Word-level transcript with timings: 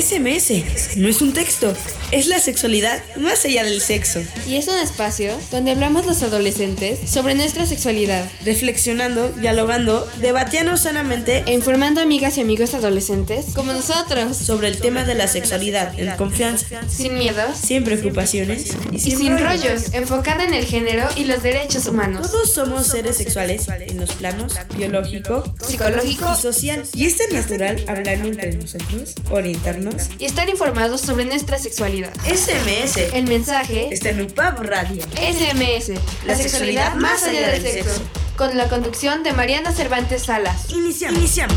SMS 0.00 0.96
no 0.96 1.08
es 1.08 1.20
un 1.20 1.32
texto, 1.32 1.74
es 2.10 2.26
la 2.26 2.38
sexualidad 2.38 3.02
más 3.16 3.44
allá 3.44 3.64
del 3.64 3.80
sexo. 3.80 4.22
Y 4.48 4.56
es 4.56 4.66
un 4.68 4.78
espacio 4.78 5.36
donde 5.50 5.72
hablamos 5.72 6.06
los 6.06 6.22
adolescentes 6.22 6.98
sobre 7.08 7.34
nuestra 7.34 7.66
sexualidad, 7.66 8.28
reflexionando, 8.44 9.28
dialogando, 9.28 10.08
debatiendo 10.20 10.76
sanamente 10.76 11.44
e 11.46 11.52
informando 11.52 12.00
amigas 12.00 12.38
y 12.38 12.40
amigos 12.40 12.72
adolescentes 12.74 13.46
como 13.54 13.72
nosotros 13.72 14.36
sobre 14.36 14.68
el 14.68 14.78
tema 14.78 15.04
de 15.04 15.14
la 15.14 15.28
sexualidad 15.28 15.98
en 15.98 16.16
confianza, 16.16 16.66
sin 16.88 17.18
miedos, 17.18 17.58
sin 17.58 17.84
preocupaciones 17.84 18.72
y 18.92 18.98
sin, 18.98 19.38
rollos, 19.38 19.92
enfocada 19.92 20.44
en 20.44 20.54
el 20.54 20.64
género 20.64 21.08
y 21.16 21.24
los 21.24 21.42
derechos 21.42 21.86
humanos. 21.86 22.30
Todos 22.30 22.52
somos 22.52 22.86
seres 22.86 23.18
sexuales 23.18 23.68
en 23.68 24.00
los 24.00 24.12
planos 24.14 24.54
biológico, 24.76 25.44
psicológico 25.60 26.26
y 26.32 26.40
social. 26.40 26.82
Y 26.94 27.04
es 27.04 27.18
natural 27.32 27.84
hablar 27.86 28.14
entre 28.14 28.52
nosotros, 28.56 29.14
orientarnos 29.30 29.89
y 30.18 30.24
estar 30.24 30.48
informados 30.48 31.00
sobre 31.00 31.24
nuestra 31.24 31.58
sexualidad. 31.58 32.12
SMS. 32.24 32.96
El 33.12 33.26
mensaje 33.26 33.88
está 33.92 34.10
en 34.10 34.22
UPAP 34.22 34.60
Radio. 34.60 35.02
SMS. 35.14 35.92
La, 36.26 36.36
sexualidad, 36.36 36.94
más 36.94 37.22
allá 37.24 37.50
del 37.50 37.62
sexo. 37.62 38.02
Con 38.36 38.56
la 38.56 38.68
conducción 38.68 39.22
de 39.22 39.32
Mariana 39.32 39.72
Cervantes 39.72 40.24
Salas. 40.24 40.70
Iniciamos. 40.70 41.18
Iniciamos. 41.18 41.56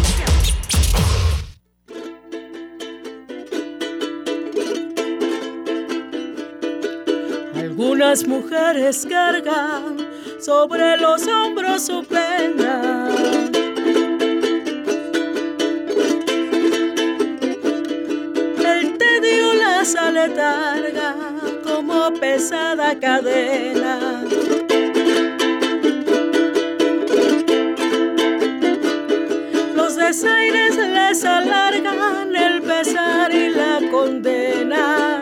Algunas 7.55 8.27
mujeres 8.27 9.05
cargan 9.09 9.97
sobre 10.39 10.97
los 10.97 11.25
hombros 11.27 11.85
su 11.85 12.03
pena 12.03 13.42
aletarga 19.95 21.15
como 21.63 22.13
pesada 22.19 22.97
cadena. 22.99 24.23
Los 29.75 29.95
desaires 29.95 30.77
les 30.77 31.25
alargan 31.25 32.35
el 32.35 32.61
pesar 32.61 33.33
y 33.33 33.49
la 33.49 33.79
condena. 33.91 35.19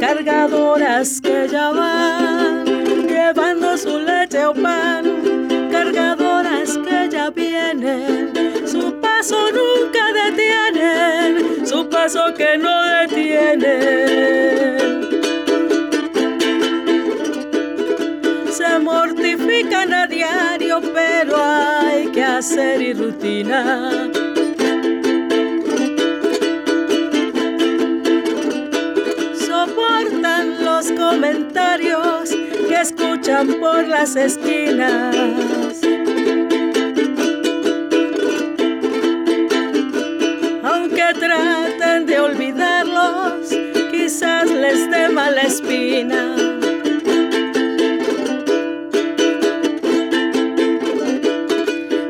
Cargadoras 0.00 1.20
que 1.20 1.48
ya 1.50 1.70
van 1.70 2.05
paso 9.26 9.50
nunca 9.50 10.12
detienen, 10.12 11.66
su 11.66 11.88
paso 11.88 12.32
que 12.36 12.56
no 12.56 12.82
detienen. 13.00 14.06
Se 18.52 18.78
mortifican 18.78 19.92
a 19.92 20.06
diario, 20.06 20.80
pero 20.94 21.36
hay 21.42 22.06
que 22.12 22.22
hacer 22.22 22.80
y 22.80 22.92
rutina. 22.92 23.90
Soportan 29.44 30.64
los 30.64 30.92
comentarios 30.92 32.30
que 32.68 32.80
escuchan 32.80 33.56
por 33.60 33.88
las 33.88 34.14
esquinas 34.14 35.65
mala 45.36 45.48
espina. 45.48 46.36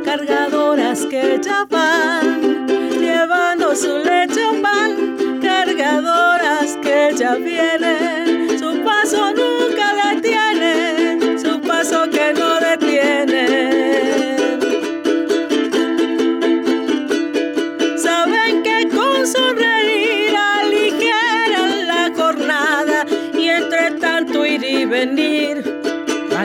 Cargadoras 0.04 1.06
que 1.06 1.41
ya 1.42 1.64
van, 1.69 2.69
llevando 3.00 3.75
su 3.75 3.98
leche 3.98 4.44
o 4.47 4.62
pan, 4.62 5.41
cargadoras 5.42 6.76
que 6.82 7.14
ya 7.16 7.34
vienen, 7.34 7.75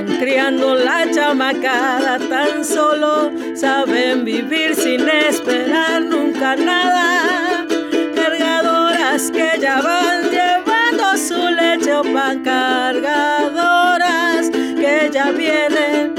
Criando 0.06 0.75
la 0.75 1.09
chamacada, 1.12 2.17
tan 2.29 2.63
solo 2.66 3.31
saben 3.56 4.25
vivir 4.25 4.75
sin 4.75 5.07
esperar 5.07 6.01
nunca 6.03 6.56
nada. 6.56 7.66
Cargadoras 8.16 9.29
que 9.31 9.59
ya 9.59 9.81
van 9.81 10.29
llevando 10.29 11.17
su 11.17 11.50
leche 11.50 11.94
o 11.94 12.03
pan, 12.03 12.44
cargadoras 12.44 12.91
que 14.51 15.09
ya 15.13 15.31
vienen, 15.31 16.16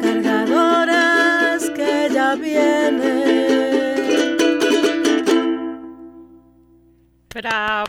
cargadoras 0.00 1.70
que 1.70 2.08
ya 2.12 2.34
vienen. 2.34 3.06
Bravo. 7.34 7.85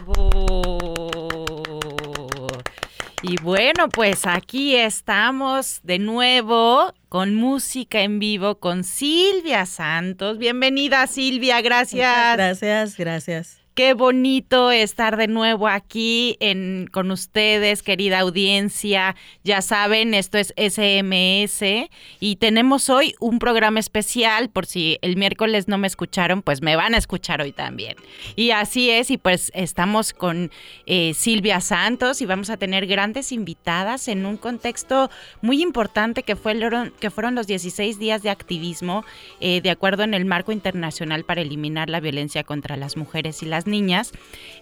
Y 3.30 3.36
bueno, 3.42 3.90
pues 3.90 4.26
aquí 4.26 4.78
estamos 4.78 5.82
de 5.84 6.00
nuevo 6.00 6.94
con 7.10 7.36
música 7.36 8.00
en 8.00 8.20
vivo 8.20 8.60
con 8.60 8.86
Silvia 8.86 9.66
Santos. 9.66 10.38
Bienvenida 10.38 11.06
Silvia, 11.08 11.60
gracias. 11.60 12.36
gracias, 12.38 12.96
gracias. 12.96 13.57
Qué 13.78 13.94
bonito 13.94 14.72
estar 14.72 15.18
de 15.18 15.28
nuevo 15.28 15.68
aquí 15.68 16.36
en, 16.40 16.90
con 16.92 17.12
ustedes, 17.12 17.84
querida 17.84 18.22
audiencia. 18.22 19.16
Ya 19.44 19.62
saben, 19.62 20.16
esto 20.16 20.40
es 20.40 20.52
SMS 20.58 21.88
y 22.20 22.38
tenemos 22.38 22.90
hoy 22.90 23.14
un 23.20 23.38
programa 23.38 23.80
especial. 23.80 24.50
Por 24.50 24.66
si 24.66 24.98
el 25.04 25.16
miércoles 25.16 25.68
no 25.68 25.78
me 25.78 25.86
escucharon, 25.86 26.42
pues 26.42 26.64
me 26.64 26.76
van 26.76 26.96
a 26.96 26.98
escuchar 26.98 27.40
hoy 27.40 27.52
también. 27.52 27.98
Y 28.36 28.50
así 28.50 28.90
es, 28.90 29.12
y 29.12 29.20
pues 29.20 29.52
estamos 29.54 30.12
con 30.12 30.50
eh, 30.88 31.14
Silvia 31.14 31.62
Santos 31.62 32.24
y 32.24 32.26
vamos 32.26 32.50
a 32.50 32.58
tener 32.58 32.88
grandes 32.88 33.32
invitadas 33.32 34.08
en 34.08 34.26
un 34.26 34.38
contexto 34.38 35.12
muy 35.44 35.62
importante 35.62 36.24
que, 36.24 36.36
fue, 36.36 36.60
que 37.00 37.12
fueron 37.12 37.36
los 37.36 37.46
16 37.46 38.00
días 38.00 38.24
de 38.24 38.32
activismo 38.32 39.06
eh, 39.40 39.62
de 39.62 39.70
acuerdo 39.70 40.02
en 40.02 40.16
el 40.16 40.26
marco 40.26 40.52
internacional 40.52 41.26
para 41.26 41.42
eliminar 41.42 41.92
la 41.92 42.00
violencia 42.00 42.44
contra 42.44 42.76
las 42.76 42.98
mujeres 42.98 43.44
y 43.44 43.46
las 43.46 43.67
niñas. 43.68 44.14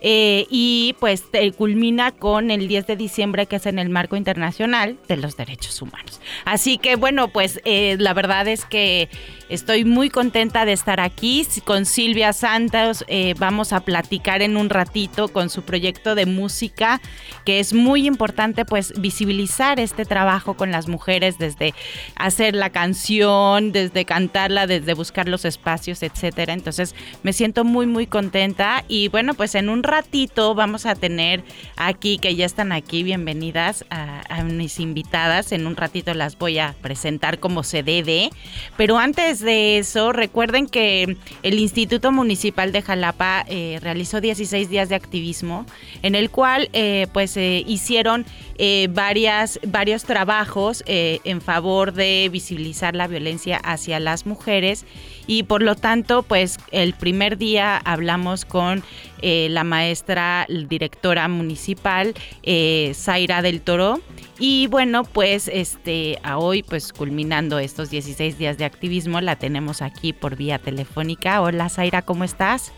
Eh, 0.08 0.46
y 0.52 0.96
pues 1.00 1.24
culmina 1.58 2.12
con 2.12 2.52
el 2.52 2.68
10 2.68 2.86
de 2.86 2.96
diciembre, 2.96 3.48
que 3.48 3.56
es 3.56 3.66
en 3.66 3.80
el 3.80 3.90
marco 3.90 4.16
internacional 4.16 4.98
de 5.08 5.18
los 5.18 5.36
derechos 5.36 5.82
humanos. 5.82 6.22
Así 6.46 6.78
que 6.78 6.96
bueno, 6.96 7.30
pues 7.30 7.60
eh, 7.66 7.96
la 8.00 8.14
verdad 8.14 8.48
es 8.48 8.66
que 8.66 9.10
estoy 9.50 9.86
muy 9.86 10.10
contenta 10.10 10.66
de 10.66 10.74
estar 10.74 11.00
aquí 11.00 11.46
con 11.64 11.86
Silvia 11.86 12.34
Santos. 12.34 13.04
Eh, 13.08 13.34
vamos 13.38 13.74
a 13.74 13.80
platicar 13.82 14.42
en 14.42 14.58
un 14.58 14.70
ratito 14.70 15.28
con 15.30 15.50
su 15.50 15.64
proyecto 15.64 16.14
de 16.16 16.26
música, 16.26 17.02
que 17.44 17.60
es 17.60 17.74
muy 17.74 18.06
importante 18.06 18.66
pues 18.66 18.94
visibilizar 19.00 19.80
este 19.80 20.06
trabajo 20.06 20.56
con 20.56 20.72
las 20.72 20.88
mujeres 20.88 21.38
desde 21.38 21.74
hacer 22.16 22.56
la 22.56 22.70
canción, 22.70 23.72
desde 23.72 24.06
cantarla, 24.06 24.68
desde 24.68 24.94
buscar 24.94 25.28
los 25.28 25.46
espacios, 25.46 26.04
etcétera. 26.04 26.54
Entonces 26.54 26.96
me 27.24 27.34
siento 27.34 27.64
muy 27.64 27.88
muy 27.88 28.08
contenta 28.08 28.84
bueno, 29.12 29.34
pues 29.34 29.56
en 29.56 29.70
un 29.70 29.84
ratito 29.84 30.56
vamos 30.56 30.86
a 30.86 30.96
tener 30.96 31.44
aquí, 31.76 32.18
que 32.18 32.36
ya 32.36 32.46
están 32.46 32.72
aquí, 32.72 33.04
bienvenidas 33.04 33.86
a, 33.90 34.44
mis 34.44 34.80
invitadas. 34.80 35.52
En 35.52 35.66
un 35.66 35.76
ratito 35.76 36.14
las 36.14 36.38
voy 36.38 36.60
a 36.60 36.76
presentar 36.82 37.40
como 37.40 37.64
se 37.64 37.84
debe. 37.84 38.30
Pero 38.78 38.98
antes 38.98 39.40
de 39.40 39.78
eso, 39.78 40.12
recuerden 40.12 40.68
que 40.68 41.18
el 41.44 41.60
Instituto 41.60 42.12
Municipal 42.12 42.72
de 42.72 42.82
Jalapa 42.82 43.46
eh, 43.48 43.80
realizó 43.82 44.22
16 44.22 44.70
días 44.70 44.90
de 44.90 44.96
activismo, 44.96 45.66
en 46.02 46.16
el 46.16 46.30
cual 46.30 46.70
eh, 46.74 47.08
pues 47.12 47.38
hicieron 47.38 48.26
eh, 48.58 48.88
varias, 48.92 49.60
varios 49.66 50.04
trabajos 50.04 50.84
en 50.86 51.42
favor 51.42 51.94
de 51.94 52.30
visibilizar 52.32 52.96
la 52.96 53.08
violencia 53.08 53.58
hacia 53.58 54.00
las 54.00 54.26
mujeres 54.26 54.86
y 55.28 55.44
por 55.44 55.62
lo 55.62 55.76
tanto, 55.76 56.24
pues 56.24 56.60
el 56.72 56.94
primer 56.94 57.38
día 57.38 57.78
hablamos 57.78 58.46
con 58.46 58.84
eh, 59.28 59.48
la 59.50 59.64
maestra 59.64 60.46
directora 60.48 61.28
municipal, 61.28 62.14
eh, 62.44 62.92
Zaira 62.94 63.42
del 63.42 63.60
Toro, 63.60 64.00
y 64.38 64.68
bueno, 64.68 65.04
pues 65.04 65.48
este 65.48 66.20
a 66.22 66.38
hoy, 66.38 66.62
pues 66.62 66.94
culminando 66.94 67.58
estos 67.58 67.90
16 67.90 68.38
días 68.38 68.60
de 68.60 68.66
activismo, 68.66 69.22
la 69.22 69.36
tenemos 69.38 69.82
aquí 69.82 70.14
por 70.14 70.36
vía 70.36 70.60
telefónica. 70.60 71.42
Hola 71.42 71.70
Zaira, 71.70 72.04
¿cómo 72.04 72.24
estás? 72.24 72.72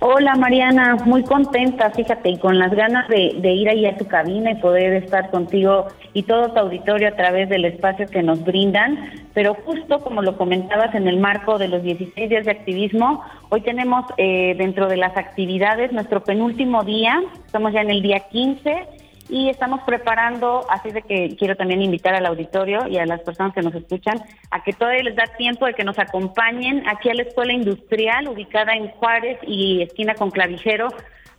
Hola 0.00 0.34
Mariana, 0.34 0.96
muy 1.04 1.22
contenta, 1.24 1.90
fíjate, 1.90 2.30
y 2.30 2.38
con 2.38 2.58
las 2.58 2.72
ganas 2.72 3.06
de, 3.08 3.36
de, 3.38 3.52
ir 3.52 3.68
ahí 3.68 3.84
a 3.84 3.96
tu 3.96 4.06
cabina 4.06 4.52
y 4.52 4.54
poder 4.56 4.94
estar 4.94 5.30
contigo 5.30 5.88
y 6.14 6.22
todo 6.22 6.52
tu 6.52 6.58
auditorio 6.58 7.08
a 7.08 7.16
través 7.16 7.48
del 7.48 7.66
espacio 7.66 8.06
que 8.06 8.22
nos 8.22 8.42
brindan. 8.44 9.10
Pero 9.34 9.54
justo 9.54 10.00
como 10.00 10.22
lo 10.22 10.36
comentabas 10.36 10.94
en 10.94 11.06
el 11.06 11.18
marco 11.18 11.58
de 11.58 11.68
los 11.68 11.82
16 11.82 12.30
días 12.30 12.44
de 12.44 12.50
activismo, 12.50 13.22
hoy 13.52 13.60
tenemos 13.60 14.06
eh, 14.16 14.54
dentro 14.56 14.88
de 14.88 14.96
las 14.96 15.14
actividades 15.14 15.92
nuestro 15.92 16.24
penúltimo 16.24 16.84
día, 16.84 17.22
estamos 17.44 17.74
ya 17.74 17.82
en 17.82 17.90
el 17.90 18.00
día 18.00 18.20
15 18.30 18.86
y 19.28 19.50
estamos 19.50 19.82
preparando, 19.82 20.64
así 20.70 20.90
de 20.90 21.02
que 21.02 21.36
quiero 21.38 21.54
también 21.54 21.82
invitar 21.82 22.14
al 22.14 22.24
auditorio 22.24 22.88
y 22.88 22.96
a 22.96 23.04
las 23.04 23.20
personas 23.20 23.52
que 23.52 23.60
nos 23.60 23.74
escuchan 23.74 24.22
a 24.50 24.62
que 24.62 24.72
todavía 24.72 25.02
les 25.02 25.16
da 25.16 25.24
tiempo 25.36 25.66
de 25.66 25.74
que 25.74 25.84
nos 25.84 25.98
acompañen 25.98 26.88
aquí 26.88 27.10
a 27.10 27.14
la 27.14 27.24
Escuela 27.24 27.52
Industrial 27.52 28.26
ubicada 28.26 28.72
en 28.72 28.88
Juárez 28.88 29.38
y 29.46 29.82
esquina 29.82 30.14
con 30.14 30.30
Clavijero 30.30 30.88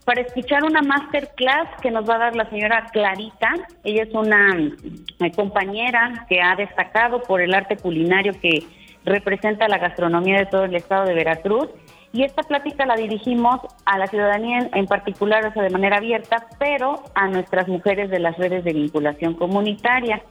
para 0.04 0.20
escuchar 0.20 0.62
una 0.62 0.82
masterclass 0.82 1.68
que 1.82 1.90
nos 1.90 2.08
va 2.08 2.14
a 2.14 2.18
dar 2.18 2.36
la 2.36 2.48
señora 2.48 2.86
Clarita. 2.92 3.54
Ella 3.82 4.04
es 4.04 4.14
una 4.14 4.56
eh, 4.56 5.32
compañera 5.34 6.26
que 6.28 6.40
ha 6.40 6.54
destacado 6.54 7.22
por 7.22 7.40
el 7.40 7.54
arte 7.54 7.76
culinario 7.76 8.34
que 8.40 8.62
representa 9.04 9.66
la 9.66 9.78
gastronomía 9.78 10.38
de 10.38 10.46
todo 10.46 10.64
el 10.64 10.76
estado 10.76 11.06
de 11.06 11.14
Veracruz 11.14 11.70
y 12.14 12.22
esta 12.22 12.44
plática 12.44 12.86
la 12.86 12.94
dirigimos 12.94 13.58
a 13.84 13.98
la 13.98 14.06
ciudadanía 14.06 14.70
en, 14.72 14.86
particular, 14.86 15.44
o 15.46 15.52
sea, 15.52 15.64
de 15.64 15.70
manera 15.70 15.96
abierta, 15.96 16.46
pero 16.60 17.02
a 17.16 17.26
nuestras 17.26 17.66
mujeres 17.66 18.08
de 18.08 18.20
las 18.20 18.38
redes 18.38 18.62
de 18.62 18.72
vinculación 18.72 19.34
comunitaria. 19.34 20.22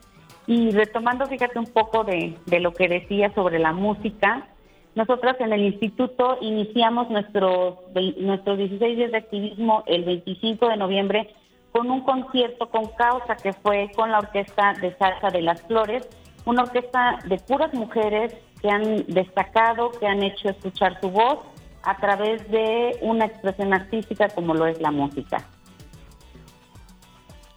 Y 0.47 0.71
retomando, 0.71 1.25
fíjate 1.25 1.59
un 1.59 1.65
poco 1.65 2.05
de, 2.05 2.37
de 2.45 2.59
lo 2.61 2.73
que 2.73 2.87
decía 2.87 3.33
sobre 3.35 3.59
la 3.59 3.73
música, 3.73 4.47
nosotras 4.95 5.35
en 5.41 5.51
el 5.51 5.61
instituto 5.61 6.37
iniciamos 6.39 7.09
nuestros, 7.09 7.75
nuestros 8.17 8.57
16 8.59 8.97
días 8.97 9.11
de 9.11 9.17
activismo 9.17 9.83
el 9.85 10.05
25 10.05 10.69
de 10.69 10.77
noviembre 10.77 11.35
con 11.73 11.91
un 11.91 12.05
concierto 12.05 12.69
con 12.69 12.85
causa 12.95 13.35
que 13.35 13.51
fue 13.51 13.91
con 13.93 14.09
la 14.09 14.19
Orquesta 14.19 14.73
de 14.79 14.95
Salsa 14.95 15.31
de 15.31 15.41
las 15.41 15.61
Flores, 15.63 16.07
una 16.45 16.63
orquesta 16.63 17.19
de 17.25 17.39
puras 17.39 17.73
mujeres 17.73 18.33
que 18.61 18.69
han 18.69 19.05
destacado, 19.07 19.91
que 19.91 20.07
han 20.07 20.23
hecho 20.23 20.49
escuchar 20.49 20.97
su 21.01 21.09
voz 21.09 21.39
a 21.83 21.97
través 21.97 22.49
de 22.49 22.97
una 23.01 23.25
expresión 23.25 23.73
artística 23.73 24.29
como 24.29 24.53
lo 24.53 24.65
es 24.65 24.79
la 24.81 24.91
música. 24.91 25.45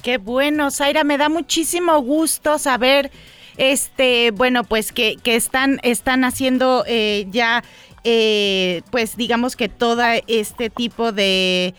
Qué 0.02 0.18
bueno, 0.18 0.70
Zaira, 0.70 1.04
me 1.04 1.18
da 1.18 1.28
muchísimo 1.28 2.00
gusto 2.00 2.58
saber, 2.58 3.10
este, 3.56 4.30
bueno, 4.32 4.62
pues 4.62 4.92
que, 4.92 5.16
que 5.16 5.34
están, 5.34 5.80
están 5.82 6.24
haciendo 6.24 6.84
eh, 6.86 7.26
ya, 7.30 7.64
eh, 8.04 8.82
pues 8.90 9.16
digamos 9.16 9.56
que 9.56 9.68
todo 9.68 10.02
este 10.28 10.70
tipo 10.70 11.10
de 11.10 11.74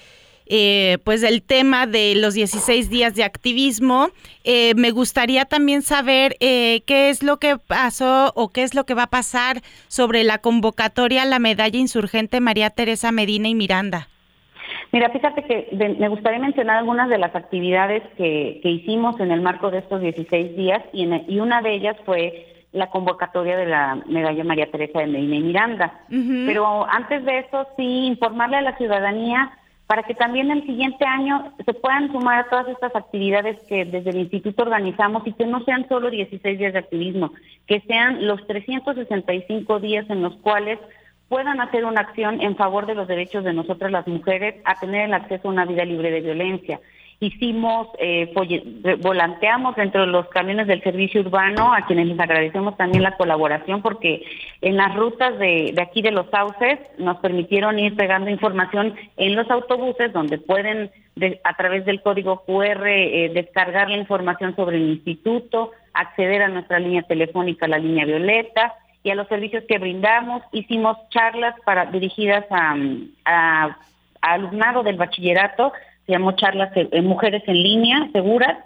eh, 0.49 0.97
pues 1.03 1.23
el 1.23 1.41
tema 1.41 1.87
de 1.87 2.15
los 2.15 2.33
16 2.33 2.89
días 2.89 3.15
de 3.15 3.23
activismo. 3.23 4.09
Eh, 4.43 4.73
me 4.75 4.91
gustaría 4.91 5.45
también 5.45 5.81
saber 5.81 6.35
eh, 6.39 6.81
qué 6.85 7.09
es 7.09 7.23
lo 7.23 7.37
que 7.37 7.57
pasó 7.57 8.31
o 8.35 8.49
qué 8.49 8.63
es 8.63 8.73
lo 8.73 8.85
que 8.85 8.93
va 8.93 9.03
a 9.03 9.09
pasar 9.09 9.57
sobre 9.87 10.23
la 10.23 10.37
convocatoria 10.37 11.23
a 11.23 11.25
la 11.25 11.39
medalla 11.39 11.77
insurgente 11.77 12.39
María 12.39 12.69
Teresa 12.69 13.11
Medina 13.11 13.49
y 13.49 13.55
Miranda. 13.55 14.07
Mira, 14.91 15.09
fíjate 15.09 15.43
que 15.43 15.67
me 15.99 16.07
gustaría 16.07 16.39
mencionar 16.39 16.77
algunas 16.77 17.09
de 17.09 17.17
las 17.17 17.35
actividades 17.35 18.03
que, 18.15 18.61
hicimos 18.63 19.19
en 19.19 19.31
el 19.31 19.41
marco 19.41 19.69
de 19.69 19.79
estos 19.79 20.01
16 20.01 20.55
días 20.55 20.81
y, 20.93 21.07
y 21.27 21.39
una 21.39 21.61
de 21.61 21.73
ellas 21.73 21.97
fue 22.05 22.47
la 22.71 22.89
convocatoria 22.89 23.57
de 23.57 23.65
la 23.65 23.95
medalla 24.05 24.43
María 24.43 24.71
Teresa 24.71 24.99
de 24.99 25.07
Medina 25.07 25.35
y 25.35 25.41
Miranda. 25.41 25.93
Pero 26.09 26.85
antes 26.89 27.25
de 27.25 27.39
eso, 27.39 27.67
sí, 27.75 28.05
informarle 28.05 28.57
a 28.57 28.61
la 28.61 28.77
ciudadanía 28.77 29.51
para 29.87 30.03
que 30.03 30.13
también 30.13 30.51
el 30.51 30.65
siguiente 30.65 31.05
año 31.05 31.53
se 31.65 31.73
puedan 31.73 32.11
sumar 32.11 32.39
a 32.39 32.49
todas 32.49 32.67
estas 32.67 32.93
actividades 32.93 33.57
que 33.69 33.85
desde 33.85 34.09
el 34.09 34.17
instituto 34.17 34.63
organizamos 34.63 35.25
y 35.25 35.31
que 35.31 35.45
no 35.45 35.63
sean 35.63 35.87
solo 35.87 36.09
16 36.09 36.59
días 36.59 36.73
de 36.73 36.79
activismo, 36.79 37.31
que 37.65 37.79
sean 37.81 38.27
los 38.27 38.45
365 38.47 39.79
días 39.79 40.05
en 40.09 40.21
los 40.21 40.35
cuales 40.37 40.77
puedan 41.29 41.61
hacer 41.61 41.85
una 41.85 42.01
acción 42.01 42.41
en 42.41 42.57
favor 42.57 42.85
de 42.85 42.95
los 42.95 43.07
derechos 43.07 43.45
de 43.45 43.53
nosotras 43.53 43.91
las 43.91 44.07
mujeres 44.07 44.55
a 44.65 44.79
tener 44.79 45.05
el 45.05 45.13
acceso 45.13 45.47
a 45.47 45.51
una 45.51 45.65
vida 45.65 45.85
libre 45.85 46.11
de 46.11 46.21
violencia 46.21 46.79
hicimos, 47.19 47.87
eh, 47.97 48.31
volanteamos 49.01 49.75
dentro 49.75 50.01
de 50.01 50.07
los 50.07 50.27
camiones 50.29 50.67
del 50.67 50.83
servicio 50.83 51.21
urbano, 51.21 51.73
a 51.73 51.85
quienes 51.87 52.07
les 52.07 52.19
agradecemos 52.19 52.77
también 52.77 53.01
la 53.01 53.17
colaboración, 53.17 53.81
porque 53.81 54.23
en 54.61 54.77
las 54.77 54.95
rutas 54.95 55.37
de, 55.39 55.71
de 55.73 55.81
aquí 55.81 56.03
de 56.03 56.11
los 56.11 56.29
sauces 56.29 56.79
nos 56.99 57.17
permitieron 57.17 57.79
ir 57.79 57.95
pegando 57.95 58.29
información 58.29 58.95
en 59.17 59.35
los 59.35 59.49
autobuses 59.49 60.13
donde 60.13 60.37
pueden, 60.37 60.91
a 61.43 61.57
través 61.57 61.85
del 61.85 62.01
código 62.03 62.43
QR, 62.45 62.87
eh, 62.87 63.31
descargar 63.33 63.89
la 63.89 63.97
información 63.97 64.55
sobre 64.55 64.77
el 64.77 64.89
instituto, 64.89 65.71
acceder 65.93 66.43
a 66.43 66.49
nuestra 66.49 66.77
línea 66.77 67.01
telefónica, 67.01 67.67
la 67.67 67.79
línea 67.79 68.05
violeta, 68.05 68.75
y 69.01 69.09
a 69.09 69.15
los 69.15 69.27
servicios 69.27 69.63
que 69.67 69.79
brindamos. 69.79 70.43
Hicimos 70.51 70.97
charlas 71.09 71.55
para 71.65 71.85
dirigidas 71.85 72.45
a 72.51 73.77
alumnado 74.21 74.83
del 74.83 74.97
bachillerato 74.97 75.71
se 76.07 76.13
llamó 76.13 76.31
charlas 76.31 76.71
mujeres 77.03 77.43
en 77.47 77.61
línea 77.61 78.09
seguras. 78.13 78.57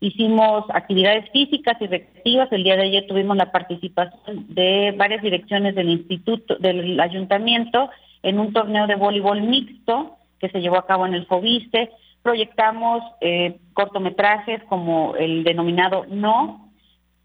Hicimos 0.00 0.64
actividades 0.70 1.30
físicas 1.30 1.76
y 1.80 1.86
recreativas. 1.86 2.50
El 2.50 2.64
día 2.64 2.76
de 2.76 2.84
ayer 2.84 3.06
tuvimos 3.06 3.36
la 3.36 3.52
participación 3.52 4.46
de 4.48 4.94
varias 4.96 5.22
direcciones 5.22 5.74
del 5.74 5.90
instituto, 5.90 6.56
del 6.56 6.98
ayuntamiento, 6.98 7.90
en 8.22 8.40
un 8.40 8.52
torneo 8.52 8.86
de 8.86 8.94
voleibol 8.94 9.42
mixto 9.42 10.16
que 10.40 10.48
se 10.48 10.60
llevó 10.60 10.78
a 10.78 10.86
cabo 10.86 11.06
en 11.06 11.14
el 11.14 11.26
FOBISTE. 11.26 11.90
Proyectamos 12.22 13.02
eh, 13.20 13.58
cortometrajes 13.74 14.62
como 14.64 15.14
el 15.16 15.44
denominado 15.44 16.06
No. 16.08 16.70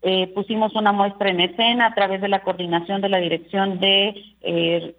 Eh, 0.03 0.27
pusimos 0.33 0.75
una 0.75 0.91
muestra 0.91 1.29
en 1.29 1.39
escena 1.41 1.88
a 1.88 1.94
través 1.94 2.21
de 2.21 2.27
la 2.27 2.41
coordinación 2.41 3.01
de 3.01 3.09
la 3.09 3.19
dirección 3.19 3.79
de 3.79 4.15
eh, 4.41 4.95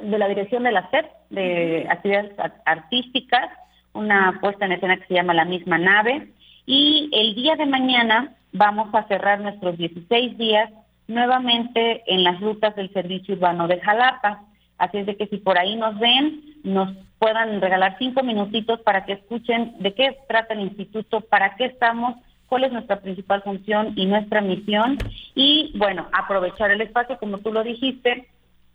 de 0.00 0.18
la 0.18 0.28
dirección 0.28 0.64
de 0.64 0.72
la 0.72 0.90
SEP, 0.90 1.06
de 1.30 1.86
actividades 1.88 2.32
artísticas 2.64 3.48
una 3.94 4.38
puesta 4.40 4.66
en 4.66 4.72
escena 4.72 4.96
que 4.98 5.06
se 5.06 5.14
llama 5.14 5.32
La 5.32 5.44
misma 5.44 5.78
nave. 5.78 6.28
Y 6.66 7.08
el 7.12 7.34
día 7.34 7.56
de 7.56 7.66
mañana 7.66 8.34
vamos 8.52 8.94
a 8.94 9.06
cerrar 9.08 9.40
nuestros 9.40 9.78
16 9.78 10.36
días 10.36 10.70
nuevamente 11.06 12.02
en 12.06 12.24
las 12.24 12.40
rutas 12.40 12.74
del 12.76 12.92
servicio 12.92 13.34
urbano 13.34 13.68
de 13.68 13.80
Jalapa. 13.80 14.42
Así 14.78 14.98
es 14.98 15.06
de 15.06 15.16
que 15.16 15.26
si 15.26 15.38
por 15.38 15.58
ahí 15.58 15.76
nos 15.76 15.98
ven, 15.98 16.40
nos 16.64 16.94
puedan 17.18 17.60
regalar 17.60 17.96
cinco 17.98 18.22
minutitos 18.22 18.80
para 18.80 19.04
que 19.04 19.12
escuchen 19.12 19.74
de 19.78 19.94
qué 19.94 20.16
trata 20.28 20.54
el 20.54 20.60
instituto, 20.60 21.20
para 21.20 21.54
qué 21.56 21.66
estamos, 21.66 22.16
cuál 22.48 22.64
es 22.64 22.72
nuestra 22.72 23.00
principal 23.00 23.42
función 23.42 23.92
y 23.96 24.06
nuestra 24.06 24.40
misión. 24.40 24.98
Y 25.34 25.72
bueno, 25.76 26.08
aprovechar 26.12 26.70
el 26.70 26.80
espacio, 26.80 27.18
como 27.18 27.38
tú 27.38 27.52
lo 27.52 27.62
dijiste, 27.62 28.28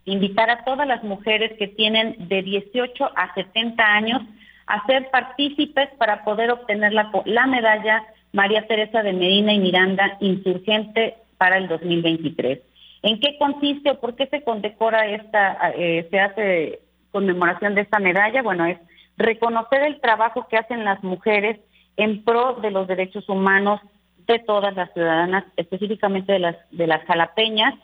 invitar 0.04 0.50
a 0.50 0.64
todas 0.64 0.86
las 0.86 1.02
mujeres 1.04 1.52
que 1.58 1.68
tienen 1.68 2.28
de 2.28 2.42
18 2.42 3.10
a 3.14 3.34
70 3.34 3.84
años 3.84 4.22
a 4.70 4.86
ser 4.86 5.10
partícipes 5.10 5.88
para 5.98 6.24
poder 6.24 6.50
obtener 6.50 6.92
la, 6.92 7.10
la 7.24 7.46
medalla 7.46 8.04
María 8.32 8.66
Teresa 8.66 9.02
de 9.02 9.12
Medina 9.12 9.52
y 9.52 9.58
Miranda 9.58 10.16
Insurgente 10.20 11.16
para 11.38 11.56
el 11.56 11.68
2023. 11.68 12.60
¿En 13.02 13.18
qué 13.18 13.36
consiste 13.38 13.90
o 13.90 14.00
por 14.00 14.14
qué 14.14 14.26
se 14.26 14.42
condecora 14.42 15.06
esta, 15.06 15.72
eh, 15.74 16.06
se 16.10 16.20
hace 16.20 16.80
conmemoración 17.10 17.74
de 17.74 17.80
esta 17.80 17.98
medalla? 17.98 18.42
Bueno, 18.42 18.66
es 18.66 18.78
reconocer 19.16 19.82
el 19.82 20.00
trabajo 20.00 20.46
que 20.48 20.58
hacen 20.58 20.84
las 20.84 21.02
mujeres 21.02 21.58
en 21.96 22.22
pro 22.22 22.54
de 22.62 22.70
los 22.70 22.86
derechos 22.86 23.28
humanos 23.28 23.80
de 24.26 24.38
todas 24.38 24.74
las 24.76 24.92
ciudadanas, 24.92 25.44
específicamente 25.56 26.32
de 26.32 26.38
las, 26.38 26.56
de 26.70 26.86
las 26.86 27.04
jalapeñas. 27.06 27.74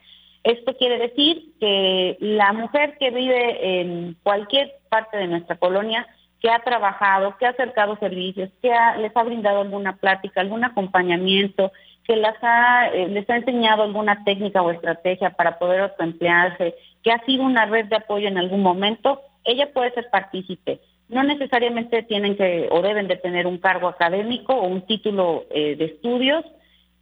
Esto 0.44 0.76
quiere 0.76 0.98
decir 0.98 1.54
que 1.58 2.16
la 2.20 2.52
mujer 2.52 2.96
que 2.98 3.10
vive 3.10 3.80
en 3.80 4.16
cualquier 4.22 4.70
parte 4.88 5.16
de 5.16 5.26
nuestra 5.26 5.56
colonia 5.56 6.06
que 6.46 6.52
ha 6.52 6.60
trabajado, 6.60 7.36
que 7.38 7.44
ha 7.44 7.50
acercado 7.50 7.96
servicios, 7.96 8.50
que 8.62 8.70
les 9.00 9.16
ha 9.16 9.22
brindado 9.24 9.62
alguna 9.62 9.96
plática, 9.96 10.40
algún 10.40 10.62
acompañamiento, 10.62 11.72
que 12.04 12.14
las 12.14 12.36
ha, 12.40 12.86
eh, 12.90 13.08
les 13.08 13.28
ha 13.28 13.34
enseñado 13.34 13.82
alguna 13.82 14.22
técnica 14.22 14.62
o 14.62 14.70
estrategia 14.70 15.30
para 15.30 15.58
poder 15.58 15.80
autoemplearse, 15.80 16.76
que 17.02 17.10
ha 17.10 17.18
sido 17.24 17.42
una 17.42 17.66
red 17.66 17.86
de 17.86 17.96
apoyo 17.96 18.28
en 18.28 18.38
algún 18.38 18.62
momento, 18.62 19.22
ella 19.42 19.72
puede 19.72 19.90
ser 19.90 20.08
partícipe. 20.08 20.78
No 21.08 21.24
necesariamente 21.24 22.04
tienen 22.04 22.36
que 22.36 22.68
o 22.70 22.80
deben 22.80 23.08
de 23.08 23.16
tener 23.16 23.48
un 23.48 23.58
cargo 23.58 23.88
académico 23.88 24.54
o 24.54 24.68
un 24.68 24.82
título 24.82 25.46
eh, 25.50 25.74
de 25.74 25.86
estudios. 25.86 26.44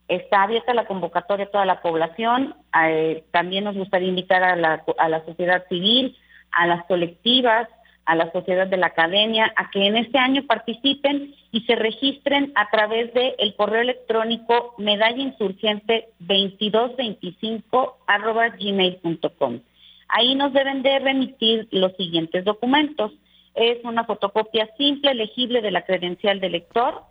Está 0.08 0.44
abierta 0.44 0.72
la 0.72 0.86
convocatoria 0.86 1.44
a 1.44 1.50
toda 1.50 1.66
la 1.66 1.82
población. 1.82 2.54
Eh, 2.82 3.24
también 3.30 3.64
nos 3.64 3.76
gustaría 3.76 4.08
invitar 4.08 4.42
a 4.42 4.56
la, 4.56 4.82
a 4.96 5.08
la 5.10 5.22
sociedad 5.26 5.66
civil, 5.68 6.16
a 6.50 6.66
las 6.66 6.86
colectivas, 6.86 7.68
a 8.06 8.14
la 8.14 8.30
sociedad 8.32 8.66
de 8.66 8.76
la 8.76 8.88
academia, 8.88 9.52
a 9.56 9.70
que 9.70 9.86
en 9.86 9.96
este 9.96 10.18
año 10.18 10.44
participen 10.46 11.34
y 11.52 11.62
se 11.62 11.74
registren 11.74 12.52
a 12.54 12.68
través 12.70 13.12
del 13.14 13.34
el 13.38 13.54
correo 13.54 13.80
electrónico 13.80 14.74
medalla 14.78 15.22
insurgente 15.22 16.08
2225 16.20 17.98
arroba 18.06 18.48
gmail.com. 18.50 19.60
Ahí 20.08 20.34
nos 20.34 20.52
deben 20.52 20.82
de 20.82 20.98
remitir 20.98 21.68
los 21.70 21.92
siguientes 21.96 22.44
documentos. 22.44 23.12
Es 23.54 23.82
una 23.84 24.04
fotocopia 24.04 24.68
simple, 24.76 25.14
legible 25.14 25.62
de 25.62 25.70
la 25.70 25.82
credencial 25.82 26.40
del 26.40 26.52
lector, 26.52 27.02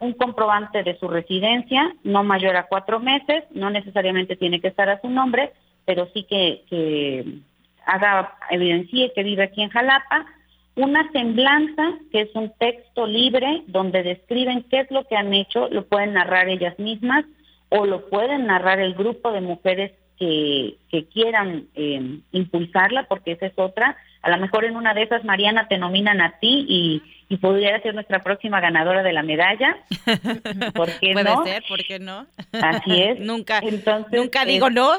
un 0.00 0.12
comprobante 0.14 0.82
de 0.82 0.98
su 0.98 1.08
residencia, 1.08 1.94
no 2.02 2.24
mayor 2.24 2.56
a 2.56 2.66
cuatro 2.66 2.98
meses, 2.98 3.44
no 3.52 3.70
necesariamente 3.70 4.36
tiene 4.36 4.60
que 4.60 4.68
estar 4.68 4.88
a 4.90 5.00
su 5.00 5.08
nombre, 5.08 5.52
pero 5.84 6.08
sí 6.12 6.24
que, 6.24 6.64
que 6.68 7.24
haga, 7.86 8.36
evidencie 8.50 9.12
que 9.14 9.22
vive 9.22 9.44
aquí 9.44 9.62
en 9.62 9.70
Jalapa, 9.70 10.26
una 10.74 11.10
semblanza, 11.12 11.98
que 12.10 12.22
es 12.22 12.34
un 12.34 12.52
texto 12.58 13.06
libre 13.06 13.62
donde 13.66 14.02
describen 14.02 14.64
qué 14.70 14.80
es 14.80 14.90
lo 14.90 15.04
que 15.04 15.16
han 15.16 15.34
hecho, 15.34 15.68
lo 15.68 15.84
pueden 15.86 16.14
narrar 16.14 16.48
ellas 16.48 16.78
mismas 16.78 17.24
o 17.68 17.86
lo 17.86 18.08
pueden 18.08 18.46
narrar 18.46 18.80
el 18.80 18.94
grupo 18.94 19.32
de 19.32 19.40
mujeres 19.40 19.92
que, 20.18 20.76
que 20.90 21.06
quieran 21.06 21.66
eh, 21.74 22.20
impulsarla, 22.32 23.04
porque 23.04 23.32
esa 23.32 23.46
es 23.46 23.54
otra. 23.56 23.96
A 24.22 24.30
lo 24.30 24.38
mejor 24.38 24.64
en 24.64 24.76
una 24.76 24.94
de 24.94 25.02
esas, 25.02 25.24
Mariana, 25.24 25.66
te 25.68 25.78
nominan 25.78 26.20
a 26.20 26.38
ti 26.38 26.64
y, 26.68 27.02
y 27.28 27.38
podría 27.38 27.80
ser 27.80 27.94
nuestra 27.94 28.20
próxima 28.20 28.60
ganadora 28.60 29.02
de 29.02 29.12
la 29.12 29.22
medalla. 29.22 29.78
¿Por 30.74 30.90
qué 31.00 31.12
Puede 31.12 31.34
ser, 31.44 31.64
¿por 31.68 31.82
qué 31.82 31.98
no? 31.98 32.26
Así 32.52 33.02
es. 33.02 33.18
nunca, 33.20 33.60
Entonces, 33.62 34.12
nunca 34.12 34.44
digo 34.44 34.70
no. 34.70 34.92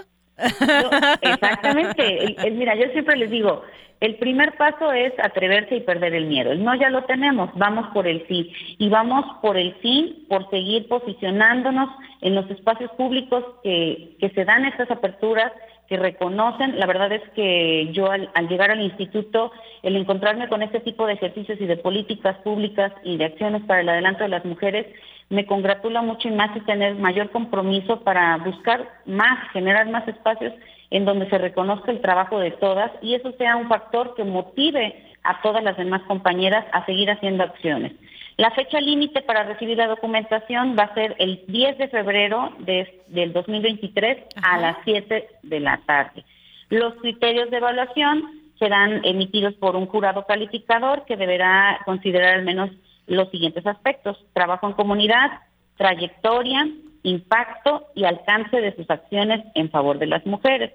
exactamente. 1.21 2.35
mira, 2.51 2.75
yo 2.75 2.91
siempre 2.91 3.15
les 3.15 3.29
digo, 3.29 3.63
el 4.03 4.15
primer 4.15 4.57
paso 4.57 4.91
es 4.91 5.13
atreverse 5.17 5.77
y 5.77 5.79
perder 5.79 6.13
el 6.13 6.25
miedo. 6.25 6.51
El 6.51 6.61
no 6.61 6.75
ya 6.75 6.89
lo 6.89 7.05
tenemos, 7.05 7.49
vamos 7.55 7.87
por 7.93 8.05
el 8.05 8.27
sí. 8.27 8.51
Y 8.77 8.89
vamos 8.89 9.23
por 9.41 9.55
el 9.55 9.77
sí, 9.81 10.25
por 10.27 10.49
seguir 10.49 10.89
posicionándonos 10.89 11.89
en 12.19 12.35
los 12.35 12.51
espacios 12.51 12.91
públicos 12.97 13.45
que, 13.63 14.17
se 14.35 14.43
dan 14.43 14.65
estas 14.65 14.91
aperturas, 14.91 15.53
que 15.87 15.95
reconocen. 15.95 16.77
La 16.79 16.85
verdad 16.85 17.13
es 17.13 17.21
que 17.29 17.93
yo 17.93 18.11
al, 18.11 18.29
al, 18.35 18.49
llegar 18.49 18.71
al 18.71 18.81
instituto, 18.81 19.53
el 19.83 19.95
encontrarme 19.95 20.49
con 20.49 20.63
este 20.63 20.81
tipo 20.81 21.07
de 21.07 21.13
ejercicios 21.13 21.61
y 21.61 21.65
de 21.65 21.77
políticas 21.77 22.35
públicas 22.39 22.91
y 23.05 23.15
de 23.15 23.23
acciones 23.23 23.61
para 23.63 23.79
el 23.79 23.87
adelanto 23.87 24.23
de 24.23 24.29
las 24.29 24.43
mujeres, 24.43 24.85
me 25.29 25.45
congratula 25.45 26.01
mucho 26.01 26.27
y 26.27 26.31
más 26.31 26.53
y 26.57 26.59
tener 26.65 26.95
mayor 26.95 27.29
compromiso 27.29 28.01
para 28.01 28.35
buscar 28.35 28.85
más, 29.05 29.49
generar 29.53 29.87
más 29.89 30.05
espacios 30.09 30.51
en 30.93 31.05
donde 31.05 31.27
se 31.27 31.39
reconozca 31.39 31.91
el 31.91 32.01
trabajo 32.01 32.37
de 32.39 32.51
todas 32.51 32.91
y 33.01 33.15
eso 33.15 33.31
sea 33.39 33.55
un 33.55 33.67
factor 33.67 34.13
que 34.13 34.23
motive 34.23 34.95
a 35.23 35.41
todas 35.41 35.63
las 35.63 35.75
demás 35.75 36.03
compañeras 36.03 36.65
a 36.71 36.85
seguir 36.85 37.09
haciendo 37.09 37.43
acciones. 37.43 37.93
La 38.37 38.51
fecha 38.51 38.79
límite 38.79 39.23
para 39.23 39.43
recibir 39.43 39.75
la 39.77 39.87
documentación 39.87 40.75
va 40.77 40.83
a 40.83 40.93
ser 40.93 41.15
el 41.17 41.43
10 41.47 41.79
de 41.79 41.87
febrero 41.87 42.53
de, 42.59 43.01
del 43.07 43.33
2023 43.33 44.17
a 44.43 44.59
las 44.59 44.77
7 44.85 45.29
de 45.41 45.59
la 45.59 45.81
tarde. 45.87 46.23
Los 46.69 46.93
criterios 46.95 47.49
de 47.49 47.57
evaluación 47.57 48.25
serán 48.59 49.03
emitidos 49.03 49.55
por 49.55 49.75
un 49.75 49.87
jurado 49.87 50.27
calificador 50.27 51.05
que 51.05 51.17
deberá 51.17 51.79
considerar 51.85 52.35
al 52.35 52.45
menos 52.45 52.69
los 53.07 53.31
siguientes 53.31 53.65
aspectos, 53.65 54.23
trabajo 54.33 54.67
en 54.67 54.73
comunidad, 54.73 55.31
trayectoria, 55.75 56.67
impacto 57.03 57.87
y 57.95 58.05
alcance 58.05 58.59
de 58.61 58.75
sus 58.75 58.89
acciones 58.89 59.45
en 59.55 59.69
favor 59.69 59.99
de 59.99 60.07
las 60.07 60.25
mujeres. 60.25 60.71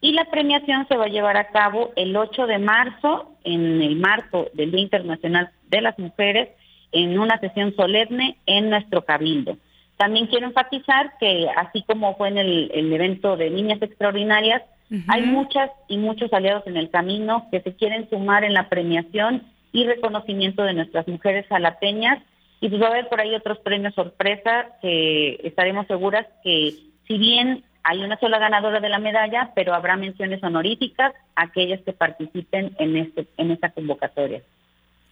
Y 0.00 0.12
la 0.12 0.26
premiación 0.26 0.86
se 0.88 0.96
va 0.96 1.06
a 1.06 1.08
llevar 1.08 1.36
a 1.36 1.48
cabo 1.48 1.92
el 1.96 2.16
8 2.16 2.46
de 2.46 2.58
marzo 2.58 3.32
en 3.42 3.82
el 3.82 3.96
marco 3.96 4.46
del 4.54 4.70
Día 4.70 4.82
Internacional 4.82 5.50
de 5.68 5.80
las 5.80 5.98
Mujeres 5.98 6.50
en 6.92 7.18
una 7.18 7.38
sesión 7.40 7.74
solemne 7.74 8.36
en 8.46 8.70
nuestro 8.70 9.04
cabildo. 9.04 9.56
También 9.96 10.26
quiero 10.26 10.46
enfatizar 10.46 11.12
que 11.18 11.48
así 11.56 11.82
como 11.82 12.16
fue 12.16 12.28
en 12.28 12.38
el, 12.38 12.92
evento 12.92 13.36
de 13.36 13.50
Niñas 13.50 13.80
Extraordinarias, 13.82 14.62
hay 15.08 15.22
muchas 15.22 15.70
y 15.88 15.96
muchos 15.96 16.32
aliados 16.32 16.66
en 16.66 16.76
el 16.76 16.90
camino 16.90 17.48
que 17.50 17.60
se 17.62 17.74
quieren 17.74 18.08
sumar 18.10 18.44
en 18.44 18.54
la 18.54 18.68
premiación 18.68 19.42
y 19.72 19.84
reconocimiento 19.84 20.62
de 20.62 20.74
nuestras 20.74 21.08
mujeres 21.08 21.46
jalapeñas. 21.48 22.18
Y 22.64 22.70
pues 22.70 22.80
va 22.80 22.86
a 22.86 22.90
haber 22.92 23.10
por 23.10 23.20
ahí 23.20 23.34
otros 23.34 23.58
premios 23.58 23.94
sorpresa 23.94 24.78
que 24.80 25.38
estaremos 25.44 25.86
seguras 25.86 26.26
que 26.42 26.72
si 27.06 27.18
bien 27.18 27.62
hay 27.82 28.02
una 28.02 28.18
sola 28.18 28.38
ganadora 28.38 28.80
de 28.80 28.88
la 28.88 28.98
medalla, 28.98 29.52
pero 29.54 29.74
habrá 29.74 29.98
menciones 29.98 30.42
honoríficas 30.42 31.12
a 31.36 31.42
aquellas 31.42 31.82
que 31.82 31.92
participen 31.92 32.74
en, 32.78 32.96
este, 32.96 33.26
en 33.36 33.50
esta 33.50 33.68
convocatoria. 33.68 34.40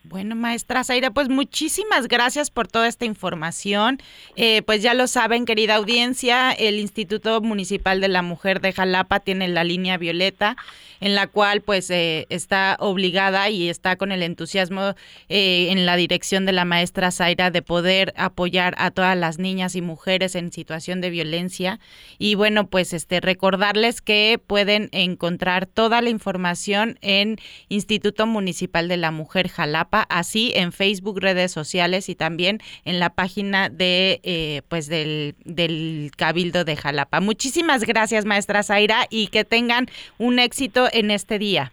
Bueno, 0.04 0.34
maestra 0.34 0.82
Zaira, 0.82 1.12
pues 1.12 1.28
muchísimas 1.28 2.08
gracias 2.08 2.50
por 2.50 2.66
toda 2.66 2.88
esta 2.88 3.04
información. 3.04 3.98
Eh, 4.34 4.62
pues 4.62 4.82
ya 4.82 4.94
lo 4.94 5.06
saben, 5.06 5.44
querida 5.44 5.76
audiencia, 5.76 6.50
el 6.50 6.80
Instituto 6.80 7.40
Municipal 7.40 8.00
de 8.00 8.08
la 8.08 8.22
Mujer 8.22 8.60
de 8.60 8.72
Jalapa 8.72 9.20
tiene 9.20 9.46
la 9.46 9.62
línea 9.62 9.98
violeta, 9.98 10.56
en 11.00 11.14
la 11.14 11.28
cual 11.28 11.60
pues 11.60 11.88
eh, 11.90 12.26
está 12.30 12.76
obligada 12.80 13.48
y 13.48 13.68
está 13.68 13.94
con 13.94 14.10
el 14.10 14.24
entusiasmo 14.24 14.94
eh, 15.28 15.68
en 15.70 15.86
la 15.86 15.94
dirección 15.94 16.46
de 16.46 16.52
la 16.52 16.64
maestra 16.64 17.12
Zaira 17.12 17.52
de 17.52 17.62
poder 17.62 18.12
apoyar 18.16 18.74
a 18.78 18.90
todas 18.90 19.16
las 19.16 19.38
niñas 19.38 19.76
y 19.76 19.82
mujeres 19.82 20.34
en 20.34 20.50
situación 20.52 21.00
de 21.00 21.10
violencia. 21.10 21.78
Y 22.18 22.34
bueno, 22.34 22.66
pues 22.66 22.92
este 22.92 23.20
recordarles 23.20 24.00
que 24.00 24.40
pueden 24.44 24.88
encontrar 24.90 25.66
toda 25.66 26.02
la 26.02 26.10
información 26.10 26.98
en 27.02 27.38
Instituto 27.68 28.26
Municipal 28.26 28.88
de 28.88 28.96
la 28.96 29.12
Mujer 29.12 29.48
Jalapa 29.48 29.91
así 30.00 30.52
en 30.54 30.72
Facebook, 30.72 31.20
redes 31.20 31.52
sociales 31.52 32.08
y 32.08 32.14
también 32.14 32.60
en 32.84 32.98
la 32.98 33.10
página 33.10 33.68
de 33.68 34.20
eh, 34.22 34.62
pues 34.68 34.88
del, 34.88 35.34
del 35.44 36.10
Cabildo 36.16 36.64
de 36.64 36.76
Jalapa. 36.76 37.20
Muchísimas 37.20 37.84
gracias, 37.84 38.24
maestra 38.24 38.62
Zaira, 38.62 39.06
y 39.10 39.28
que 39.28 39.44
tengan 39.44 39.86
un 40.18 40.38
éxito 40.38 40.88
en 40.92 41.10
este 41.10 41.38
día. 41.38 41.72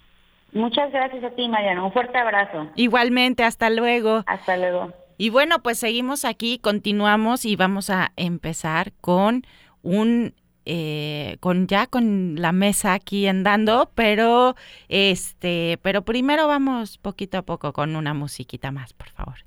Muchas 0.51 0.91
gracias 0.91 1.23
a 1.23 1.29
ti, 1.31 1.47
Mariana. 1.47 1.83
Un 1.83 1.91
fuerte 1.91 2.17
abrazo. 2.17 2.69
Igualmente, 2.75 3.43
hasta 3.43 3.69
luego. 3.69 4.23
Hasta 4.25 4.57
luego. 4.57 4.93
Y 5.17 5.29
bueno, 5.29 5.59
pues 5.61 5.77
seguimos 5.77 6.25
aquí, 6.25 6.59
continuamos 6.59 7.45
y 7.45 7.55
vamos 7.55 7.89
a 7.89 8.13
empezar 8.15 8.93
con 9.01 9.45
un 9.83 10.33
eh, 10.71 11.37
con 11.39 11.65
ya 11.65 11.87
con 11.87 12.35
la 12.35 12.51
mesa 12.51 12.93
aquí 12.93 13.27
andando, 13.27 13.91
pero 13.95 14.55
este, 14.87 15.79
pero 15.81 16.03
primero 16.03 16.47
vamos 16.47 16.99
poquito 16.99 17.39
a 17.39 17.41
poco 17.41 17.73
con 17.73 17.95
una 17.95 18.13
musiquita 18.13 18.71
más, 18.71 18.93
por 18.93 19.09
favor. 19.09 19.45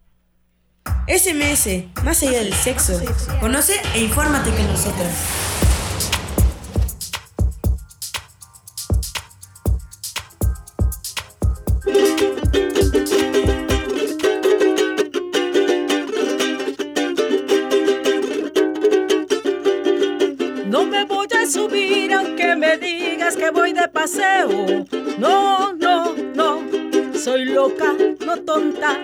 SMS, 1.06 1.84
más 2.02 2.22
allá 2.24 2.42
del 2.42 2.52
sexo. 2.52 3.00
Conoce 3.40 3.74
e 3.94 4.02
infórmate 4.02 4.50
con 4.50 5.71
que 23.36 23.50
voy 23.50 23.72
de 23.72 23.88
paseo. 23.88 24.48
No, 25.18 25.72
no, 25.74 26.14
no, 26.34 26.62
soy 27.14 27.44
loca, 27.46 27.94
no 28.24 28.36
tonta. 28.38 28.98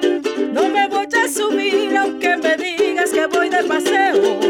No 0.53 0.69
me 0.69 0.89
voy 0.89 1.07
a 1.17 1.29
subir 1.29 1.97
aunque 1.97 2.37
me 2.37 2.57
digas 2.57 3.11
que 3.11 3.27
voy 3.27 3.49
de 3.49 3.65
paseo. 3.65 4.41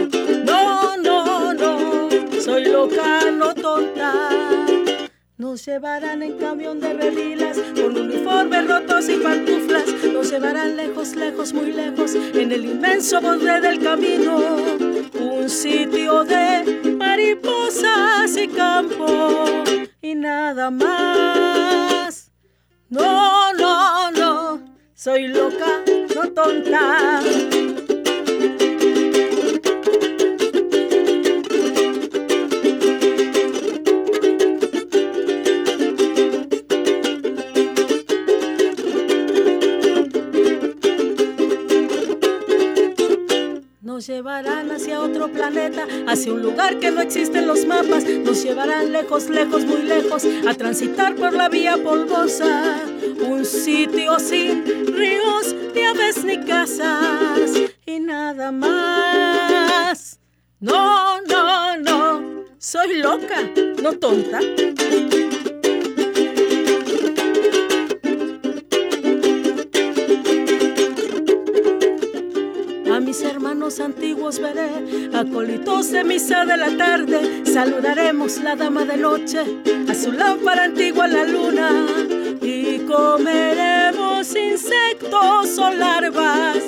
No, 0.45 0.97
no, 0.97 1.53
no, 1.55 2.09
soy 2.41 2.67
loca, 2.67 3.31
no 3.31 3.55
tonta. 3.55 4.31
Nos 5.37 5.65
llevarán 5.65 6.23
en 6.23 6.39
camión 6.39 6.81
de 6.81 6.95
revilas 6.95 7.59
con 7.75 7.97
uniformes 7.97 8.67
rotos 8.67 9.09
y 9.09 9.17
pantuflas. 9.17 9.85
Nos 10.13 10.31
llevarán 10.31 10.77
lejos, 10.77 11.15
lejos, 11.15 11.53
muy 11.53 11.73
lejos 11.73 12.15
en 12.15 12.53
el 12.53 12.65
inmenso 12.65 13.21
borde 13.21 13.61
del 13.61 13.79
camino. 13.81 14.88
Un 15.15 15.49
sitio 15.49 16.25
de 16.25 16.95
mariposas 16.97 18.37
y 18.37 18.49
campo 18.49 19.65
y 20.01 20.15
nada 20.15 20.71
más. 20.71 22.31
No, 22.89 23.53
no, 23.55 24.11
no, 24.11 24.75
soy 24.95 25.29
loca, 25.29 25.83
no 26.15 26.29
tonta. 26.33 27.21
Planeta, 45.27 45.89
hacia 46.07 46.33
un 46.33 46.43
lugar 46.43 46.79
que 46.79 46.93
no 46.93 47.01
existe 47.01 47.39
en 47.39 47.49
los 47.49 47.67
mapas. 47.67 48.05
Nos 48.05 48.45
llevarán 48.45 48.93
lejos, 48.93 49.29
lejos, 49.29 49.65
muy 49.65 49.83
lejos, 49.83 50.25
a 50.47 50.55
transitar 50.55 51.17
por 51.17 51.33
la 51.33 51.49
vía 51.49 51.77
polvosa. 51.77 52.77
Un 53.27 53.45
sitio 53.45 54.21
sin 54.21 54.65
ríos, 54.87 55.57
ni 55.75 55.83
aves 55.83 56.25
ni 56.25 56.39
casas 56.45 57.51
y 57.85 57.99
nada 57.99 58.53
más. 58.53 60.21
No, 60.61 61.21
no, 61.23 61.77
no, 61.79 62.45
soy 62.59 62.99
loca, 62.99 63.51
no 63.83 63.93
tonta. 63.95 64.41
Antiguos 74.29 74.41
veré, 74.41 75.11
acolitos 75.15 75.91
de 75.91 76.05
misa 76.05 76.45
de 76.45 76.57
la 76.57 76.77
tarde, 76.77 77.45
saludaremos 77.47 78.39
la 78.43 78.57
dama 78.57 78.85
de 78.85 78.97
noche, 78.97 79.41
a 79.89 79.95
su 79.95 80.13
lámpara 80.13 80.65
antigua 80.65 81.07
la 81.09 81.25
luna, 81.25 81.87
y 82.43 82.81
comeremos 82.81 84.35
insectos 84.37 85.59
o 85.59 85.71
larvas, 85.71 86.59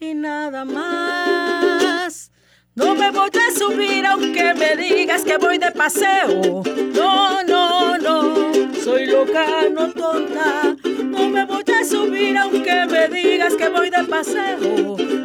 y 0.00 0.14
nada 0.14 0.64
más. 0.64 2.30
No 2.74 2.94
me 2.94 3.10
voy 3.10 3.30
a 3.30 3.58
subir 3.58 4.06
aunque 4.06 4.54
me 4.54 4.76
digas 4.76 5.22
que 5.22 5.36
voy 5.36 5.58
de 5.58 5.72
paseo. 5.72 6.62
No, 6.94 7.42
no, 7.42 7.98
no, 7.98 8.74
soy 8.82 9.06
loca, 9.06 9.44
no 9.70 9.92
tonta. 9.92 10.74
No 10.84 11.28
me 11.28 11.44
voy 11.44 11.64
a 11.68 11.84
subir 11.84 12.38
aunque 12.38 12.86
me 12.86 13.08
digas 13.08 13.54
que 13.56 13.68
voy 13.68 13.90
de 13.90 14.04
paseo. 14.04 15.21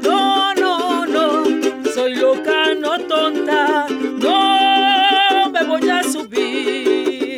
Loca, 2.27 2.75
no 2.75 3.00
tonta. 3.07 3.88
No 3.89 5.50
me 5.50 5.63
voy 5.63 5.89
a 5.89 6.03
subir. 6.03 7.38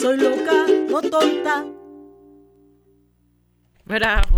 Soy 0.00 0.16
loca, 0.16 0.66
no 0.90 1.00
tonta. 1.02 1.64
Bravo. 3.84 4.31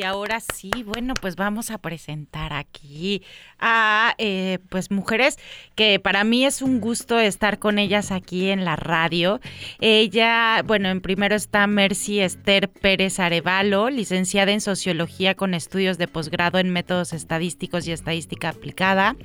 Y 0.00 0.02
ahora 0.02 0.40
sí, 0.40 0.70
bueno, 0.86 1.12
pues 1.12 1.36
vamos 1.36 1.70
a 1.70 1.76
presentar 1.76 2.54
aquí 2.54 3.22
a 3.58 4.14
eh, 4.16 4.58
pues 4.70 4.90
mujeres 4.90 5.38
que 5.74 6.00
para 6.00 6.24
mí 6.24 6.46
es 6.46 6.62
un 6.62 6.80
gusto 6.80 7.18
estar 7.18 7.58
con 7.58 7.78
ellas 7.78 8.10
aquí 8.10 8.48
en 8.48 8.64
la 8.64 8.76
radio. 8.76 9.40
Ella, 9.78 10.62
bueno, 10.64 10.88
en 10.88 11.02
primero 11.02 11.34
está 11.34 11.66
Mercy 11.66 12.20
Esther 12.20 12.70
Pérez 12.70 13.20
Arevalo, 13.20 13.90
licenciada 13.90 14.52
en 14.52 14.62
Sociología 14.62 15.34
con 15.34 15.52
estudios 15.52 15.98
de 15.98 16.08
posgrado 16.08 16.58
en 16.58 16.70
métodos 16.70 17.12
estadísticos 17.12 17.86
y 17.86 17.92
estadística 17.92 18.48
aplicada, 18.48 19.16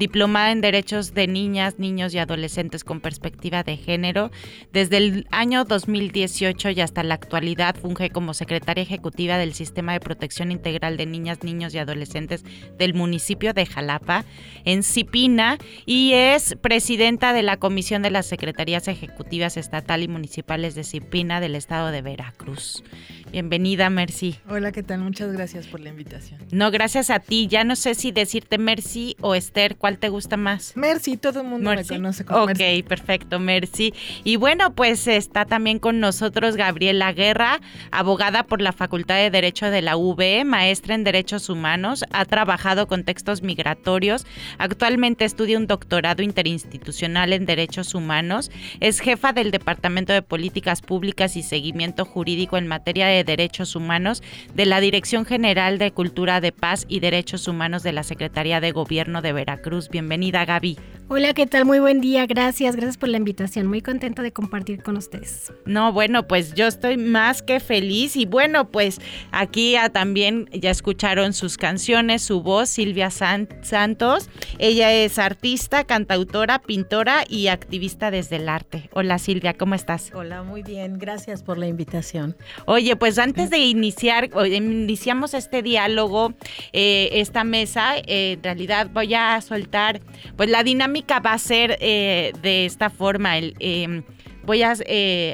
diplomada 0.00 0.50
en 0.50 0.62
Derechos 0.62 1.14
de 1.14 1.28
Niñas, 1.28 1.78
Niños 1.78 2.12
y 2.12 2.18
Adolescentes 2.18 2.82
con 2.82 2.98
perspectiva 2.98 3.62
de 3.62 3.76
género. 3.76 4.32
Desde 4.72 4.96
el 4.96 5.28
año 5.30 5.64
2018 5.64 6.70
y 6.70 6.80
hasta 6.80 7.04
la 7.04 7.14
actualidad 7.14 7.76
funge 7.76 8.10
como 8.10 8.34
secretaria 8.34 8.82
ejecutiva 8.82 9.38
del 9.38 9.54
Sistema 9.54 9.92
de 9.92 10.00
Protección 10.00 10.23
Integral 10.50 10.96
de 10.96 11.06
Niñas, 11.06 11.42
Niños 11.42 11.74
y 11.74 11.78
Adolescentes 11.78 12.44
del 12.78 12.94
municipio 12.94 13.52
de 13.52 13.66
Jalapa, 13.66 14.24
en 14.64 14.82
Cipina, 14.82 15.58
y 15.86 16.12
es 16.14 16.56
presidenta 16.60 17.32
de 17.32 17.42
la 17.42 17.58
Comisión 17.58 18.02
de 18.02 18.10
las 18.10 18.26
Secretarías 18.26 18.88
Ejecutivas 18.88 19.56
Estatal 19.56 20.02
y 20.02 20.08
Municipales 20.08 20.74
de 20.74 20.84
Cipina 20.84 21.40
del 21.40 21.54
Estado 21.54 21.90
de 21.90 22.02
Veracruz. 22.02 22.82
Bienvenida, 23.34 23.90
Mercy. 23.90 24.36
Hola, 24.48 24.70
¿qué 24.70 24.84
tal? 24.84 25.00
Muchas 25.00 25.32
gracias 25.32 25.66
por 25.66 25.80
la 25.80 25.88
invitación. 25.88 26.38
No, 26.52 26.70
gracias 26.70 27.10
a 27.10 27.18
ti. 27.18 27.48
Ya 27.48 27.64
no 27.64 27.74
sé 27.74 27.96
si 27.96 28.12
decirte 28.12 28.58
Mercy 28.58 29.16
o 29.20 29.34
Esther, 29.34 29.74
¿cuál 29.74 29.98
te 29.98 30.08
gusta 30.08 30.36
más? 30.36 30.76
Mercy, 30.76 31.16
todo 31.16 31.40
el 31.40 31.48
mundo 31.48 31.68
Mercy. 31.68 31.94
me 31.94 31.98
conoce 31.98 32.24
como 32.24 32.42
Ok, 32.44 32.58
Mercy. 32.58 32.82
perfecto, 32.84 33.40
Mercy. 33.40 33.92
Y 34.22 34.36
bueno, 34.36 34.72
pues 34.76 35.08
está 35.08 35.46
también 35.46 35.80
con 35.80 35.98
nosotros 35.98 36.54
Gabriela 36.54 37.12
Guerra, 37.12 37.60
abogada 37.90 38.44
por 38.44 38.62
la 38.62 38.70
Facultad 38.70 39.16
de 39.16 39.30
Derecho 39.32 39.68
de 39.68 39.82
la 39.82 39.96
UB, 39.96 40.44
maestra 40.44 40.94
en 40.94 41.02
Derechos 41.02 41.48
Humanos, 41.48 42.04
ha 42.12 42.26
trabajado 42.26 42.86
con 42.86 43.02
textos 43.02 43.42
migratorios, 43.42 44.28
actualmente 44.58 45.24
estudia 45.24 45.58
un 45.58 45.66
doctorado 45.66 46.22
interinstitucional 46.22 47.32
en 47.32 47.46
Derechos 47.46 47.96
Humanos, 47.96 48.52
es 48.78 49.00
jefa 49.00 49.32
del 49.32 49.50
Departamento 49.50 50.12
de 50.12 50.22
Políticas 50.22 50.82
Públicas 50.82 51.34
y 51.34 51.42
Seguimiento 51.42 52.04
Jurídico 52.04 52.56
en 52.58 52.68
materia 52.68 53.08
de 53.08 53.23
Derechos 53.24 53.74
Humanos 53.76 54.22
de 54.54 54.66
la 54.66 54.80
Dirección 54.80 55.24
General 55.24 55.78
de 55.78 55.90
Cultura 55.92 56.40
de 56.40 56.52
Paz 56.52 56.84
y 56.88 57.00
Derechos 57.00 57.48
Humanos 57.48 57.82
de 57.82 57.92
la 57.92 58.02
Secretaría 58.02 58.60
de 58.60 58.72
Gobierno 58.72 59.22
de 59.22 59.32
Veracruz. 59.32 59.88
Bienvenida, 59.88 60.44
Gaby. 60.44 60.78
Hola, 61.08 61.34
¿qué 61.34 61.46
tal? 61.46 61.66
Muy 61.66 61.80
buen 61.80 62.00
día. 62.00 62.24
Gracias, 62.26 62.76
gracias 62.76 62.96
por 62.96 63.10
la 63.10 63.18
invitación. 63.18 63.66
Muy 63.66 63.82
contenta 63.82 64.22
de 64.22 64.32
compartir 64.32 64.82
con 64.82 64.96
ustedes. 64.96 65.52
No, 65.66 65.92
bueno, 65.92 66.26
pues 66.26 66.54
yo 66.54 66.66
estoy 66.66 66.96
más 66.96 67.42
que 67.42 67.60
feliz 67.60 68.16
y 68.16 68.24
bueno, 68.24 68.70
pues 68.70 69.00
aquí 69.30 69.76
también 69.92 70.48
ya 70.52 70.70
escucharon 70.70 71.34
sus 71.34 71.58
canciones, 71.58 72.22
su 72.22 72.40
voz, 72.42 72.70
Silvia 72.70 73.10
San- 73.10 73.48
Santos. 73.60 74.30
Ella 74.58 74.92
es 74.94 75.18
artista, 75.18 75.84
cantautora, 75.84 76.58
pintora 76.60 77.24
y 77.28 77.48
activista 77.48 78.10
desde 78.10 78.36
el 78.36 78.48
arte. 78.48 78.88
Hola 78.94 79.18
Silvia, 79.18 79.52
¿cómo 79.52 79.74
estás? 79.74 80.10
Hola, 80.14 80.42
muy 80.42 80.62
bien. 80.62 80.98
Gracias 80.98 81.42
por 81.42 81.58
la 81.58 81.66
invitación. 81.66 82.34
Oye, 82.64 82.96
pues 82.96 83.13
antes 83.18 83.50
de 83.50 83.58
iniciar, 83.58 84.30
o- 84.34 84.44
iniciamos 84.46 85.34
este 85.34 85.62
diálogo, 85.62 86.34
eh, 86.72 87.08
esta 87.12 87.44
mesa, 87.44 87.96
eh, 87.98 88.32
en 88.32 88.42
realidad 88.42 88.90
voy 88.92 89.14
a 89.14 89.40
soltar, 89.40 90.00
pues 90.36 90.48
la 90.50 90.62
dinámica 90.62 91.20
va 91.20 91.32
a 91.32 91.38
ser 91.38 91.76
eh, 91.80 92.32
de 92.42 92.66
esta 92.66 92.90
forma, 92.90 93.38
el, 93.38 93.54
eh, 93.60 94.02
voy 94.44 94.62
a, 94.62 94.74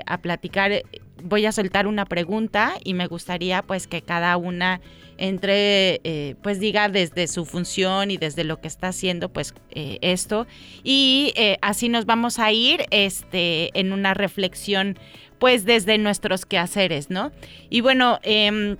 a 0.06 0.18
platicar, 0.18 0.82
voy 1.22 1.46
a 1.46 1.52
soltar 1.52 1.86
una 1.86 2.06
pregunta 2.06 2.74
y 2.84 2.94
me 2.94 3.06
gustaría 3.06 3.62
pues 3.62 3.86
que 3.86 4.02
cada 4.02 4.36
una 4.36 4.80
entre, 5.18 6.00
pues 6.42 6.60
diga 6.60 6.88
desde 6.88 7.26
su 7.28 7.44
función 7.44 8.10
y 8.10 8.16
desde 8.16 8.42
lo 8.42 8.58
que 8.62 8.68
está 8.68 8.88
haciendo, 8.88 9.28
pues 9.28 9.52
esto. 9.70 10.46
Y 10.82 11.34
así 11.60 11.90
nos 11.90 12.06
vamos 12.06 12.38
a 12.38 12.52
ir 12.52 12.86
este, 12.90 13.68
en 13.78 13.92
una 13.92 14.14
reflexión, 14.14 14.98
pues 15.40 15.64
desde 15.64 15.98
nuestros 15.98 16.46
quehaceres, 16.46 17.10
¿no? 17.10 17.32
Y 17.70 17.80
bueno, 17.80 18.20
em, 18.22 18.76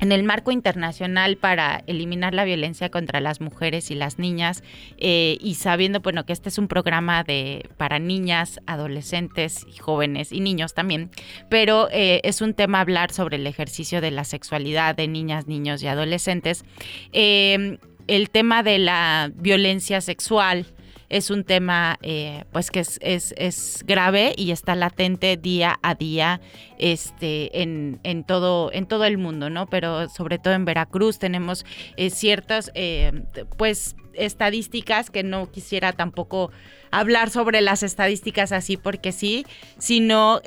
en 0.00 0.12
el 0.12 0.24
marco 0.24 0.50
internacional 0.50 1.36
para 1.36 1.84
eliminar 1.86 2.34
la 2.34 2.44
violencia 2.44 2.90
contra 2.90 3.20
las 3.20 3.40
mujeres 3.40 3.90
y 3.90 3.94
las 3.94 4.18
niñas 4.18 4.64
eh, 4.98 5.36
y 5.40 5.54
sabiendo 5.54 6.00
bueno 6.00 6.24
que 6.24 6.32
este 6.32 6.48
es 6.48 6.58
un 6.58 6.68
programa 6.68 7.22
de 7.22 7.68
para 7.76 7.98
niñas, 7.98 8.60
adolescentes 8.66 9.66
jóvenes 9.78 10.32
y 10.32 10.40
niños 10.40 10.74
también, 10.74 11.10
pero 11.48 11.88
eh, 11.92 12.20
es 12.24 12.40
un 12.40 12.54
tema 12.54 12.80
hablar 12.80 13.12
sobre 13.12 13.36
el 13.36 13.46
ejercicio 13.46 14.00
de 14.00 14.10
la 14.10 14.24
sexualidad 14.24 14.96
de 14.96 15.06
niñas, 15.06 15.46
niños 15.46 15.82
y 15.82 15.86
adolescentes. 15.86 16.64
Eh, 17.12 17.78
el 18.06 18.30
tema 18.30 18.64
de 18.64 18.78
la 18.78 19.30
violencia 19.36 20.00
sexual 20.00 20.66
es 21.10 21.30
un 21.30 21.44
tema 21.44 21.98
eh, 22.02 22.44
pues 22.52 22.70
que 22.70 22.80
es, 22.80 22.98
es, 23.02 23.34
es 23.36 23.84
grave 23.86 24.32
y 24.36 24.52
está 24.52 24.76
latente 24.76 25.36
día 25.36 25.78
a 25.82 25.96
día 25.96 26.40
este, 26.78 27.62
en, 27.62 27.98
en, 28.04 28.24
todo, 28.24 28.72
en 28.72 28.86
todo 28.86 29.04
el 29.04 29.18
mundo, 29.18 29.50
¿no? 29.50 29.66
Pero 29.66 30.08
sobre 30.08 30.38
todo 30.38 30.54
en 30.54 30.64
Veracruz 30.64 31.18
tenemos 31.18 31.66
eh, 31.96 32.10
ciertas 32.10 32.70
eh, 32.74 33.24
pues 33.58 33.96
estadísticas 34.14 35.10
que 35.10 35.22
no 35.22 35.50
quisiera 35.50 35.92
tampoco 35.92 36.50
hablar 36.90 37.30
sobre 37.30 37.60
las 37.60 37.82
estadísticas 37.82 38.52
así 38.52 38.76
porque 38.76 39.12
sí, 39.12 39.46
sino 39.78 40.40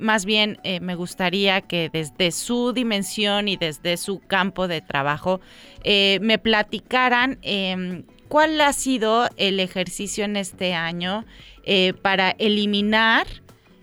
más 0.00 0.24
bien 0.24 0.58
me 0.80 0.96
gustaría 0.96 1.60
que 1.60 1.88
desde 1.92 2.32
su 2.32 2.72
dimensión 2.72 3.46
y 3.46 3.56
desde 3.56 3.96
su 3.98 4.18
campo 4.18 4.66
de 4.66 4.80
trabajo 4.80 5.40
me 5.84 6.38
platicaran 6.38 7.38
eh, 7.42 8.02
cuál 8.34 8.60
ha 8.62 8.72
sido 8.72 9.28
el 9.36 9.60
ejercicio 9.60 10.24
en 10.24 10.34
este 10.34 10.74
año 10.74 11.24
eh, 11.62 11.92
para 12.02 12.30
eliminar 12.30 13.28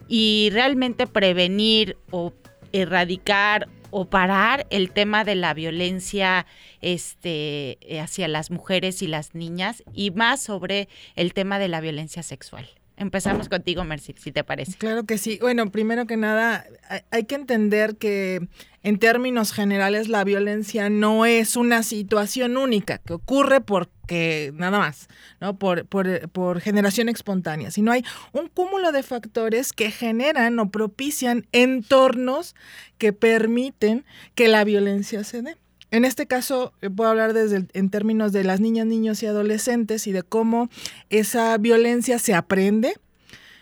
y 0.09 0.49
realmente 0.51 1.07
prevenir 1.07 1.95
o 2.09 2.33
erradicar 2.73 3.69
o 3.91 4.09
parar 4.09 4.67
el 4.69 4.91
tema 4.91 5.23
de 5.23 5.35
la 5.35 5.53
violencia 5.53 6.45
este, 6.81 7.79
hacia 7.97 8.27
las 8.27 8.51
mujeres 8.51 9.01
y 9.01 9.07
las 9.07 9.35
niñas 9.35 9.85
y 9.93 10.11
más 10.11 10.41
sobre 10.43 10.89
el 11.15 11.33
tema 11.33 11.57
de 11.57 11.69
la 11.69 11.79
violencia 11.79 12.21
sexual. 12.21 12.67
Empezamos 13.01 13.49
contigo, 13.49 13.83
Mercy, 13.83 14.13
si 14.15 14.31
te 14.31 14.43
parece. 14.43 14.77
Claro 14.77 15.05
que 15.05 15.17
sí. 15.17 15.39
Bueno, 15.41 15.71
primero 15.71 16.05
que 16.05 16.17
nada, 16.17 16.67
hay 17.09 17.23
que 17.23 17.33
entender 17.33 17.97
que 17.97 18.47
en 18.83 18.99
términos 18.99 19.53
generales 19.53 20.07
la 20.07 20.23
violencia 20.23 20.87
no 20.91 21.25
es 21.25 21.55
una 21.55 21.81
situación 21.81 22.57
única 22.57 22.99
que 22.99 23.13
ocurre 23.13 23.59
porque 23.59 24.51
nada 24.53 24.77
más, 24.77 25.07
¿no? 25.39 25.57
Por, 25.57 25.87
por, 25.87 26.29
por 26.29 26.61
generación 26.61 27.09
espontánea, 27.09 27.71
sino 27.71 27.91
hay 27.91 28.05
un 28.33 28.49
cúmulo 28.49 28.91
de 28.91 29.01
factores 29.01 29.73
que 29.73 29.89
generan 29.89 30.59
o 30.59 30.69
propician 30.69 31.47
entornos 31.51 32.55
que 32.99 33.13
permiten 33.13 34.05
que 34.35 34.47
la 34.47 34.63
violencia 34.63 35.23
se 35.23 35.41
dé. 35.41 35.57
En 35.91 36.05
este 36.05 36.25
caso, 36.25 36.71
eh, 36.81 36.89
puedo 36.89 37.09
hablar 37.09 37.33
desde 37.33 37.67
en 37.73 37.89
términos 37.89 38.31
de 38.31 38.45
las 38.45 38.61
niñas, 38.61 38.87
niños 38.87 39.21
y 39.21 39.25
adolescentes 39.25 40.07
y 40.07 40.13
de 40.13 40.23
cómo 40.23 40.69
esa 41.09 41.57
violencia 41.57 42.17
se 42.17 42.33
aprende, 42.33 42.95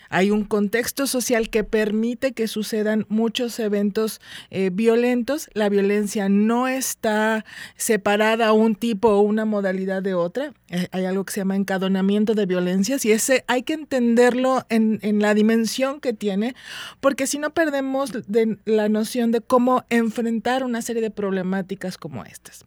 hay 0.10 0.32
un 0.32 0.44
contexto 0.44 1.08
social 1.08 1.50
que 1.50 1.64
permite 1.64 2.34
que 2.34 2.48
sucedan 2.48 3.06
muchos 3.10 3.60
eventos 3.60 4.22
eh, 4.50 4.72
violentos. 4.74 5.50
La 5.54 5.70
violencia 5.70 6.30
no 6.30 6.68
está 6.68 7.46
separada 7.76 8.48
a 8.48 8.54
un 8.54 8.76
tipo 8.76 9.10
o 9.10 9.22
una 9.22 9.46
modalidad 9.46 10.02
de 10.02 10.16
otra. 10.16 10.54
Eh, 10.70 10.88
hay 10.92 11.06
algo 11.06 11.24
que 11.26 11.34
se 11.34 11.42
llama 11.42 11.56
encadonamiento 11.56 12.34
de 12.34 12.46
violencias 12.46 13.06
y 13.06 13.12
ese 13.12 13.44
hay 13.48 13.64
que 13.64 13.74
entenderlo 13.74 14.66
en, 14.70 15.00
en 15.02 15.22
la 15.22 15.34
dimensión 15.34 16.00
que 16.00 16.14
tiene, 16.14 16.56
porque 17.00 17.28
si 17.28 17.38
no 17.38 17.52
perdemos 17.52 18.12
de 18.28 18.58
la 18.66 18.90
noción 18.90 19.32
de 19.32 19.42
cómo 19.42 19.86
enfrentar 19.90 20.64
una 20.64 20.82
serie 20.82 21.02
de 21.02 21.12
problemáticas 21.12 21.98
como 21.98 22.26
estas. 22.26 22.66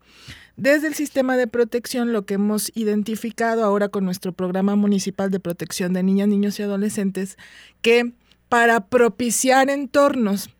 Desde 0.56 0.86
el 0.86 0.94
sistema 0.94 1.36
de 1.36 1.46
protección, 1.46 2.12
lo 2.12 2.26
que 2.26 2.34
hemos 2.34 2.70
identificado 2.74 3.64
ahora 3.64 3.88
con 3.88 4.04
nuestro 4.04 4.32
programa 4.32 4.76
municipal 4.76 5.30
de 5.30 5.40
protección 5.40 5.92
de 5.92 6.02
niñas, 6.02 6.28
niños 6.28 6.58
y 6.58 6.62
adolescentes, 6.62 7.38
que 7.80 8.12
para 8.48 8.86
propiciar 8.86 9.70
entornos 9.70 10.50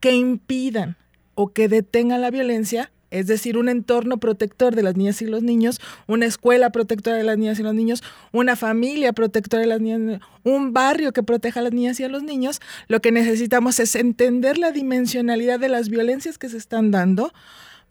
que 0.00 0.14
impidan 0.14 0.96
o 1.34 1.52
que 1.52 1.68
detengan 1.68 2.20
la 2.20 2.30
violencia, 2.30 2.92
es 3.10 3.26
decir, 3.26 3.56
un 3.56 3.70
entorno 3.70 4.18
protector 4.18 4.74
de 4.74 4.82
las 4.82 4.96
niñas 4.96 5.22
y 5.22 5.26
los 5.26 5.42
niños, 5.42 5.80
una 6.06 6.26
escuela 6.26 6.70
protectora 6.70 7.16
de 7.16 7.24
las 7.24 7.38
niñas 7.38 7.58
y 7.58 7.62
los 7.62 7.74
niños, 7.74 8.02
una 8.32 8.54
familia 8.54 9.14
protectora 9.14 9.62
de 9.62 9.68
las 9.68 9.80
niñas, 9.80 10.20
un 10.44 10.74
barrio 10.74 11.12
que 11.12 11.22
proteja 11.22 11.60
a 11.60 11.62
las 11.62 11.72
niñas 11.72 11.98
y 12.00 12.04
a 12.04 12.08
los 12.08 12.22
niños, 12.22 12.60
lo 12.88 13.00
que 13.00 13.12
necesitamos 13.12 13.80
es 13.80 13.94
entender 13.94 14.58
la 14.58 14.72
dimensionalidad 14.72 15.58
de 15.58 15.70
las 15.70 15.88
violencias 15.88 16.36
que 16.36 16.48
se 16.48 16.58
están 16.58 16.90
dando, 16.90 17.32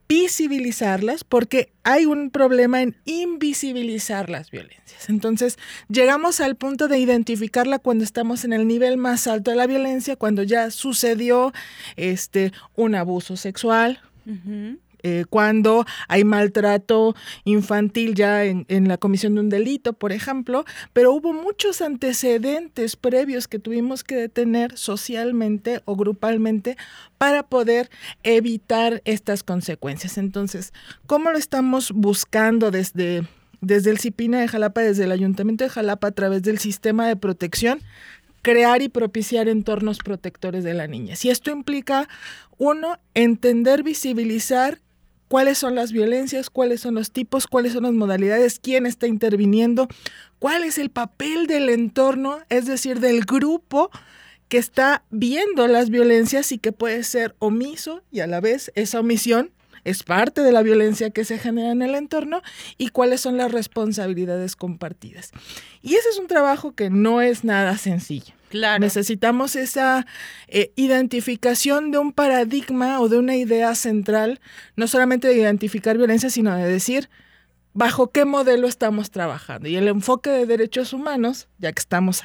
visibilizarlas 0.08 1.24
porque 1.24 1.72
hay 1.84 2.06
un 2.06 2.30
problema 2.30 2.82
en 2.82 2.96
invisibilizar 3.06 4.30
las 4.30 4.52
violencias. 4.52 5.10
Entonces, 5.10 5.58
llegamos 5.90 6.40
al 6.40 6.56
punto 6.56 6.88
de 6.88 7.00
identificarla 7.00 7.80
cuando 7.80 8.04
estamos 8.04 8.44
en 8.44 8.54
el 8.54 8.68
nivel 8.68 8.98
más 8.98 9.28
alto 9.28 9.52
de 9.52 9.58
la 9.58 9.68
violencia, 9.68 10.16
cuando 10.16 10.44
ya 10.44 10.72
sucedió 10.72 11.54
este 11.96 12.52
un 12.76 12.96
abuso 12.96 13.38
sexual, 13.38 14.02
eh, 15.08 15.24
cuando 15.30 15.86
hay 16.08 16.24
maltrato 16.24 17.16
infantil 17.44 18.16
ya 18.16 18.44
en, 18.44 18.88
la 18.88 18.98
comisión 18.98 19.36
de 19.36 19.42
un 19.42 19.50
delito, 19.50 19.94
por 19.94 20.12
ejemplo, 20.12 20.66
pero 20.94 21.14
hubo 21.14 21.32
muchos 21.32 21.84
antecedentes 21.84 22.96
previos 22.96 23.48
que 23.48 23.60
tuvimos 23.60 24.04
que 24.04 24.16
detener 24.16 24.76
socialmente 24.76 25.84
o 25.86 25.96
grupalmente 25.96 26.76
para 27.20 27.44
poder 27.44 27.92
evitar 28.24 29.04
estas 29.06 29.44
consecuencias. 29.44 30.18
Entonces, 30.18 30.74
¿cómo 31.06 31.30
lo 31.30 31.38
estamos 31.38 31.92
buscando 31.92 32.72
desde, 32.72 33.28
desde 33.62 33.92
el 33.92 34.00
CIPINA 34.00 34.40
de 34.40 34.48
Jalapa, 34.48 34.82
desde 34.82 35.04
el 35.04 35.12
Ayuntamiento 35.12 35.66
de 35.66 35.70
Jalapa, 35.70 36.08
a 36.08 36.14
través 36.14 36.42
del 36.42 36.58
sistema 36.58 37.08
de 37.08 37.16
protección? 37.16 37.80
crear 38.42 38.84
y 38.84 38.90
propiciar 38.90 39.48
entornos 39.48 39.98
protectores 39.98 40.64
de 40.64 40.76
la 40.76 40.86
niña. 40.86 41.16
Si 41.16 41.32
esto 41.32 41.50
implica, 41.50 42.08
uno, 42.60 43.00
entender, 43.16 43.82
visibilizar 43.82 44.82
cuáles 45.28 45.58
son 45.58 45.76
las 45.76 45.92
violencias, 45.92 46.50
cuáles 46.50 46.82
son 46.82 46.96
los 46.96 47.12
tipos, 47.12 47.48
cuáles 47.48 47.74
son 47.74 47.84
las 47.84 47.94
modalidades, 47.94 48.60
quién 48.60 48.86
está 48.86 49.08
interviniendo, 49.08 49.88
cuál 50.40 50.64
es 50.64 50.78
el 50.78 50.90
papel 50.90 51.48
del 51.48 51.70
entorno, 51.70 52.40
es 52.50 52.66
decir, 52.66 53.00
del 53.00 53.26
grupo 53.26 53.90
que 54.48 54.58
está 54.58 55.04
viendo 55.10 55.68
las 55.68 55.90
violencias 55.90 56.52
y 56.52 56.60
que 56.60 56.72
puede 56.72 57.04
ser 57.04 57.36
omiso 57.40 58.04
y 58.12 58.20
a 58.20 58.28
la 58.28 58.42
vez 58.42 58.72
esa 58.76 59.00
omisión 59.00 59.52
es 59.84 60.04
parte 60.04 60.42
de 60.42 60.52
la 60.52 60.64
violencia 60.64 61.12
que 61.12 61.24
se 61.26 61.38
genera 61.38 61.72
en 61.72 61.82
el 61.82 61.96
entorno 61.96 62.42
y 62.78 62.90
cuáles 62.90 63.22
son 63.22 63.38
las 63.38 63.52
responsabilidades 63.52 64.56
compartidas. 64.56 65.32
Y 65.82 65.96
ese 65.96 66.10
es 66.10 66.18
un 66.20 66.28
trabajo 66.28 66.74
que 66.74 66.90
no 66.90 67.22
es 67.22 67.44
nada 67.44 67.78
sencillo. 67.78 68.34
Necesitamos 68.80 69.56
esa 69.56 70.06
eh, 70.48 70.72
identificación 70.76 71.92
de 71.92 71.98
un 71.98 72.12
paradigma 72.12 73.00
o 73.00 73.10
de 73.10 73.18
una 73.18 73.36
idea 73.36 73.76
central, 73.76 74.40
no 74.76 74.88
solamente 74.88 75.28
de 75.28 75.36
identificar 75.36 75.98
violencia, 75.98 76.30
sino 76.30 76.56
de 76.56 76.68
decir 76.68 77.10
bajo 77.76 78.10
qué 78.10 78.24
modelo 78.26 78.68
estamos 78.68 79.12
trabajando. 79.12 79.68
Y 79.68 79.76
el 79.76 79.88
enfoque 79.90 80.30
de 80.30 80.46
derechos 80.46 80.94
humanos, 80.94 81.48
ya 81.60 81.74
que 81.74 81.80
estamos 81.82 82.24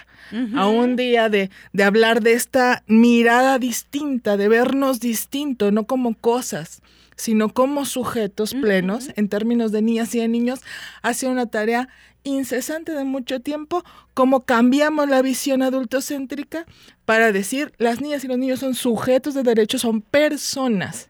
a, 0.57 0.67
un 0.69 0.95
día 0.95 1.29
de, 1.29 1.51
de 1.73 1.85
hablar 1.85 2.23
de 2.23 2.35
esta 2.35 2.85
mirada 2.87 3.59
distinta, 3.59 4.37
de 4.37 4.49
vernos 4.49 5.01
distinto, 5.01 5.73
no 5.73 5.85
como 5.85 6.15
cosas, 6.15 6.81
sino 7.21 7.53
como 7.53 7.85
sujetos 7.85 8.55
plenos 8.55 9.11
en 9.17 9.29
términos 9.29 9.73
de 9.73 9.83
niñas 9.83 10.15
y 10.15 10.21
de 10.21 10.29
niños, 10.29 10.61
hace 11.03 11.27
una 11.27 11.47
tarea 11.47 11.89
incesante 12.23 12.93
de 12.93 13.05
mucho 13.05 13.41
tiempo, 13.41 13.85
cómo 14.15 14.45
cambiamos 14.45 15.09
la 15.09 15.23
visión 15.23 15.63
adultocéntrica 15.63 16.67
para 17.05 17.33
decir 17.33 17.73
las 17.79 18.01
niñas 18.01 18.25
y 18.25 18.29
los 18.29 18.39
niños 18.39 18.61
son 18.61 18.75
sujetos 18.75 19.35
de 19.35 19.43
derechos, 19.43 19.83
son 19.83 20.01
personas 20.03 21.07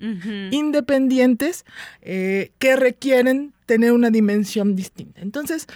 independientes 0.51 1.64
eh, 2.03 2.53
que 2.59 2.77
requieren 2.77 3.53
tener 3.66 3.92
una 3.92 4.11
dimensión 4.11 4.77
distinta. 4.77 5.20
Entonces, 5.20 5.66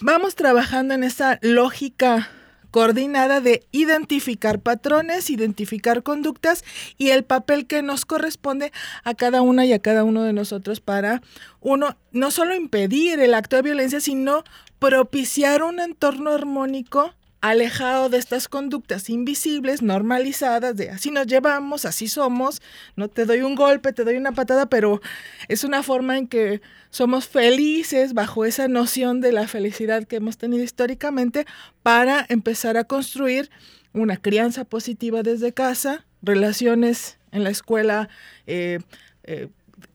vamos 0.00 0.34
trabajando 0.34 0.94
en 0.94 1.04
esa 1.04 1.38
lógica 1.42 2.30
coordinada 2.78 3.40
de 3.40 3.66
identificar 3.72 4.60
patrones, 4.60 5.30
identificar 5.30 6.04
conductas 6.04 6.64
y 6.96 7.08
el 7.08 7.24
papel 7.24 7.66
que 7.66 7.82
nos 7.82 8.04
corresponde 8.04 8.70
a 9.02 9.14
cada 9.14 9.42
una 9.42 9.66
y 9.66 9.72
a 9.72 9.80
cada 9.80 10.04
uno 10.04 10.22
de 10.22 10.32
nosotros 10.32 10.78
para, 10.80 11.20
uno, 11.60 11.96
no 12.12 12.30
solo 12.30 12.54
impedir 12.54 13.18
el 13.18 13.34
acto 13.34 13.56
de 13.56 13.62
violencia, 13.62 13.98
sino 13.98 14.44
propiciar 14.78 15.64
un 15.64 15.80
entorno 15.80 16.30
armónico 16.30 17.14
alejado 17.40 18.08
de 18.08 18.18
estas 18.18 18.48
conductas 18.48 19.08
invisibles, 19.08 19.82
normalizadas, 19.82 20.76
de 20.76 20.90
así 20.90 21.10
nos 21.10 21.26
llevamos, 21.26 21.84
así 21.84 22.08
somos, 22.08 22.60
no 22.96 23.08
te 23.08 23.24
doy 23.24 23.42
un 23.42 23.54
golpe, 23.54 23.92
te 23.92 24.04
doy 24.04 24.16
una 24.16 24.32
patada, 24.32 24.66
pero 24.66 25.00
es 25.46 25.62
una 25.62 25.82
forma 25.82 26.18
en 26.18 26.26
que 26.26 26.60
somos 26.90 27.28
felices 27.28 28.12
bajo 28.14 28.44
esa 28.44 28.66
noción 28.66 29.20
de 29.20 29.32
la 29.32 29.46
felicidad 29.46 30.04
que 30.04 30.16
hemos 30.16 30.36
tenido 30.36 30.64
históricamente 30.64 31.46
para 31.82 32.26
empezar 32.28 32.76
a 32.76 32.84
construir 32.84 33.50
una 33.92 34.16
crianza 34.16 34.64
positiva 34.64 35.22
desde 35.22 35.52
casa, 35.52 36.06
relaciones 36.22 37.18
en 37.30 37.44
la 37.44 37.50
escuela, 37.50 38.08
eh, 38.46 38.80
eh, 39.24 39.48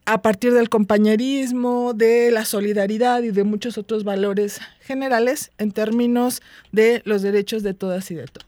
a 0.06 0.22
partir 0.22 0.52
del 0.52 0.68
compañerismo, 0.68 1.92
de 1.94 2.30
la 2.30 2.44
solidaridad 2.44 3.22
y 3.22 3.30
de 3.30 3.44
muchos 3.44 3.76
otros 3.78 4.04
valores 4.04 4.60
generales 4.84 5.50
en 5.58 5.72
términos 5.72 6.42
de 6.72 7.02
los 7.04 7.22
derechos 7.22 7.62
de 7.62 7.74
todas 7.74 8.10
y 8.10 8.14
de 8.14 8.26
todos. 8.26 8.46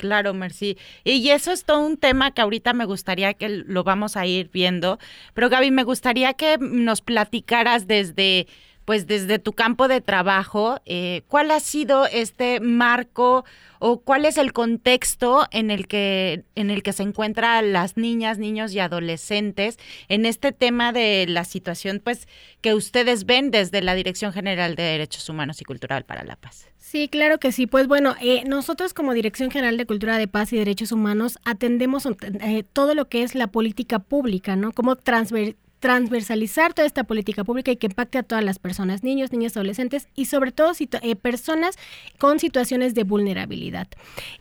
Claro, 0.00 0.32
Mercy. 0.32 0.78
Y 1.04 1.28
eso 1.28 1.52
es 1.52 1.64
todo 1.64 1.84
un 1.84 1.98
tema 1.98 2.32
que 2.32 2.40
ahorita 2.40 2.72
me 2.72 2.86
gustaría 2.86 3.34
que 3.34 3.50
lo 3.50 3.84
vamos 3.84 4.16
a 4.16 4.24
ir 4.24 4.48
viendo. 4.50 4.98
Pero 5.34 5.50
Gaby, 5.50 5.70
me 5.70 5.84
gustaría 5.84 6.32
que 6.32 6.56
nos 6.58 7.02
platicaras 7.02 7.86
desde 7.86 8.46
pues 8.90 9.06
desde 9.06 9.38
tu 9.38 9.52
campo 9.52 9.86
de 9.86 10.00
trabajo, 10.00 10.80
eh, 10.84 11.22
¿cuál 11.28 11.52
ha 11.52 11.60
sido 11.60 12.06
este 12.06 12.58
marco 12.58 13.44
o 13.78 14.00
cuál 14.00 14.24
es 14.24 14.36
el 14.36 14.52
contexto 14.52 15.46
en 15.52 15.70
el 15.70 15.86
que 15.86 16.42
en 16.56 16.72
el 16.72 16.82
que 16.82 16.92
se 16.92 17.04
encuentran 17.04 17.72
las 17.72 17.96
niñas, 17.96 18.38
niños 18.38 18.74
y 18.74 18.80
adolescentes 18.80 19.78
en 20.08 20.26
este 20.26 20.50
tema 20.50 20.90
de 20.92 21.26
la 21.28 21.44
situación, 21.44 22.00
pues 22.02 22.26
que 22.62 22.74
ustedes 22.74 23.26
ven 23.26 23.52
desde 23.52 23.80
la 23.80 23.94
Dirección 23.94 24.32
General 24.32 24.74
de 24.74 24.82
Derechos 24.82 25.28
Humanos 25.28 25.60
y 25.60 25.64
Cultural 25.64 26.02
para 26.02 26.24
la 26.24 26.34
Paz? 26.34 26.66
Sí, 26.76 27.06
claro 27.06 27.38
que 27.38 27.52
sí. 27.52 27.68
Pues 27.68 27.86
bueno, 27.86 28.16
eh, 28.20 28.42
nosotros 28.44 28.92
como 28.92 29.14
Dirección 29.14 29.52
General 29.52 29.76
de 29.76 29.86
Cultura 29.86 30.18
de 30.18 30.26
Paz 30.26 30.52
y 30.52 30.56
Derechos 30.56 30.90
Humanos 30.90 31.38
atendemos 31.44 32.06
eh, 32.06 32.64
todo 32.72 32.96
lo 32.96 33.08
que 33.08 33.22
es 33.22 33.36
la 33.36 33.46
política 33.46 34.00
pública, 34.00 34.56
¿no? 34.56 34.72
Cómo 34.72 34.96
transver 34.96 35.54
transversalizar 35.80 36.74
toda 36.74 36.86
esta 36.86 37.04
política 37.04 37.42
pública 37.42 37.72
y 37.72 37.76
que 37.76 37.86
impacte 37.88 38.18
a 38.18 38.22
todas 38.22 38.44
las 38.44 38.58
personas, 38.58 39.02
niños, 39.02 39.32
niñas, 39.32 39.56
adolescentes 39.56 40.08
y 40.14 40.26
sobre 40.26 40.52
todo 40.52 40.72
eh, 40.78 41.16
personas 41.16 41.76
con 42.18 42.38
situaciones 42.38 42.94
de 42.94 43.04
vulnerabilidad. 43.04 43.88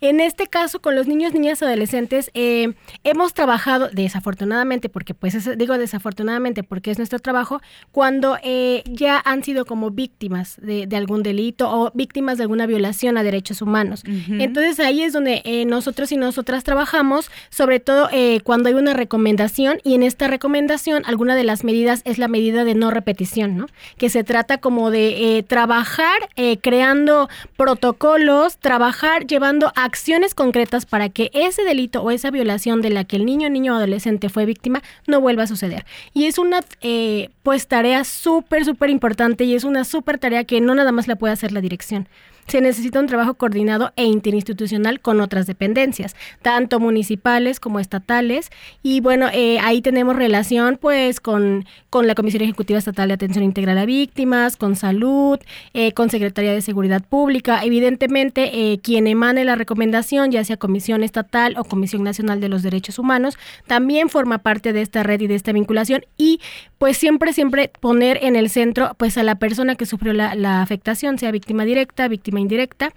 En 0.01 0.19
este 0.19 0.47
caso, 0.47 0.81
con 0.81 0.95
los 0.95 1.07
niños, 1.07 1.33
niñas, 1.33 1.63
adolescentes, 1.63 2.29
eh, 2.33 2.73
hemos 3.05 3.33
trabajado 3.33 3.89
desafortunadamente, 3.91 4.89
porque 4.89 5.13
pues 5.13 5.57
digo 5.57 5.77
desafortunadamente 5.77 6.63
porque 6.63 6.91
es 6.91 6.97
nuestro 6.97 7.19
trabajo, 7.19 7.61
cuando 7.91 8.37
eh, 8.43 8.83
ya 8.85 9.21
han 9.23 9.43
sido 9.43 9.65
como 9.65 9.91
víctimas 9.91 10.57
de, 10.61 10.87
algún 10.99 11.23
delito 11.23 11.69
o 11.71 11.91
víctimas 11.93 12.37
de 12.37 12.43
alguna 12.43 12.65
violación 12.65 13.17
a 13.17 13.23
derechos 13.23 13.61
humanos. 13.61 14.03
Entonces 14.05 14.81
ahí 14.81 15.01
es 15.03 15.13
donde 15.13 15.41
nosotros 15.65 16.11
y 16.11 16.17
nosotras 16.17 16.65
trabajamos, 16.65 17.31
sobre 17.49 17.79
todo 17.79 18.09
cuando 18.43 18.67
hay 18.67 18.75
una 18.75 18.93
recomendación 18.93 19.79
y 19.85 19.93
en 19.93 20.03
esta 20.03 20.27
recomendación 20.27 21.03
alguna 21.29 21.35
de 21.35 21.43
las 21.43 21.63
medidas 21.63 22.01
es 22.05 22.17
la 22.17 22.27
medida 22.27 22.63
de 22.63 22.75
no 22.75 22.91
repetición, 22.91 23.57
¿no? 23.57 23.67
Que 23.97 24.09
se 24.09 24.23
trata 24.23 24.57
como 24.57 24.89
de 24.89 25.45
trabajar 25.47 26.29
creando 26.61 27.29
protocolos, 27.57 28.57
trabajar 28.57 29.27
llevando 29.27 29.71
acciones 29.75 30.33
concretas 30.33 30.85
para 30.85 31.09
que 31.09 31.29
ese 31.33 31.63
delito 31.63 32.01
o 32.01 32.11
esa 32.11 32.31
violación 32.31 32.81
de 32.81 32.89
la 32.89 33.03
que 33.03 33.17
el 33.17 33.25
niño, 33.25 33.49
niño 33.49 33.73
o 33.73 33.77
adolescente 33.77 34.29
fue 34.29 34.45
víctima 34.45 34.81
no 35.07 35.21
vuelva 35.21 35.43
a 35.43 35.47
suceder. 35.47 35.85
Y 36.13 36.25
es 36.25 36.37
una 36.37 36.61
eh, 36.81 37.29
pues 37.43 37.67
tarea 37.67 38.03
súper, 38.03 38.65
súper 38.65 38.89
importante 38.89 39.43
y 39.43 39.55
es 39.55 39.63
una 39.63 39.83
súper 39.83 40.17
tarea 40.17 40.43
que 40.43 40.61
no 40.61 40.75
nada 40.75 40.91
más 40.91 41.07
la 41.07 41.15
puede 41.15 41.33
hacer 41.33 41.51
la 41.51 41.61
dirección 41.61 42.07
se 42.49 42.61
necesita 42.61 42.99
un 42.99 43.05
trabajo 43.05 43.35
coordinado 43.35 43.93
e 43.95 44.03
interinstitucional 44.05 44.99
con 44.99 45.21
otras 45.21 45.45
dependencias, 45.45 46.15
tanto 46.41 46.79
municipales 46.79 47.59
como 47.59 47.79
estatales. 47.79 48.49
Y 48.81 49.01
bueno, 49.01 49.27
eh, 49.31 49.59
ahí 49.59 49.81
tenemos 49.81 50.15
relación 50.15 50.77
pues 50.81 51.19
con, 51.19 51.65
con 51.89 52.07
la 52.07 52.15
Comisión 52.15 52.41
Ejecutiva 52.43 52.79
Estatal 52.79 53.09
de 53.09 53.13
Atención 53.13 53.43
Integral 53.43 53.77
a 53.77 53.85
Víctimas, 53.85 54.57
con 54.57 54.75
Salud, 54.75 55.39
eh, 55.73 55.91
con 55.93 56.09
Secretaría 56.09 56.51
de 56.51 56.61
Seguridad 56.61 57.03
Pública. 57.03 57.63
Evidentemente, 57.63 58.73
eh, 58.73 58.79
quien 58.79 59.05
emane 59.05 59.45
la 59.45 59.55
recomendación, 59.55 60.31
ya 60.31 60.43
sea 60.43 60.57
Comisión 60.57 61.03
Estatal 61.03 61.55
o 61.57 61.63
Comisión 61.63 62.03
Nacional 62.03 62.41
de 62.41 62.49
los 62.49 62.63
Derechos 62.63 62.97
Humanos, 62.97 63.37
también 63.67 64.09
forma 64.09 64.39
parte 64.39 64.73
de 64.73 64.81
esta 64.81 65.03
red 65.03 65.21
y 65.21 65.27
de 65.27 65.35
esta 65.35 65.51
vinculación. 65.51 66.03
Y 66.17 66.41
pues 66.79 66.97
siempre, 66.97 67.31
siempre 67.31 67.71
poner 67.79 68.17
en 68.23 68.35
el 68.35 68.49
centro 68.49 68.95
pues 68.97 69.17
a 69.17 69.23
la 69.23 69.35
persona 69.35 69.75
que 69.75 69.85
sufrió 69.85 70.13
la, 70.13 70.33
la 70.33 70.61
afectación, 70.63 71.19
sea 71.19 71.31
víctima 71.31 71.63
directa, 71.63 72.07
víctima 72.07 72.38
indirecta. 72.39 72.93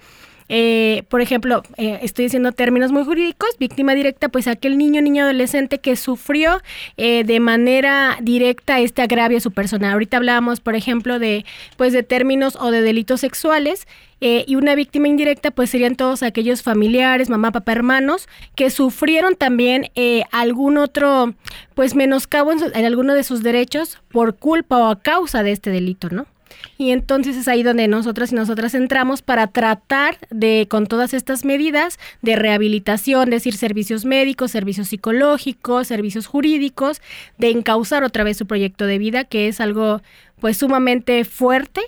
Eh, 0.55 1.05
por 1.09 1.23
ejemplo, 1.23 1.63
eh, 1.79 2.01
estoy 2.03 2.27
diciendo 2.27 2.53
términos 2.53 2.93
muy 2.93 3.05
jurídicos, 3.05 3.57
víctima 3.59 3.95
directa, 3.95 4.29
pues 4.29 4.47
aquel 4.47 4.77
niño, 4.77 5.01
niño 5.01 5.25
adolescente 5.25 5.79
que 5.79 5.97
sufrió 5.97 6.61
eh, 6.99 7.25
de 7.25 7.41
manera 7.41 8.19
directa 8.21 8.79
este 8.79 9.01
agravio 9.01 9.39
a 9.39 9.41
su 9.41 9.53
persona. 9.53 9.93
Ahorita 9.93 10.19
hablábamos, 10.19 10.61
por 10.61 10.75
ejemplo, 10.77 11.19
de, 11.19 11.47
pues, 11.79 11.95
de 11.95 12.03
términos 12.03 12.59
o 12.61 12.71
de 12.71 12.83
delitos 12.83 13.21
sexuales. 13.21 13.87
y 14.21 14.55
una 14.55 14.77
víctima 14.77 15.09
indirecta, 15.09 15.51
pues 15.51 15.71
serían 15.71 15.97
todos 15.97 16.23
aquellos 16.23 16.63
familiares, 16.63 17.29
mamá, 17.29 17.51
papá, 17.51 17.73
hermanos, 17.73 18.29
que 18.55 18.71
sufrieron 18.71 19.35
también 19.35 19.91
algún 20.31 20.79
otro, 20.79 21.35
pues 21.75 21.97
menoscabo 21.97 22.53
en, 22.53 22.61
en 22.73 22.85
alguno 22.85 23.15
de 23.15 23.25
sus 23.25 23.43
derechos 23.43 23.99
por 24.13 24.37
culpa 24.37 24.79
o 24.79 24.91
a 24.91 25.01
causa 25.01 25.43
de 25.43 25.51
este 25.51 25.71
delito, 25.71 26.09
¿no? 26.09 26.27
Y 26.79 26.91
entonces 26.91 27.37
es 27.37 27.49
ahí 27.49 27.63
donde 27.63 27.89
nosotras 27.89 28.33
y 28.33 28.35
nosotras 28.35 28.75
entramos 28.75 29.23
para 29.23 29.47
tratar 29.47 30.19
de, 30.31 30.67
con 30.69 30.87
todas 30.87 31.15
estas 31.15 31.45
medidas 31.45 31.99
de 32.23 32.37
rehabilitación, 32.37 33.29
es 33.29 33.43
decir, 33.43 33.57
servicios 33.57 34.05
médicos, 34.05 34.51
servicios 34.51 34.89
psicológicos, 34.89 35.87
servicios 35.87 36.27
jurídicos, 36.27 37.01
de 37.39 37.51
encauzar 37.51 38.05
otra 38.05 38.25
vez 38.25 38.37
su 38.37 38.47
proyecto 38.47 38.87
de 38.87 38.99
vida, 38.99 39.25
que 39.25 39.49
es 39.49 39.61
algo 39.61 40.03
pues 40.41 40.57
sumamente 40.57 41.25
fuerte, 41.25 41.81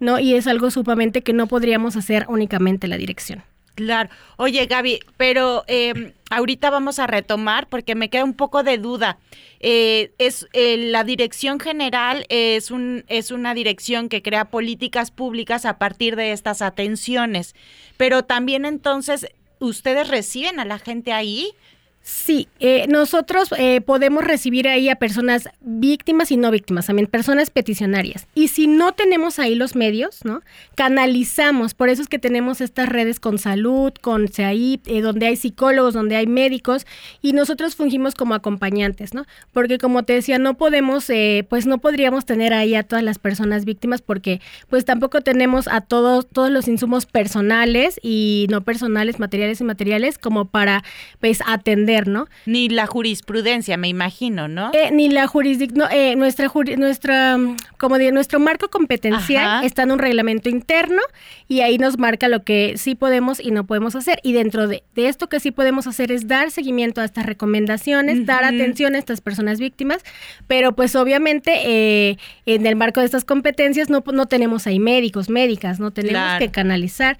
¿no? 0.00 0.18
Y 0.18 0.34
es 0.34 0.46
algo 0.46 0.70
sumamente 0.70 1.22
que 1.22 1.32
no 1.32 1.46
podríamos 1.46 1.96
hacer 1.96 2.26
únicamente 2.28 2.88
la 2.88 2.96
dirección. 2.96 3.42
Claro. 3.80 4.10
Oye, 4.36 4.66
Gaby, 4.66 5.00
pero 5.16 5.64
eh, 5.66 6.12
ahorita 6.28 6.68
vamos 6.68 6.98
a 6.98 7.06
retomar 7.06 7.66
porque 7.66 7.94
me 7.94 8.10
queda 8.10 8.24
un 8.24 8.34
poco 8.34 8.62
de 8.62 8.76
duda. 8.76 9.18
Eh, 9.60 10.12
es 10.18 10.46
eh, 10.52 10.76
la 10.76 11.02
dirección 11.02 11.58
general 11.60 12.26
es 12.28 12.70
un 12.70 13.04
es 13.08 13.30
una 13.30 13.54
dirección 13.54 14.10
que 14.10 14.20
crea 14.20 14.50
políticas 14.50 15.10
públicas 15.10 15.64
a 15.64 15.78
partir 15.78 16.14
de 16.14 16.32
estas 16.32 16.60
atenciones, 16.60 17.54
pero 17.96 18.22
también 18.22 18.66
entonces 18.66 19.26
ustedes 19.60 20.08
reciben 20.08 20.60
a 20.60 20.66
la 20.66 20.78
gente 20.78 21.14
ahí 21.14 21.54
Sí, 22.02 22.48
eh, 22.60 22.86
nosotros 22.88 23.50
eh, 23.58 23.82
podemos 23.82 24.24
recibir 24.24 24.66
ahí 24.68 24.88
a 24.88 24.96
personas 24.96 25.50
víctimas 25.60 26.32
y 26.32 26.38
no 26.38 26.50
víctimas, 26.50 26.86
también 26.86 27.06
personas 27.06 27.50
peticionarias. 27.50 28.26
Y 28.34 28.48
si 28.48 28.66
no 28.66 28.92
tenemos 28.92 29.38
ahí 29.38 29.54
los 29.54 29.76
medios, 29.76 30.24
¿no? 30.24 30.40
Canalizamos, 30.76 31.74
por 31.74 31.90
eso 31.90 32.00
es 32.00 32.08
que 32.08 32.18
tenemos 32.18 32.62
estas 32.62 32.88
redes 32.88 33.20
con 33.20 33.38
salud, 33.38 33.92
con 34.00 34.28
CAI, 34.28 34.80
eh, 34.86 35.02
donde 35.02 35.26
hay 35.26 35.36
psicólogos, 35.36 35.92
donde 35.92 36.16
hay 36.16 36.26
médicos, 36.26 36.86
y 37.20 37.34
nosotros 37.34 37.76
fungimos 37.76 38.14
como 38.14 38.32
acompañantes, 38.32 39.12
¿no? 39.12 39.26
Porque 39.52 39.76
como 39.76 40.02
te 40.02 40.14
decía, 40.14 40.38
no 40.38 40.54
podemos, 40.54 41.08
pues 41.48 41.66
no 41.66 41.78
podríamos 41.78 42.24
tener 42.24 42.54
ahí 42.54 42.74
a 42.74 42.82
todas 42.82 43.04
las 43.04 43.18
personas 43.18 43.66
víctimas 43.66 44.00
porque 44.00 44.40
pues 44.70 44.86
tampoco 44.86 45.20
tenemos 45.20 45.68
a 45.68 45.82
todos, 45.82 46.26
todos 46.26 46.50
los 46.50 46.66
insumos 46.66 47.04
personales 47.04 48.00
y 48.02 48.46
no 48.48 48.62
personales, 48.62 49.18
materiales 49.18 49.60
y 49.60 49.64
materiales, 49.64 50.16
como 50.16 50.46
para 50.46 50.82
pues 51.20 51.40
atender 51.46 51.89
¿no? 52.06 52.28
Ni 52.46 52.68
la 52.68 52.86
jurisprudencia, 52.86 53.76
me 53.76 53.88
imagino, 53.88 54.48
¿no? 54.48 54.70
Eh, 54.72 54.90
ni 54.92 55.08
la 55.08 55.26
jurisdicción, 55.26 55.88
eh, 55.90 56.14
nuestra, 56.16 56.50
nuestra, 56.76 57.38
como 57.78 57.98
nuestro 57.98 58.40
marco 58.40 58.68
competencial 58.68 59.64
está 59.64 59.82
en 59.82 59.92
un 59.92 59.98
reglamento 59.98 60.48
interno 60.48 61.02
y 61.48 61.60
ahí 61.60 61.78
nos 61.78 61.98
marca 61.98 62.28
lo 62.28 62.44
que 62.44 62.74
sí 62.76 62.94
podemos 62.94 63.40
y 63.40 63.50
no 63.50 63.66
podemos 63.66 63.96
hacer. 63.96 64.20
Y 64.22 64.32
dentro 64.32 64.68
de, 64.68 64.84
esto 64.94 65.28
que 65.28 65.40
sí 65.40 65.50
podemos 65.50 65.86
hacer 65.86 66.12
es 66.12 66.28
dar 66.28 66.50
seguimiento 66.50 67.00
a 67.00 67.04
estas 67.04 67.26
recomendaciones, 67.26 68.26
dar 68.26 68.44
atención 68.44 68.94
a 68.94 68.98
estas 68.98 69.20
personas 69.20 69.58
víctimas, 69.58 70.02
pero 70.46 70.74
pues 70.74 70.94
obviamente 70.94 71.52
eh, 71.64 72.18
en 72.46 72.66
el 72.66 72.76
marco 72.76 73.00
de 73.00 73.06
estas 73.06 73.24
competencias 73.24 73.90
no, 73.90 74.04
no 74.12 74.26
tenemos 74.26 74.66
ahí 74.66 74.78
médicos, 74.78 75.28
médicas, 75.28 75.80
no 75.80 75.90
tenemos 75.90 76.38
que 76.38 76.50
canalizar. 76.50 77.18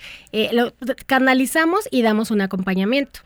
lo, 0.52 0.72
canalizamos 1.06 1.88
y 1.90 2.02
damos 2.02 2.30
un 2.30 2.40
acompañamiento. 2.40 3.20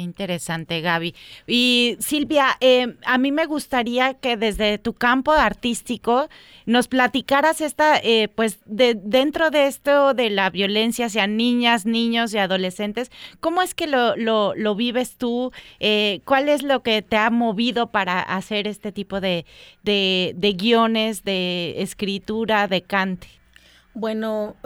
Qué 0.00 0.04
interesante, 0.04 0.80
Gaby. 0.80 1.14
Y 1.46 1.98
Silvia, 2.00 2.56
eh, 2.60 2.96
a 3.04 3.18
mí 3.18 3.32
me 3.32 3.44
gustaría 3.44 4.14
que 4.14 4.38
desde 4.38 4.78
tu 4.78 4.94
campo 4.94 5.30
artístico 5.30 6.30
nos 6.64 6.88
platicaras 6.88 7.60
esta, 7.60 7.98
eh, 7.98 8.28
pues, 8.34 8.60
de, 8.64 8.94
dentro 8.94 9.50
de 9.50 9.66
esto 9.66 10.14
de 10.14 10.30
la 10.30 10.48
violencia 10.48 11.04
hacia 11.04 11.26
niñas, 11.26 11.84
niños 11.84 12.32
y 12.32 12.38
adolescentes, 12.38 13.10
¿cómo 13.40 13.60
es 13.60 13.74
que 13.74 13.86
lo, 13.86 14.16
lo, 14.16 14.74
vives 14.74 15.18
tú? 15.18 15.52
Eh, 15.80 16.22
¿Cuál 16.24 16.48
es 16.48 16.62
lo 16.62 16.82
que 16.82 17.02
te 17.02 17.18
ha 17.18 17.28
movido 17.28 17.88
para 17.88 18.22
hacer 18.22 18.66
este 18.68 18.92
tipo 18.92 19.20
de, 19.20 19.44
de, 19.82 20.32
de 20.34 20.52
guiones, 20.54 21.24
de 21.24 21.74
escritura, 21.82 22.68
de 22.68 22.80
cante? 22.80 23.28
Bueno, 23.92 24.56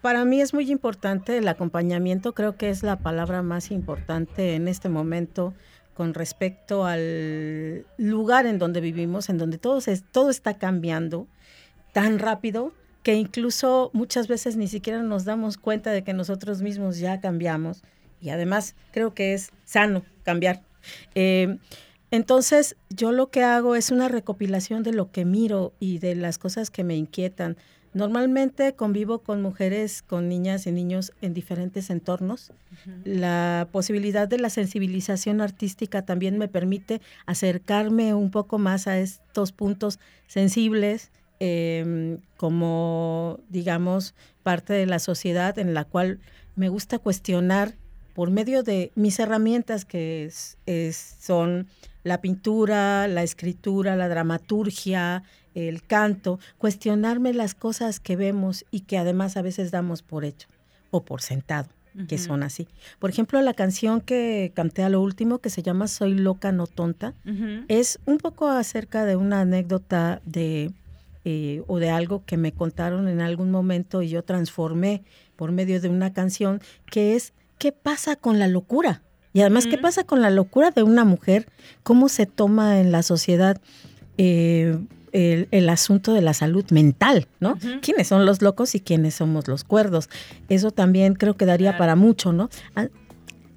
para 0.00 0.24
mí 0.24 0.40
es 0.40 0.54
muy 0.54 0.70
importante 0.70 1.36
el 1.36 1.48
acompañamiento, 1.48 2.34
creo 2.34 2.56
que 2.56 2.70
es 2.70 2.82
la 2.82 2.96
palabra 2.96 3.42
más 3.42 3.70
importante 3.70 4.54
en 4.54 4.68
este 4.68 4.88
momento 4.88 5.54
con 5.94 6.14
respecto 6.14 6.86
al 6.86 7.84
lugar 7.98 8.46
en 8.46 8.58
donde 8.58 8.80
vivimos, 8.80 9.28
en 9.28 9.38
donde 9.38 9.58
todo, 9.58 9.80
todo 10.12 10.30
está 10.30 10.54
cambiando 10.54 11.26
tan 11.92 12.18
rápido 12.18 12.72
que 13.02 13.14
incluso 13.14 13.90
muchas 13.92 14.28
veces 14.28 14.56
ni 14.56 14.68
siquiera 14.68 15.02
nos 15.02 15.24
damos 15.24 15.56
cuenta 15.56 15.90
de 15.90 16.02
que 16.02 16.12
nosotros 16.12 16.62
mismos 16.62 16.98
ya 16.98 17.20
cambiamos 17.20 17.82
y 18.20 18.30
además 18.30 18.74
creo 18.92 19.14
que 19.14 19.34
es 19.34 19.50
sano 19.64 20.02
cambiar. 20.22 20.62
Eh, 21.14 21.58
entonces 22.10 22.76
yo 22.88 23.12
lo 23.12 23.30
que 23.30 23.42
hago 23.42 23.76
es 23.76 23.90
una 23.90 24.08
recopilación 24.08 24.82
de 24.82 24.92
lo 24.92 25.10
que 25.10 25.24
miro 25.24 25.72
y 25.78 25.98
de 25.98 26.14
las 26.14 26.38
cosas 26.38 26.70
que 26.70 26.84
me 26.84 26.96
inquietan, 26.96 27.56
Normalmente 27.92 28.74
convivo 28.74 29.18
con 29.18 29.42
mujeres, 29.42 30.02
con 30.02 30.28
niñas 30.28 30.66
y 30.66 30.72
niños 30.72 31.12
en 31.22 31.34
diferentes 31.34 31.90
entornos. 31.90 32.52
La 33.04 33.68
posibilidad 33.72 34.28
de 34.28 34.38
la 34.38 34.48
sensibilización 34.48 35.40
artística 35.40 36.02
también 36.02 36.38
me 36.38 36.46
permite 36.46 37.00
acercarme 37.26 38.14
un 38.14 38.30
poco 38.30 38.58
más 38.58 38.86
a 38.86 38.98
estos 38.98 39.50
puntos 39.50 39.98
sensibles 40.28 41.10
em, 41.40 42.18
como, 42.36 43.40
digamos, 43.48 44.14
parte 44.44 44.72
de 44.72 44.86
la 44.86 45.00
sociedad 45.00 45.58
en 45.58 45.74
la 45.74 45.84
cual 45.84 46.20
me 46.54 46.68
gusta 46.68 47.00
cuestionar 47.00 47.74
por 48.14 48.30
medio 48.30 48.62
de 48.62 48.92
mis 48.94 49.18
herramientas 49.18 49.84
que 49.84 50.30
son 50.92 51.66
la 52.04 52.20
pintura, 52.20 53.08
la 53.08 53.22
escritura, 53.22 53.96
la 53.96 54.08
dramaturgia, 54.08 55.22
el 55.54 55.82
canto, 55.82 56.38
cuestionarme 56.58 57.34
las 57.34 57.54
cosas 57.54 58.00
que 58.00 58.16
vemos 58.16 58.64
y 58.70 58.80
que 58.80 58.98
además 58.98 59.36
a 59.36 59.42
veces 59.42 59.70
damos 59.70 60.02
por 60.02 60.24
hecho 60.24 60.48
o 60.90 61.02
por 61.04 61.22
sentado. 61.22 61.68
que 62.06 62.18
son 62.18 62.44
así. 62.44 62.68
Por 63.00 63.10
ejemplo, 63.10 63.42
la 63.42 63.52
canción 63.52 64.00
que 64.00 64.52
canté 64.54 64.84
a 64.84 64.88
lo 64.88 65.00
último, 65.00 65.40
que 65.40 65.50
se 65.50 65.62
llama 65.62 65.88
Soy 65.88 66.14
loca, 66.14 66.52
no 66.52 66.68
tonta, 66.68 67.14
es 67.66 67.98
un 68.06 68.18
poco 68.18 68.48
acerca 68.48 69.04
de 69.04 69.16
una 69.16 69.40
anécdota 69.40 70.22
de 70.24 70.70
eh, 71.24 71.62
o 71.66 71.78
de 71.78 71.90
algo 71.90 72.24
que 72.24 72.36
me 72.38 72.52
contaron 72.52 73.08
en 73.08 73.20
algún 73.20 73.50
momento 73.50 74.00
y 74.00 74.08
yo 74.08 74.22
transformé 74.22 75.02
por 75.36 75.52
medio 75.52 75.80
de 75.80 75.88
una 75.88 76.12
canción, 76.12 76.62
que 76.86 77.14
es 77.14 77.34
¿qué 77.58 77.72
pasa 77.72 78.16
con 78.16 78.38
la 78.38 78.48
locura? 78.48 79.02
Y 79.34 79.42
además, 79.42 79.66
¿qué 79.66 79.76
pasa 79.76 80.02
con 80.04 80.22
la 80.22 80.30
locura 80.30 80.70
de 80.70 80.82
una 80.82 81.04
mujer? 81.04 81.46
¿Cómo 81.82 82.08
se 82.08 82.26
toma 82.26 82.80
en 82.80 82.90
la 82.90 83.02
sociedad? 83.02 83.60
Eh, 84.16 84.76
el, 85.12 85.68
asunto 85.68 86.12
de 86.12 86.22
la 86.22 86.34
salud 86.34 86.64
mental, 86.70 87.26
¿no? 87.40 87.58
¿Quiénes 87.82 88.08
son 88.08 88.26
los 88.26 88.42
locos 88.42 88.74
y 88.74 88.80
quiénes 88.80 89.14
somos 89.14 89.48
los 89.48 89.64
cuerdos? 89.64 90.08
Eso 90.48 90.70
también 90.70 91.14
creo 91.14 91.36
que 91.36 91.46
daría 91.46 91.76
para 91.76 91.96
mucho, 91.96 92.32
¿no? 92.32 92.48
Ah, 92.74 92.88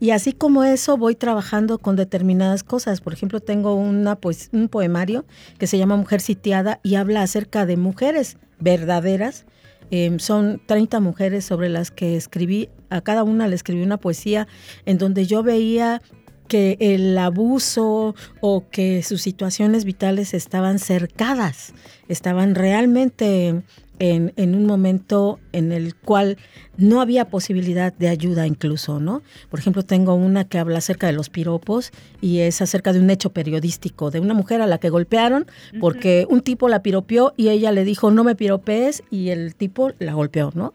y 0.03 0.11
así 0.11 0.33
como 0.33 0.65
eso, 0.65 0.97
voy 0.97 1.15
trabajando 1.15 1.77
con 1.77 1.95
determinadas 1.95 2.63
cosas. 2.63 2.99
Por 2.99 3.13
ejemplo, 3.13 3.39
tengo 3.39 3.75
una 3.75 4.17
pues, 4.17 4.49
un 4.51 4.67
poemario 4.67 5.23
que 5.57 5.65
se 5.65 5.77
llama 5.77 5.95
Mujer 5.95 6.19
Sitiada 6.19 6.81
y 6.83 6.95
habla 6.95 7.21
acerca 7.21 7.65
de 7.65 7.77
mujeres 7.77 8.35
verdaderas. 8.59 9.45
Em, 9.91 10.19
son 10.19 10.61
30 10.65 10.99
mujeres 10.99 11.45
sobre 11.45 11.69
las 11.69 11.89
que 11.89 12.17
escribí, 12.17 12.67
a 12.89 12.99
cada 12.99 13.23
una 13.23 13.47
le 13.47 13.55
escribí 13.55 13.81
una 13.81 13.95
poesía 13.95 14.47
en 14.85 14.97
donde 14.97 15.25
yo 15.25 15.41
veía 15.41 16.01
que 16.47 16.77
el 16.79 17.17
abuso 17.17 18.15
o 18.41 18.69
que 18.69 19.03
sus 19.03 19.21
situaciones 19.21 19.85
vitales 19.85 20.33
estaban 20.33 20.79
cercadas, 20.79 21.73
estaban 22.07 22.55
realmente 22.55 23.63
en, 23.99 24.33
en, 24.35 24.55
un 24.55 24.65
momento 24.65 25.39
en 25.53 25.71
el 25.71 25.95
cual 25.95 26.37
no 26.77 27.01
había 27.01 27.29
posibilidad 27.29 27.93
de 27.93 28.09
ayuda 28.09 28.45
incluso, 28.47 28.99
¿no? 28.99 29.21
Por 29.49 29.59
ejemplo, 29.59 29.83
tengo 29.83 30.15
una 30.15 30.43
que 30.43 30.59
habla 30.59 30.79
acerca 30.79 31.07
de 31.07 31.13
los 31.13 31.29
piropos 31.29 31.91
y 32.19 32.39
es 32.39 32.61
acerca 32.61 32.91
de 32.91 32.99
un 32.99 33.09
hecho 33.09 33.31
periodístico, 33.31 34.11
de 34.11 34.19
una 34.19 34.33
mujer 34.33 34.61
a 34.61 34.67
la 34.67 34.79
que 34.79 34.89
golpearon 34.89 35.45
porque 35.79 36.27
un 36.29 36.41
tipo 36.41 36.67
la 36.67 36.83
piropeó 36.83 37.33
y 37.37 37.49
ella 37.49 37.71
le 37.71 37.85
dijo 37.85 38.11
no 38.11 38.23
me 38.23 38.35
piropees 38.35 39.03
y 39.09 39.29
el 39.29 39.55
tipo 39.55 39.91
la 39.99 40.13
golpeó, 40.13 40.51
¿no? 40.53 40.73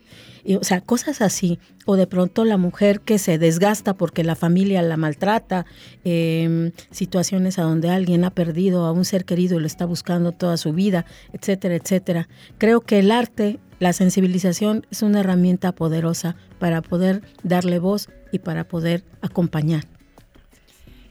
o 0.57 0.65
sea, 0.65 0.81
cosas 0.81 1.21
así. 1.21 1.59
O 1.85 1.97
de 1.97 2.07
pronto 2.07 2.45
la 2.45 2.57
mujer 2.57 3.01
que 3.01 3.19
se 3.19 3.39
desgasta 3.39 3.95
porque 3.95 4.25
la 4.25 4.35
familia 4.35 4.83
la 4.83 4.97
maltrata, 4.97 5.67
em, 6.05 6.73
situaciones 6.91 7.59
a 7.59 7.63
donde 7.63 7.91
alguien 7.91 8.25
ha 8.25 8.31
perdido 8.31 8.85
a 8.85 8.93
un 8.93 9.05
ser 9.05 9.25
querido 9.25 9.59
y 9.59 9.61
lo 9.61 9.67
está 9.67 9.85
buscando 9.85 10.33
toda 10.33 10.57
su 10.57 10.73
vida, 10.73 11.07
etcétera, 11.33 11.75
etcétera. 11.77 12.29
Creo 12.59 12.81
que 12.81 12.99
el 12.99 13.11
arte, 13.11 13.59
la 13.79 13.93
sensibilización 13.93 14.87
es 14.91 15.03
una 15.03 15.21
herramienta 15.21 15.73
poderosa 15.73 16.37
para 16.59 16.83
poder 16.83 17.23
darle 17.43 17.79
voz 17.79 18.09
y 18.33 18.41
para 18.41 18.67
poder 18.69 19.05
acompañar. 19.23 19.98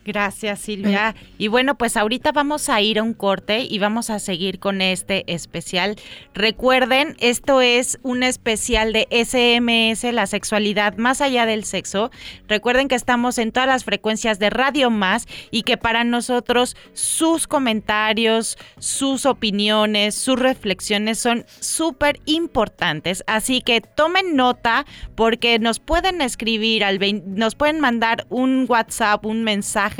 Gracias, 0.08 0.60
Silvia. 0.60 1.16
Y 1.38 1.50
bueno, 1.50 1.78
pues 1.78 1.98
ahorita 1.98 2.32
vamos 2.32 2.70
a 2.70 2.80
ir 2.80 2.98
a 2.98 3.04
un 3.04 3.14
corte 3.14 3.68
y 3.70 3.78
vamos 3.78 4.10
a 4.10 4.20
seguir 4.20 4.58
con 4.58 4.82
este 4.82 5.26
especial. 5.28 5.98
Recuerden, 6.34 7.18
esto 7.20 7.60
es 7.60 8.00
un 8.04 8.24
especial 8.24 8.94
de 8.94 9.06
SMS, 9.12 10.06
la 10.14 10.26
sexualidad 10.26 10.96
más 10.96 11.20
allá 11.20 11.46
del 11.46 11.66
sexo. 11.66 12.10
Recuerden 12.48 12.88
que 12.88 12.96
estamos 12.96 13.38
en 13.38 13.52
todas 13.52 13.68
las 13.68 13.84
frecuencias 13.84 14.40
de 14.40 14.50
Radio 14.50 14.90
Más 14.90 15.28
y 15.52 15.64
que 15.64 15.76
para 15.76 16.06
nosotros 16.06 16.78
sus 16.94 17.46
comentarios, 17.46 18.58
sus 18.80 19.26
opiniones, 19.26 20.16
sus 20.16 20.40
reflexiones 20.40 21.20
son 21.20 21.46
súper 21.60 22.22
importantes. 22.24 23.26
Así 23.28 23.60
que 23.60 23.82
tomen 23.82 24.38
nota 24.38 24.86
porque 25.16 25.60
nos 25.60 25.80
pueden 25.80 26.22
escribir, 26.22 26.86
al 26.86 26.98
nos 27.26 27.56
pueden 27.56 27.82
mandar 27.82 28.26
un 28.30 28.66
WhatsApp, 28.70 29.26
un 29.26 29.44
mensaje 29.44 29.97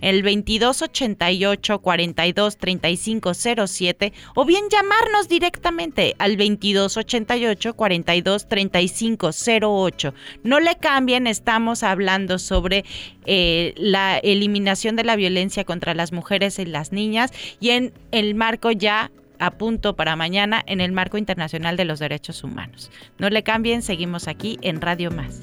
el 0.00 0.22
2288 0.22 1.78
42 1.80 2.58
07 3.66 4.12
o 4.34 4.44
bien 4.44 4.64
llamarnos 4.70 5.28
directamente 5.28 6.14
al 6.18 6.36
2288 6.36 7.74
42 7.74 8.46
08. 9.60 10.14
No 10.42 10.60
le 10.60 10.76
cambien, 10.76 11.26
estamos 11.26 11.82
hablando 11.82 12.38
sobre 12.38 12.84
eh, 13.26 13.74
la 13.76 14.18
eliminación 14.18 14.96
de 14.96 15.04
la 15.04 15.16
violencia 15.16 15.64
contra 15.64 15.94
las 15.94 16.12
mujeres 16.12 16.58
y 16.58 16.64
las 16.64 16.92
niñas 16.92 17.32
y 17.60 17.70
en 17.70 17.92
el 18.10 18.34
marco 18.34 18.70
ya 18.70 19.10
a 19.38 19.50
punto 19.52 19.96
para 19.96 20.16
mañana 20.16 20.62
en 20.66 20.80
el 20.80 20.92
marco 20.92 21.18
internacional 21.18 21.76
de 21.76 21.86
los 21.86 21.98
derechos 21.98 22.44
humanos. 22.44 22.90
No 23.18 23.30
le 23.30 23.42
cambien, 23.42 23.82
seguimos 23.82 24.28
aquí 24.28 24.58
en 24.62 24.80
Radio 24.80 25.10
Más. 25.10 25.42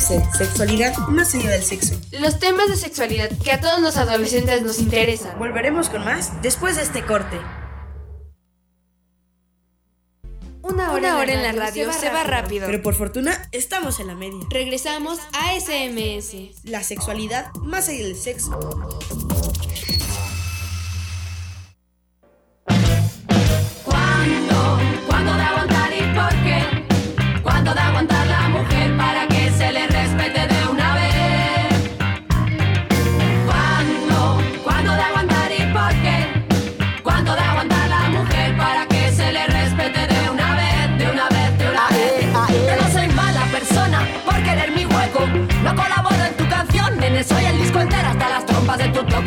Sexualidad 0.00 0.96
más 1.08 1.34
allá 1.34 1.50
del 1.50 1.62
sexo. 1.62 1.94
Los 2.12 2.38
temas 2.38 2.68
de 2.68 2.76
sexualidad 2.76 3.30
que 3.44 3.52
a 3.52 3.60
todos 3.60 3.80
los 3.80 3.96
adolescentes 3.96 4.62
nos 4.62 4.78
interesan. 4.78 5.38
Volveremos 5.38 5.88
con 5.90 6.04
más 6.04 6.40
después 6.42 6.76
de 6.76 6.82
este 6.82 7.04
corte. 7.04 7.36
Una 10.62 10.92
hora, 10.92 11.22
en, 11.24 11.42
la 11.42 11.52
radio, 11.52 11.92
se, 11.92 12.08
va, 12.08 12.24
rápido. 12.24 12.66
Pero 12.66 12.82
por 12.82 12.94
fortuna 12.94 13.48
estamos 13.52 14.00
en 14.00 14.06
la 14.06 14.14
media. 14.14 14.46
Regresamos 14.48 15.18
a 15.32 15.58
SMS. 15.60 16.64
La 16.64 16.82
sexualidad 16.82 17.52
más 17.56 17.88
allá 17.88 18.04
del 18.04 18.16
sexo. 18.16 18.58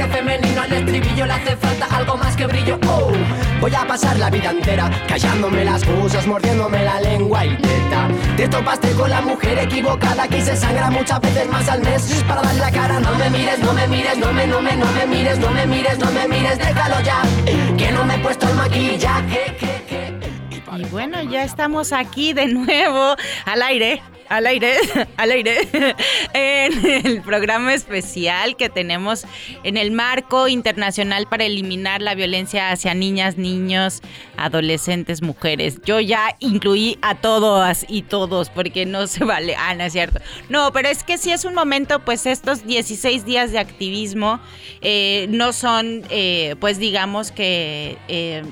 Femenino 0.08 0.62
al 0.62 0.74
estribillo 0.74 1.26
le 1.26 1.34
hace 1.34 1.56
falta 1.58 1.86
algo 1.96 2.18
más 2.18 2.36
que 2.36 2.48
brillo. 2.48 2.80
Oh, 2.88 3.12
voy 3.62 3.74
a 3.74 3.86
pasar 3.86 4.18
la 4.18 4.30
vida 4.30 4.52
entera 4.52 4.90
callándome 5.08 5.66
las 5.66 5.84
cosas, 5.84 6.26
mordiéndome 6.28 6.84
la 6.84 7.00
lengua 7.02 7.46
y 7.46 7.56
teta. 7.58 8.08
Te 8.38 8.48
topaste 8.48 8.92
con 8.92 9.10
la 9.10 9.22
mujer 9.22 9.60
equivocada 9.60 10.24
aquí 10.24 10.42
se 10.42 10.56
sangra 10.56 10.90
muchas 10.90 11.22
veces 11.22 11.48
más 11.50 11.68
al 11.70 11.82
mes 11.82 12.24
para 12.28 12.42
dar 12.42 12.56
la 12.56 12.72
cara. 12.72 13.00
No 13.00 13.16
me 13.16 13.30
mires, 13.30 13.60
no 13.60 13.74
me 13.74 13.88
mires, 13.88 14.18
no 14.18 14.34
me, 14.34 14.48
no 14.48 14.62
me, 14.62 14.76
no 14.76 14.86
me 14.92 15.06
mires, 15.08 15.40
no 15.40 15.52
me 15.52 15.66
mires, 15.66 15.98
no 16.00 16.12
me 16.12 16.28
mires, 16.28 16.58
déjalo 16.58 17.02
ya. 17.02 17.22
Que 17.78 17.92
no 17.92 18.06
me 18.06 18.16
he 18.16 18.20
puesto 18.20 18.48
el 18.48 18.56
maquillaje. 18.56 19.58
Y 20.78 20.86
bueno, 20.86 21.22
ya 21.24 21.44
estamos 21.44 21.94
aquí 21.94 22.34
de 22.34 22.48
nuevo 22.48 23.16
al 23.46 23.62
aire 23.62 24.02
al 24.30 24.48
aire, 24.48 24.76
al 25.18 25.32
aire, 25.32 25.68
en 26.34 26.86
el 27.06 27.22
programa 27.22 27.74
especial 27.74 28.56
que 28.56 28.70
tenemos 28.70 29.26
en 29.64 29.78
el 29.78 29.92
marco 29.92 30.48
internacional 30.48 31.28
para 31.28 31.46
eliminar 31.46 32.02
la 32.02 32.16
violencia 32.16 32.72
hacia 32.72 32.94
niñas, 32.94 33.38
niños, 33.38 34.02
adolescentes, 34.38 35.22
mujeres. 35.22 35.80
Yo 35.86 36.00
ya 36.00 36.36
incluí 36.40 36.98
a 37.02 37.16
todas 37.16 37.86
y 37.88 38.04
todos 38.04 38.50
porque 38.50 38.86
no 38.86 39.08
se 39.08 39.24
vale. 39.24 39.56
Ah, 39.58 39.74
no 39.76 39.84
es 39.84 39.94
cierto. 39.94 40.20
No, 40.50 40.72
pero 40.74 40.90
es 40.90 41.04
que 41.04 41.18
si 41.18 41.32
es 41.32 41.46
un 41.46 41.54
momento, 41.54 42.04
pues 42.04 42.26
estos 42.26 42.66
16 42.66 43.26
días 43.26 43.52
de 43.52 43.60
activismo 43.60 44.40
eh, 44.82 45.28
no 45.30 45.54
son, 45.54 46.04
eh, 46.10 46.56
pues 46.60 46.80
digamos 46.80 47.32
que... 47.32 47.98
Eh, 48.08 48.44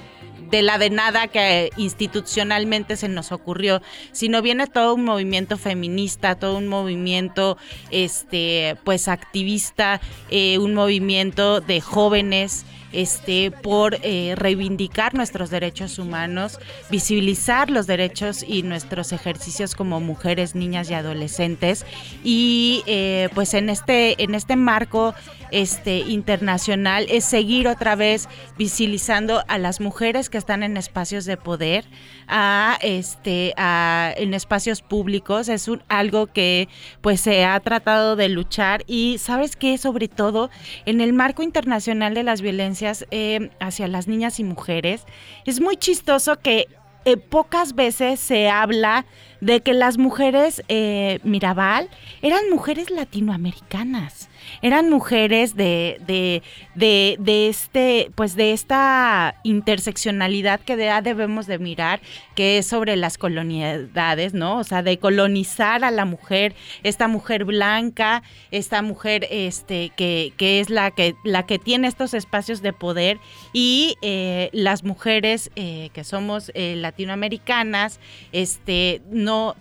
de 0.53 0.61
la 0.61 0.77
de 0.77 0.91
nada 0.91 1.27
que 1.29 1.71
institucionalmente 1.77 2.95
se 2.95 3.09
nos 3.09 3.31
ocurrió, 3.31 3.81
sino 4.11 4.43
viene 4.43 4.67
todo 4.67 4.93
un 4.93 5.03
movimiento 5.03 5.57
feminista, 5.57 6.35
todo 6.35 6.59
un 6.59 6.67
movimiento 6.67 7.57
este 7.89 8.77
pues 8.83 9.07
activista, 9.07 9.99
eh, 10.29 10.59
un 10.59 10.75
movimiento 10.75 11.59
de 11.59 11.81
jóvenes 11.81 12.67
este, 12.93 13.51
por 13.51 13.97
eh, 14.01 14.35
reivindicar 14.37 15.13
nuestros 15.13 15.49
derechos 15.49 15.99
humanos, 15.99 16.59
visibilizar 16.89 17.69
los 17.69 17.87
derechos 17.87 18.43
y 18.47 18.63
nuestros 18.63 19.11
ejercicios 19.11 19.75
como 19.75 19.99
mujeres, 19.99 20.55
niñas 20.55 20.89
y 20.89 20.93
adolescentes. 20.93 21.85
Y 22.23 22.83
eh, 22.85 23.29
pues 23.33 23.53
en 23.53 23.69
este, 23.69 24.21
en 24.23 24.35
este 24.35 24.55
marco 24.55 25.13
este, 25.51 25.99
internacional 25.99 27.05
es 27.09 27.25
seguir 27.25 27.67
otra 27.67 27.95
vez 27.95 28.29
visibilizando 28.57 29.43
a 29.47 29.57
las 29.57 29.81
mujeres 29.81 30.29
que 30.29 30.37
están 30.37 30.63
en 30.63 30.77
espacios 30.77 31.25
de 31.25 31.37
poder, 31.37 31.85
a, 32.27 32.77
este, 32.81 33.53
a, 33.57 34.13
en 34.17 34.33
espacios 34.33 34.81
públicos. 34.81 35.49
Es 35.49 35.67
un, 35.67 35.83
algo 35.89 36.27
que 36.27 36.69
pues 37.01 37.21
se 37.21 37.45
ha 37.45 37.59
tratado 37.59 38.15
de 38.15 38.29
luchar 38.29 38.83
y 38.87 39.17
sabes 39.19 39.55
que 39.55 39.77
sobre 39.77 40.07
todo 40.07 40.49
en 40.85 41.01
el 41.01 41.13
marco 41.13 41.43
internacional 41.43 42.13
de 42.13 42.23
las 42.23 42.41
violencias 42.41 42.82
eh, 43.11 43.49
hacia 43.59 43.87
las 43.87 44.07
niñas 44.07 44.39
y 44.39 44.43
mujeres, 44.43 45.05
es 45.45 45.61
muy 45.61 45.77
chistoso 45.77 46.39
que 46.39 46.67
eh, 47.05 47.17
pocas 47.17 47.75
veces 47.75 48.19
se 48.19 48.49
habla 48.49 49.05
de 49.41 49.61
que 49.61 49.73
las 49.73 49.97
mujeres 49.97 50.63
eh, 50.69 51.19
Mirabal 51.23 51.89
eran 52.21 52.49
mujeres 52.49 52.89
latinoamericanas 52.89 54.29
eran 54.61 54.89
mujeres 54.89 55.55
de, 55.55 55.99
de, 56.05 56.41
de, 56.75 57.17
de, 57.19 57.49
este, 57.49 58.11
pues 58.15 58.35
de 58.35 58.53
esta 58.53 59.35
interseccionalidad 59.43 60.59
que 60.61 60.77
ya 60.77 61.01
debemos 61.01 61.47
de 61.47 61.59
mirar, 61.59 62.01
que 62.35 62.57
es 62.57 62.67
sobre 62.67 62.95
las 62.95 63.17
colonialidades, 63.17 64.33
¿no? 64.33 64.57
O 64.57 64.63
sea, 64.63 64.83
de 64.83 64.97
colonizar 64.97 65.83
a 65.83 65.91
la 65.91 66.05
mujer, 66.05 66.55
esta 66.83 67.07
mujer 67.07 67.45
blanca, 67.45 68.23
esta 68.51 68.81
mujer 68.81 69.27
este, 69.29 69.91
que, 69.95 70.33
que 70.37 70.59
es 70.59 70.69
la 70.69 70.91
que, 70.91 71.15
la 71.23 71.45
que 71.45 71.59
tiene 71.59 71.87
estos 71.87 72.13
espacios 72.13 72.61
de 72.61 72.73
poder 72.73 73.19
y 73.53 73.95
eh, 74.01 74.49
las 74.53 74.83
mujeres 74.83 75.51
eh, 75.55 75.89
que 75.93 76.03
somos 76.03 76.51
eh, 76.53 76.75
latinoamericanas, 76.75 77.99
este, 78.31 79.01
no, 79.09 79.55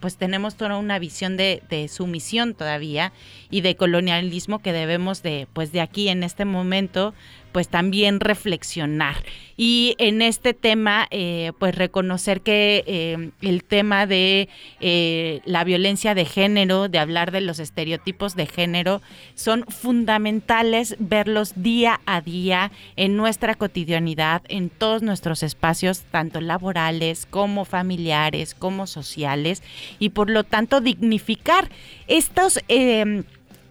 pues 0.00 0.16
tenemos 0.16 0.56
toda 0.56 0.76
una 0.76 0.98
visión 0.98 1.36
de, 1.36 1.62
de 1.68 1.88
sumisión 1.88 2.54
todavía 2.54 3.12
y 3.50 3.60
de 3.60 3.76
colonialismo 3.76 4.60
que 4.60 4.72
debemos 4.72 5.22
de, 5.22 5.46
pues 5.52 5.72
de 5.72 5.80
aquí 5.80 6.08
en 6.08 6.22
este 6.22 6.44
momento, 6.44 7.14
pues 7.52 7.68
también 7.68 8.20
reflexionar. 8.20 9.16
Y 9.56 9.94
en 9.98 10.22
este 10.22 10.54
tema, 10.54 11.06
eh, 11.10 11.52
pues 11.58 11.74
reconocer 11.74 12.40
que 12.40 12.82
eh, 12.86 13.30
el 13.42 13.62
tema 13.62 14.06
de 14.06 14.48
eh, 14.80 15.40
la 15.44 15.62
violencia 15.62 16.14
de 16.14 16.24
género, 16.24 16.88
de 16.88 16.98
hablar 16.98 17.30
de 17.30 17.42
los 17.42 17.58
estereotipos 17.58 18.34
de 18.34 18.46
género, 18.46 19.02
son 19.34 19.64
fundamentales 19.68 20.96
verlos 20.98 21.52
día 21.56 22.00
a 22.06 22.20
día 22.22 22.72
en 22.96 23.16
nuestra 23.16 23.54
cotidianidad, 23.54 24.42
en 24.48 24.70
todos 24.70 25.02
nuestros 25.02 25.42
espacios, 25.42 26.02
tanto 26.10 26.40
laborales 26.40 27.26
como 27.26 27.64
familiares, 27.64 28.54
como 28.54 28.86
sociales, 28.86 29.62
y 29.98 30.08
por 30.08 30.30
lo 30.30 30.44
tanto 30.44 30.80
dignificar 30.80 31.68
estos 32.08 32.58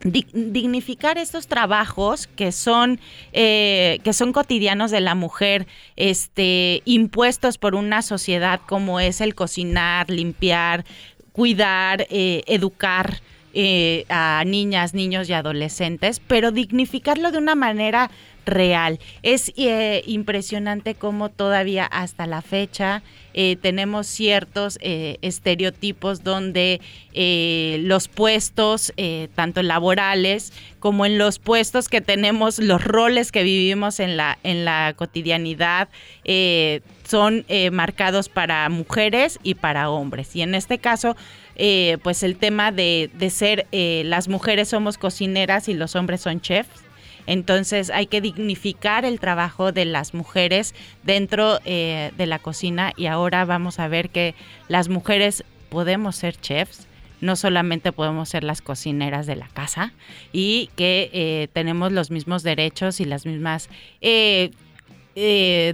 dignificar 0.04 1.18
estos 1.18 1.48
trabajos 1.48 2.28
que 2.28 2.52
son 2.52 3.00
eh, 3.34 4.00
que 4.04 4.14
son 4.14 4.34
cotidianos 4.34 4.92
de 4.92 5.02
la 5.02 5.16
mujer 5.16 5.68
este 5.96 6.82
impuestos 6.86 7.58
por 7.58 7.76
una 7.76 8.02
sociedad 8.02 8.62
como 8.68 9.00
es 9.00 9.22
el 9.22 9.36
cocinar 9.36 10.10
limpiar 10.10 10.86
cuidar 11.34 12.08
eh, 12.10 12.44
educar 12.48 13.22
eh, 13.54 14.06
a 14.10 14.44
niñas 14.46 14.94
niños 14.94 15.30
y 15.30 15.34
adolescentes 15.34 16.20
pero 16.20 16.52
dignificarlo 16.52 17.32
de 17.32 17.38
una 17.38 17.56
manera 17.56 18.10
real. 18.46 19.00
Es 19.24 19.54
eh, 19.58 20.04
impresionante 20.06 20.96
cómo 20.96 21.30
todavía 21.30 21.86
hasta 21.86 22.26
la 22.26 22.42
fecha 22.42 23.04
eh, 23.34 23.56
tenemos 23.62 24.08
ciertos 24.08 24.78
eh, 24.82 25.18
estereotipos 25.22 26.24
donde 26.24 26.82
los 27.14 28.08
puestos, 28.08 28.94
tanto 29.36 29.62
laborales 29.64 30.54
como 30.80 31.06
en 31.06 31.18
los 31.18 31.40
puestos 31.40 31.90
que 31.90 32.00
tenemos, 32.00 32.58
los 32.58 32.82
roles 32.82 33.34
que 33.34 33.44
vivimos 33.44 34.00
en 34.00 34.16
la, 34.16 34.40
en 34.44 34.64
la 34.64 34.94
cotidianidad, 34.96 35.90
son 37.04 37.46
marcados 37.74 38.30
para 38.30 38.70
mujeres 38.70 39.40
y 39.44 39.56
para 39.56 39.90
hombres. 39.90 40.34
Y 40.38 40.42
en 40.42 40.56
este 40.56 40.78
caso, 40.78 41.18
pues 42.02 42.24
el 42.24 42.38
tema 42.38 42.72
de, 42.72 43.10
de 43.14 43.30
ser 43.30 43.68
las 43.74 44.30
mujeres 44.30 44.70
somos 44.70 44.98
cocineras 44.98 45.68
y 45.68 45.74
los 45.74 45.98
hombres 45.98 46.22
son 46.22 46.40
chefs 46.40 46.91
entonces 47.28 47.90
hay 47.90 48.08
que 48.08 48.22
dignificar 48.22 49.06
el 49.06 49.20
trabajo 49.20 49.72
de 49.72 49.86
las 49.86 50.14
mujeres 50.14 50.74
dentro 51.04 51.60
eh, 51.66 52.12
de 52.18 52.26
la 52.26 52.40
cocina 52.40 52.94
y 52.96 53.08
ahora 53.08 53.46
vamos 53.46 53.80
a 53.80 53.88
ver 53.88 54.10
que 54.10 54.36
las 54.68 54.90
mujeres 54.90 55.44
podemos 55.70 56.16
ser 56.16 56.36
chefs, 56.36 56.88
no 57.22 57.36
solamente 57.36 57.92
podemos 57.92 58.30
ser 58.30 58.44
las 58.44 58.62
cocineras 58.62 59.28
de 59.28 59.36
la 59.36 59.48
casa 59.48 59.94
y 60.34 60.70
que 60.76 61.10
eh, 61.14 61.48
tenemos 61.54 61.92
los 61.92 62.12
mismos 62.12 62.44
derechos 62.44 63.00
y 63.00 63.06
las 63.06 63.26
mismas... 63.26 63.70
Eh, 64.02 64.52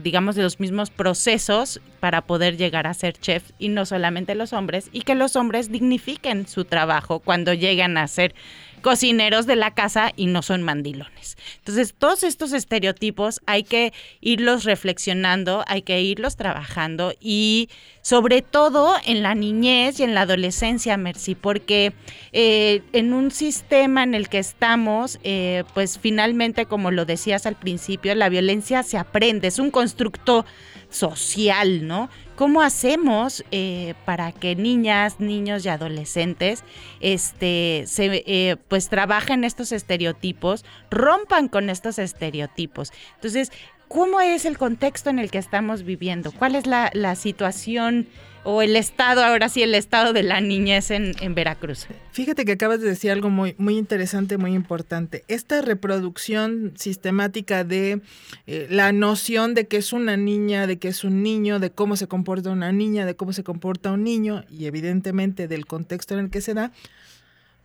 digamos, 0.03 0.35
los 0.35 0.59
mismos 0.59 0.89
procesos 0.89 1.79
para 1.99 2.21
poder 2.21 2.57
llegar 2.57 2.87
a 2.87 2.93
ser 2.95 3.13
chef 3.13 3.51
y 3.59 3.69
no 3.69 3.85
solamente 3.85 4.33
los 4.33 4.51
hombres, 4.51 4.89
y 4.91 5.01
que 5.01 5.13
los 5.13 5.35
hombres 5.35 5.71
dignifiquen 5.71 6.47
su 6.47 6.65
trabajo 6.65 7.19
cuando 7.19 7.53
llegan 7.53 7.97
a 7.99 8.07
ser 8.07 8.33
cocineros 8.82 9.45
de 9.45 9.55
la 9.55 9.71
casa 9.71 10.11
y 10.15 10.28
no 10.28 10.41
son 10.41 10.63
mandilones. 10.63 11.38
Entonces, 11.59 11.93
todos 11.97 12.23
estos 12.23 12.53
estereotipos 12.53 13.41
hay 13.45 13.63
que 13.63 13.93
irlos 14.21 14.63
reflexionando, 14.63 15.63
hay 15.67 15.82
que 15.82 16.01
irlos 16.01 16.36
trabajando 16.36 17.13
y 17.19 17.69
sobre 18.01 18.41
todo 18.41 18.95
en 19.05 19.21
la 19.21 19.36
niñez 19.36 19.99
y 19.99 20.03
en 20.03 20.13
la 20.13 20.21
adolescencia, 20.21 20.95
Mercy, 20.97 21.36
porque 21.36 21.93
eh, 22.32 22.82
en 22.93 23.13
un 23.13 23.32
sistema 23.32 24.03
en 24.03 24.15
el 24.15 24.30
que 24.30 24.39
estamos, 24.39 25.19
eh, 25.23 25.63
pues 25.73 25.99
finalmente, 25.99 26.65
como 26.65 26.91
lo 26.91 27.05
decías 27.05 27.45
al 27.45 27.55
principio, 27.55 28.15
la 28.15 28.30
violencia 28.30 28.84
se 28.84 28.97
aprende, 28.97 29.47
es 29.47 29.59
un 29.59 29.71
constructo 29.71 30.45
social, 30.89 31.86
¿no? 31.86 32.09
¿Cómo 32.38 32.61
hacemos 32.61 33.43
eh, 33.49 33.95
para 34.05 34.31
que 34.31 34.55
niñas, 34.55 35.19
niños 35.19 35.65
y 35.65 35.69
adolescentes 35.69 36.63
este, 36.99 37.85
se, 37.88 38.23
eh, 38.27 38.57
pues 38.67 38.89
trabajen 38.89 39.43
estos 39.43 39.71
estereotipos, 39.71 40.63
rompan 40.91 41.47
con 41.47 41.71
estos 41.71 41.97
estereotipos? 41.97 42.93
Entonces, 43.15 43.51
¿cómo 43.88 44.21
es 44.21 44.45
el 44.45 44.59
contexto 44.59 45.09
en 45.09 45.17
el 45.17 45.31
que 45.31 45.39
estamos 45.39 45.81
viviendo? 45.81 46.31
¿Cuál 46.31 46.53
es 46.53 46.67
la, 46.67 46.91
la 46.93 47.15
situación? 47.15 48.07
O 48.49 48.61
el 48.61 48.77
estado, 48.77 49.25
ahora 49.25 49.49
sí, 49.49 49.61
el 49.61 49.75
estado 49.75 50.13
de 50.13 50.23
la 50.23 50.39
niñez 50.39 50.89
en, 50.91 51.35
Veracruz. 51.35 51.85
Fíjate 52.13 52.45
que 52.45 52.53
acabas 52.53 52.79
de 52.79 52.87
decir 52.87 53.11
algo 53.11 53.29
muy, 53.29 53.55
muy 53.57 53.77
interesante, 53.77 54.37
muy 54.37 54.53
importante. 54.53 55.25
Esta 55.27 55.61
reproducción 55.61 56.71
sistemática 56.77 57.65
de 57.65 57.99
eh, 58.45 58.67
la 58.69 58.93
noción 58.93 59.53
de 59.53 59.67
que 59.67 59.75
es 59.75 59.91
una 59.91 60.15
niña, 60.15 60.65
de 60.65 60.79
que 60.79 60.87
es 60.87 61.03
un 61.03 61.23
niño, 61.23 61.59
de 61.59 61.71
cómo 61.71 61.97
se 61.97 62.07
comporta 62.07 62.49
una 62.49 62.71
niña, 62.71 63.05
de 63.05 63.17
cómo 63.17 63.33
se 63.33 63.43
comporta 63.43 63.91
un 63.91 64.05
niño 64.05 64.45
y 64.49 64.67
evidentemente 64.67 65.49
del 65.49 65.65
contexto 65.65 66.13
en 66.13 66.21
el 66.21 66.29
que 66.29 66.39
se 66.39 66.53
da, 66.53 66.71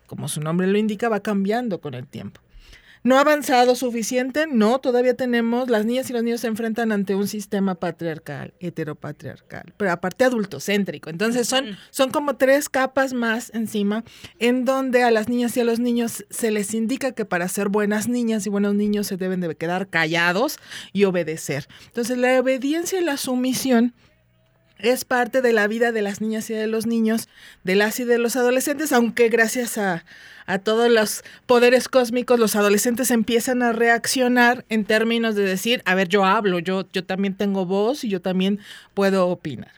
como 0.09 0.26
su 0.26 0.41
nombre 0.41 0.66
lo 0.66 0.78
indica, 0.78 1.09
va 1.09 1.20
cambiando 1.20 1.80
con 1.80 1.95
el 1.95 2.09
tiempo. 2.09 2.41
¿No 3.05 3.17
ha 3.17 3.21
avanzado 3.23 3.75
suficiente? 3.75 4.47
No, 4.47 4.79
todavía 4.79 5.15
tenemos, 5.15 5.69
las 5.69 5.85
niñas 5.85 6.09
y 6.09 6.13
los 6.13 6.23
niños 6.23 6.41
se 6.41 6.47
enfrentan 6.47 6.93
ante 6.93 7.17
un 7.17 7.27
sistema 7.27 7.75
patriarcal, 7.75 8.55
heteropatriarcal, 8.61 9.75
pero 9.77 9.91
aparte 9.91 10.25
adultocéntrico. 10.25 11.11
Entonces 11.11 11.49
son, 11.49 11.77
son 11.91 12.11
como 12.11 12.37
tres 12.37 12.69
capas 12.69 13.13
más 13.13 13.51
encima 13.55 14.05
en 14.39 14.65
donde 14.65 15.03
a 15.03 15.11
las 15.11 15.29
niñas 15.29 15.57
y 15.57 15.61
a 15.61 15.65
los 15.65 15.81
niños 15.81 16.25
se 16.31 16.53
les 16.53 16.75
indica 16.75 17.11
que 17.11 17.25
para 17.25 17.49
ser 17.49 17.71
buenas 17.71 18.07
niñas 18.07 18.47
y 18.47 18.51
buenos 18.51 18.75
niños 18.75 19.09
se 19.09 19.17
deben 19.17 19.41
de 19.41 19.53
quedar 19.57 19.89
callados 19.89 20.59
y 20.93 21.03
obedecer. 21.03 21.67
Entonces 21.87 22.19
la 22.19 22.39
obediencia 22.39 23.01
y 23.01 23.05
la 23.05 23.17
sumisión 23.17 23.95
es 24.83 25.05
parte 25.05 25.41
de 25.41 25.53
la 25.53 25.66
vida 25.68 25.93
de 25.93 26.03
las 26.03 26.20
niñas 26.20 26.51
y 26.51 26.55
de 26.55 26.66
los 26.66 26.87
niños, 26.87 27.28
de 27.64 27.76
las 27.76 27.99
y 28.01 28.05
de 28.05 28.18
los 28.18 28.37
adolescentes, 28.37 28.93
aunque 28.93 29.28
gracias 29.28 29.78
a, 29.78 30.05
a 30.47 30.59
todos 30.59 30.91
los 30.91 31.24
poderes 31.47 31.89
cósmicos, 31.89 32.39
los 32.39 32.57
adolescentes 32.57 33.11
empiezan 33.11 33.62
a 33.62 33.72
reaccionar 33.72 34.64
en 34.68 34.85
términos 34.85 35.35
de 35.35 35.45
decir, 35.45 35.83
a 35.87 35.95
ver, 35.95 36.09
yo 36.09 36.24
hablo, 36.24 36.59
yo, 36.59 36.85
yo 36.93 37.05
también 37.05 37.35
tengo 37.37 37.64
voz 37.64 38.05
y 38.05 38.09
yo 38.09 38.20
también 38.20 38.59
puedo 38.93 39.28
opinar. 39.28 39.70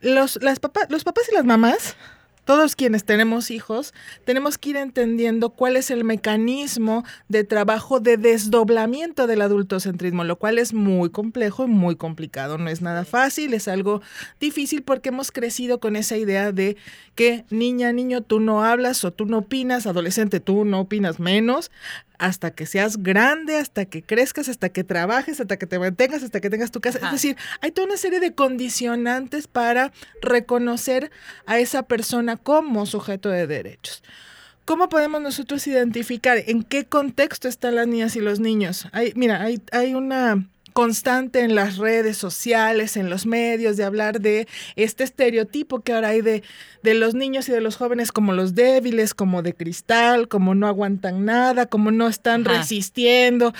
Los, 0.00 0.42
las 0.42 0.60
los 0.88 1.04
papás 1.04 1.28
y 1.30 1.34
las 1.34 1.44
mamás 1.44 1.96
todos 2.44 2.76
quienes 2.76 3.04
tenemos 3.04 3.50
hijos, 3.50 3.94
tenemos 4.24 4.58
que 4.58 4.70
ir 4.70 4.76
entendiendo 4.76 5.50
cuál 5.50 5.76
es 5.76 5.90
el 5.90 6.04
mecanismo 6.04 7.04
de 7.28 7.44
trabajo 7.44 8.00
de 8.00 8.16
desdoblamiento 8.16 9.26
del 9.26 9.42
adultocentrismo, 9.42 10.24
lo 10.24 10.36
cual 10.36 10.58
es 10.58 10.72
muy 10.74 11.10
complejo 11.10 11.64
y 11.64 11.68
muy 11.68 11.96
complicado. 11.96 12.58
No 12.58 12.70
es 12.70 12.82
nada 12.82 13.04
fácil, 13.04 13.54
es 13.54 13.68
algo 13.68 14.02
difícil 14.40 14.82
porque 14.82 15.10
hemos 15.10 15.30
crecido 15.32 15.80
con 15.80 15.96
esa 15.96 16.16
idea 16.16 16.52
de 16.52 16.76
que 17.14 17.44
niña, 17.50 17.92
niño, 17.92 18.22
tú 18.22 18.40
no 18.40 18.64
hablas 18.64 19.04
o 19.04 19.12
tú 19.12 19.26
no 19.26 19.38
opinas, 19.38 19.86
adolescente, 19.86 20.40
tú 20.40 20.64
no 20.64 20.80
opinas 20.80 21.20
menos, 21.20 21.70
hasta 22.20 22.50
que 22.50 22.66
seas 22.66 23.02
grande, 23.02 23.56
hasta 23.56 23.86
que 23.86 24.02
crezcas, 24.02 24.50
hasta 24.50 24.68
que 24.68 24.84
trabajes, 24.84 25.40
hasta 25.40 25.56
que 25.56 25.66
te 25.66 25.78
mantengas, 25.78 26.22
hasta 26.22 26.40
que 26.40 26.50
tengas 26.50 26.70
tu 26.70 26.80
casa. 26.80 26.98
Es 27.02 27.10
decir, 27.10 27.36
hay 27.62 27.72
toda 27.72 27.86
una 27.86 27.96
serie 27.96 28.20
de 28.20 28.34
condicionantes 28.34 29.48
para 29.48 29.90
reconocer 30.20 31.10
a 31.46 31.58
esa 31.58 31.82
persona 31.84 32.36
como 32.36 32.84
sujeto 32.84 33.30
de 33.30 33.46
derechos. 33.46 34.02
¿Cómo 34.66 34.90
podemos 34.90 35.22
nosotros 35.22 35.66
identificar 35.66 36.36
en 36.46 36.62
qué 36.62 36.84
contexto 36.84 37.48
están 37.48 37.74
las 37.74 37.88
niñas 37.88 38.14
y 38.16 38.20
los 38.20 38.38
niños? 38.38 38.86
Hay, 38.92 39.14
mira, 39.16 39.40
hay, 39.40 39.62
hay 39.72 39.94
una 39.94 40.46
constante 40.72 41.40
en 41.40 41.54
las 41.54 41.76
redes 41.76 42.16
sociales, 42.16 42.96
en 42.96 43.10
los 43.10 43.26
medios, 43.26 43.76
de 43.76 43.84
hablar 43.84 44.20
de 44.20 44.48
este 44.76 45.04
estereotipo 45.04 45.80
que 45.80 45.92
ahora 45.92 46.08
hay 46.08 46.20
de, 46.20 46.42
de 46.82 46.94
los 46.94 47.14
niños 47.14 47.48
y 47.48 47.52
de 47.52 47.60
los 47.60 47.76
jóvenes 47.76 48.12
como 48.12 48.32
los 48.32 48.54
débiles, 48.54 49.14
como 49.14 49.42
de 49.42 49.54
cristal, 49.54 50.28
como 50.28 50.54
no 50.54 50.66
aguantan 50.66 51.24
nada, 51.24 51.66
como 51.66 51.90
no 51.90 52.08
están 52.08 52.44
resistiendo. 52.44 53.52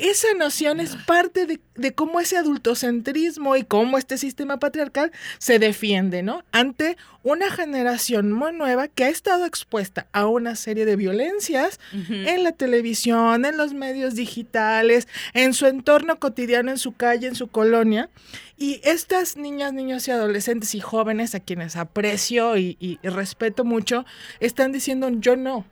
Esa 0.00 0.34
noción 0.34 0.80
es 0.80 0.96
parte 0.96 1.46
de, 1.46 1.60
de, 1.74 1.94
cómo 1.94 2.20
ese 2.20 2.36
adultocentrismo 2.36 3.56
y 3.56 3.64
cómo 3.64 3.98
este 3.98 4.18
sistema 4.18 4.58
patriarcal 4.58 5.12
se 5.38 5.58
defiende, 5.58 6.22
¿no? 6.22 6.42
Ante 6.52 6.96
una 7.22 7.50
generación 7.50 8.32
muy 8.32 8.52
nueva 8.52 8.88
que 8.88 9.04
ha 9.04 9.08
estado 9.08 9.44
expuesta 9.44 10.06
a 10.12 10.26
una 10.26 10.56
serie 10.56 10.86
de 10.86 10.96
violencias 10.96 11.78
en 11.92 12.44
la 12.44 12.52
televisión, 12.52 13.44
en 13.44 13.56
los 13.56 13.74
medios 13.74 14.14
digitales, 14.14 15.06
en 15.34 15.52
su 15.52 15.66
entorno 15.66 16.18
cotidiano, 16.18 16.70
en 16.70 16.78
su 16.78 16.92
calle, 16.92 17.26
en 17.26 17.34
su 17.34 17.48
colonia. 17.48 18.08
Y 18.56 18.80
estas 18.84 19.36
niñas, 19.36 19.72
niños 19.72 20.08
y 20.08 20.10
adolescentes 20.10 20.74
y 20.74 20.80
jóvenes 20.80 21.34
a 21.34 21.40
quienes 21.40 21.76
aprecio 21.76 22.56
y, 22.56 22.76
y 22.80 22.98
respeto 23.06 23.64
mucho, 23.64 24.04
están 24.40 24.72
diciendo 24.72 25.08
yo 25.10 25.36
no. 25.36 25.66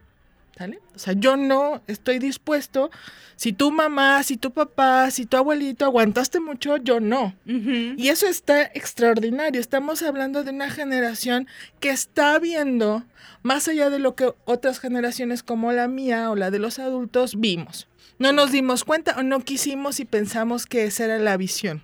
O 0.95 0.99
sea, 0.99 1.15
yo 1.15 1.37
no 1.37 1.83
estoy 1.87 2.19
dispuesto, 2.19 2.91
si 3.37 3.53
tu 3.53 3.71
mamá, 3.71 4.23
si 4.25 4.37
tu 4.37 4.51
papá, 4.51 5.11
si 5.11 5.25
tu 5.25 5.37
abuelito 5.37 5.85
aguantaste 5.85 6.41
mucho, 6.41 6.77
yo 6.77 6.99
no. 6.99 7.35
Y 7.47 8.09
eso 8.09 8.27
está 8.27 8.63
extraordinario. 8.63 9.61
Estamos 9.61 10.03
hablando 10.03 10.43
de 10.43 10.51
una 10.51 10.71
generación 10.71 11.47
que 11.79 11.91
está 11.91 12.39
viendo 12.39 13.05
más 13.43 13.69
allá 13.69 13.91
de 13.91 14.01
lo 14.01 14.17
que 14.17 14.33
otras 14.45 14.81
generaciones 14.81 15.43
como 15.43 15.73
la 15.73 15.87
mía 15.87 16.31
o 16.31 16.37
la 16.37 16.51
de 16.51 16.59
los 16.59 16.79
adultos 16.79 17.39
vimos. 17.39 17.87
No 18.19 18.33
nos 18.33 18.51
dimos 18.51 18.83
cuenta 18.83 19.15
o 19.17 19.23
no 19.23 19.41
quisimos 19.41 20.01
y 20.01 20.05
pensamos 20.05 20.67
que 20.67 20.85
esa 20.85 21.05
era 21.05 21.19
la 21.19 21.37
visión. 21.37 21.83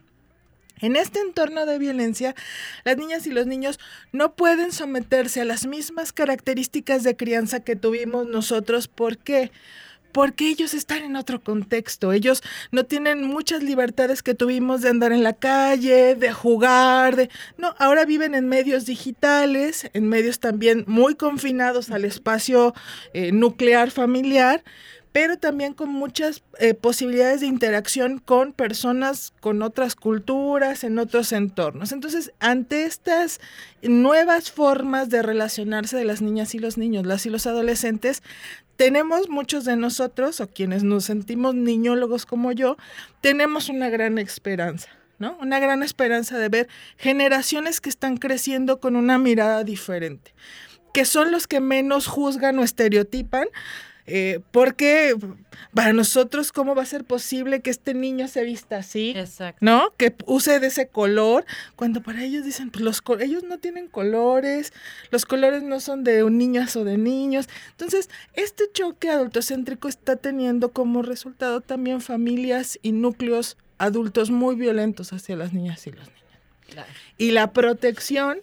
En 0.81 0.97
este 0.97 1.21
entorno 1.21 1.67
de 1.67 1.79
violencia, 1.79 2.35
las 2.85 2.97
niñas 2.97 3.27
y 3.27 3.31
los 3.31 3.47
niños 3.47 3.79
no 4.13 4.35
pueden 4.35 4.73
someterse 4.73 5.41
a 5.41 5.45
las 5.45 5.67
mismas 5.67 6.13
características 6.13 7.05
de 7.05 7.17
crianza 7.17 7.61
que 7.61 7.77
tuvimos 7.77 8.27
nosotros. 8.27 8.89
¿Por 8.89 9.19
qué? 9.19 9.53
Porque 10.11 10.49
ellos 10.49 10.75
están 10.75 11.03
en 11.03 11.17
otro 11.17 11.41
contexto. 11.41 12.13
Ellos 12.13 12.43
no 12.73 12.85
tienen 12.85 13.25
muchas 13.25 13.63
libertades 13.63 14.23
que 14.23 14.35
tuvimos 14.35 14.83
de 14.83 14.91
andar 14.91 15.13
en 15.13 15.23
la 15.23 15.33
calle, 15.33 16.17
de 16.17 16.33
jugar, 16.33 17.17
de... 17.17 17.31
No, 17.57 17.75
ahora 17.79 18.05
viven 18.05 18.35
en 18.35 18.49
medios 18.49 18.85
digitales, 18.85 19.89
en 19.93 20.09
medios 20.09 20.41
también 20.41 20.85
muy 20.87 21.15
confinados 21.15 21.91
al 21.91 22.05
espacio 22.05 22.75
eh, 23.13 23.33
nuclear 23.33 23.91
familiar 23.91 24.63
pero 25.15 25.39
también 25.39 25.75
con 25.75 25.91
muchas 25.91 26.43
eh, 26.59 26.75
posibilidades 26.75 27.41
de 27.41 27.47
interacción 27.47 28.19
con 28.19 28.53
personas 28.53 29.33
con 29.39 29.63
otras 29.63 29.95
culturas, 29.95 30.83
en 30.83 30.99
otros 30.99 31.31
entornos. 31.31 31.93
Entonces, 31.93 32.33
ante 32.41 32.85
estas 32.85 33.39
nuevas 33.81 34.51
formas 34.51 35.11
de 35.11 35.23
relacionarse 35.23 35.97
de 35.97 36.05
las 36.05 36.21
niñas 36.21 36.57
y 36.57 36.59
los 36.59 36.79
niños, 36.79 37.07
las 37.07 37.27
y 37.27 37.31
los 37.31 37.47
adolescentes, 37.47 38.25
tenemos 38.75 39.29
muchos 39.29 39.65
de 39.65 39.77
nosotros, 39.77 40.41
o 40.41 40.49
quienes 40.49 40.83
nos 40.83 41.05
sentimos 41.05 41.55
niñólogos 41.55 42.27
como 42.27 42.51
yo, 42.51 42.77
tenemos 43.21 43.69
una 43.69 43.91
gran 43.91 44.19
esperanza. 44.19 44.89
¿no? 45.21 45.39
Una 45.41 45.61
gran 45.61 45.85
esperanza 45.85 46.39
de 46.39 46.49
ver 46.49 46.69
generaciones 46.97 47.81
que 47.81 47.89
están 47.89 48.17
creciendo 48.17 48.81
con 48.81 48.97
una 48.97 49.19
mirada 49.19 49.63
diferente, 49.63 50.35
que 50.93 51.05
son 51.05 51.31
los 51.31 51.47
que 51.47 51.61
menos 51.61 52.09
juzgan 52.09 52.59
o 52.59 52.65
estereotipan, 52.65 53.47
eh, 54.07 54.41
porque 54.51 55.17
para 55.73 55.93
nosotros, 55.95 56.53
¿cómo 56.53 56.75
va 56.75 56.83
a 56.83 56.87
ser 56.87 57.05
posible 57.05 57.61
que 57.61 57.71
este 57.71 57.95
niño 57.95 58.29
se 58.29 58.45
vista 58.45 58.77
así? 58.77 59.15
¿No? 59.61 59.95
Que 59.97 60.15
use 60.27 60.61
de 60.61 60.67
ese 60.67 60.89
color, 60.89 61.47
cuando 61.75 62.03
para 62.03 62.23
ellos 62.23 62.45
dicen, 62.45 62.71
pues 62.71 62.85
los 62.85 63.03
ellos 63.21 63.45
no 63.45 63.59
tienen 63.59 63.89
colores, 63.89 64.73
los 65.11 65.25
colores 65.25 65.63
no 65.63 65.81
son 65.81 66.05
de 66.05 66.23
niñas 66.31 66.77
o 66.77 66.85
de 66.85 66.99
niños. 66.99 67.49
Entonces, 67.71 68.11
este 68.35 68.65
choque 68.73 69.11
adultocéntrico 69.11 69.89
está 69.89 70.17
teniendo 70.17 70.71
como 70.71 71.03
resultado 71.03 71.61
también 71.61 72.01
familias 72.01 72.79
y 72.83 72.93
núcleos 72.93 73.57
adultos 73.79 74.31
muy 74.31 74.55
violentos 74.55 75.13
hacia 75.13 75.35
las 75.37 75.53
niñas 75.53 75.87
y 75.87 75.93
los 75.93 76.07
niños. 76.07 76.87
Y 77.17 77.31
la 77.31 77.53
protección 77.53 78.39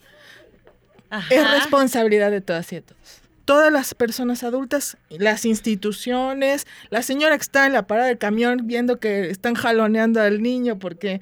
es 1.29 1.51
responsabilidad 1.51 2.31
de 2.31 2.41
todas 2.41 2.71
y 2.73 2.81
todos 2.81 3.20
todas 3.51 3.69
las 3.69 3.93
personas 3.93 4.45
adultas, 4.45 4.95
las 5.09 5.43
instituciones, 5.43 6.65
la 6.89 7.01
señora 7.01 7.35
que 7.35 7.41
está 7.41 7.65
en 7.65 7.73
la 7.73 7.85
parada 7.85 8.07
del 8.07 8.17
camión 8.17 8.61
viendo 8.63 8.97
que 8.97 9.29
están 9.29 9.55
jaloneando 9.55 10.21
al 10.21 10.41
niño 10.41 10.79
porque 10.79 11.19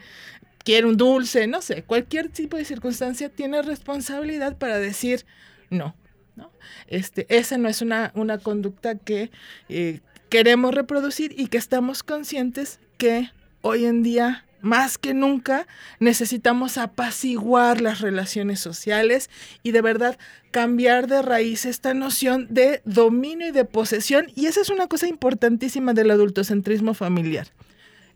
quiere 0.64 0.86
un 0.86 0.96
dulce, 0.96 1.48
no 1.48 1.64
sé, 1.64 1.82
cualquier 1.82 2.30
tipo 2.30 2.56
de 2.56 2.66
circunstancia 2.66 3.30
tiene 3.30 3.64
responsabilidad 3.64 4.60
para 4.60 4.78
decir 4.78 5.26
no. 5.72 5.96
¿no? 6.36 6.52
Este, 6.86 7.26
esa 7.36 7.58
no 7.58 7.68
es 7.68 7.82
una, 7.82 8.12
una 8.14 8.38
conducta 8.38 8.94
que 8.94 9.32
eh, 9.68 10.02
queremos 10.30 10.76
reproducir 10.76 11.34
y 11.36 11.48
que 11.48 11.58
estamos 11.58 12.04
conscientes 12.04 12.80
que 13.00 13.32
hoy 13.64 13.86
en 13.86 14.04
día 14.04 14.46
más 14.62 14.97
que 14.97 15.14
nunca 15.14 15.68
necesitamos 15.99 16.78
apaciguar 16.78 17.82
las 17.82 18.01
relaciones 18.01 18.60
sociales 18.60 19.30
y 19.64 19.72
de 19.72 19.82
verdad 19.82 20.18
cambiar 20.51 21.07
de 21.07 21.22
raíz 21.22 21.66
esta 21.66 21.93
noción 21.93 22.47
de 22.49 22.82
dominio 22.86 23.47
y 23.47 23.51
de 23.51 23.66
posesión. 23.66 24.28
Y 24.36 24.47
esa 24.47 24.62
es 24.62 24.70
una 24.70 24.88
cosa 24.88 25.07
importantísima 25.07 25.93
del 25.93 26.12
adultocentrismo 26.12 26.93
familiar. 26.93 27.47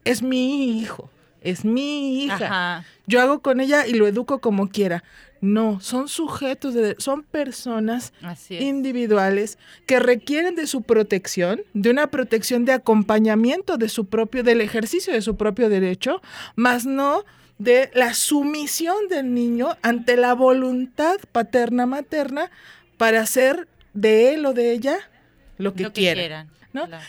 Es 0.05 0.21
mi 0.21 0.79
hijo, 0.79 1.09
es 1.41 1.65
mi 1.65 2.25
hija. 2.25 2.85
Yo 3.07 3.21
hago 3.21 3.41
con 3.41 3.59
ella 3.59 3.87
y 3.87 3.93
lo 3.93 4.07
educo 4.07 4.39
como 4.39 4.69
quiera. 4.69 5.03
No, 5.43 5.81
son 5.81 6.07
sujetos, 6.07 6.73
de, 6.73 6.95
son 6.99 7.21
personas 7.23 8.13
individuales 8.49 9.57
que 9.85 9.99
requieren 9.99 10.55
de 10.55 10.67
su 10.67 10.83
protección, 10.83 11.63
de 11.73 11.89
una 11.89 12.07
protección 12.07 12.63
de 12.63 12.71
acompañamiento 12.71 13.75
de 13.75 13.89
su 13.89 14.05
propio, 14.05 14.43
del 14.43 14.61
ejercicio 14.61 15.11
de 15.11 15.21
su 15.21 15.35
propio 15.35 15.67
derecho, 15.67 16.21
más 16.55 16.85
no 16.85 17.25
de 17.57 17.91
la 17.93 18.13
sumisión 18.13 19.09
del 19.09 19.33
niño 19.33 19.75
ante 19.81 20.15
la 20.15 20.33
voluntad 20.33 21.17
paterna 21.33 21.85
materna 21.87 22.49
para 22.95 23.19
hacer 23.19 23.67
de 23.93 24.35
él 24.35 24.45
o 24.45 24.53
de 24.53 24.71
ella 24.71 24.97
lo 25.57 25.73
que, 25.73 25.91
quieran. 25.91 26.49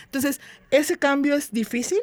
Entonces, 0.07 0.41
ese 0.73 0.99
cambio 0.99 1.37
es 1.37 1.53
difícil 1.53 2.01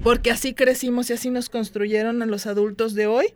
porque 0.00 0.30
así 0.30 0.54
crecimos 0.54 1.10
y 1.10 1.14
así 1.14 1.28
nos 1.30 1.48
construyeron 1.48 2.22
a 2.22 2.26
los 2.26 2.46
adultos 2.46 2.94
de 2.94 3.08
hoy 3.08 3.34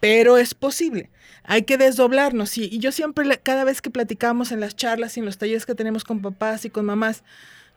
pero 0.00 0.38
es 0.38 0.54
posible. 0.54 1.10
Hay 1.44 1.62
que 1.62 1.78
desdoblarnos. 1.78 2.56
Y, 2.58 2.64
y 2.64 2.78
yo 2.78 2.92
siempre, 2.92 3.38
cada 3.42 3.64
vez 3.64 3.80
que 3.82 3.90
platicamos 3.90 4.52
en 4.52 4.60
las 4.60 4.76
charlas 4.76 5.16
y 5.16 5.20
en 5.20 5.26
los 5.26 5.38
talleres 5.38 5.66
que 5.66 5.74
tenemos 5.74 6.04
con 6.04 6.22
papás 6.22 6.64
y 6.64 6.70
con 6.70 6.86
mamás, 6.86 7.22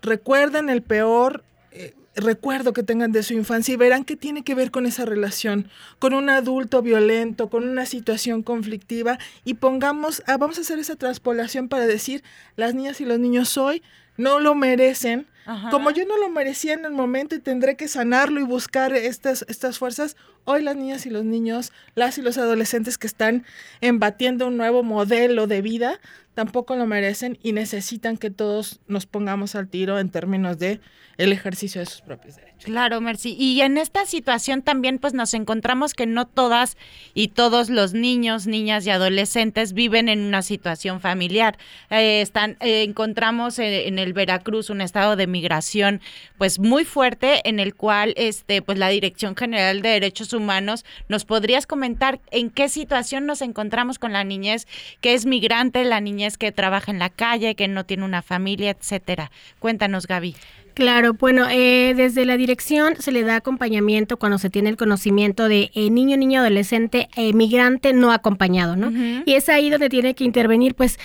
recuerden 0.02 0.70
el 0.70 0.82
peor 0.82 1.44
eh, 1.72 1.96
recuerdo 2.16 2.74
que 2.74 2.84
tengan 2.84 3.12
de 3.12 3.24
su 3.24 3.34
infancia 3.34 3.74
y 3.74 3.78
verán 3.78 4.06
qué 4.06 4.16
tiene 4.16 4.44
que 4.44 4.54
ver 4.54 4.70
con 4.70 4.86
esa 4.86 5.06
relación, 5.06 5.70
con 5.98 6.14
un 6.14 6.30
adulto 6.30 6.84
violento, 6.84 7.50
con 7.50 7.68
una 7.68 7.88
situación 7.88 8.44
conflictiva 8.44 9.18
y 9.44 9.56
pongamos, 9.56 10.22
ah, 10.28 10.38
vamos 10.38 10.60
a 10.60 10.62
hacer 10.62 10.78
esa 10.78 10.96
transpolación 10.96 11.70
para 11.70 11.88
decir, 11.88 12.24
las 12.56 12.76
niñas 12.76 13.02
y 13.02 13.06
los 13.06 13.20
niños 13.20 13.58
hoy 13.58 13.82
no 14.18 14.40
lo 14.40 14.56
merecen. 14.56 15.28
Como 15.72 15.92
yo 15.92 16.06
no 16.06 16.18
lo 16.18 16.30
merecía 16.30 16.74
en 16.74 16.86
el 16.86 16.94
momento 16.94 17.36
y 17.36 17.40
tendré 17.40 17.76
que 17.76 17.90
sanarlo 17.90 18.40
y 18.40 18.44
buscar 18.44 18.94
estas, 18.96 19.44
estas 19.50 19.78
fuerzas, 19.78 20.16
hoy 20.46 20.62
las 20.62 20.78
niñas 20.78 21.06
y 21.06 21.10
los 21.10 21.26
niños, 21.26 21.74
las 21.96 22.18
y 22.18 22.22
los 22.22 22.38
adolescentes 22.38 22.98
que 22.98 23.08
están 23.08 23.44
embatiendo 23.82 24.48
un 24.48 24.56
nuevo 24.56 24.84
modelo 24.84 25.46
de 25.46 25.62
vida, 25.62 26.00
tampoco 26.34 26.78
lo 26.78 26.86
merecen 26.86 27.38
y 27.44 27.52
necesitan 27.52 28.16
que 28.16 28.30
todos 28.30 28.80
nos 28.88 29.06
pongamos 29.06 29.56
al 29.56 29.68
tiro 29.68 30.00
en 30.00 30.10
términos 30.12 30.58
de 30.60 30.80
el 31.18 31.34
ejercicio 31.34 31.82
de 31.82 31.88
sus 31.88 32.02
propios 32.02 32.38
derechos. 32.38 32.53
Claro, 32.64 33.02
Mercy. 33.02 33.36
Y 33.38 33.60
en 33.62 33.78
esta 33.78 34.06
situación 34.06 34.62
también 34.62 34.98
pues 34.98 35.14
nos 35.14 35.34
encontramos 35.34 35.94
que 35.94 36.06
no 36.06 36.26
todas 36.26 36.78
y 37.14 37.28
todos 37.28 37.70
los 37.70 37.94
niños, 37.94 38.48
niñas 38.48 38.86
y 38.86 38.90
adolescentes 38.90 39.74
viven 39.74 40.08
en 40.08 40.22
una 40.22 40.42
situación 40.42 41.02
familiar. 41.02 41.58
Eh, 41.90 42.22
están, 42.22 42.56
eh, 42.62 42.84
encontramos 42.84 43.60
en, 43.60 44.00
el 44.00 44.14
Veracruz 44.14 44.70
un 44.70 44.80
estado 44.80 45.18
de 45.18 45.28
migración 45.28 46.00
pues 46.38 46.58
muy 46.58 46.86
fuerte 46.86 47.48
en 47.48 47.60
el 47.60 47.76
cual 47.76 48.14
este 48.16 48.62
pues 48.62 48.78
la 48.78 48.88
Dirección 48.88 49.36
General 49.36 49.82
de 49.82 49.90
Derechos 49.90 50.32
Humanos 50.32 50.86
nos 51.10 51.26
podrías 51.26 51.68
comentar 51.68 52.22
en 52.32 52.50
qué 52.50 52.70
situación 52.70 53.26
nos 53.26 53.42
encontramos 53.42 54.00
con 54.00 54.14
la 54.14 54.24
niñez 54.24 54.68
que 55.02 55.16
es 55.16 55.26
migrante, 55.26 55.84
la 55.84 56.00
niñez 56.00 56.38
que 56.38 56.54
trabaja 56.54 56.92
en 56.92 57.00
la 57.00 57.10
calle, 57.10 57.56
que 57.56 57.68
no 57.68 57.86
tiene 57.86 58.06
una 58.06 58.22
familia, 58.22 58.72
etcétera. 58.72 59.32
Cuéntanos, 59.60 60.08
Gaby. 60.08 60.36
Claro, 60.74 61.14
bueno, 61.14 61.46
eh, 61.52 61.94
desde 61.96 62.26
la 62.26 62.36
dirección 62.36 62.96
se 62.98 63.12
le 63.12 63.22
da 63.22 63.36
acompañamiento 63.36 64.18
cuando 64.18 64.40
se 64.40 64.50
tiene 64.50 64.70
el 64.70 64.78
conocimiento 64.78 65.48
de 65.48 65.70
eh, 65.76 65.92
niño, 65.92 66.18
niño, 66.18 66.40
adolescente, 66.40 67.10
eh, 67.16 67.32
migrante 67.34 67.94
no 67.94 68.12
acompañado, 68.12 68.76
¿no? 68.76 68.92
Y 69.26 69.34
es 69.34 69.50
ahí 69.50 69.70
donde 69.70 69.90
tiene 69.90 70.16
que 70.16 70.24
intervenir, 70.24 70.74
pues, 70.74 70.98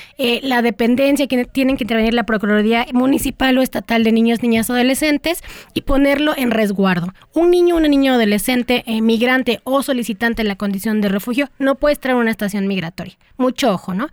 la 0.43 0.63
dependencia, 0.63 1.27
que 1.27 1.45
tienen 1.45 1.77
que 1.77 1.85
intervenir 1.85 2.15
la 2.15 2.25
Procuraduría 2.25 2.87
Municipal 2.93 3.59
o 3.59 3.63
Estatal 3.63 4.05
de 4.05 4.13
Niños, 4.13 4.43
Niñas, 4.43 4.71
Adolescentes 4.71 5.43
y 5.75 5.83
ponerlo 5.83 6.35
en 6.37 6.51
resguardo. 6.51 7.13
Un 7.35 7.51
niño, 7.51 7.77
una 7.77 7.89
niña 7.89 8.15
adolescente, 8.15 8.85
migrante 9.03 9.61
o 9.65 9.83
solicitante 9.83 10.43
en 10.43 10.49
la 10.49 10.57
condición 10.57 11.01
de 11.01 11.09
refugio 11.09 11.51
no 11.59 11.75
puede 11.75 11.93
estar 11.93 12.13
en 12.13 12.19
una 12.19 12.31
estación 12.31 12.67
migratoria. 12.67 13.17
Mucho 13.37 13.73
ojo, 13.73 13.95
¿no? 13.95 14.09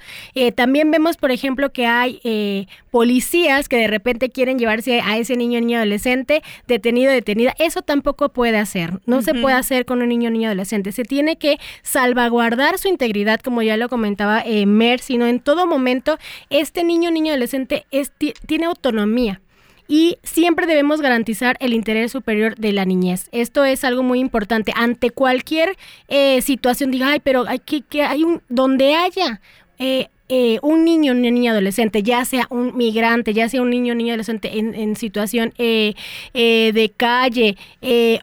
también 0.56 0.92
vemos, 0.92 1.18
por 1.18 1.32
ejemplo, 1.32 1.72
que 1.72 1.86
hay 1.86 2.20
policías 2.96 3.68
que 3.68 3.76
de 3.76 3.88
repente 3.88 4.30
quieren 4.30 4.58
llevarse 4.58 5.02
a 5.02 5.18
ese 5.18 5.36
niño 5.36 5.60
niño, 5.60 5.80
adolescente, 5.80 6.42
detenido, 6.66 7.12
detenida. 7.12 7.54
Eso 7.60 7.82
tampoco 7.82 8.30
puede 8.30 8.58
hacer. 8.58 9.02
No 9.06 9.22
se 9.22 9.34
puede 9.34 9.58
hacer 9.58 9.84
con 9.84 10.02
un 10.02 10.08
niño, 10.08 10.30
niña, 10.30 10.48
adolescente. 10.48 10.94
Se 10.94 11.04
tiene 11.04 11.36
que 11.36 11.58
salvaguardar 11.82 12.78
su 12.78 12.88
integridad, 12.88 13.42
como 13.42 13.62
ya 13.62 13.76
lo 13.76 13.90
comentaba 13.90 14.42
eh, 14.46 14.66
Mer, 14.66 15.02
sino 15.02 15.28
en 15.28 15.42
todo 15.42 15.68
momento 15.68 16.18
este 16.50 16.86
niño, 16.86 17.12
niña, 17.12 17.34
adolescente 17.34 17.86
es, 17.92 18.14
tiene 18.48 18.64
autonomía 18.64 19.42
y 19.90 20.18
siempre 20.24 20.66
debemos 20.66 21.02
garantizar 21.02 21.58
el 21.60 21.74
interés 21.74 22.14
superior 22.14 22.56
de 22.56 22.72
la 22.72 22.86
niñez. 22.86 23.28
Esto 23.34 23.66
es 23.66 23.84
algo 23.84 24.04
muy 24.04 24.20
importante. 24.20 24.72
Ante 24.74 25.10
cualquier 25.10 25.76
eh, 26.08 26.42
situación, 26.42 26.92
diga, 26.92 27.10
ay, 27.10 27.20
pero 27.22 27.44
hay 27.46 27.60
que, 27.60 27.82
que 27.82 28.04
hay 28.04 28.24
un, 28.24 28.42
donde 28.48 28.96
haya 28.96 29.42
eh, 29.80 30.08
eh, 30.28 30.58
un 30.64 30.86
niño, 30.86 31.12
una 31.12 31.30
niña 31.30 31.52
adolescente, 31.52 32.02
ya 32.02 32.26
sea 32.26 32.48
un 32.50 32.76
migrante, 32.76 33.32
ya 33.34 33.48
sea 33.48 33.62
un 33.62 33.70
niño 33.70 33.94
o 33.94 33.96
niña 33.96 34.14
adolescente 34.14 34.58
en, 34.58 34.96
situación 34.96 35.54
eh, 35.60 35.94
eh, 36.34 36.72
de 36.74 36.90
calle 36.90 37.58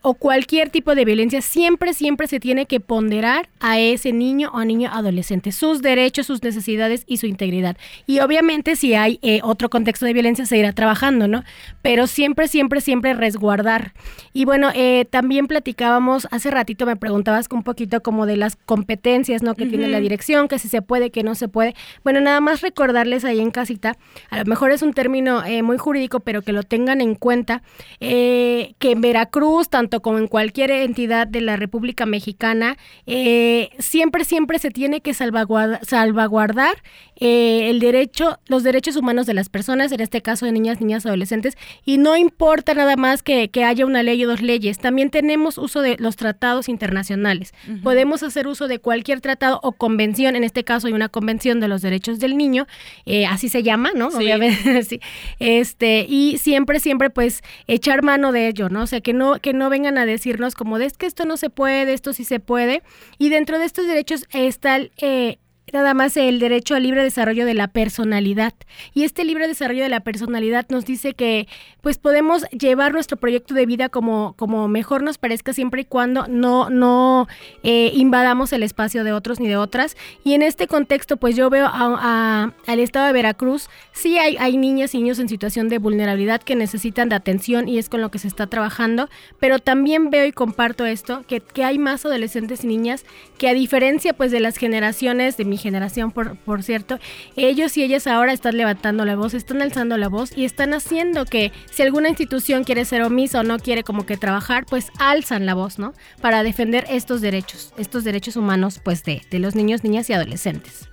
o 0.03 0.15
cualquier 0.15 0.71
tipo 0.71 0.95
de 0.95 1.05
violencia, 1.05 1.41
siempre, 1.43 1.95
siempre 1.95 2.27
se 2.27 2.41
tiene 2.41 2.67
que 2.67 2.81
ponderar 2.81 3.49
a 3.61 3.79
ese 3.79 4.13
niño 4.13 4.51
o 4.53 4.65
niña 4.65 4.91
adolescente, 4.93 5.53
sus 5.53 5.81
derechos, 5.81 6.27
sus 6.27 6.43
necesidades 6.43 7.05
y 7.07 7.19
su 7.19 7.27
integridad. 7.27 7.77
Y 8.07 8.19
obviamente 8.19 8.75
si 8.75 8.95
hay 8.95 9.21
otro 9.43 9.71
contexto 9.71 10.05
de 10.05 10.13
violencia 10.13 10.45
se 10.45 10.59
irá 10.59 10.73
trabajando, 10.73 11.29
¿no? 11.29 11.45
Pero 11.83 12.09
siempre, 12.09 12.49
siempre, 12.49 12.81
siempre 12.81 13.15
resguardar. 13.15 13.93
Y 14.33 14.45
bueno, 14.45 14.71
también 15.11 15.47
platicábamos, 15.47 16.27
hace 16.31 16.51
ratito 16.51 16.87
me 16.87 16.97
preguntabas 16.97 17.47
un 17.53 17.63
poquito 17.63 18.03
como 18.03 18.27
de 18.27 18.37
las 18.37 18.57
competencias, 18.57 19.43
¿no? 19.43 19.55
Que 19.55 19.67
tiene 19.67 19.89
la 19.89 20.01
dirección, 20.01 20.49
que 20.49 20.59
si 20.59 20.69
se 20.69 20.83
puede, 20.83 21.11
que 21.11 21.23
no 21.23 21.35
se 21.35 21.49
puede. 21.49 21.75
Bueno, 22.05 22.21
nada 22.21 22.41
más 22.41 22.61
recordarles 22.61 23.25
ahí 23.25 23.41
en 23.41 23.51
casita, 23.51 23.97
a 24.31 24.39
lo 24.39 24.45
mejor 24.45 24.71
es 24.71 24.83
un 24.83 24.93
término 24.93 25.45
eh, 25.45 25.63
muy 25.63 25.79
jurídico, 25.79 26.21
pero 26.21 26.43
que 26.43 26.53
lo 26.53 26.63
tengan 26.63 27.01
en 27.01 27.15
cuenta, 27.15 27.63
eh, 28.01 28.75
que 28.79 28.93
en 28.93 29.01
Veracruz, 29.01 29.69
tanto 29.69 30.03
como 30.03 30.19
en 30.19 30.29
cualquier 30.29 30.71
entidad 30.71 31.27
de 31.27 31.41
la 31.41 31.57
República 31.57 32.07
Mexicana, 32.07 32.77
eh, 33.07 33.71
siempre, 33.79 34.25
siempre 34.25 34.59
se 34.59 34.71
tiene 34.71 35.01
que 35.01 35.15
salvaguardar, 35.15 35.85
salvaguardar 35.85 36.83
el 37.17 37.79
derecho, 37.79 38.41
los 38.47 38.65
derechos 38.65 38.97
humanos 38.97 39.27
de 39.27 39.35
las 39.35 39.49
personas, 39.49 39.93
en 39.93 40.01
este 40.01 40.23
caso 40.23 40.45
de 40.45 40.53
niñas, 40.53 40.81
niñas, 40.81 41.07
adolescentes, 41.07 41.57
y 41.85 41.99
no 41.99 42.17
importa 42.17 42.75
nada 42.75 42.97
más 42.97 43.23
que, 43.23 43.51
haya 43.65 43.87
una 43.87 44.03
ley 44.03 44.25
o 44.25 44.29
dos 44.29 44.43
leyes, 44.43 44.79
también 44.79 45.11
tenemos 45.11 45.57
uso 45.57 45.83
de 45.83 45.97
los 45.99 46.17
tratados 46.17 46.69
internacionales. 46.69 47.53
Podemos 47.83 48.23
hacer 48.23 48.49
uso 48.49 48.67
de 48.67 48.81
cualquier 48.81 49.21
tratado 49.21 49.61
o 49.63 49.73
convención, 49.73 50.37
en 50.37 50.45
este 50.45 50.65
caso 50.65 50.89
hay 50.89 50.93
una 50.93 51.09
convención 51.09 51.61
de 51.61 51.69
los 51.69 51.82
derechos 51.83 52.19
del 52.19 52.37
niño, 52.37 52.67
eh, 53.07 53.27
así 53.27 53.49
se 53.49 53.63
llama, 53.63 53.91
¿no? 53.95 54.09
Obviamente, 54.09 54.83
sí. 54.85 55.01
Este, 55.39 56.07
y 56.09 56.39
siempre, 56.39 56.81
siempre, 56.81 57.11
pues, 57.11 57.43
echar 57.67 58.03
mano 58.03 58.33
de 58.33 58.49
ello, 58.49 58.69
¿no? 58.69 58.83
O 58.83 58.87
sea, 58.87 59.01
que 59.01 59.13
no, 59.13 59.39
que 59.41 59.53
no 59.53 59.69
vengan 59.69 59.99
a 59.99 60.07
decirnos 60.07 60.55
como 60.55 60.79
de 60.79 60.87
es 60.87 60.97
que 60.97 61.07
esto 61.07 61.25
no 61.25 61.37
se 61.37 61.51
puede, 61.51 61.93
esto 61.93 62.13
sí 62.13 62.25
se 62.25 62.41
puede. 62.41 62.83
Y 63.19 63.29
dentro 63.29 63.59
de 63.59 63.65
estos 63.65 63.87
derechos 63.87 64.27
está 64.33 64.77
el, 64.77 64.93
eh, 65.01 65.39
nada 65.73 65.95
más 65.95 66.17
el 66.17 66.39
derecho 66.39 66.75
al 66.75 66.83
libre 66.83 67.03
desarrollo 67.03 67.47
de 67.47 67.55
la 67.55 67.69
personalidad. 67.69 68.53
Y 68.95 69.05
este 69.05 69.25
libre 69.25 69.49
desarrollo 69.49 69.83
de 69.83 69.89
la 69.89 70.01
personalidad 70.01 70.67
nos 70.69 70.85
dice 70.85 71.15
que 71.15 71.47
pues 71.81 71.99
podemos 71.99 72.43
llevar 72.51 72.93
nuestro 72.93 73.17
proyecto 73.17 73.55
de 73.55 73.67
vida 73.67 73.89
como, 73.89 74.35
como 74.37 74.69
mejor 74.69 75.03
nos 75.03 75.19
parezca 75.19 75.53
siempre 75.53 75.83
y 75.83 75.85
cuando 75.85 76.27
no, 76.29 76.69
no 76.71 77.27
eh, 77.63 77.91
invadamos 77.95 78.53
el 78.53 78.63
espacio 78.63 79.05
de 79.05 79.13
otros 79.13 79.41
ni 79.41 79.49
de 79.49 79.57
otras. 79.57 79.97
Y 80.25 80.35
en 80.35 80.43
este 80.43 80.67
contexto 80.67 81.17
pues 81.17 81.37
yo 81.37 81.49
veo 81.49 81.67
a, 81.67 82.53
al 82.67 82.81
estado 82.81 83.07
de 83.07 83.13
Veracruz, 83.13 83.69
sí 83.93 84.19
hay, 84.19 84.37
hay 84.39 84.57
niñas 84.57 84.95
y 84.95 84.99
niños 84.99 85.19
en 85.19 85.29
situación 85.29 85.69
de 85.69 85.79
vulnerabilidad 85.79 86.43
que 86.43 86.57
necesitan 86.57 87.09
de 87.09 87.17
atención 87.17 87.69
y 87.69 87.79
es 87.79 87.89
con 87.89 88.01
lo 88.01 88.11
que 88.11 88.19
se 88.19 88.29
está 88.29 88.47
trabajando, 88.47 89.09
pero 89.39 89.59
también 89.59 90.11
veo 90.11 90.27
y 90.27 90.33
comparto 90.33 90.87
esto, 90.87 91.25
que, 91.27 91.41
que 91.41 91.65
hay 91.65 91.79
más 91.79 92.05
adolescentes 92.05 92.65
y 92.65 92.67
niñas 92.67 93.05
que 93.39 93.49
a 93.49 93.55
diferencia 93.55 94.13
pues 94.13 94.31
de 94.31 94.41
las 94.41 94.57
generaciones 94.57 95.37
de 95.37 95.45
mi 95.53 95.59
generación, 95.59 96.13
por, 96.13 96.39
por 96.39 96.63
cierto, 96.63 96.99
ellos 97.37 97.77
y 97.77 97.83
ellas 97.83 98.07
ahora 98.07 98.33
están 98.33 98.57
levantando 98.57 99.05
la 99.05 99.17
voz, 99.17 99.35
están 99.35 99.61
alzando 99.61 99.99
la 99.99 100.09
voz 100.09 100.33
y 100.35 100.47
están 100.47 100.73
haciendo 100.73 101.27
que 101.27 101.53
si 101.71 101.83
alguna 101.83 102.09
institución 102.09 102.65
quiere 102.65 102.87
ser 102.87 103.03
omisa 103.03 103.41
o 103.41 103.43
no 103.43 103.59
quiere 103.59 103.83
como 103.83 104.07
que 104.07 104.17
trabajar, 104.17 104.65
pues 104.65 104.91
alzan 104.99 105.45
la 105.45 105.53
voz, 105.53 105.79
¿no? 105.79 105.93
Para 106.23 106.43
defender 106.43 106.87
estos 106.89 107.21
derechos, 107.21 107.75
estos 107.77 108.03
derechos 108.03 108.37
humanos, 108.37 108.81
pues 108.83 109.05
de, 109.05 109.21
de 109.31 109.39
los 109.41 109.55
niños, 109.55 109.85
niñas 109.85 110.09
y 110.09 110.15
adolescentes. 110.15 110.89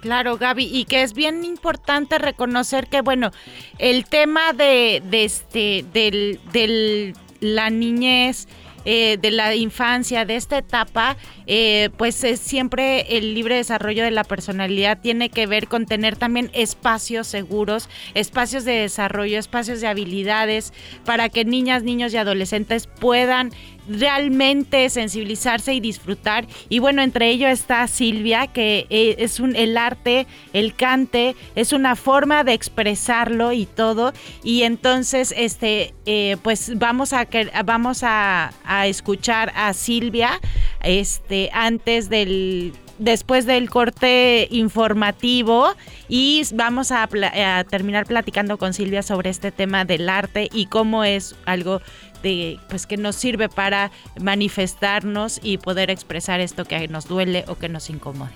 Claro, 0.00 0.38
Gaby, 0.38 0.64
y 0.64 0.86
que 0.86 1.02
es 1.02 1.12
bien 1.12 1.44
importante 1.44 2.16
reconocer 2.16 2.86
que, 2.86 3.02
bueno, 3.02 3.30
el 3.78 4.06
tema 4.06 4.54
de, 4.54 5.02
de 5.04 5.24
este, 5.24 5.84
del, 5.92 6.40
del 6.50 7.14
la 7.40 7.68
niñez, 7.68 8.48
eh, 8.90 9.18
de 9.20 9.30
la 9.30 9.54
infancia, 9.54 10.24
de 10.24 10.36
esta 10.36 10.56
etapa, 10.56 11.18
eh, 11.46 11.90
pues 11.98 12.24
es 12.24 12.40
siempre 12.40 13.18
el 13.18 13.34
libre 13.34 13.56
desarrollo 13.56 14.02
de 14.02 14.10
la 14.10 14.24
personalidad 14.24 14.98
tiene 15.02 15.28
que 15.28 15.46
ver 15.46 15.68
con 15.68 15.84
tener 15.84 16.16
también 16.16 16.50
espacios 16.54 17.26
seguros, 17.26 17.90
espacios 18.14 18.64
de 18.64 18.72
desarrollo, 18.72 19.38
espacios 19.38 19.82
de 19.82 19.88
habilidades 19.88 20.72
para 21.04 21.28
que 21.28 21.44
niñas, 21.44 21.82
niños 21.82 22.14
y 22.14 22.16
adolescentes 22.16 22.86
puedan 22.86 23.50
realmente 23.88 24.88
sensibilizarse 24.90 25.74
y 25.74 25.80
disfrutar. 25.80 26.46
Y 26.68 26.78
bueno, 26.78 27.02
entre 27.02 27.30
ello 27.30 27.48
está 27.48 27.86
Silvia, 27.86 28.46
que 28.46 28.86
eh, 28.90 29.16
es 29.18 29.40
un, 29.40 29.56
el 29.56 29.76
arte, 29.76 30.26
el 30.52 30.74
cante, 30.74 31.34
es 31.54 31.72
una 31.72 31.96
forma 31.96 32.44
de 32.44 32.52
expresarlo 32.52 33.52
y 33.52 33.66
todo. 33.66 34.12
Y 34.42 34.62
entonces, 34.62 35.34
este, 35.36 35.94
eh, 36.06 36.36
pues 36.42 36.78
vamos 36.78 37.12
a, 37.12 37.28
vamos 37.64 38.02
a, 38.02 38.52
a 38.64 38.86
escuchar 38.86 39.52
a 39.54 39.72
Silvia, 39.72 40.40
este, 40.82 41.50
antes 41.52 42.08
del 42.08 42.72
después 42.98 43.46
del 43.46 43.70
corte 43.70 44.48
informativo 44.50 45.74
y 46.08 46.42
vamos 46.54 46.90
a, 46.90 47.04
a, 47.04 47.64
terminar 47.64 48.06
platicando 48.06 48.58
con 48.58 48.74
Silvia 48.74 49.02
sobre 49.02 49.30
este 49.30 49.52
tema 49.52 49.84
del 49.84 50.08
arte 50.08 50.48
y 50.52 50.66
cómo 50.66 51.04
es 51.04 51.36
algo 51.46 51.80
de 52.22 52.58
pues 52.68 52.86
que 52.86 52.96
nos 52.96 53.16
sirve 53.16 53.48
para 53.48 53.90
manifestarnos 54.20 55.40
y 55.42 55.58
poder 55.58 55.90
expresar 55.90 56.40
esto 56.40 56.64
que 56.64 56.88
nos 56.88 57.06
duele 57.06 57.44
o 57.48 57.56
que 57.56 57.68
nos 57.68 57.90
incomode. 57.90 58.32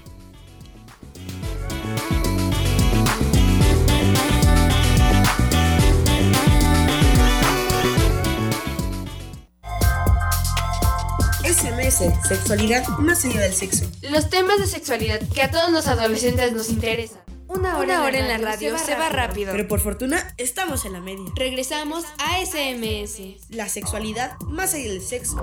SMS, 11.44 12.26
sexualidad 12.28 12.86
más 12.98 13.24
allá 13.24 13.40
del 13.40 13.52
sexo. 13.52 13.84
Los 14.10 14.30
temas 14.30 14.58
de 14.58 14.66
sexualidad 14.66 15.20
que 15.34 15.42
a 15.42 15.50
todos 15.50 15.70
los 15.70 15.86
adolescentes 15.86 16.52
nos 16.52 16.70
interesan. 16.70 17.31
Una 17.54 17.78
hora, 17.78 18.18
en, 18.18 18.28
la 18.28 18.38
radio, 18.38 18.78
se, 18.78 18.94
va, 18.94 19.10
rápido. 19.10 19.52
Pero 19.52 19.68
por 19.68 19.80
fortuna 19.80 20.34
estamos 20.38 20.84
en 20.84 20.94
la 20.94 21.00
media. 21.00 21.24
Regresamos 21.36 22.04
a 22.18 22.44
SMS. 22.44 23.20
La 23.50 23.68
sexualidad 23.68 24.38
más 24.40 24.74
allá 24.74 24.88
del 24.88 25.02
sexo. 25.02 25.36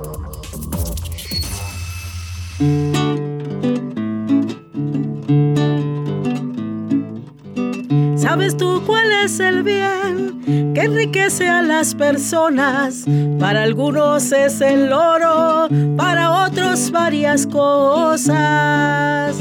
¿Sabes 8.17 8.57
tú 8.57 8.83
cuál 8.85 9.11
es 9.23 9.39
el 9.39 9.63
bien 9.63 10.73
que 10.73 10.81
enriquece 10.81 11.47
a 11.47 11.61
las 11.61 11.93
personas? 11.93 13.05
Para 13.39 13.63
algunos 13.63 14.31
es 14.31 14.61
el 14.61 14.91
oro, 14.91 15.67
para 15.95 16.45
otros 16.45 16.91
varias 16.91 17.45
cosas. 17.45 19.35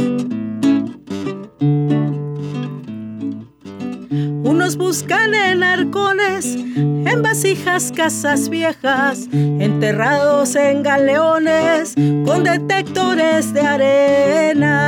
Unos 4.49 4.79
buscan 4.79 5.35
en 5.35 5.63
arcones, 5.63 6.57
en 6.57 7.21
vasijas, 7.23 7.93
casas 7.95 8.49
viejas, 8.49 9.29
enterrados 9.31 10.57
en 10.57 10.83
galeones 10.83 11.95
con 12.25 12.45
detectores 12.45 13.53
de 13.53 13.61
arena. 13.61 14.79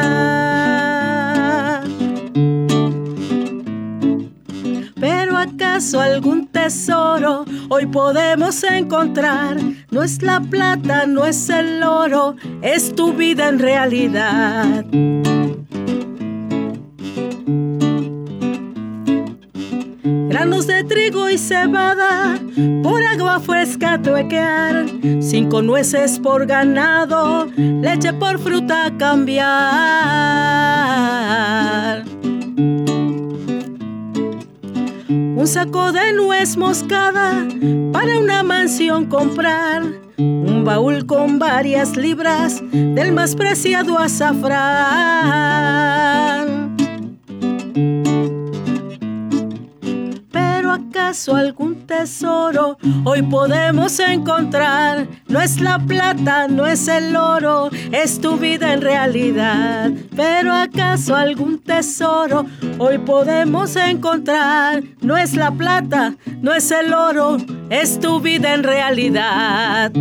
Pero 4.99 5.37
acaso 5.37 6.01
algún 6.01 6.47
tesoro 6.47 7.45
hoy 7.69 7.85
podemos 7.85 8.65
encontrar? 8.65 9.59
No 9.91 10.03
es 10.03 10.23
la 10.23 10.41
plata, 10.41 11.05
no 11.05 11.27
es 11.27 11.51
el 11.51 11.83
oro, 11.83 12.35
es 12.63 12.95
tu 12.95 13.13
vida 13.13 13.51
en 13.51 13.59
realidad. 13.59 14.87
Granos 20.41 20.67
de 20.67 20.83
trigo 20.85 21.29
y 21.29 21.37
cebada, 21.37 22.39
por 22.83 23.03
agua 23.03 23.41
fresca 23.41 24.01
tuequear, 24.01 24.87
cinco 25.21 25.61
nueces 25.61 26.19
por 26.19 26.47
ganado, 26.47 27.45
leche 27.57 28.15
por 28.15 28.39
fruta 28.39 28.91
cambiar. 28.99 29.45
un 35.11 35.47
saco 35.47 35.93
de 35.93 36.15
nuez 36.15 36.57
moscada 36.57 37.47
para 37.93 38.19
una 38.19 38.43
mansión 38.43 39.05
comprar, 39.07 39.83
un 40.17 40.65
baúl 40.65 41.05
con 41.05 41.39
varias 41.39 41.99
libras 41.99 42.63
del 42.73 43.13
más 43.13 43.37
preciado 43.37 43.99
azafrán. 43.99 44.61
¿Acaso 50.91 51.37
algún 51.37 51.87
tesoro 51.87 52.77
hoy 53.05 53.23
podemos 53.23 54.01
encontrar? 54.01 55.07
No 55.29 55.41
es 55.41 55.61
la 55.61 55.79
plata, 55.79 56.49
no 56.49 56.67
es 56.67 56.89
el 56.89 57.15
oro, 57.15 57.71
es 57.93 58.21
tu 58.21 58.37
vida 58.37 58.73
en 58.73 58.81
realidad. 58.81 59.93
Pero 60.17 60.53
acaso 60.53 61.15
algún 61.15 61.61
tesoro 61.61 62.45
hoy 62.79 62.99
podemos 62.99 63.77
encontrar? 63.77 64.83
No 65.01 65.17
es 65.17 65.37
la 65.37 65.53
plata, 65.53 66.17
no 66.43 66.53
es 66.53 66.69
el 66.73 66.93
oro, 66.93 67.37
es 67.71 68.01
tu 68.01 68.19
vida 68.19 68.53
en 68.53 68.65
realidad. 68.65 69.93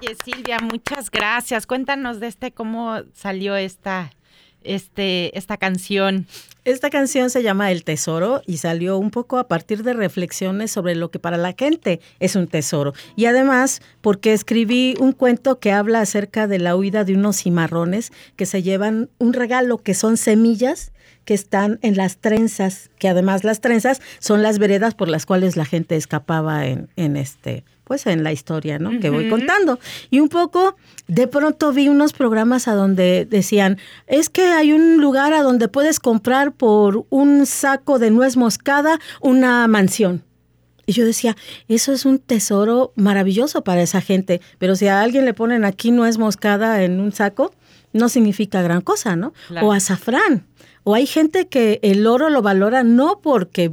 Oye, 0.00 0.16
Silvia, 0.24 0.58
muchas 0.60 1.10
gracias. 1.10 1.66
Cuéntanos 1.66 2.20
de 2.20 2.26
este 2.26 2.52
cómo 2.52 3.02
salió 3.12 3.56
esta, 3.56 4.10
este, 4.62 5.36
esta 5.36 5.56
canción. 5.56 6.26
Esta 6.64 6.88
canción 6.88 7.28
se 7.28 7.42
llama 7.42 7.70
El 7.70 7.84
Tesoro 7.84 8.40
y 8.46 8.56
salió 8.56 8.96
un 8.96 9.10
poco 9.10 9.36
a 9.36 9.46
partir 9.46 9.82
de 9.82 9.92
reflexiones 9.92 10.70
sobre 10.70 10.94
lo 10.94 11.10
que 11.10 11.18
para 11.18 11.36
la 11.36 11.54
gente 11.56 12.00
es 12.18 12.36
un 12.36 12.46
tesoro. 12.46 12.94
Y 13.16 13.26
además 13.26 13.82
porque 14.00 14.32
escribí 14.32 14.96
un 14.98 15.12
cuento 15.12 15.60
que 15.60 15.72
habla 15.72 16.00
acerca 16.00 16.46
de 16.46 16.58
la 16.58 16.74
huida 16.74 17.04
de 17.04 17.14
unos 17.14 17.42
cimarrones 17.42 18.12
que 18.36 18.46
se 18.46 18.62
llevan 18.62 19.10
un 19.18 19.34
regalo 19.34 19.78
que 19.78 19.94
son 19.94 20.16
semillas 20.16 20.92
que 21.26 21.34
están 21.34 21.78
en 21.82 21.96
las 21.96 22.18
trenzas, 22.18 22.90
que 22.98 23.08
además 23.08 23.44
las 23.44 23.60
trenzas 23.60 24.00
son 24.18 24.42
las 24.42 24.58
veredas 24.58 24.94
por 24.94 25.08
las 25.08 25.26
cuales 25.26 25.56
la 25.56 25.64
gente 25.64 25.96
escapaba 25.96 26.66
en, 26.66 26.88
en 26.96 27.16
este 27.16 27.64
pues 27.84 28.06
en 28.06 28.24
la 28.24 28.32
historia, 28.32 28.78
¿no? 28.78 28.98
Que 28.98 29.10
voy 29.10 29.28
contando. 29.28 29.78
Y 30.10 30.20
un 30.20 30.28
poco, 30.28 30.76
de 31.06 31.28
pronto 31.28 31.72
vi 31.72 31.88
unos 31.88 32.12
programas 32.12 32.66
a 32.66 32.74
donde 32.74 33.26
decían, 33.26 33.78
es 34.06 34.30
que 34.30 34.46
hay 34.46 34.72
un 34.72 35.00
lugar 35.00 35.34
a 35.34 35.42
donde 35.42 35.68
puedes 35.68 36.00
comprar 36.00 36.52
por 36.52 37.06
un 37.10 37.46
saco 37.46 37.98
de 37.98 38.10
nuez 38.10 38.36
moscada 38.36 38.98
una 39.20 39.66
mansión. 39.68 40.24
Y 40.86 40.92
yo 40.92 41.04
decía, 41.04 41.36
eso 41.68 41.92
es 41.92 42.04
un 42.04 42.18
tesoro 42.18 42.92
maravilloso 42.94 43.64
para 43.64 43.82
esa 43.82 44.00
gente, 44.00 44.40
pero 44.58 44.76
si 44.76 44.86
a 44.86 45.00
alguien 45.00 45.24
le 45.24 45.32
ponen 45.34 45.64
aquí 45.64 45.90
nuez 45.90 46.18
moscada 46.18 46.82
en 46.82 47.00
un 47.00 47.12
saco, 47.12 47.54
no 47.92 48.08
significa 48.08 48.60
gran 48.60 48.80
cosa, 48.80 49.16
¿no? 49.16 49.32
O 49.62 49.72
azafrán. 49.72 50.46
O 50.82 50.94
hay 50.94 51.06
gente 51.06 51.48
que 51.48 51.80
el 51.82 52.06
oro 52.06 52.28
lo 52.28 52.42
valora 52.42 52.82
no 52.82 53.20
porque 53.22 53.72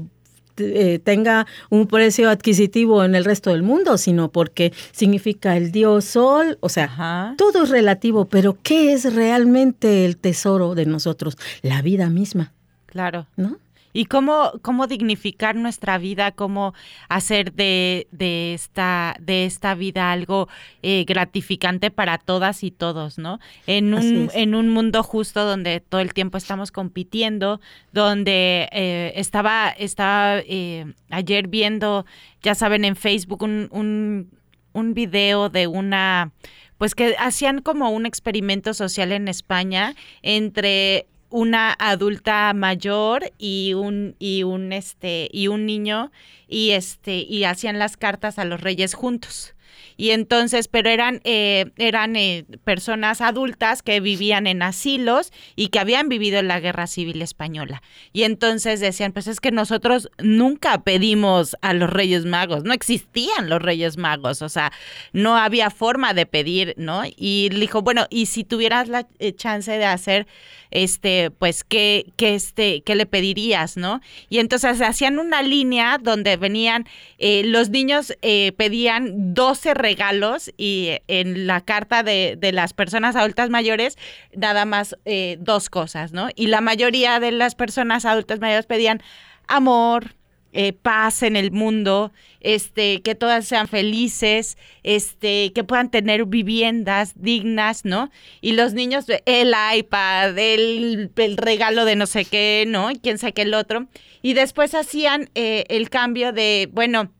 eh, 0.57 0.99
tenga 1.03 1.47
un 1.69 1.87
precio 1.87 2.29
adquisitivo 2.29 3.03
en 3.03 3.15
el 3.15 3.25
resto 3.25 3.51
del 3.51 3.63
mundo, 3.63 3.97
sino 3.97 4.31
porque 4.31 4.73
significa 4.91 5.57
el 5.57 5.71
dios 5.71 6.05
sol, 6.05 6.57
o 6.61 6.69
sea, 6.69 7.35
todo 7.37 7.63
es 7.63 7.69
relativo, 7.69 8.25
pero 8.25 8.57
¿qué 8.61 8.93
es 8.93 9.13
realmente 9.13 10.05
el 10.05 10.17
tesoro 10.17 10.75
de 10.75 10.85
nosotros? 10.85 11.37
La 11.61 11.81
vida 11.81 12.09
misma. 12.09 12.53
Claro. 12.85 13.27
¿No? 13.37 13.57
Y 13.93 14.05
cómo, 14.05 14.53
cómo 14.61 14.87
dignificar 14.87 15.55
nuestra 15.55 15.97
vida, 15.97 16.31
cómo 16.31 16.73
hacer 17.09 17.53
de, 17.53 18.07
de, 18.11 18.53
esta, 18.53 19.15
de 19.19 19.45
esta 19.45 19.75
vida 19.75 20.11
algo 20.11 20.47
eh, 20.81 21.05
gratificante 21.07 21.91
para 21.91 22.17
todas 22.17 22.63
y 22.63 22.71
todos, 22.71 23.17
¿no? 23.17 23.39
En 23.67 23.93
un, 23.93 24.29
en 24.33 24.55
un 24.55 24.69
mundo 24.69 25.03
justo 25.03 25.45
donde 25.45 25.79
todo 25.79 26.01
el 26.01 26.13
tiempo 26.13 26.37
estamos 26.37 26.71
compitiendo, 26.71 27.59
donde 27.91 28.69
eh, 28.71 29.13
estaba, 29.15 29.69
estaba 29.69 30.39
eh, 30.39 30.93
ayer 31.09 31.47
viendo, 31.47 32.05
ya 32.41 32.55
saben, 32.55 32.85
en 32.85 32.95
Facebook 32.95 33.43
un, 33.43 33.67
un, 33.71 34.29
un 34.73 34.93
video 34.93 35.49
de 35.49 35.67
una 35.67 36.31
pues 36.77 36.95
que 36.95 37.15
hacían 37.19 37.61
como 37.61 37.91
un 37.91 38.07
experimento 38.07 38.73
social 38.73 39.11
en 39.11 39.27
España 39.27 39.93
entre 40.23 41.05
una 41.31 41.75
adulta 41.79 42.53
mayor 42.53 43.31
y 43.37 43.73
un 43.73 44.15
y 44.19 44.43
un 44.43 44.73
este 44.73 45.29
y 45.31 45.47
un 45.47 45.65
niño 45.65 46.11
y 46.47 46.71
este 46.71 47.17
y 47.17 47.45
hacían 47.45 47.79
las 47.79 47.97
cartas 47.97 48.37
a 48.37 48.45
los 48.45 48.61
reyes 48.61 48.93
juntos 48.93 49.55
y 50.01 50.09
entonces, 50.09 50.67
pero 50.67 50.89
eran, 50.89 51.21
eh, 51.25 51.73
eran 51.77 52.15
eh, 52.15 52.43
personas 52.63 53.21
adultas 53.21 53.83
que 53.83 53.99
vivían 53.99 54.47
en 54.47 54.63
asilos 54.63 55.31
y 55.55 55.67
que 55.67 55.77
habían 55.77 56.09
vivido 56.09 56.39
en 56.39 56.47
la 56.47 56.59
Guerra 56.59 56.87
Civil 56.87 57.21
Española. 57.21 57.83
Y 58.11 58.23
entonces 58.23 58.79
decían, 58.79 59.11
pues 59.11 59.27
es 59.27 59.39
que 59.39 59.51
nosotros 59.51 60.09
nunca 60.17 60.81
pedimos 60.81 61.55
a 61.61 61.75
los 61.75 61.87
Reyes 61.87 62.25
Magos, 62.25 62.63
no 62.63 62.73
existían 62.73 63.47
los 63.47 63.61
Reyes 63.61 63.97
Magos, 63.97 64.41
o 64.41 64.49
sea, 64.49 64.71
no 65.13 65.37
había 65.37 65.69
forma 65.69 66.15
de 66.15 66.25
pedir, 66.25 66.73
¿no? 66.77 67.03
Y 67.05 67.49
dijo, 67.49 67.83
bueno, 67.83 68.07
y 68.09 68.25
si 68.25 68.43
tuvieras 68.43 68.87
la 68.87 69.07
eh, 69.19 69.35
chance 69.35 69.71
de 69.71 69.85
hacer, 69.85 70.25
este, 70.71 71.29
pues, 71.29 71.63
¿qué, 71.63 72.11
qué, 72.15 72.33
este, 72.33 72.81
qué 72.81 72.95
le 72.95 73.05
pedirías, 73.05 73.77
no? 73.77 74.01
Y 74.29 74.39
entonces 74.39 74.81
hacían 74.81 75.19
una 75.19 75.43
línea 75.43 75.99
donde 76.01 76.37
venían, 76.37 76.87
los 77.19 77.69
niños 77.69 78.13
pedían 78.57 79.35
12 79.35 79.73
regalos 79.91 80.51
y 80.57 80.99
en 81.07 81.47
la 81.47 81.61
carta 81.61 82.01
de, 82.03 82.37
de 82.39 82.51
las 82.53 82.73
personas 82.73 83.15
adultas 83.15 83.49
mayores 83.49 83.97
nada 84.33 84.63
más 84.65 84.95
eh, 85.05 85.37
dos 85.39 85.69
cosas, 85.69 86.13
¿no? 86.13 86.29
Y 86.35 86.47
la 86.47 86.61
mayoría 86.61 87.19
de 87.19 87.31
las 87.31 87.55
personas 87.55 88.05
adultas 88.05 88.39
mayores 88.39 88.65
pedían 88.65 89.01
amor, 89.47 90.15
eh, 90.53 90.73
paz 90.73 91.23
en 91.23 91.35
el 91.35 91.51
mundo, 91.51 92.11
este, 92.39 93.01
que 93.01 93.15
todas 93.15 93.45
sean 93.45 93.67
felices, 93.67 94.57
este, 94.83 95.51
que 95.53 95.63
puedan 95.63 95.89
tener 95.91 96.25
viviendas 96.25 97.13
dignas, 97.15 97.85
¿no? 97.85 98.11
Y 98.41 98.53
los 98.53 98.73
niños, 98.73 99.05
el 99.25 99.53
iPad, 99.75 100.37
el, 100.37 101.11
el 101.15 101.37
regalo 101.37 101.85
de 101.85 101.95
no 101.95 102.05
sé 102.05 102.25
qué, 102.25 102.65
¿no? 102.67 102.91
Y 102.91 102.99
quién 102.99 103.17
sabe 103.17 103.33
qué 103.33 103.41
el 103.43 103.53
otro. 103.53 103.87
Y 104.21 104.33
después 104.33 104.73
hacían 104.75 105.29
eh, 105.35 105.63
el 105.69 105.89
cambio 105.89 106.31
de, 106.33 106.69
bueno, 106.71 107.11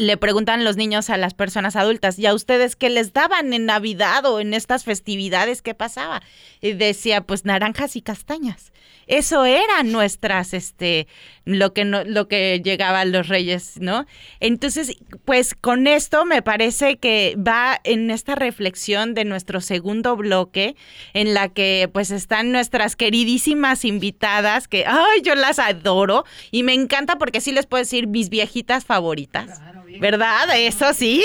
le 0.00 0.16
preguntan 0.16 0.64
los 0.64 0.78
niños 0.78 1.10
a 1.10 1.18
las 1.18 1.34
personas 1.34 1.76
adultas, 1.76 2.18
¿y 2.18 2.24
a 2.24 2.32
ustedes 2.32 2.74
qué 2.74 2.88
les 2.88 3.12
daban 3.12 3.52
en 3.52 3.66
Navidad 3.66 4.24
o 4.24 4.40
en 4.40 4.54
estas 4.54 4.82
festividades? 4.82 5.60
¿Qué 5.60 5.74
pasaba? 5.74 6.22
Y 6.62 6.72
decía, 6.72 7.20
pues 7.20 7.44
naranjas 7.44 7.96
y 7.96 8.00
castañas. 8.00 8.72
Eso 9.06 9.44
era 9.44 9.82
nuestras, 9.82 10.54
este, 10.54 11.06
lo 11.44 11.74
que 11.74 11.84
no, 11.84 12.04
lo 12.04 12.28
que 12.28 12.62
llegaban 12.64 13.12
los 13.12 13.28
reyes, 13.28 13.78
¿no? 13.78 14.06
Entonces, 14.38 14.96
pues 15.26 15.54
con 15.54 15.86
esto 15.86 16.24
me 16.24 16.40
parece 16.40 16.96
que 16.98 17.36
va 17.36 17.78
en 17.84 18.10
esta 18.10 18.36
reflexión 18.36 19.12
de 19.12 19.26
nuestro 19.26 19.60
segundo 19.60 20.16
bloque, 20.16 20.76
en 21.12 21.34
la 21.34 21.48
que 21.48 21.90
pues 21.92 22.10
están 22.10 22.52
nuestras 22.52 22.96
queridísimas 22.96 23.84
invitadas, 23.84 24.66
que, 24.66 24.86
ay, 24.86 25.20
yo 25.22 25.34
las 25.34 25.58
adoro 25.58 26.24
y 26.50 26.62
me 26.62 26.72
encanta 26.72 27.18
porque 27.18 27.42
sí 27.42 27.52
les 27.52 27.66
puedo 27.66 27.82
decir 27.82 28.06
mis 28.06 28.30
viejitas 28.30 28.86
favoritas. 28.86 29.60
¿Verdad? 29.98 30.48
Eso 30.54 30.92
sí. 30.94 31.24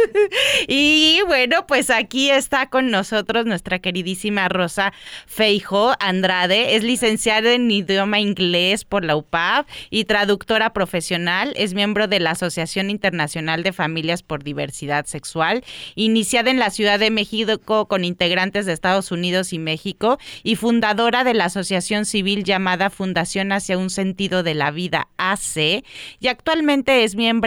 y 0.68 1.20
bueno, 1.26 1.66
pues 1.66 1.90
aquí 1.90 2.30
está 2.30 2.68
con 2.70 2.90
nosotros 2.90 3.46
nuestra 3.46 3.80
queridísima 3.80 4.48
Rosa 4.48 4.92
Feijo 5.26 5.92
Andrade. 6.00 6.76
Es 6.76 6.82
licenciada 6.82 7.52
en 7.52 7.70
idioma 7.70 8.20
inglés 8.20 8.84
por 8.84 9.04
la 9.04 9.16
UPAV 9.16 9.66
y 9.90 10.04
traductora 10.04 10.72
profesional. 10.72 11.52
Es 11.56 11.74
miembro 11.74 12.06
de 12.06 12.20
la 12.20 12.30
Asociación 12.30 12.90
Internacional 12.90 13.62
de 13.62 13.72
Familias 13.72 14.22
por 14.22 14.42
Diversidad 14.42 15.06
Sexual, 15.06 15.64
iniciada 15.94 16.50
en 16.50 16.58
la 16.58 16.70
Ciudad 16.70 16.98
de 16.98 17.10
México 17.10 17.86
con 17.86 18.04
integrantes 18.04 18.66
de 18.66 18.72
Estados 18.72 19.10
Unidos 19.10 19.52
y 19.52 19.58
México 19.58 20.18
y 20.42 20.56
fundadora 20.56 21.24
de 21.24 21.34
la 21.34 21.46
asociación 21.46 22.04
civil 22.04 22.44
llamada 22.44 22.90
Fundación 22.90 23.52
hacia 23.52 23.76
un 23.76 23.90
sentido 23.90 24.42
de 24.42 24.54
la 24.54 24.70
vida 24.70 25.08
AC 25.16 25.84
y 26.20 26.28
actualmente 26.28 27.04
es 27.04 27.16
miembro 27.16 27.40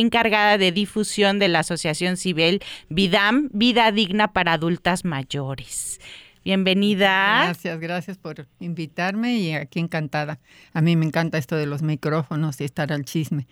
encargada 0.00 0.58
de 0.58 0.72
difusión 0.72 1.38
de 1.38 1.48
la 1.48 1.60
Asociación 1.60 2.16
Civil 2.16 2.62
VIDAM, 2.88 3.48
Vida 3.52 3.92
Digna 3.92 4.32
para 4.32 4.54
Adultas 4.54 5.04
Mayores. 5.04 6.00
Bienvenida. 6.50 7.44
Gracias, 7.44 7.78
gracias 7.78 8.18
por 8.18 8.48
invitarme 8.58 9.34
y 9.34 9.54
aquí 9.54 9.78
encantada. 9.78 10.40
A 10.74 10.80
mí 10.80 10.96
me 10.96 11.06
encanta 11.06 11.38
esto 11.38 11.54
de 11.54 11.64
los 11.66 11.80
micrófonos 11.80 12.60
y 12.60 12.64
estar 12.64 12.92
al 12.92 13.04
chisme. 13.04 13.46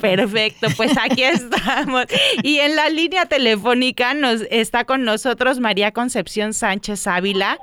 Perfecto, 0.00 0.66
pues 0.76 0.98
aquí 0.98 1.22
estamos. 1.22 2.06
Y 2.42 2.58
en 2.58 2.74
la 2.74 2.88
línea 2.88 3.26
telefónica 3.26 4.14
nos 4.14 4.40
está 4.50 4.84
con 4.84 5.04
nosotros 5.04 5.60
María 5.60 5.92
Concepción 5.92 6.52
Sánchez 6.52 7.06
Ávila. 7.06 7.56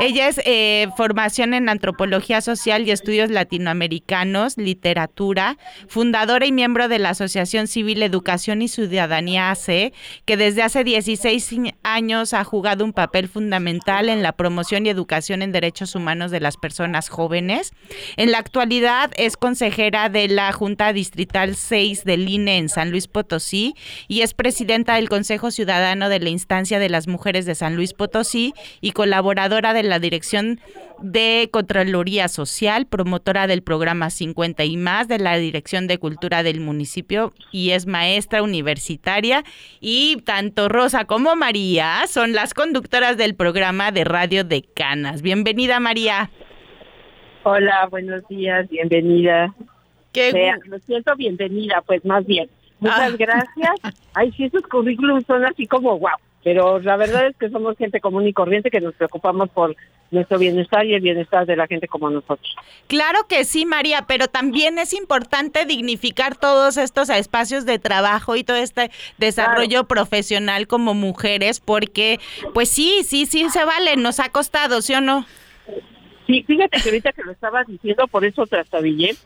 Ella 0.00 0.28
es 0.28 0.38
eh, 0.44 0.88
formación 0.98 1.54
en 1.54 1.70
antropología 1.70 2.42
social 2.42 2.86
y 2.86 2.90
estudios 2.90 3.30
latinoamericanos, 3.30 4.58
literatura, 4.58 5.56
fundadora 5.88 6.44
y 6.44 6.52
miembro 6.52 6.88
de 6.88 6.98
la 6.98 7.08
Asociación 7.08 7.68
Civil 7.68 8.02
Educación 8.02 8.60
y 8.60 8.68
Ciudadanía 8.68 9.50
AC, 9.50 9.94
que 10.26 10.36
desde 10.36 10.60
hace 10.60 10.84
16 10.84 11.72
años 11.82 12.34
ha 12.34 12.44
jugado 12.44 12.84
un 12.84 12.92
papel 12.92 13.28
fundamental 13.28 14.10
en 14.10 14.25
la 14.26 14.32
promoción 14.32 14.86
y 14.86 14.88
educación 14.88 15.40
en 15.40 15.52
derechos 15.52 15.94
humanos 15.94 16.32
de 16.32 16.40
las 16.40 16.56
personas 16.56 17.08
jóvenes. 17.08 17.72
En 18.16 18.32
la 18.32 18.38
actualidad 18.38 19.12
es 19.16 19.36
consejera 19.36 20.08
de 20.08 20.26
la 20.26 20.50
Junta 20.50 20.92
Distrital 20.92 21.54
6 21.54 22.02
del 22.02 22.28
INE 22.28 22.58
en 22.58 22.68
San 22.68 22.90
Luis 22.90 23.06
Potosí 23.06 23.76
y 24.08 24.22
es 24.22 24.34
presidenta 24.34 24.96
del 24.96 25.08
Consejo 25.08 25.52
Ciudadano 25.52 26.08
de 26.08 26.18
la 26.18 26.30
Instancia 26.30 26.80
de 26.80 26.88
las 26.88 27.06
Mujeres 27.06 27.46
de 27.46 27.54
San 27.54 27.76
Luis 27.76 27.94
Potosí 27.94 28.52
y 28.80 28.90
colaboradora 28.90 29.72
de 29.74 29.84
la 29.84 30.00
Dirección 30.00 30.58
de 31.00 31.50
Contraloría 31.52 32.28
Social, 32.28 32.86
promotora 32.86 33.46
del 33.46 33.62
programa 33.62 34.10
50 34.10 34.64
y 34.64 34.76
más 34.76 35.08
de 35.08 35.18
la 35.18 35.36
Dirección 35.36 35.86
de 35.86 35.98
Cultura 35.98 36.42
del 36.42 36.60
municipio 36.60 37.34
y 37.52 37.70
es 37.70 37.86
maestra 37.86 38.42
universitaria 38.42 39.44
y 39.80 40.16
tanto 40.24 40.68
Rosa 40.68 41.04
como 41.04 41.36
María 41.36 42.04
son 42.08 42.32
las 42.32 42.54
conductoras 42.54 43.16
del 43.16 43.34
programa 43.34 43.92
de 43.92 44.04
Radio 44.06 44.44
de 44.44 44.62
Canas. 44.62 45.20
Bienvenida 45.20 45.80
María. 45.80 46.30
Hola, 47.42 47.86
buenos 47.90 48.26
días, 48.28 48.68
bienvenida. 48.70 49.52
Qué 50.12 50.54
lo 50.66 50.78
siento, 50.78 51.14
bienvenida, 51.16 51.82
pues 51.86 52.04
más 52.04 52.24
bien. 52.24 52.48
Muchas 52.80 53.12
Ah. 53.12 53.16
gracias. 53.18 53.74
Ay, 54.14 54.32
sí, 54.32 54.44
esos 54.44 54.62
currículums 54.62 55.24
son 55.26 55.44
así 55.44 55.66
como 55.66 55.98
wow. 55.98 56.10
Pero 56.46 56.78
la 56.78 56.96
verdad 56.96 57.26
es 57.26 57.36
que 57.36 57.50
somos 57.50 57.76
gente 57.76 58.00
común 58.00 58.24
y 58.24 58.32
corriente 58.32 58.70
que 58.70 58.80
nos 58.80 58.94
preocupamos 58.94 59.50
por 59.50 59.74
nuestro 60.12 60.38
bienestar 60.38 60.86
y 60.86 60.94
el 60.94 61.00
bienestar 61.00 61.44
de 61.44 61.56
la 61.56 61.66
gente 61.66 61.88
como 61.88 62.08
nosotros. 62.08 62.54
Claro 62.86 63.26
que 63.28 63.44
sí, 63.44 63.66
María, 63.66 64.04
pero 64.06 64.28
también 64.28 64.78
es 64.78 64.92
importante 64.92 65.64
dignificar 65.64 66.36
todos 66.36 66.76
estos 66.76 67.08
espacios 67.08 67.66
de 67.66 67.80
trabajo 67.80 68.36
y 68.36 68.44
todo 68.44 68.58
este 68.58 68.92
desarrollo 69.18 69.88
profesional 69.88 70.68
como 70.68 70.94
mujeres, 70.94 71.58
porque 71.58 72.20
pues 72.54 72.68
sí, 72.68 73.00
sí, 73.02 73.26
sí 73.26 73.50
se 73.50 73.64
vale, 73.64 73.96
nos 73.96 74.20
ha 74.20 74.28
costado, 74.28 74.82
¿sí 74.82 74.94
o 74.94 75.00
no? 75.00 75.26
Sí, 76.28 76.44
fíjate 76.46 76.80
que 76.80 76.90
ahorita 76.90 77.10
que 77.10 77.24
lo 77.24 77.32
estabas 77.32 77.66
diciendo, 77.66 78.06
por 78.06 78.24
eso 78.24 78.46
trastabillé, 78.46 79.16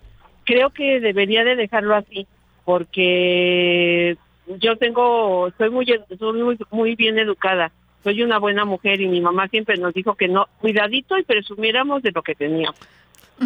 creo 0.45 0.71
que 0.71 1.01
debería 1.01 1.45
de 1.45 1.57
dejarlo 1.57 1.97
así, 1.97 2.27
porque 2.65 4.17
yo 4.59 4.77
tengo, 4.77 5.53
soy 5.57 5.71
muy, 5.71 5.87
soy 6.19 6.43
muy, 6.43 6.59
muy 6.71 6.97
bien 6.97 7.19
educada, 7.19 7.71
soy 8.03 8.23
una 8.23 8.39
buena 8.39 8.65
mujer 8.65 9.01
y 9.01 9.09
mi 9.09 9.21
mamá 9.21 9.49
siempre 9.49 9.77
nos 9.77 9.95
dijo 9.95 10.15
que 10.15 10.29
no, 10.29 10.47
cuidadito 10.59 11.19
y 11.19 11.23
presumiéramos 11.23 12.03
de 12.03 12.13
lo 12.13 12.23
que 12.23 12.35
teníamos, 12.35 12.79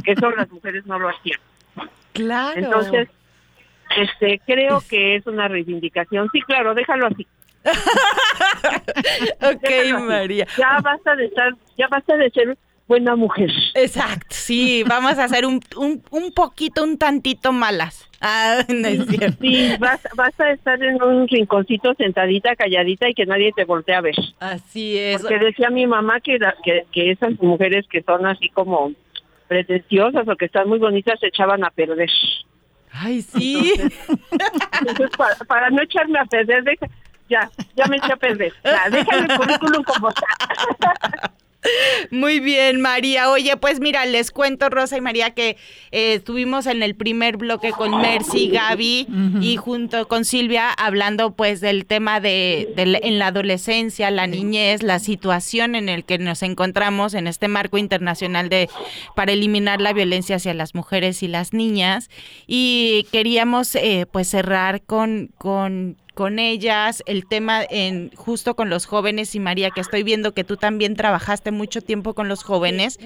que 0.05 0.12
eso 0.12 0.30
las 0.30 0.50
mujeres 0.50 0.86
no 0.86 0.98
lo 0.98 1.09
hacían. 1.09 1.38
Claro. 2.12 2.59
Entonces, 2.59 3.09
este, 3.96 4.40
creo 4.46 4.82
que 4.88 5.16
es 5.16 5.26
una 5.26 5.48
reivindicación. 5.48 6.28
Sí, 6.32 6.40
claro, 6.42 6.74
déjalo 6.74 7.07
así. 7.07 7.26
ok, 9.40 9.62
Déjalo 9.62 9.96
así. 9.96 10.07
María. 10.07 10.46
Ya 10.57 10.78
basta 10.82 11.16
de 11.16 11.26
estar, 11.26 11.52
ya 11.76 11.88
basta 11.88 12.16
de 12.16 12.30
ser 12.30 12.57
buena 12.87 13.16
mujer. 13.16 13.51
Exacto, 13.74 14.26
sí, 14.30 14.85
vamos 14.87 15.18
a 15.18 15.24
hacer 15.24 15.47
un, 15.47 15.61
un, 15.76 16.03
un 16.11 16.32
poquito, 16.32 16.82
un 16.85 16.99
tantito 16.99 17.53
malas. 17.53 18.09
Ah, 18.20 18.62
no 18.68 18.89
es 18.89 19.07
cierto. 19.07 19.37
Sí, 19.41 19.70
basta, 19.78 20.09
basta 20.16 20.47
de 20.47 20.53
estar 20.55 20.82
en 20.82 21.03
un 21.03 21.28
rinconcito 21.28 21.95
sentadita, 21.95 22.57
calladita 22.57 23.09
y 23.09 23.14
que 23.14 23.26
nadie 23.26 23.53
te 23.55 23.64
voltee 23.64 23.95
a 23.95 24.01
ver. 24.01 24.14
Así 24.41 24.97
es. 24.99 25.20
Porque 25.20 25.39
decía 25.39 25.68
mi 25.70 25.87
mamá 25.87 26.20
que, 26.20 26.39
la- 26.39 26.57
que, 26.64 26.85
que 26.93 27.11
esas 27.11 27.39
mujeres 27.41 27.87
que 27.91 28.03
son 28.03 28.24
así 28.26 28.49
como 28.49 28.93
pretenciosas 29.49 30.26
o 30.26 30.37
que 30.37 30.47
están 30.47 30.68
muy 30.68 30.78
bonitas 30.78 31.20
se 31.20 31.26
echaban 31.26 31.64
a 31.64 31.70
perder. 31.70 32.09
Ay, 32.93 33.20
sí. 33.22 33.72
Entonces, 34.80 35.11
para, 35.18 35.35
para 35.47 35.70
no 35.70 35.82
echarme 35.82 36.18
a 36.18 36.24
perder, 36.24 36.64
deja- 36.64 36.87
ya, 37.28 37.51
ya 37.76 37.87
me 37.87 37.97
eché 37.97 38.12
a 38.12 38.16
perder. 38.16 38.53
Ya, 38.64 38.89
déjame 38.91 39.26
el 39.32 39.37
currículum 39.39 39.82
como 39.82 40.09
está. 40.09 40.26
Muy 42.10 42.40
bien, 42.40 42.80
María. 42.80 43.30
Oye, 43.30 43.56
pues 43.56 43.80
mira, 43.80 44.04
les 44.06 44.30
cuento, 44.30 44.68
Rosa 44.68 44.96
y 44.96 45.00
María, 45.00 45.30
que 45.30 45.56
eh, 45.90 46.14
estuvimos 46.14 46.66
en 46.66 46.82
el 46.82 46.94
primer 46.94 47.36
bloque 47.36 47.70
con 47.70 48.00
Mercy, 48.00 48.48
Gaby 48.48 49.06
y 49.40 49.56
junto 49.56 50.06
con 50.08 50.24
Silvia 50.24 50.70
hablando 50.70 51.34
pues 51.34 51.60
del 51.60 51.86
tema 51.86 52.20
de, 52.20 52.72
en 52.76 53.18
la 53.18 53.28
adolescencia, 53.28 54.10
la 54.10 54.26
niñez, 54.26 54.82
la 54.82 54.98
situación 54.98 55.74
en 55.74 55.88
el 55.88 56.04
que 56.04 56.18
nos 56.18 56.42
encontramos 56.42 57.14
en 57.14 57.26
este 57.26 57.48
marco 57.48 57.78
internacional 57.78 58.48
de 58.48 58.68
para 59.14 59.32
eliminar 59.32 59.80
la 59.80 59.92
violencia 59.92 60.36
hacia 60.36 60.54
las 60.54 60.74
mujeres 60.74 61.22
y 61.22 61.28
las 61.28 61.52
niñas 61.52 62.10
y 62.46 63.06
queríamos 63.12 63.74
eh, 63.74 64.06
pues 64.10 64.28
cerrar 64.28 64.82
con 64.82 65.30
con 65.38 65.96
con 66.14 66.38
ellas, 66.38 67.02
el 67.06 67.26
tema 67.26 67.62
en 67.68 68.10
justo 68.14 68.54
con 68.54 68.70
los 68.70 68.86
jóvenes 68.86 69.34
y 69.34 69.40
María, 69.40 69.70
que 69.70 69.80
estoy 69.80 70.02
viendo 70.02 70.32
que 70.32 70.44
tú 70.44 70.56
también 70.56 70.96
trabajaste 70.96 71.50
mucho 71.50 71.82
tiempo 71.82 72.14
con 72.14 72.28
los 72.28 72.42
jóvenes. 72.42 72.98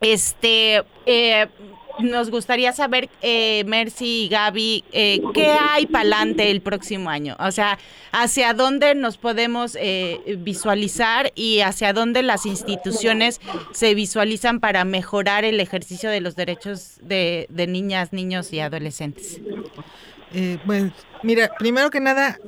Este, 0.00 0.82
eh, 1.06 1.46
nos 1.98 2.30
gustaría 2.30 2.72
saber, 2.72 3.08
eh, 3.22 3.64
Mercy 3.66 4.24
y 4.24 4.28
Gaby, 4.28 4.84
eh, 4.92 5.20
¿qué 5.34 5.46
hay 5.46 5.86
para 5.86 6.02
adelante 6.02 6.50
el 6.50 6.60
próximo 6.60 7.10
año? 7.10 7.36
O 7.38 7.50
sea, 7.50 7.78
¿hacia 8.12 8.52
dónde 8.54 8.94
nos 8.94 9.16
podemos 9.16 9.76
eh, 9.80 10.20
visualizar 10.38 11.32
y 11.34 11.60
hacia 11.60 11.92
dónde 11.92 12.22
las 12.22 12.46
instituciones 12.46 13.40
se 13.72 13.94
visualizan 13.94 14.60
para 14.60 14.84
mejorar 14.84 15.44
el 15.44 15.60
ejercicio 15.60 16.10
de 16.10 16.20
los 16.20 16.36
derechos 16.36 16.98
de, 17.02 17.46
de 17.48 17.66
niñas, 17.66 18.12
niños 18.12 18.52
y 18.52 18.60
adolescentes? 18.60 19.40
Eh, 20.32 20.58
pues, 20.66 20.92
mira, 21.22 21.50
primero 21.58 21.90
que 21.90 22.00
nada, 22.00 22.38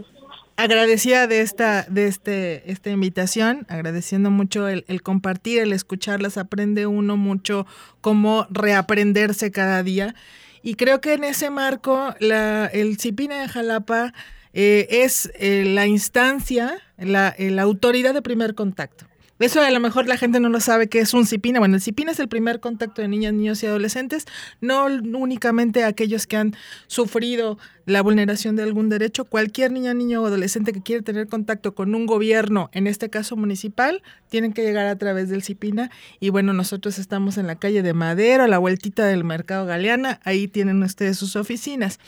agradecida 0.56 1.26
de 1.26 1.40
esta, 1.40 1.84
de 1.84 2.08
este, 2.08 2.70
esta 2.70 2.90
invitación, 2.90 3.64
agradeciendo 3.68 4.30
mucho 4.30 4.66
el, 4.68 5.02
compartir, 5.02 5.60
el 5.60 5.72
escucharlas, 5.72 6.36
aprende 6.36 6.86
uno 6.86 7.16
mucho 7.16 7.66
cómo 8.00 8.46
reaprenderse 8.50 9.50
cada 9.50 9.82
día. 9.82 10.14
Y 10.62 10.74
creo 10.74 11.00
que 11.00 11.14
en 11.14 11.24
ese 11.24 11.50
marco, 11.50 12.14
la, 12.18 12.66
el 12.66 12.98
CIPINA 12.98 13.42
de 13.42 13.48
Jalapa 13.48 14.12
eh, 14.52 14.88
es 14.90 15.30
eh, 15.38 15.64
la 15.64 15.86
instancia, 15.86 16.78
la, 16.96 17.34
la 17.38 17.62
autoridad 17.62 18.12
de 18.12 18.22
primer 18.22 18.54
contacto. 18.54 19.07
Eso 19.38 19.60
a 19.60 19.70
lo 19.70 19.78
mejor 19.78 20.08
la 20.08 20.16
gente 20.16 20.40
no 20.40 20.48
lo 20.48 20.58
sabe 20.60 20.88
que 20.88 20.98
es 20.98 21.14
un 21.14 21.24
CIPINA. 21.24 21.60
Bueno, 21.60 21.76
el 21.76 21.82
CIPINA 21.82 22.10
es 22.10 22.18
el 22.18 22.28
primer 22.28 22.58
contacto 22.58 23.02
de 23.02 23.08
niñas, 23.08 23.32
niños 23.32 23.62
y 23.62 23.66
adolescentes, 23.66 24.26
no 24.60 24.86
únicamente 24.86 25.84
aquellos 25.84 26.26
que 26.26 26.36
han 26.36 26.56
sufrido 26.88 27.56
la 27.86 28.02
vulneración 28.02 28.56
de 28.56 28.64
algún 28.64 28.88
derecho. 28.88 29.24
Cualquier 29.24 29.70
niña, 29.70 29.94
niño 29.94 30.22
o 30.22 30.26
adolescente 30.26 30.72
que 30.72 30.82
quiere 30.82 31.02
tener 31.02 31.28
contacto 31.28 31.74
con 31.74 31.94
un 31.94 32.06
gobierno, 32.06 32.68
en 32.72 32.88
este 32.88 33.10
caso 33.10 33.36
municipal, 33.36 34.02
tienen 34.28 34.52
que 34.52 34.62
llegar 34.62 34.86
a 34.86 34.98
través 34.98 35.28
del 35.28 35.44
CIPINA. 35.44 35.90
Y 36.18 36.30
bueno, 36.30 36.52
nosotros 36.52 36.98
estamos 36.98 37.38
en 37.38 37.46
la 37.46 37.56
calle 37.56 37.82
de 37.82 37.94
Madero, 37.94 38.42
a 38.42 38.48
la 38.48 38.58
vueltita 38.58 39.06
del 39.06 39.22
Mercado 39.22 39.66
Galeana. 39.66 40.20
Ahí 40.24 40.48
tienen 40.48 40.82
ustedes 40.82 41.16
sus 41.16 41.36
oficinas. 41.36 42.00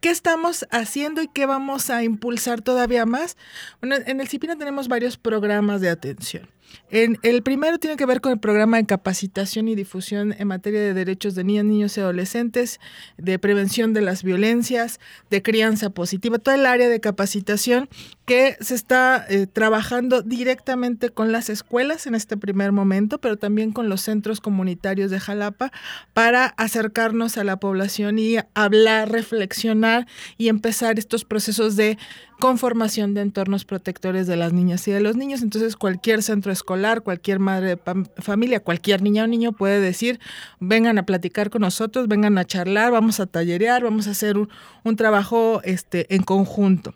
¿Qué 0.00 0.10
estamos 0.10 0.66
haciendo 0.70 1.20
y 1.22 1.28
qué 1.28 1.46
vamos 1.46 1.90
a 1.90 2.04
impulsar 2.04 2.62
todavía 2.62 3.06
más? 3.06 3.36
Bueno, 3.80 3.96
en 4.06 4.20
el 4.20 4.28
CIPINA 4.28 4.56
tenemos 4.56 4.88
varios 4.88 5.16
programas 5.16 5.80
de 5.80 5.88
atención. 5.88 6.48
En, 6.90 7.18
el 7.22 7.42
primero 7.42 7.78
tiene 7.78 7.96
que 7.96 8.06
ver 8.06 8.20
con 8.20 8.32
el 8.32 8.38
programa 8.38 8.76
de 8.76 8.86
capacitación 8.86 9.68
y 9.68 9.74
difusión 9.74 10.34
en 10.38 10.48
materia 10.48 10.80
de 10.80 10.94
derechos 10.94 11.34
de 11.34 11.44
niñas, 11.44 11.64
niños 11.64 11.96
y 11.96 12.00
adolescentes, 12.00 12.80
de 13.18 13.38
prevención 13.38 13.92
de 13.92 14.02
las 14.02 14.22
violencias, 14.22 15.00
de 15.30 15.42
crianza 15.42 15.90
positiva, 15.90 16.38
toda 16.38 16.56
el 16.56 16.66
área 16.66 16.88
de 16.88 17.00
capacitación 17.00 17.88
que 18.24 18.56
se 18.60 18.74
está 18.74 19.24
eh, 19.28 19.46
trabajando 19.46 20.22
directamente 20.22 21.10
con 21.10 21.32
las 21.32 21.48
escuelas 21.48 22.06
en 22.06 22.14
este 22.14 22.36
primer 22.36 22.72
momento, 22.72 23.18
pero 23.18 23.36
también 23.36 23.72
con 23.72 23.88
los 23.88 24.00
centros 24.00 24.40
comunitarios 24.40 25.10
de 25.10 25.20
Jalapa 25.20 25.72
para 26.12 26.46
acercarnos 26.46 27.38
a 27.38 27.44
la 27.44 27.58
población 27.58 28.18
y 28.18 28.36
hablar, 28.54 29.10
reflexionar 29.10 30.06
y 30.38 30.48
empezar 30.48 30.98
estos 30.98 31.24
procesos 31.24 31.76
de 31.76 31.98
conformación 32.38 33.14
de 33.14 33.22
entornos 33.22 33.64
protectores 33.64 34.26
de 34.26 34.36
las 34.36 34.52
niñas 34.52 34.86
y 34.88 34.92
de 34.92 35.00
los 35.00 35.16
niños. 35.16 35.42
Entonces 35.42 35.76
cualquier 35.76 36.22
centro 36.22 36.52
escolar, 36.52 36.65
cualquier 37.02 37.38
madre 37.38 37.76
de 37.76 38.22
familia, 38.22 38.60
cualquier 38.60 39.00
niña 39.00 39.24
o 39.24 39.26
niño 39.26 39.52
puede 39.52 39.80
decir, 39.80 40.20
vengan 40.60 40.98
a 40.98 41.06
platicar 41.06 41.48
con 41.48 41.62
nosotros, 41.62 42.08
vengan 42.08 42.36
a 42.36 42.44
charlar, 42.44 42.92
vamos 42.92 43.20
a 43.20 43.26
tallerear, 43.26 43.82
vamos 43.82 44.06
a 44.08 44.10
hacer 44.10 44.36
un, 44.36 44.50
un 44.84 44.96
trabajo 44.96 45.60
este, 45.64 46.14
en 46.14 46.22
conjunto. 46.22 46.94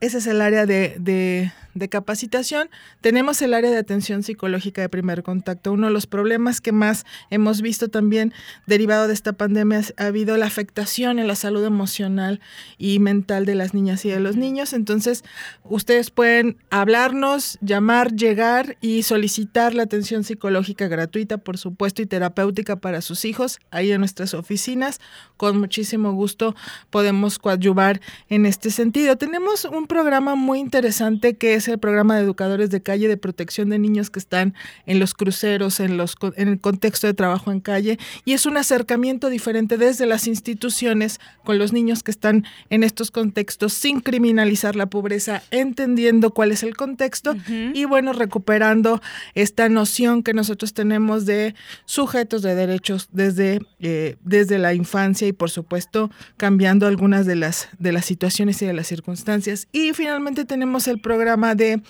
Ese 0.00 0.18
es 0.18 0.26
el 0.26 0.40
área 0.40 0.64
de, 0.64 0.96
de, 0.98 1.52
de 1.74 1.88
capacitación. 1.88 2.70
Tenemos 3.00 3.40
el 3.42 3.54
área 3.54 3.70
de 3.70 3.78
atención 3.78 4.22
psicológica 4.22 4.82
de 4.82 4.88
primer 4.88 5.22
contacto. 5.22 5.72
Uno 5.72 5.86
de 5.88 5.92
los 5.92 6.06
problemas 6.06 6.60
que 6.60 6.72
más 6.72 7.04
hemos 7.30 7.62
visto 7.62 7.88
también 7.88 8.32
derivado 8.66 9.08
de 9.08 9.14
esta 9.14 9.32
pandemia 9.32 9.82
ha 9.96 10.06
habido 10.06 10.36
la 10.36 10.46
afectación 10.46 11.18
en 11.18 11.26
la 11.26 11.36
salud 11.36 11.64
emocional 11.64 12.40
y 12.78 12.98
mental 12.98 13.46
de 13.46 13.54
las 13.54 13.74
niñas 13.74 14.04
y 14.04 14.10
de 14.10 14.20
los 14.20 14.36
niños. 14.36 14.72
Entonces, 14.72 15.24
ustedes 15.64 16.10
pueden 16.10 16.56
hablarnos, 16.70 17.58
llamar, 17.60 18.14
llegar 18.14 18.76
y 18.80 19.02
solicitar 19.02 19.74
la 19.74 19.84
atención 19.84 20.24
psicológica 20.24 20.88
gratuita, 20.88 21.38
por 21.38 21.58
supuesto, 21.58 22.02
y 22.02 22.06
terapéutica 22.06 22.76
para 22.76 23.00
sus 23.00 23.24
hijos 23.24 23.58
ahí 23.70 23.92
en 23.92 24.00
nuestras 24.00 24.34
oficinas. 24.34 25.00
Con 25.36 25.58
muchísimo 25.58 26.12
gusto 26.12 26.54
podemos 26.90 27.38
coadyuvar 27.38 28.00
en 28.28 28.46
este 28.46 28.70
sentido. 28.70 29.16
Tenemos 29.16 29.64
un 29.64 29.86
programa 29.86 30.34
muy 30.34 30.58
interesante 30.58 31.36
que 31.36 31.54
es 31.54 31.59
el 31.68 31.78
programa 31.78 32.16
de 32.16 32.22
educadores 32.22 32.70
de 32.70 32.82
calle 32.82 33.08
de 33.08 33.16
protección 33.16 33.70
de 33.70 33.78
niños 33.78 34.10
que 34.10 34.18
están 34.18 34.54
en 34.86 34.98
los 34.98 35.14
cruceros, 35.14 35.80
en, 35.80 35.96
los, 35.96 36.16
en 36.36 36.48
el 36.48 36.60
contexto 36.60 37.06
de 37.06 37.14
trabajo 37.14 37.52
en 37.52 37.60
calle, 37.60 37.98
y 38.24 38.32
es 38.32 38.46
un 38.46 38.56
acercamiento 38.56 39.28
diferente 39.28 39.76
desde 39.76 40.06
las 40.06 40.26
instituciones 40.26 41.20
con 41.44 41.58
los 41.58 41.72
niños 41.72 42.02
que 42.02 42.10
están 42.10 42.44
en 42.70 42.82
estos 42.82 43.10
contextos 43.10 43.72
sin 43.72 44.00
criminalizar 44.00 44.76
la 44.76 44.86
pobreza, 44.86 45.42
entendiendo 45.50 46.30
cuál 46.30 46.52
es 46.52 46.62
el 46.62 46.76
contexto 46.76 47.34
y 47.48 47.84
bueno, 47.84 48.12
recuperando 48.12 49.00
esta 49.34 49.68
noción 49.68 50.22
que 50.22 50.34
nosotros 50.34 50.74
tenemos 50.74 51.26
de 51.26 51.54
sujetos 51.84 52.42
de 52.42 52.54
derechos 52.54 53.08
desde, 53.12 53.60
eh, 53.80 54.16
desde 54.22 54.58
la 54.58 54.74
infancia 54.74 55.26
y 55.26 55.32
por 55.32 55.50
supuesto 55.50 56.10
cambiando 56.36 56.86
algunas 56.86 57.26
de 57.26 57.36
las, 57.36 57.68
de 57.78 57.92
las 57.92 58.04
situaciones 58.04 58.60
y 58.62 58.66
de 58.66 58.72
las 58.72 58.86
circunstancias. 58.86 59.68
Y 59.72 59.92
finalmente 59.92 60.44
tenemos 60.44 60.88
el 60.88 61.00
programa 61.00 61.49
de 61.54 61.82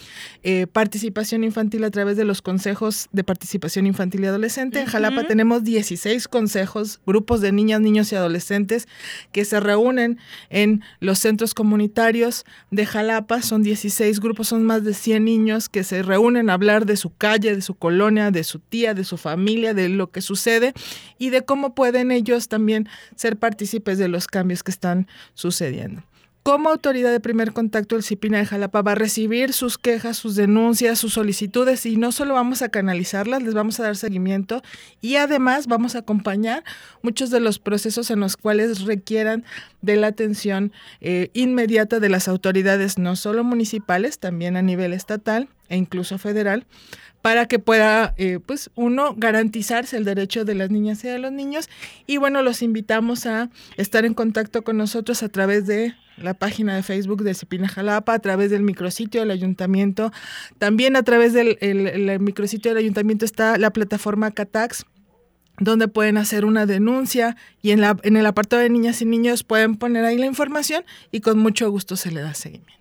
eh, 0.43 0.67
participación 0.67 1.45
infantil 1.45 1.85
a 1.85 1.91
través 1.91 2.17
de 2.17 2.25
los 2.25 2.43
consejos 2.43 3.09
de 3.13 3.25
participación 3.25 3.87
infantil 3.87 4.25
y 4.25 4.27
adolescente. 4.27 4.81
En 4.81 4.87
Jalapa 4.87 5.25
tenemos 5.27 5.65
16 5.65 6.29
consejos, 6.29 7.01
grupos 7.07 7.41
de 7.41 7.53
niñas, 7.53 7.81
niños 7.81 8.13
y 8.13 8.17
adolescentes 8.17 8.89
que 9.33 9.45
se 9.45 9.61
reúnen 9.61 10.19
en 10.49 10.83
los 11.01 11.19
centros 11.19 11.55
comunitarios 11.55 12.45
de 12.71 12.87
Jalapa. 12.87 13.43
Son 13.43 13.63
16 13.63 14.21
grupos, 14.21 14.49
son 14.49 14.65
más 14.65 14.85
de 14.85 14.95
100 14.95 15.25
niños 15.25 15.69
que 15.69 15.85
se 15.85 16.03
reúnen 16.03 16.51
a 16.51 16.55
hablar 16.55 16.87
de 16.87 16.97
su 16.97 17.15
calle, 17.15 17.55
de 17.55 17.63
su 17.63 17.75
colonia, 17.75 18.31
de 18.31 18.45
su 18.45 18.59
tía, 18.59 18.95
de 18.95 19.05
su 19.05 19.17
familia, 19.17 19.75
de 19.75 19.89
lo 19.89 20.11
que 20.11 20.21
sucede 20.21 20.73
y 21.19 21.31
de 21.31 21.43
cómo 21.43 21.75
pueden 21.75 22.11
ellos 22.11 22.49
también 22.49 22.89
ser 23.17 23.37
partícipes 23.37 23.99
de 23.99 24.09
los 24.09 24.27
cambios 24.27 24.63
que 24.63 24.71
están 24.71 25.07
sucediendo. 25.35 26.03
Como 26.43 26.71
autoridad 26.71 27.13
de 27.13 27.21
primer 27.21 27.53
contacto, 27.53 27.97
el 27.97 28.03
CIPINA 28.03 28.39
de 28.39 28.47
Jalapa 28.47 28.81
va 28.81 28.93
a 28.93 28.95
recibir 28.95 29.53
sus 29.53 29.77
quejas, 29.77 30.17
sus 30.17 30.37
denuncias, 30.37 30.99
sus 30.99 31.13
solicitudes 31.13 31.85
y 31.85 31.97
no 31.97 32.13
solo 32.13 32.33
vamos 32.33 32.63
a 32.63 32.71
canalizarlas, 32.71 33.43
les 33.43 33.53
vamos 33.53 33.79
a 33.79 33.83
dar 33.83 33.95
seguimiento 33.95 34.63
y 35.03 35.17
además 35.17 35.67
vamos 35.67 35.97
a 35.97 35.99
acompañar 35.99 36.65
muchos 37.03 37.29
de 37.29 37.41
los 37.41 37.59
procesos 37.59 38.11
en 38.11 38.21
los 38.21 38.39
cuales 38.39 38.87
requieran 38.87 39.45
de 39.83 39.97
la 39.97 40.07
atención 40.07 40.73
eh, 41.03 41.29
inmediata 41.35 42.01
de 42.01 42.09
las 42.09 42.27
autoridades, 42.27 42.97
no 42.97 43.17
solo 43.17 43.45
municipales, 43.45 44.19
también 44.19 44.57
a 44.57 44.63
nivel 44.63 44.95
estatal 44.95 45.51
e 45.69 45.77
incluso 45.77 46.17
federal, 46.17 46.67
para 47.23 47.47
que 47.47 47.59
pueda, 47.59 48.15
eh, 48.17 48.39
pues, 48.45 48.71
uno, 48.75 49.15
garantizarse 49.17 49.97
el 49.97 50.05
derecho 50.05 50.45
de 50.45 50.55
las 50.55 50.71
niñas 50.71 51.05
y 51.05 51.09
de 51.09 51.19
los 51.19 51.33
niños. 51.33 51.69
Y 52.07 52.17
bueno, 52.17 52.43
los 52.43 52.63
invitamos 52.63 53.27
a 53.27 53.51
estar 53.77 54.05
en 54.05 54.15
contacto 54.15 54.63
con 54.63 54.77
nosotros 54.77 55.23
a 55.23 55.29
través 55.29 55.67
de 55.67 55.95
la 56.17 56.35
página 56.35 56.75
de 56.77 56.83
Facebook 56.83 57.23
de 57.23 57.35
Cipina 57.35 57.69
Jalapa, 57.69 58.15
a 58.15 58.19
través 58.19 58.51
del 58.51 58.63
micrositio 58.63 59.21
del 59.21 59.31
ayuntamiento. 59.31 60.13
También 60.59 60.97
a 60.97 61.03
través 61.03 61.33
del 61.33 62.19
micrositio 62.21 62.71
del 62.71 62.79
ayuntamiento 62.79 63.25
está 63.25 63.59
la 63.59 63.71
plataforma 63.71 64.31
Catax 64.31 64.85
donde 65.61 65.89
pueden 65.89 66.17
hacer 66.17 66.45
una 66.45 66.67
denuncia 66.67 67.37
y 67.63 67.71
en, 67.71 67.83
la, 67.83 67.97
en 68.03 68.17
el 68.17 68.27
apartado 68.27 68.63
de 68.63 68.71
niñas 68.71 69.01
y 69.03 69.05
niños 69.05 69.45
pueden 69.45 69.77
poner 69.77 70.05
ahí 70.05 70.17
la 70.17 70.27
información 70.27 70.85
y 71.13 71.21
con 71.21 71.39
mucho 71.39 71.71
gusto 71.71 71.97
se 71.97 72.11
le 72.11 72.23
da 72.23 72.35
seguimiento. 72.35 72.80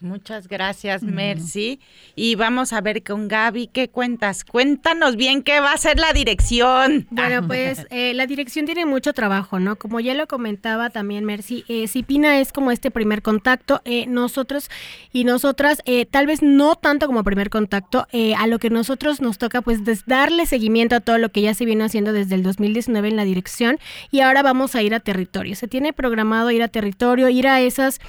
Muchas 0.00 0.46
gracias, 0.46 1.02
Mercy. 1.02 1.80
Y 2.14 2.36
vamos 2.36 2.72
a 2.72 2.80
ver 2.80 3.02
con 3.02 3.26
Gaby, 3.26 3.66
¿qué 3.66 3.88
cuentas? 3.88 4.44
Cuéntanos 4.44 5.16
bien 5.16 5.42
qué 5.42 5.58
va 5.58 5.72
a 5.72 5.76
ser 5.76 5.98
la 5.98 6.12
dirección. 6.12 7.06
Bueno, 7.10 7.46
pues 7.46 7.84
eh, 7.90 8.14
la 8.14 8.26
dirección 8.26 8.64
tiene 8.64 8.86
mucho 8.86 9.12
trabajo, 9.12 9.58
¿no? 9.58 9.76
Como 9.76 9.98
ya 9.98 10.14
lo 10.14 10.28
comentaba 10.28 10.90
también 10.90 11.24
Mercy, 11.24 11.64
eh, 11.68 11.88
Cipina 11.88 12.38
es 12.38 12.52
como 12.52 12.70
este 12.70 12.90
primer 12.90 13.22
contacto. 13.22 13.80
Eh, 13.84 14.06
nosotros 14.06 14.70
y 15.12 15.24
nosotras, 15.24 15.82
eh, 15.84 16.06
tal 16.06 16.26
vez 16.26 16.42
no 16.42 16.76
tanto 16.76 17.06
como 17.06 17.24
primer 17.24 17.50
contacto, 17.50 18.06
a 18.36 18.46
lo 18.46 18.58
que 18.58 18.70
nosotros 18.70 19.20
nos 19.20 19.38
toca, 19.38 19.62
pues 19.62 19.80
darle 20.06 20.46
seguimiento 20.46 20.96
a 20.96 21.00
todo 21.00 21.18
lo 21.18 21.30
que 21.30 21.40
ya 21.40 21.54
se 21.54 21.64
viene 21.64 21.84
haciendo 21.84 22.12
desde 22.12 22.34
el 22.34 22.42
2019 22.42 23.08
en 23.08 23.16
la 23.16 23.24
dirección. 23.24 23.78
Y 24.10 24.20
ahora 24.20 24.42
vamos 24.42 24.74
a 24.74 24.82
ir 24.82 24.94
a 24.94 25.00
territorio. 25.00 25.54
Se 25.56 25.68
tiene 25.68 25.92
programado 25.92 26.50
ir 26.50 26.62
a 26.62 26.68
territorio, 26.68 27.28
ir 27.28 27.48
a 27.48 27.60
esas. 27.60 28.00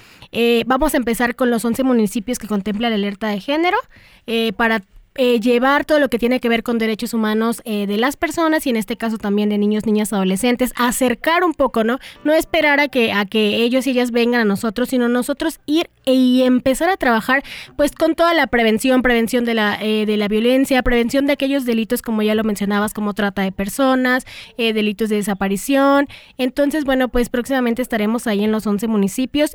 vamos 0.65 0.93
a 0.93 0.97
empezar 0.97 1.35
con 1.35 1.49
los 1.49 1.65
11 1.65 1.78
municipios 1.83 2.39
que 2.39 2.47
contempla 2.47 2.89
la 2.89 2.95
alerta 2.95 3.27
de 3.27 3.39
género 3.39 3.77
eh, 4.27 4.53
para 4.53 4.83
eh, 5.21 5.39
llevar 5.41 5.83
todo 5.83 5.99
lo 5.99 6.07
que 6.07 6.17
tiene 6.17 6.39
que 6.39 6.47
ver 6.47 6.63
con 6.63 6.77
derechos 6.77 7.13
humanos 7.13 7.61
eh, 7.65 7.87
de 7.87 7.97
las 7.97 8.15
personas 8.15 8.65
y 8.65 8.69
en 8.69 8.77
este 8.77 8.95
caso 8.95 9.17
también 9.17 9.49
de 9.49 9.57
niños, 9.57 9.85
niñas, 9.85 10.13
adolescentes, 10.13 10.71
acercar 10.77 11.43
un 11.43 11.53
poco, 11.53 11.83
¿no? 11.83 11.99
No 12.23 12.33
esperar 12.33 12.79
a 12.79 12.87
que, 12.87 13.11
a 13.11 13.25
que 13.25 13.57
ellos 13.57 13.85
y 13.85 13.89
ellas 13.89 14.11
vengan 14.11 14.39
a 14.39 14.45
nosotros, 14.45 14.87
sino 14.87 15.09
nosotros 15.09 15.59
ir 15.65 15.89
y 16.13 16.43
empezar 16.43 16.89
a 16.89 16.97
trabajar 16.97 17.43
pues 17.75 17.91
con 17.91 18.15
toda 18.15 18.33
la 18.33 18.47
prevención, 18.47 19.01
prevención 19.01 19.45
de 19.45 19.53
la, 19.53 19.77
eh, 19.81 20.05
de 20.05 20.17
la 20.17 20.27
violencia, 20.27 20.81
prevención 20.81 21.25
de 21.25 21.33
aquellos 21.33 21.65
delitos 21.65 22.01
como 22.01 22.21
ya 22.21 22.35
lo 22.35 22.43
mencionabas, 22.43 22.93
como 22.93 23.13
trata 23.13 23.41
de 23.41 23.51
personas, 23.51 24.25
delitos 24.57 25.09
de 25.09 25.17
desaparición. 25.17 26.07
Entonces, 26.37 26.85
bueno, 26.85 27.09
pues 27.09 27.29
próximamente 27.29 27.81
estaremos 27.81 28.27
ahí 28.27 28.43
en 28.43 28.51
los 28.51 28.65
11 28.65 28.87
municipios. 28.87 29.51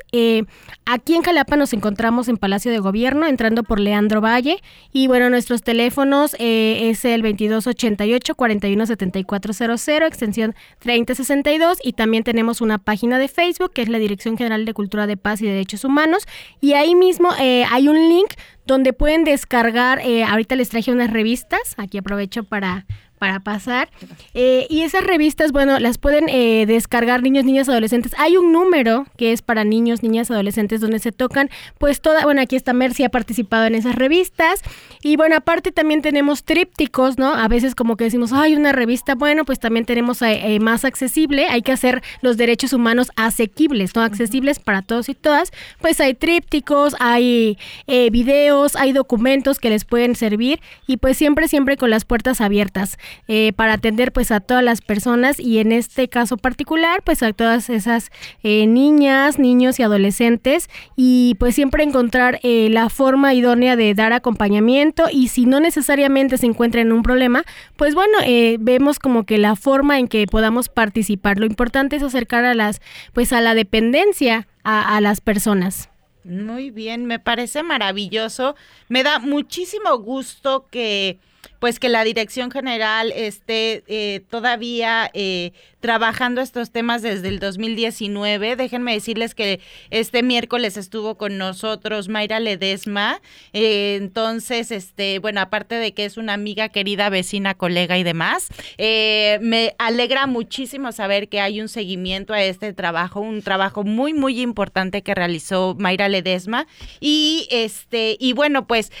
aquí 0.85 1.15
en 1.15 1.23
Jalapa 1.23 1.55
nos 1.55 1.73
encontramos 1.73 2.27
en 2.27 2.37
Palacio 2.37 2.71
de 2.71 2.79
Gobierno, 2.79 3.27
entrando 3.27 3.63
por 3.63 3.79
Leandro 3.79 4.21
Valle 4.21 4.61
y 4.91 5.07
bueno, 5.07 5.29
nuestro 5.29 5.55
teléfonos 5.61 6.35
eh, 6.39 6.89
es 6.89 7.05
el 7.05 7.21
2288-417400, 7.23 10.05
extensión 10.05 10.53
3062, 10.79 11.77
y 11.83 11.93
también 11.93 12.23
tenemos 12.23 12.61
una 12.61 12.77
página 12.77 13.17
de 13.19 13.27
Facebook 13.27 13.73
que 13.73 13.81
es 13.81 13.89
la 13.89 13.99
Dirección 13.99 14.37
General 14.37 14.63
de 14.65 14.73
Cultura 14.73 15.05
de 15.07 15.17
Paz 15.17 15.41
y 15.41 15.47
Derechos 15.47 15.83
Humanos, 15.83 16.25
y 16.61 16.73
ahí 16.73 16.95
mismo 16.95 17.29
eh, 17.39 17.65
hay 17.71 17.87
un 17.87 18.09
link 18.09 18.33
donde 18.65 18.93
pueden 18.93 19.23
descargar, 19.23 19.99
eh, 19.99 20.23
ahorita 20.23 20.55
les 20.55 20.69
traje 20.69 20.91
unas 20.91 21.11
revistas, 21.11 21.75
aquí 21.77 21.97
aprovecho 21.97 22.43
para 22.43 22.85
para 23.25 23.39
pasar. 23.39 23.89
Eh, 24.35 24.67
y 24.69 24.81
esas 24.81 25.03
revistas, 25.03 25.51
bueno, 25.51 25.79
las 25.79 25.97
pueden 25.97 26.29
eh, 26.29 26.67
descargar 26.67 27.23
niños, 27.23 27.43
niñas, 27.43 27.67
adolescentes. 27.67 28.13
Hay 28.19 28.37
un 28.37 28.51
número 28.51 29.07
que 29.17 29.31
es 29.31 29.41
para 29.41 29.63
niños, 29.63 30.03
niñas, 30.03 30.29
adolescentes 30.29 30.79
donde 30.79 30.99
se 30.99 31.11
tocan, 31.11 31.49
pues 31.79 32.01
toda, 32.01 32.23
bueno, 32.23 32.39
aquí 32.39 32.55
está 32.55 32.73
Mercy, 32.73 33.03
ha 33.03 33.09
participado 33.09 33.65
en 33.65 33.73
esas 33.73 33.95
revistas. 33.95 34.61
Y 35.01 35.15
bueno, 35.15 35.37
aparte 35.37 35.71
también 35.71 36.03
tenemos 36.03 36.43
trípticos, 36.43 37.17
¿no? 37.17 37.33
A 37.33 37.47
veces 37.47 37.73
como 37.73 37.97
que 37.97 38.03
decimos, 38.03 38.31
hay 38.31 38.55
una 38.55 38.73
revista, 38.73 39.15
bueno, 39.15 39.43
pues 39.43 39.59
también 39.59 39.87
tenemos 39.87 40.21
eh, 40.21 40.59
más 40.59 40.85
accesible, 40.85 41.47
hay 41.47 41.63
que 41.63 41.71
hacer 41.71 42.03
los 42.21 42.37
derechos 42.37 42.73
humanos 42.73 43.09
asequibles, 43.15 43.95
¿no? 43.95 44.03
Accesibles 44.03 44.59
para 44.59 44.83
todos 44.83 45.09
y 45.09 45.15
todas. 45.15 45.51
Pues 45.81 45.99
hay 45.99 46.13
trípticos, 46.13 46.95
hay 46.99 47.57
videos, 47.87 48.75
hay 48.75 48.93
documentos 48.93 49.57
que 49.57 49.71
les 49.71 49.83
pueden 49.83 50.13
servir 50.13 50.59
y 50.85 50.97
pues 50.97 51.17
siempre, 51.17 51.47
siempre 51.47 51.75
con 51.75 51.89
las 51.89 52.05
puertas 52.05 52.39
abiertas. 52.39 52.99
Eh, 53.27 53.53
para 53.55 53.73
atender 53.73 54.11
pues 54.11 54.31
a 54.31 54.39
todas 54.39 54.63
las 54.63 54.81
personas 54.81 55.39
y 55.39 55.59
en 55.59 55.71
este 55.71 56.07
caso 56.07 56.37
particular 56.37 57.01
pues 57.03 57.23
a 57.23 57.33
todas 57.33 57.69
esas 57.69 58.11
eh, 58.43 58.67
niñas, 58.67 59.39
niños 59.39 59.79
y 59.79 59.83
adolescentes 59.83 60.69
y 60.95 61.35
pues 61.39 61.55
siempre 61.55 61.83
encontrar 61.83 62.39
eh, 62.43 62.69
la 62.69 62.89
forma 62.89 63.33
idónea 63.33 63.75
de 63.75 63.93
dar 63.93 64.13
acompañamiento 64.13 65.05
y 65.11 65.29
si 65.29 65.45
no 65.45 65.59
necesariamente 65.59 66.37
se 66.37 66.45
encuentra 66.45 66.81
en 66.81 66.91
un 66.91 67.03
problema 67.03 67.43
pues 67.77 67.95
bueno 67.95 68.17
vemos 68.59 68.99
como 68.99 69.25
que 69.25 69.37
la 69.37 69.55
forma 69.55 69.99
en 69.99 70.07
que 70.07 70.25
podamos 70.27 70.69
participar 70.69 71.39
lo 71.39 71.45
importante 71.45 71.95
es 71.95 72.03
acercar 72.03 72.45
a 72.45 72.53
las 72.53 72.81
pues 73.13 73.33
a 73.33 73.41
la 73.41 73.53
dependencia 73.53 74.47
a 74.63 74.99
las 74.99 75.21
personas. 75.21 75.89
Muy 76.25 76.71
bien, 76.71 77.05
me 77.05 77.19
parece 77.19 77.61
maravilloso. 77.61 78.55
Me 78.89 79.03
da 79.03 79.19
muchísimo 79.19 79.95
gusto 79.99 80.65
que 80.71 81.19
pues 81.59 81.79
que 81.79 81.89
la 81.89 82.03
Dirección 82.03 82.51
General 82.51 83.11
esté 83.15 83.83
eh, 83.87 84.21
todavía 84.29 85.09
eh, 85.13 85.51
trabajando 85.79 86.41
estos 86.41 86.71
temas 86.71 87.01
desde 87.01 87.27
el 87.27 87.39
2019. 87.39 88.55
Déjenme 88.55 88.93
decirles 88.93 89.35
que 89.35 89.59
este 89.89 90.23
miércoles 90.23 90.77
estuvo 90.77 91.15
con 91.15 91.37
nosotros 91.37 92.07
Mayra 92.07 92.39
Ledesma. 92.39 93.21
Eh, 93.53 93.95
entonces, 93.95 94.71
este, 94.71 95.19
bueno, 95.19 95.41
aparte 95.41 95.75
de 95.75 95.93
que 95.93 96.05
es 96.05 96.17
una 96.17 96.33
amiga 96.33 96.69
querida, 96.69 97.09
vecina, 97.09 97.53
colega 97.55 97.97
y 97.97 98.03
demás, 98.03 98.47
me 98.77 99.75
alegra 99.77 100.27
muchísimo 100.27 100.91
saber 100.91 101.29
que 101.29 101.41
hay 101.41 101.61
un 101.61 101.69
seguimiento 101.69 102.33
a 102.33 102.43
este 102.43 102.73
trabajo, 102.73 103.19
un 103.19 103.41
trabajo 103.41 103.83
muy, 103.83 104.13
muy 104.13 104.41
importante 104.41 105.03
que 105.03 105.13
realizó 105.13 105.75
Mayra 105.77 106.09
Ledesma. 106.09 106.67
Y 106.99 107.47
este, 107.51 108.17
y 108.19 108.33
bueno, 108.33 108.65
pues 108.65 108.91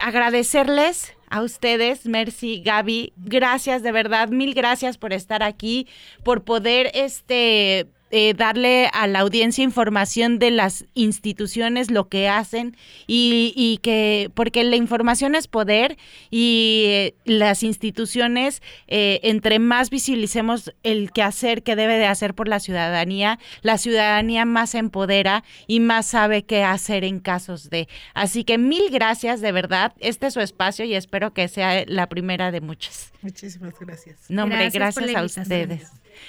agradecerles 0.00 1.17
a 1.30 1.42
ustedes, 1.42 2.06
Mercy, 2.06 2.62
Gaby, 2.62 3.12
gracias 3.16 3.82
de 3.82 3.92
verdad, 3.92 4.28
mil 4.28 4.54
gracias 4.54 4.98
por 4.98 5.12
estar 5.12 5.42
aquí, 5.42 5.86
por 6.24 6.44
poder 6.44 6.90
este 6.94 7.86
eh, 8.10 8.34
darle 8.34 8.88
a 8.94 9.06
la 9.06 9.20
audiencia 9.20 9.62
información 9.62 10.38
de 10.38 10.50
las 10.50 10.86
instituciones, 10.94 11.90
lo 11.90 12.08
que 12.08 12.28
hacen 12.28 12.76
y, 13.06 13.80
que, 13.82 14.30
porque 14.34 14.64
la 14.64 14.76
información 14.76 15.34
es 15.34 15.46
poder 15.46 15.98
y 16.30 16.84
eh, 16.86 17.14
las 17.24 17.62
instituciones, 17.62 18.62
eh, 18.86 19.20
entre 19.24 19.58
más 19.58 19.90
visibilicemos 19.90 20.72
el 20.82 21.12
quehacer 21.12 21.62
que 21.62 21.76
debe 21.76 21.98
de 21.98 22.06
hacer 22.06 22.34
por 22.34 22.48
la 22.48 22.60
ciudadanía, 22.60 23.38
la 23.62 23.76
ciudadanía 23.76 24.44
más 24.44 24.70
se 24.70 24.78
empodera 24.78 25.44
y 25.66 25.80
más 25.80 26.06
sabe 26.06 26.44
qué 26.44 26.62
hacer 26.64 27.04
en 27.04 27.20
casos 27.20 27.68
de. 27.68 27.88
Así 28.14 28.44
que 28.44 28.56
mil 28.56 28.90
gracias, 28.90 29.40
de 29.40 29.52
verdad. 29.52 29.92
Este 29.98 30.28
es 30.28 30.34
su 30.34 30.40
espacio 30.40 30.84
y 30.84 30.94
espero 30.94 31.34
que 31.34 31.48
sea 31.48 31.84
la 31.86 32.08
primera 32.08 32.50
de 32.50 32.60
muchas. 32.60 33.12
Muchísimas 33.20 33.74
gracias. 33.78 34.16
No, 34.28 34.44
hombre, 34.44 34.70
gracias, 34.70 35.14
a 35.14 35.22
ustedes. 35.24 35.88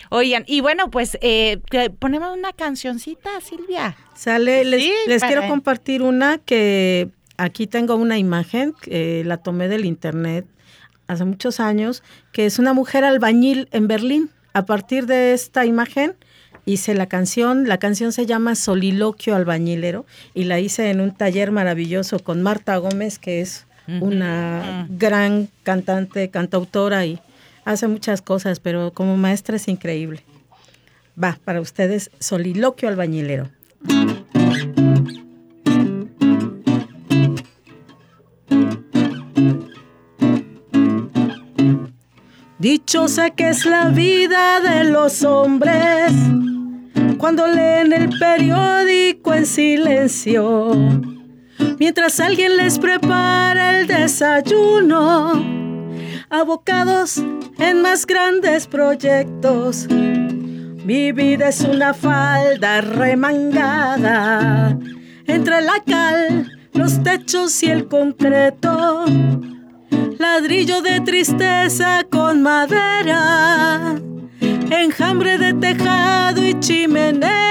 Oigan, 0.10 0.44
y 0.48 0.62
bueno, 0.62 0.90
pues 0.90 1.18
eh, 1.22 1.60
ponemos 2.00 2.36
una 2.36 2.54
cancioncita, 2.54 3.30
Silvia. 3.42 3.96
Sale, 4.16 4.66
les, 4.66 5.24
quiero 5.24 5.48
compartir 5.48 6.02
una 6.02 6.38
que 6.38 7.10
aquí 7.38 7.68
tengo 7.68 7.96
una 7.96 8.18
imagen, 8.18 8.74
que 8.82 9.24
la 9.26 9.38
tomé 9.38 9.68
del 9.68 9.86
internet 9.86 10.46
hace 11.08 11.26
muchos 11.26 11.60
años, 11.60 12.04
que 12.32 12.46
es 12.46 12.60
una 12.60 12.74
mujer 12.74 13.04
albañil 13.04 13.68
en 13.72 13.88
Berlín. 13.88 14.30
A 14.54 14.66
partir 14.66 15.06
de 15.06 15.34
esta 15.34 15.66
imagen 15.66 16.16
hice 16.66 16.94
la 16.94 17.08
canción, 17.08 17.68
la 17.68 17.78
canción 17.78 18.12
se 18.12 18.26
llama 18.26 18.56
Soliloquio 18.56 19.36
Albañilero 19.36 20.06
y 20.34 20.44
la 20.44 20.60
hice 20.60 20.90
en 20.90 21.02
un 21.02 21.16
taller 21.16 21.52
maravilloso 21.52 22.20
con 22.20 22.42
Marta 22.44 22.78
Gómez, 22.78 23.20
que 23.20 23.42
es 23.42 23.66
una 24.02 24.86
gran 24.88 25.50
cantante, 25.64 26.30
cantautora 26.30 27.08
y 27.08 27.20
hace 27.70 27.88
muchas 27.88 28.24
cosas, 28.24 28.59
pero 28.59 28.93
como 28.93 29.15
maestra 29.15 29.55
es 29.55 29.67
increíble. 29.67 30.24
Va, 31.22 31.38
para 31.45 31.61
ustedes, 31.61 32.09
soliloquio 32.20 32.89
albañilero. 32.89 33.49
Dichosa 42.57 43.30
que 43.30 43.49
es 43.49 43.65
la 43.65 43.89
vida 43.89 44.59
de 44.61 44.86
los 44.86 45.24
hombres 45.24 46.11
cuando 47.20 47.47
leen 47.47 47.93
el 47.93 48.09
periódico 48.17 49.34
en 49.34 49.45
silencio, 49.45 50.74
mientras 51.78 52.20
alguien 52.20 52.57
les 52.57 52.80
prepara 52.80 53.80
el 53.80 53.88
desayuno 53.88 55.59
abocados 56.30 57.24
en 57.60 57.82
más 57.82 58.05
grandes 58.05 58.68
proyectos. 58.68 59.88
Mi 59.89 61.12
vida 61.12 61.49
es 61.49 61.62
una 61.62 61.93
falda 61.93 62.82
remangada 62.82 64.78
entre 65.28 65.62
la 65.62 65.84
cal, 65.86 66.51
los 66.74 67.03
techos 67.03 67.62
y 67.64 67.68
el 67.68 67.88
concreto. 67.88 69.05
Ladrillo 70.18 70.82
de 70.82 71.01
tristeza 71.01 72.03
con 72.10 72.41
madera, 72.41 73.95
enjambre 74.72 75.38
de 75.38 75.53
tejado 75.53 76.45
y 76.45 76.60
chimeneas. 76.60 77.41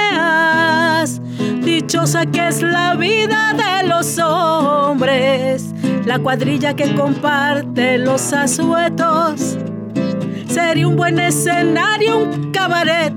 Dichosa 1.63 2.27
que 2.27 2.49
es 2.49 2.63
la 2.63 2.95
vida 2.95 3.55
de 3.55 3.87
los 3.89 4.19
hombres 4.19 5.69
la 6.09 6.19
cuadrilla 6.19 6.75
que 6.75 6.95
comparte 6.95 7.99
los 7.99 8.33
asuetos. 8.33 9.59
Sería 10.49 10.89
un 10.89 10.97
buen 10.97 11.19
escenario, 11.19 12.19
un 12.19 12.53
cabaret 12.53 13.13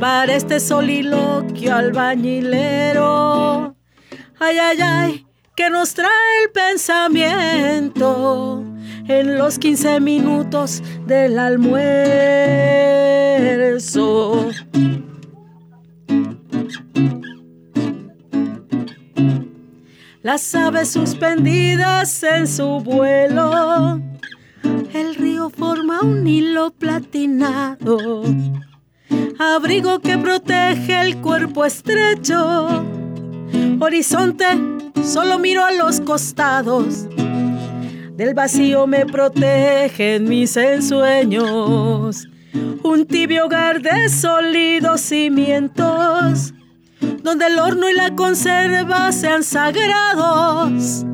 para 0.00 0.34
este 0.34 0.58
soliloquio 0.60 1.74
albañilero. 1.74 3.74
Ay, 4.38 4.58
ay, 4.58 4.78
ay, 4.80 5.26
que 5.56 5.68
nos 5.70 5.94
trae 5.94 6.44
el 6.44 6.52
pensamiento 6.52 8.62
en 9.08 9.36
los 9.36 9.58
15 9.58 9.98
minutos 10.00 10.80
del 11.06 11.38
almuerzo. 11.38 12.04
las 20.24 20.54
aves 20.54 20.88
suspendidas 20.88 22.22
en 22.22 22.48
su 22.48 22.80
vuelo. 22.80 24.00
Forma 25.50 26.00
un 26.00 26.26
hilo 26.26 26.70
platinado, 26.70 28.22
abrigo 29.38 30.00
que 30.00 30.16
protege 30.18 31.00
el 31.00 31.20
cuerpo 31.20 31.64
estrecho. 31.64 32.84
Horizonte, 33.80 34.46
solo 35.02 35.38
miro 35.38 35.64
a 35.64 35.72
los 35.72 36.00
costados. 36.00 37.06
Del 38.16 38.34
vacío 38.34 38.86
me 38.86 39.06
protegen 39.06 40.24
mis 40.28 40.56
ensueños. 40.56 42.26
Un 42.82 43.06
tibio 43.06 43.46
hogar 43.46 43.82
de 43.82 44.08
sólidos 44.08 45.00
cimientos 45.00 46.54
donde 47.24 47.46
el 47.46 47.58
horno 47.58 47.88
y 47.88 47.94
la 47.94 48.14
conserva 48.14 49.10
sean 49.10 49.42
sagrados, 49.42 51.04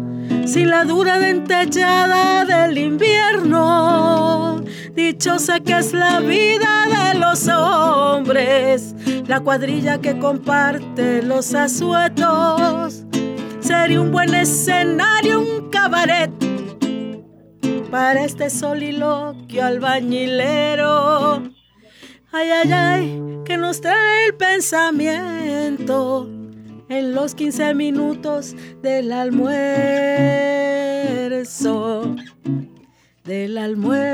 sin 0.47 0.69
la 0.71 0.85
dura 0.85 1.19
dentellada 1.19 2.45
del 2.45 2.79
invierno. 2.79 4.61
Dichosa 4.95 5.61
que 5.61 5.79
es 5.79 5.93
la 5.93 6.21
vida 6.21 6.87
de 6.87 7.19
los 7.19 7.49
hombres, 7.49 8.95
la 9.27 9.41
cuadrilla 9.41 10.01
que 10.01 10.19
comparte 10.19 11.23
los 11.23 11.55
asuetos. 11.55 13.05
Sería 13.61 14.01
un 14.01 14.11
buen 14.11 14.35
escenario, 14.35 15.41
un 15.41 15.71
cabaret 15.71 16.31
para 17.91 18.25
este 18.25 18.51
soliloquio 18.51 19.65
albañilero. 19.65 21.43
Ay, 22.33 22.51
ay, 22.51 22.73
ay, 22.73 23.23
que 23.45 23.57
nos 23.57 23.81
trae 23.81 24.27
el 24.27 24.35
pensamiento 24.35 26.29
en 26.91 27.15
los 27.15 27.35
15 27.35 27.73
minutos 27.75 28.55
del 28.83 29.13
almuerzo. 29.13 29.57
Del 33.25 33.57
almuerzo. 33.57 34.11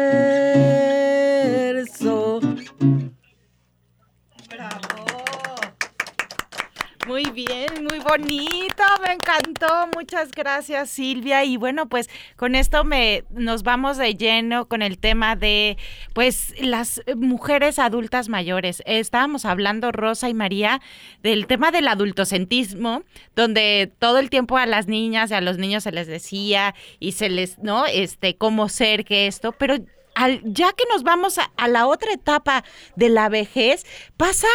Muy 7.17 7.31
bien, 7.31 7.87
muy 7.89 7.99
bonito, 8.01 8.83
me 9.01 9.15
encantó. 9.15 9.89
Muchas 9.95 10.33
gracias, 10.33 10.91
Silvia. 10.91 11.45
Y 11.45 11.57
bueno, 11.57 11.89
pues 11.89 12.11
con 12.37 12.55
esto 12.55 12.85
me 12.85 13.25
nos 13.31 13.63
vamos 13.63 13.97
de 13.97 14.17
lleno 14.17 14.69
con 14.69 14.83
el 14.83 14.99
tema 14.99 15.35
de 15.35 15.79
pues 16.13 16.53
las 16.61 17.01
mujeres 17.17 17.79
adultas 17.79 18.29
mayores. 18.29 18.83
Estábamos 18.85 19.47
hablando 19.47 19.93
Rosa 19.93 20.29
y 20.29 20.35
María 20.35 20.83
del 21.23 21.47
tema 21.47 21.71
del 21.71 21.89
adultocentismo, 21.89 23.03
donde 23.35 23.91
todo 23.99 24.19
el 24.19 24.29
tiempo 24.29 24.59
a 24.59 24.67
las 24.67 24.87
niñas 24.87 25.31
y 25.31 25.35
a 25.35 25.41
los 25.41 25.57
niños 25.57 25.85
se 25.85 25.93
les 25.93 26.09
decía 26.09 26.75
y 27.01 27.13
se 27.13 27.31
les, 27.31 27.59
¿no? 27.61 27.87
Este, 27.87 28.37
cómo 28.37 28.69
ser 28.69 29.07
que 29.07 29.27
esto, 29.27 29.53
pero 29.53 29.77
al, 30.15 30.43
ya 30.45 30.75
que 30.75 30.85
nos 30.93 31.03
vamos 31.03 31.39
a, 31.39 31.51
a 31.57 31.67
la 31.69 31.87
otra 31.87 32.13
etapa 32.13 32.63
de 32.95 33.09
la 33.09 33.31
vejez, 33.31 33.87
pasa 34.19 34.49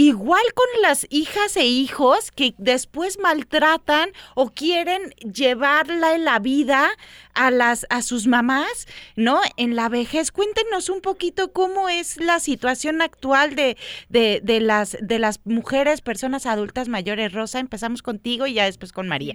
Igual 0.00 0.44
con 0.54 0.66
las 0.80 1.08
hijas 1.10 1.56
e 1.56 1.66
hijos 1.66 2.30
que 2.30 2.54
después 2.56 3.18
maltratan 3.18 4.10
o 4.36 4.50
quieren 4.50 5.10
llevarla 5.34 6.14
en 6.14 6.24
la 6.24 6.38
vida 6.38 6.88
a 7.34 7.50
las 7.50 7.84
a 7.90 8.02
sus 8.02 8.28
mamás, 8.28 8.86
¿no? 9.16 9.40
En 9.56 9.74
la 9.74 9.88
vejez. 9.88 10.30
Cuéntenos 10.30 10.88
un 10.88 11.00
poquito 11.00 11.52
cómo 11.52 11.88
es 11.88 12.16
la 12.20 12.38
situación 12.38 13.02
actual 13.02 13.56
de, 13.56 13.76
de, 14.08 14.40
de 14.40 14.60
las 14.60 14.96
de 15.02 15.18
las 15.18 15.40
mujeres, 15.44 16.00
personas 16.00 16.46
adultas 16.46 16.88
mayores. 16.88 17.32
Rosa, 17.32 17.58
empezamos 17.58 18.00
contigo 18.00 18.46
y 18.46 18.54
ya 18.54 18.66
después 18.66 18.92
con 18.92 19.08
María. 19.08 19.34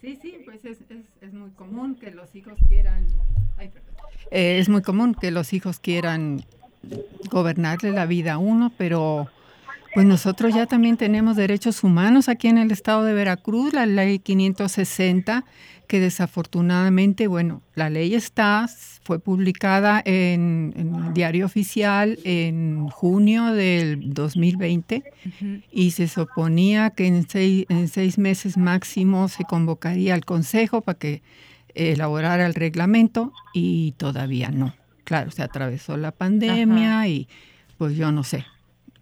Sí, 0.00 0.16
sí, 0.22 0.38
pues 0.44 0.64
es, 0.64 0.78
es, 1.20 1.32
muy 1.32 1.50
común 1.50 1.96
que 1.96 2.12
los 2.12 2.32
hijos 2.36 2.54
quieran... 2.68 3.08
Ay. 3.58 3.72
Eh, 4.30 4.60
es 4.60 4.68
muy 4.68 4.82
común 4.82 5.16
que 5.20 5.32
los 5.32 5.52
hijos 5.52 5.80
quieran 5.80 6.44
gobernarle 7.28 7.90
la 7.90 8.06
vida 8.06 8.34
a 8.34 8.38
uno, 8.38 8.72
pero 8.78 9.28
pues 9.94 10.06
nosotros 10.06 10.54
ya 10.54 10.66
también 10.66 10.96
tenemos 10.96 11.36
derechos 11.36 11.82
humanos 11.82 12.28
aquí 12.28 12.48
en 12.48 12.58
el 12.58 12.70
estado 12.70 13.04
de 13.04 13.12
Veracruz, 13.12 13.72
la 13.72 13.86
ley 13.86 14.18
560, 14.18 15.44
que 15.88 15.98
desafortunadamente, 15.98 17.26
bueno, 17.26 17.62
la 17.74 17.90
ley 17.90 18.14
está, 18.14 18.68
fue 19.02 19.18
publicada 19.18 20.00
en, 20.04 20.72
en 20.76 20.94
el 20.94 21.14
diario 21.14 21.46
oficial 21.46 22.18
en 22.22 22.88
junio 22.88 23.46
del 23.46 24.14
2020 24.14 25.02
y 25.72 25.90
se 25.90 26.06
suponía 26.06 26.90
que 26.90 27.08
en 27.08 27.28
seis, 27.28 27.66
en 27.68 27.88
seis 27.88 28.18
meses 28.18 28.56
máximo 28.56 29.28
se 29.28 29.42
convocaría 29.42 30.14
al 30.14 30.24
Consejo 30.24 30.80
para 30.80 30.98
que 30.98 31.22
elaborara 31.74 32.46
el 32.46 32.54
reglamento 32.54 33.32
y 33.52 33.92
todavía 33.92 34.50
no. 34.50 34.74
Claro, 35.02 35.32
se 35.32 35.42
atravesó 35.42 35.96
la 35.96 36.12
pandemia 36.12 37.08
y 37.08 37.26
pues 37.78 37.96
yo 37.96 38.12
no 38.12 38.22
sé, 38.22 38.44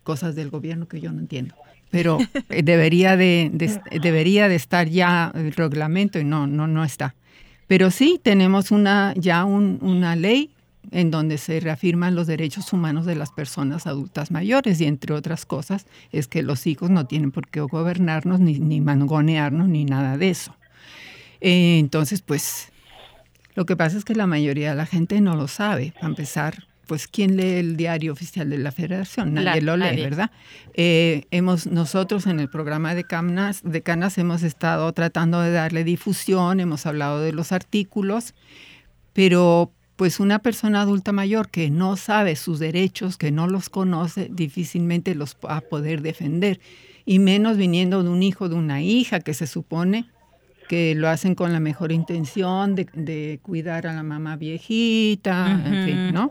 cosas 0.09 0.35
del 0.35 0.48
gobierno 0.48 0.89
que 0.89 1.01
yo 1.02 1.12
no 1.12 1.20
entiendo. 1.20 1.55
Pero 1.90 2.18
eh, 2.48 2.62
debería 2.62 3.16
de, 3.18 3.51
de- 3.52 3.78
debería 4.01 4.48
de 4.48 4.55
estar 4.55 4.89
ya 4.89 5.30
el 5.35 5.52
reglamento 5.52 6.18
y 6.18 6.24
no, 6.24 6.47
no, 6.47 6.66
no 6.66 6.82
está. 6.82 7.14
Pero 7.66 7.90
sí 7.90 8.18
tenemos 8.22 8.70
una, 8.70 9.12
ya 9.16 9.44
un- 9.44 9.78
una 9.82 10.16
ley 10.16 10.51
en 10.93 11.10
donde 11.10 11.36
se 11.36 11.60
reafirman 11.60 12.14
los 12.14 12.26
derechos 12.26 12.72
humanos 12.72 13.05
de 13.05 13.16
las 13.16 13.30
personas 13.32 13.86
adultas 13.86 14.30
mayores 14.30 14.80
y 14.80 14.86
entre 14.86 15.12
otras 15.14 15.44
cosas 15.44 15.85
es 16.10 16.26
que 16.26 16.43
los 16.43 16.66
hijos 16.66 16.89
no 16.89 17.05
tienen 17.05 17.30
por 17.30 17.47
qué 17.48 17.60
gobernarnos 17.60 18.40
ni, 18.40 18.59
ni 18.59 18.80
mangonearnos 18.80 19.68
ni 19.68 19.85
nada 19.85 20.16
de 20.16 20.30
eso. 20.30 20.56
Eh, 21.43 21.78
entonces, 21.78 22.22
pues 22.22 22.72
lo 23.56 23.66
que 23.66 23.76
pasa 23.76 23.98
es 23.98 24.05
que 24.06 24.14
la 24.14 24.26
mayoría 24.26 24.70
de 24.70 24.76
la 24.76 24.86
gente 24.86 25.20
no 25.20 25.36
lo 25.36 25.48
sabe. 25.48 25.93
Para 25.97 26.06
empezar, 26.06 26.64
pues 26.89 27.06
¿quién 27.06 27.36
lee 27.36 27.55
el 27.60 27.77
diario 27.77 28.12
oficial 28.12 28.51
de 28.51 28.59
la 28.59 28.73
Federación? 28.73 29.35
Nadie 29.35 29.60
La- 29.60 29.66
lo 29.73 29.77
lee, 29.77 29.85
nadie. 29.90 30.02
¿verdad? 30.02 30.31
Eh, 30.74 31.23
hemos 31.31 31.66
nosotros 31.69 32.27
en 32.27 32.40
el 32.40 32.48
programa 32.51 32.97
de 32.97 33.05
Canas, 33.05 33.60
de 33.62 33.82
Canas 33.82 34.19
hemos 34.19 34.43
estado 34.43 34.93
tratando 34.93 35.40
de 35.40 35.52
darle 35.52 35.85
difusión, 35.85 36.59
hemos 36.59 36.85
hablado 36.86 37.20
de 37.20 37.32
los 37.32 37.52
artículos, 37.52 38.35
pero 39.12 39.70
pues 39.97 40.20
una 40.20 40.39
persona 40.39 40.81
adulta 40.82 41.12
mayor 41.12 41.48
que 41.51 41.70
no 41.70 41.97
sabe 41.97 42.36
sus 42.36 42.59
derechos, 42.60 43.16
que 43.16 43.32
no 43.32 43.48
los 43.48 43.69
conoce, 43.69 44.28
difícilmente 44.31 45.15
los 45.15 45.36
va 45.44 45.56
a 45.56 45.60
poder 45.60 46.02
defender. 46.02 46.60
Y 47.05 47.19
menos 47.19 47.56
viniendo 47.56 48.02
de 48.02 48.09
un 48.10 48.23
hijo, 48.23 48.48
de 48.48 48.55
una 48.55 48.81
hija, 48.82 49.20
que 49.20 49.35
se 49.35 49.47
supone 49.47 50.06
que 50.69 50.94
lo 50.94 51.09
hacen 51.09 51.35
con 51.35 51.52
la 51.52 51.59
mejor 51.60 51.90
intención 51.93 52.74
de, 52.74 52.86
de 52.93 53.40
cuidar 53.43 53.86
a 53.86 53.94
la 53.94 54.02
mamá 54.02 54.36
viejita, 54.36 55.62
en 55.65 55.85
fin. 55.86 56.12
¿no? 56.12 56.31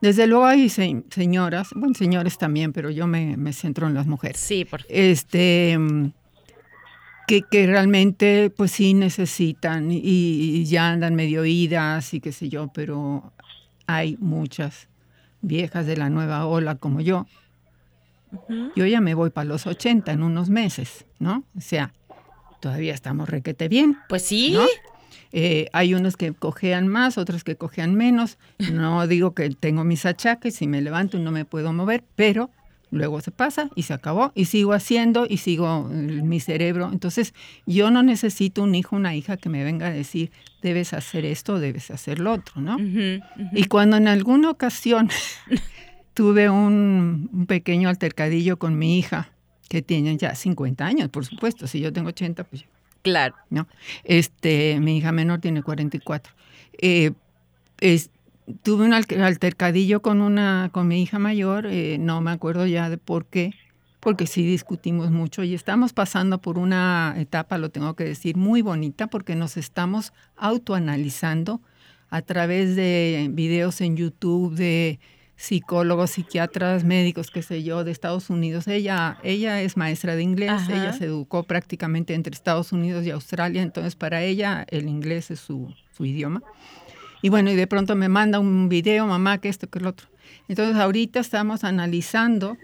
Desde 0.00 0.26
luego 0.26 0.46
hay 0.46 0.68
se- 0.68 1.04
señoras, 1.10 1.70
bueno, 1.74 1.94
señores 1.94 2.38
también, 2.38 2.72
pero 2.72 2.90
yo 2.90 3.06
me, 3.06 3.36
me 3.36 3.52
centro 3.52 3.86
en 3.86 3.94
las 3.94 4.06
mujeres. 4.06 4.38
Sí, 4.40 4.64
por 4.64 4.80
Este, 4.88 5.76
mm, 5.78 6.12
que, 7.26 7.42
que 7.42 7.66
realmente, 7.66 8.50
pues 8.56 8.72
sí 8.72 8.94
necesitan 8.94 9.90
y, 9.92 9.98
y 10.02 10.64
ya 10.64 10.90
andan 10.90 11.14
medio 11.14 11.42
oídas 11.42 12.12
y 12.14 12.20
qué 12.20 12.32
sé 12.32 12.48
yo, 12.48 12.68
pero 12.72 13.32
hay 13.86 14.16
muchas 14.18 14.88
viejas 15.42 15.86
de 15.86 15.96
la 15.96 16.10
nueva 16.10 16.46
ola 16.46 16.74
como 16.76 17.00
yo. 17.00 17.26
Yo 18.76 18.86
ya 18.86 19.00
me 19.00 19.14
voy 19.14 19.30
para 19.30 19.44
los 19.44 19.66
80 19.66 20.12
en 20.12 20.22
unos 20.22 20.48
meses, 20.50 21.04
¿no? 21.18 21.44
O 21.56 21.60
sea, 21.60 21.92
todavía 22.60 22.94
estamos 22.94 23.28
requete 23.28 23.68
bien. 23.68 23.98
Pues 24.08 24.22
sí. 24.22 24.52
¿no? 24.52 24.66
Eh, 25.32 25.68
hay 25.72 25.94
unos 25.94 26.16
que 26.16 26.32
cojean 26.32 26.88
más, 26.88 27.18
otros 27.18 27.44
que 27.44 27.56
cojean 27.56 27.94
menos. 27.94 28.38
No 28.72 29.06
digo 29.06 29.34
que 29.34 29.50
tengo 29.50 29.84
mis 29.84 30.06
achaques 30.06 30.60
y 30.62 30.66
me 30.66 30.80
levanto 30.80 31.16
y 31.16 31.20
no 31.20 31.30
me 31.30 31.44
puedo 31.44 31.72
mover, 31.72 32.04
pero 32.16 32.50
luego 32.90 33.20
se 33.20 33.30
pasa 33.30 33.70
y 33.76 33.84
se 33.84 33.94
acabó 33.94 34.32
y 34.34 34.46
sigo 34.46 34.72
haciendo 34.72 35.26
y 35.28 35.36
sigo 35.36 35.88
eh, 35.92 35.94
mi 35.94 36.40
cerebro. 36.40 36.90
Entonces, 36.92 37.34
yo 37.66 37.90
no 37.90 38.02
necesito 38.02 38.62
un 38.62 38.74
hijo, 38.74 38.96
una 38.96 39.14
hija 39.14 39.36
que 39.36 39.48
me 39.48 39.62
venga 39.62 39.86
a 39.86 39.92
decir, 39.92 40.32
debes 40.62 40.92
hacer 40.92 41.24
esto, 41.24 41.60
debes 41.60 41.90
hacer 41.90 42.18
lo 42.18 42.32
otro, 42.32 42.60
¿no? 42.60 42.76
Y 43.52 43.64
cuando 43.64 43.96
en 43.96 44.08
alguna 44.08 44.50
ocasión 44.50 45.08
tuve 46.14 46.50
un, 46.50 47.30
un 47.32 47.46
pequeño 47.46 47.88
altercadillo 47.88 48.58
con 48.58 48.76
mi 48.76 48.98
hija, 48.98 49.30
que 49.68 49.82
tiene 49.82 50.16
ya 50.16 50.34
50 50.34 50.84
años, 50.84 51.08
por 51.10 51.24
supuesto, 51.24 51.68
si 51.68 51.78
yo 51.78 51.92
tengo 51.92 52.08
80, 52.08 52.42
pues 52.42 52.64
Claro. 53.02 53.34
¿no? 53.48 53.66
Este, 54.04 54.78
mi 54.80 54.98
hija 54.98 55.12
menor 55.12 55.40
tiene 55.40 55.62
44. 55.62 56.32
Eh, 56.80 57.12
es- 57.80 58.10
tuve 58.62 58.84
un 58.84 58.92
al- 58.92 59.06
altercadillo 59.22 60.02
con 60.02 60.20
una, 60.20 60.70
con 60.72 60.88
mi 60.88 61.02
hija 61.02 61.18
mayor, 61.18 61.66
eh, 61.66 61.96
no 61.98 62.20
me 62.20 62.30
acuerdo 62.30 62.66
ya 62.66 62.90
de 62.90 62.98
por 62.98 63.26
qué, 63.26 63.54
porque 64.00 64.26
sí 64.26 64.44
discutimos 64.44 65.10
mucho 65.10 65.42
y 65.44 65.54
estamos 65.54 65.92
pasando 65.92 66.40
por 66.40 66.58
una 66.58 67.14
etapa, 67.18 67.58
lo 67.58 67.70
tengo 67.70 67.94
que 67.94 68.04
decir, 68.04 68.36
muy 68.36 68.62
bonita, 68.62 69.06
porque 69.08 69.36
nos 69.36 69.56
estamos 69.56 70.12
autoanalizando 70.36 71.60
a 72.10 72.22
través 72.22 72.76
de 72.76 73.28
videos 73.32 73.80
en 73.80 73.96
YouTube 73.96 74.54
de 74.54 74.98
psicólogos, 75.40 76.10
psiquiatras, 76.10 76.84
médicos, 76.84 77.30
qué 77.30 77.40
sé 77.40 77.62
yo, 77.62 77.82
de 77.82 77.90
Estados 77.92 78.28
Unidos. 78.28 78.68
Ella, 78.68 79.16
ella 79.24 79.62
es 79.62 79.78
maestra 79.78 80.14
de 80.14 80.22
inglés, 80.22 80.50
Ajá. 80.50 80.74
ella 80.74 80.92
se 80.92 81.06
educó 81.06 81.44
prácticamente 81.44 82.12
entre 82.12 82.34
Estados 82.34 82.72
Unidos 82.72 83.06
y 83.06 83.10
Australia, 83.10 83.62
entonces 83.62 83.96
para 83.96 84.22
ella 84.22 84.66
el 84.68 84.86
inglés 84.86 85.30
es 85.30 85.40
su, 85.40 85.72
su 85.96 86.04
idioma. 86.04 86.42
Y 87.22 87.30
bueno, 87.30 87.50
y 87.50 87.56
de 87.56 87.66
pronto 87.66 87.96
me 87.96 88.10
manda 88.10 88.38
un 88.38 88.68
video, 88.68 89.06
mamá, 89.06 89.38
que 89.38 89.48
esto, 89.48 89.66
que 89.66 89.78
el 89.78 89.86
otro. 89.86 90.08
Entonces 90.46 90.76
ahorita 90.76 91.20
estamos 91.20 91.64
analizando 91.64 92.58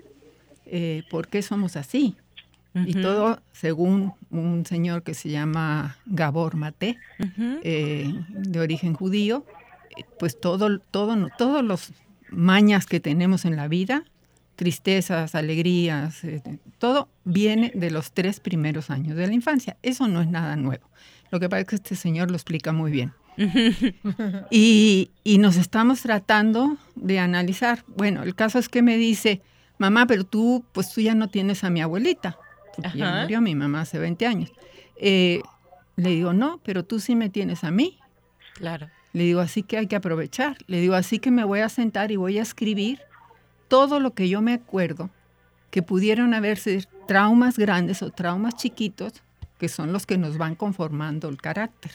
eh, 0.66 1.02
por 1.08 1.28
qué 1.28 1.40
somos 1.40 1.76
así. 1.76 2.14
Y 2.74 2.90
Ujú. 2.92 3.00
todo 3.00 3.42
según 3.52 4.12
un 4.30 4.66
señor 4.66 5.02
que 5.02 5.14
se 5.14 5.30
llama 5.30 5.96
Gabor 6.04 6.56
Mate, 6.56 6.98
eh, 7.62 8.12
de 8.28 8.60
origen 8.60 8.92
judío, 8.92 9.46
pues 10.18 10.38
todo, 10.38 10.78
todo, 10.78 11.30
todos 11.38 11.64
los 11.64 11.90
mañas 12.30 12.86
que 12.86 13.00
tenemos 13.00 13.44
en 13.44 13.56
la 13.56 13.68
vida, 13.68 14.04
tristezas, 14.56 15.34
alegrías, 15.34 16.24
eh, 16.24 16.42
todo 16.78 17.08
viene 17.24 17.70
de 17.74 17.90
los 17.90 18.12
tres 18.12 18.40
primeros 18.40 18.90
años 18.90 19.16
de 19.16 19.26
la 19.26 19.34
infancia. 19.34 19.76
Eso 19.82 20.08
no 20.08 20.20
es 20.20 20.28
nada 20.28 20.56
nuevo. 20.56 20.88
Lo 21.30 21.40
que 21.40 21.48
pasa 21.48 21.60
es 21.60 21.66
que 21.68 21.76
este 21.76 21.96
señor 21.96 22.30
lo 22.30 22.36
explica 22.36 22.72
muy 22.72 22.90
bien. 22.90 23.12
Y, 24.50 25.10
y 25.24 25.38
nos 25.38 25.56
estamos 25.56 26.00
tratando 26.00 26.78
de 26.94 27.18
analizar. 27.18 27.84
Bueno, 27.86 28.22
el 28.22 28.34
caso 28.34 28.58
es 28.58 28.68
que 28.68 28.80
me 28.80 28.96
dice, 28.96 29.42
mamá, 29.78 30.06
pero 30.06 30.24
tú, 30.24 30.64
pues 30.72 30.92
tú 30.92 31.00
ya 31.00 31.14
no 31.14 31.28
tienes 31.28 31.62
a 31.64 31.70
mi 31.70 31.82
abuelita, 31.82 32.38
porque 32.74 32.98
ya 32.98 33.20
murió 33.20 33.40
mi 33.40 33.54
mamá 33.54 33.82
hace 33.82 33.98
20 33.98 34.26
años. 34.26 34.52
Eh, 34.96 35.42
le 35.96 36.10
digo, 36.10 36.32
no, 36.32 36.60
pero 36.64 36.84
tú 36.84 37.00
sí 37.00 37.14
me 37.14 37.28
tienes 37.28 37.64
a 37.64 37.70
mí. 37.70 37.98
Claro. 38.54 38.88
Le 39.16 39.24
digo, 39.24 39.40
así 39.40 39.62
que 39.62 39.78
hay 39.78 39.86
que 39.86 39.96
aprovechar. 39.96 40.58
Le 40.66 40.78
digo, 40.78 40.94
así 40.94 41.18
que 41.18 41.30
me 41.30 41.42
voy 41.42 41.60
a 41.60 41.70
sentar 41.70 42.12
y 42.12 42.16
voy 42.16 42.38
a 42.38 42.42
escribir 42.42 43.00
todo 43.66 43.98
lo 43.98 44.10
que 44.10 44.28
yo 44.28 44.42
me 44.42 44.52
acuerdo 44.52 45.08
que 45.70 45.80
pudieron 45.80 46.34
haberse 46.34 46.86
traumas 47.08 47.56
grandes 47.56 48.02
o 48.02 48.10
traumas 48.10 48.56
chiquitos, 48.56 49.14
que 49.56 49.70
son 49.70 49.90
los 49.90 50.04
que 50.04 50.18
nos 50.18 50.36
van 50.36 50.54
conformando 50.54 51.30
el 51.30 51.38
carácter, 51.38 51.92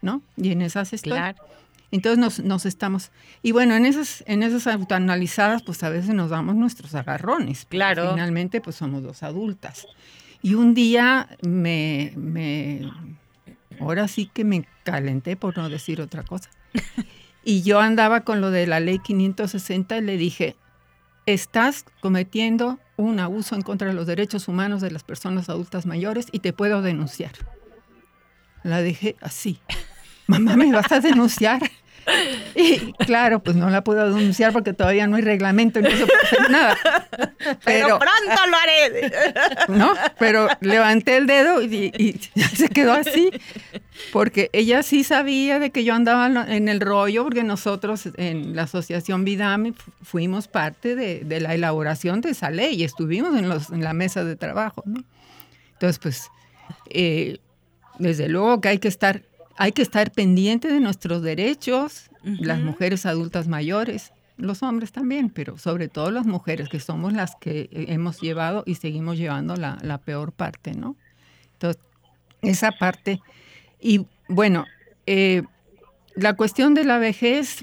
¿no? 0.00 0.22
Y 0.38 0.52
en 0.52 0.62
esas 0.62 0.94
estoy. 0.94 1.12
Claro. 1.12 1.44
Entonces 1.90 2.18
nos, 2.18 2.40
nos 2.40 2.64
estamos... 2.64 3.10
Y 3.42 3.52
bueno, 3.52 3.74
en 3.74 3.84
esas, 3.84 4.24
en 4.26 4.42
esas 4.42 4.66
autoanalizadas, 4.66 5.62
pues 5.62 5.82
a 5.82 5.90
veces 5.90 6.14
nos 6.14 6.30
damos 6.30 6.54
nuestros 6.56 6.94
agarrones. 6.94 7.66
Claro. 7.68 8.12
Finalmente, 8.12 8.62
pues 8.62 8.76
somos 8.76 9.02
dos 9.02 9.22
adultas. 9.22 9.86
Y 10.40 10.54
un 10.54 10.72
día 10.72 11.28
me, 11.42 12.14
me... 12.16 12.90
Ahora 13.80 14.08
sí 14.08 14.26
que 14.32 14.44
me 14.44 14.66
calenté, 14.84 15.36
por 15.36 15.56
no 15.56 15.68
decir 15.68 16.00
otra 16.00 16.22
cosa. 16.22 16.50
Y 17.42 17.62
yo 17.62 17.80
andaba 17.80 18.20
con 18.20 18.40
lo 18.40 18.50
de 18.50 18.66
la 18.66 18.80
ley 18.80 18.98
560 18.98 19.96
y 19.96 20.00
le 20.02 20.16
dije, 20.18 20.56
estás 21.24 21.86
cometiendo 22.00 22.78
un 22.96 23.18
abuso 23.18 23.54
en 23.54 23.62
contra 23.62 23.88
de 23.88 23.94
los 23.94 24.06
derechos 24.06 24.46
humanos 24.46 24.82
de 24.82 24.90
las 24.90 25.04
personas 25.04 25.48
adultas 25.48 25.86
mayores 25.86 26.26
y 26.32 26.40
te 26.40 26.52
puedo 26.52 26.82
denunciar. 26.82 27.32
La 28.62 28.82
dejé 28.82 29.16
así. 29.22 29.58
Mamá, 30.26 30.54
¿me 30.56 30.70
vas 30.70 30.92
a 30.92 31.00
denunciar? 31.00 31.62
Y 32.54 32.92
claro, 33.04 33.42
pues 33.42 33.56
no 33.56 33.70
la 33.70 33.82
puedo 33.84 34.12
denunciar 34.12 34.52
porque 34.52 34.72
todavía 34.72 35.06
no 35.06 35.16
hay 35.16 35.22
reglamento 35.22 35.78
y 35.80 35.82
no 35.82 35.90
se 35.90 36.06
puede 36.06 36.20
hacer 36.22 36.50
nada. 36.50 36.76
Pero, 37.64 37.98
pronto 37.98 38.42
lo 38.50 38.56
haré. 38.56 39.12
¿no? 39.68 39.92
Pero 40.18 40.48
levanté 40.60 41.16
el 41.16 41.26
dedo 41.26 41.62
y, 41.62 41.92
y 41.96 42.20
ya 42.34 42.48
se 42.48 42.68
quedó 42.68 42.92
así, 42.92 43.30
porque 44.12 44.50
ella 44.52 44.82
sí 44.82 45.04
sabía 45.04 45.58
de 45.58 45.70
que 45.70 45.84
yo 45.84 45.94
andaba 45.94 46.26
en 46.54 46.68
el 46.68 46.80
rollo, 46.80 47.22
porque 47.24 47.42
nosotros 47.44 48.08
en 48.16 48.56
la 48.56 48.62
asociación 48.62 49.24
Vidami 49.24 49.72
fu- 49.72 49.92
fuimos 50.02 50.48
parte 50.48 50.94
de, 50.96 51.20
de 51.20 51.40
la 51.40 51.54
elaboración 51.54 52.20
de 52.20 52.30
esa 52.30 52.50
ley 52.50 52.74
y 52.74 52.84
estuvimos 52.84 53.38
en, 53.38 53.48
los, 53.48 53.70
en 53.70 53.82
la 53.84 53.92
mesa 53.92 54.24
de 54.24 54.36
trabajo, 54.36 54.82
¿no? 54.86 55.02
Entonces, 55.74 55.98
pues, 55.98 56.28
eh, 56.90 57.38
desde 57.98 58.28
luego 58.28 58.60
que 58.60 58.68
hay 58.68 58.78
que 58.78 58.88
estar, 58.88 59.22
hay 59.60 59.72
que 59.72 59.82
estar 59.82 60.10
pendiente 60.10 60.68
de 60.68 60.80
nuestros 60.80 61.20
derechos, 61.20 62.10
las 62.22 62.60
mujeres 62.60 63.04
adultas 63.04 63.46
mayores, 63.46 64.10
los 64.38 64.62
hombres 64.62 64.90
también, 64.90 65.28
pero 65.28 65.58
sobre 65.58 65.88
todo 65.88 66.10
las 66.10 66.24
mujeres, 66.24 66.70
que 66.70 66.80
somos 66.80 67.12
las 67.12 67.36
que 67.36 67.68
hemos 67.70 68.22
llevado 68.22 68.62
y 68.64 68.76
seguimos 68.76 69.18
llevando 69.18 69.56
la, 69.56 70.00
peor 70.02 70.32
parte, 70.32 70.72
¿no? 70.72 70.96
Entonces, 71.52 71.82
esa 72.40 72.72
parte. 72.72 73.20
Y 73.78 74.06
bueno, 74.28 74.64
eh, 75.04 75.42
la 76.14 76.32
cuestión 76.36 76.72
de 76.72 76.84
la 76.84 76.96
vejez, 76.96 77.62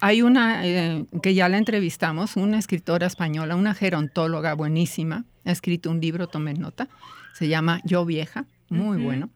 hay 0.00 0.22
una 0.22 0.66
eh, 0.66 1.06
que 1.22 1.34
ya 1.34 1.48
la 1.48 1.58
entrevistamos, 1.58 2.34
una 2.34 2.58
escritora 2.58 3.06
española, 3.06 3.54
una 3.54 3.72
gerontóloga 3.72 4.54
buenísima, 4.54 5.24
ha 5.44 5.52
escrito 5.52 5.92
un 5.92 6.00
libro, 6.00 6.26
tomen 6.26 6.58
nota, 6.58 6.88
se 7.34 7.46
llama 7.46 7.82
Yo 7.84 8.04
Vieja, 8.04 8.46
muy 8.68 9.00
bueno. 9.00 9.30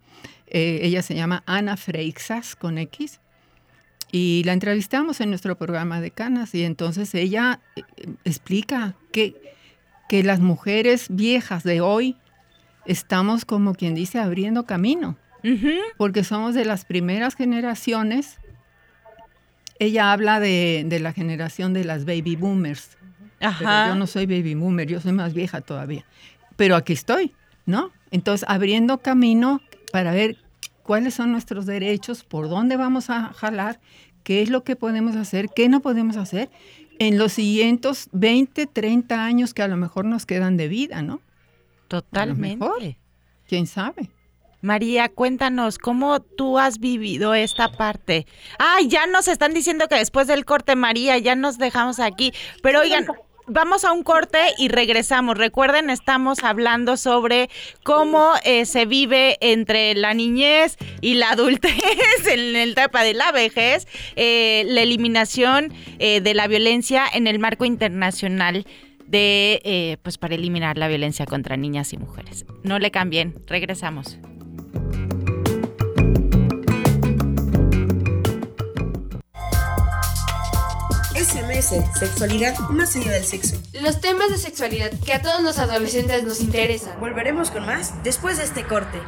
Eh, 0.51 0.81
ella 0.83 1.03
se 1.03 1.15
llama 1.15 1.43
Ana 1.47 1.77
Freixas 1.77 2.57
con 2.57 2.79
X. 2.79 3.21
Y 4.13 4.43
la 4.45 4.53
entrevistamos 4.53 5.21
en 5.21 5.31
nuestro 5.31 5.57
programa 5.57 6.01
de 6.01 6.11
Canas 6.11 6.55
y 6.55 6.65
entonces 6.65 7.15
ella 7.15 7.61
eh, 7.77 7.83
explica 8.25 8.95
que, 9.13 9.55
que 10.09 10.25
las 10.25 10.41
mujeres 10.41 11.07
viejas 11.09 11.63
de 11.63 11.81
hoy 11.81 12.17
estamos 12.87 13.45
como 13.45 13.75
quien 13.75 13.95
dice 13.95 14.19
abriendo 14.19 14.67
camino, 14.67 15.17
porque 15.97 16.25
somos 16.25 16.55
de 16.55 16.65
las 16.65 16.85
primeras 16.85 17.37
generaciones 17.37 18.41
ella 19.81 20.13
habla 20.13 20.41
de, 20.41 20.99
la 21.01 21.13
generación 21.13 21.73
de 21.73 21.85
las 21.85 22.05
baby 22.05 22.37
boomers. 22.37 22.99
Ajá. 23.41 23.89
yo 23.89 23.95
no 23.95 24.07
soy 24.07 24.27
baby 24.27 24.55
boomer, 24.55 24.87
yo 24.87 25.01
soy 25.01 25.13
más 25.13 25.33
vieja 25.33 25.63
todavía. 25.63 26.05
Pero 26.57 26.77
aquí 26.77 26.93
estoy, 26.93 27.35
¿no? 27.65 27.91
Entonces, 28.11 28.47
abriendo 28.47 28.99
camino 28.99 29.63
para 29.93 30.13
ver 30.13 30.37
cuáles 30.83 31.15
son 31.15 31.33
nuestros 31.33 31.67
derechos, 31.67 32.25
por 32.25 32.49
dónde 32.49 32.77
vamos 32.77 33.11
a 33.11 33.33
jalar, 33.33 33.81
qué 34.25 34.43
es 34.43 34.51
lo 34.51 34.65
que 34.65 34.77
podemos 34.77 35.17
hacer, 35.17 35.49
qué 35.55 35.69
no 35.69 35.81
podemos 35.81 36.17
hacer 36.17 36.51
en 36.99 37.17
los 37.17 37.33
siguientes 37.33 38.09
20, 38.13 38.67
30 38.67 39.25
años 39.25 39.55
que 39.55 39.63
a 39.63 39.69
lo 39.69 39.77
mejor 39.77 40.05
nos 40.05 40.27
quedan 40.27 40.57
de 40.57 40.69
vida, 40.69 41.03
¿no? 41.03 41.21
Totalmente. 41.89 42.99
¿Quién 43.49 43.67
sabe? 43.67 44.11
María, 44.63 45.09
cuéntanos, 45.09 45.79
¿cómo 45.79 46.21
tú 46.21 46.59
has 46.59 46.79
vivido 46.79 47.35
esta 47.35 47.73
parte? 47.73 48.27
Ay, 48.59 48.89
ya 48.89 49.07
nos 49.07 49.27
están 49.27 49.55
diciendo 49.55 49.89
que 49.89 49.95
después 49.95 50.27
del 50.27 50.45
corte, 50.45 50.77
María, 50.77 51.17
ya 51.17 51.35
nos 51.35 51.57
dejamos 51.57 51.99
aquí. 51.99 52.33
Pero 52.63 52.81
oigan, 52.81 53.07
vamos 53.51 53.85
a 53.85 53.93
un 53.93 54.03
corte 54.03 54.39
y 54.59 54.69
regresamos. 54.69 55.37
Recuerden, 55.37 55.91
estamos 55.91 56.43
hablando 56.43 56.97
sobre 56.97 57.51
cómo 57.83 58.33
eh, 58.45 58.65
se 58.65 58.87
vive 58.87 59.37
entre 59.41 59.95
la 59.95 60.15
niñez 60.15 60.77
y 61.01 61.15
la 61.15 61.31
adultez 61.31 61.75
en 62.27 62.57
el 62.57 62.71
etapa 62.71 63.03
de 63.03 63.15
la 63.15 63.33
vejez, 63.33 63.87
eh, 64.17 64.65
la 64.67 64.83
eliminación 64.83 65.73
eh, 65.99 66.21
de 66.21 66.35
la 66.35 66.47
violencia 66.47 67.05
en 67.13 67.27
el 67.27 67.39
marco 67.39 67.65
internacional 67.65 68.67
de, 69.07 69.99
pues, 70.05 70.19
para 70.19 70.37
eliminar 70.37 70.79
la 70.79 70.87
violencia 70.87 71.27
contra 71.27 71.57
niñas 71.57 71.93
y 71.93 71.97
mujeres. 71.97 72.47
No 72.63 72.79
le 72.79 72.93
cambien, 72.93 73.35
regresamos. 73.47 74.19
SMS, 81.21 81.99
sexualidad 81.99 82.59
más 82.71 82.97
allá 82.97 83.13
del 83.13 83.25
sexo. 83.25 83.61
Los 83.83 84.01
temas 84.01 84.31
de 84.31 84.39
sexualidad 84.39 84.91
que 85.05 85.13
a 85.13 85.21
todos 85.21 85.43
los 85.43 85.59
adolescentes 85.59 86.25
nos 86.25 86.41
interesan. 86.41 86.99
Volveremos 86.99 87.51
con 87.51 87.67
más 87.67 88.03
después 88.03 88.39
de 88.39 88.45
este 88.45 88.65
corte. 88.65 88.99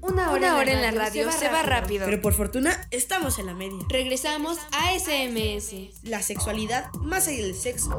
Una 0.00 0.30
hora, 0.30 0.62
en, 0.62 0.80
la 0.80 0.90
radio, 0.92 1.30
se, 1.30 1.50
va, 1.50 1.62
rápido. 1.62 2.06
Pero 2.06 2.22
por 2.22 2.32
fortuna 2.32 2.88
estamos 2.90 3.38
en 3.38 3.44
la 3.44 3.52
media. 3.52 3.84
Regresamos 3.90 4.56
a 4.72 4.98
SMS. 4.98 5.74
La 6.04 6.22
sexualidad 6.22 6.90
más 6.94 7.28
allá 7.28 7.42
del 7.42 7.54
sexo. 7.54 7.90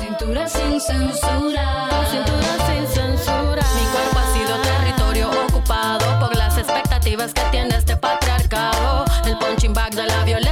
cintura 0.00 0.48
sin 0.48 0.80
censura. 0.80 2.06
cintura 2.10 2.66
sin 2.66 2.86
censura. 2.88 3.62
Mi 3.74 3.84
cuerpo 3.92 4.18
ha 4.18 4.34
sido 4.34 4.62
territorio 4.62 5.30
ocupado 5.46 6.18
por 6.20 6.34
las 6.34 6.56
expectativas 6.56 7.34
que 7.34 7.42
tiene 7.50 7.76
este 7.76 7.96
patriarcado. 7.96 8.19
El 9.70 9.74
punching 9.74 9.94
bag 9.94 10.24
de 10.24 10.49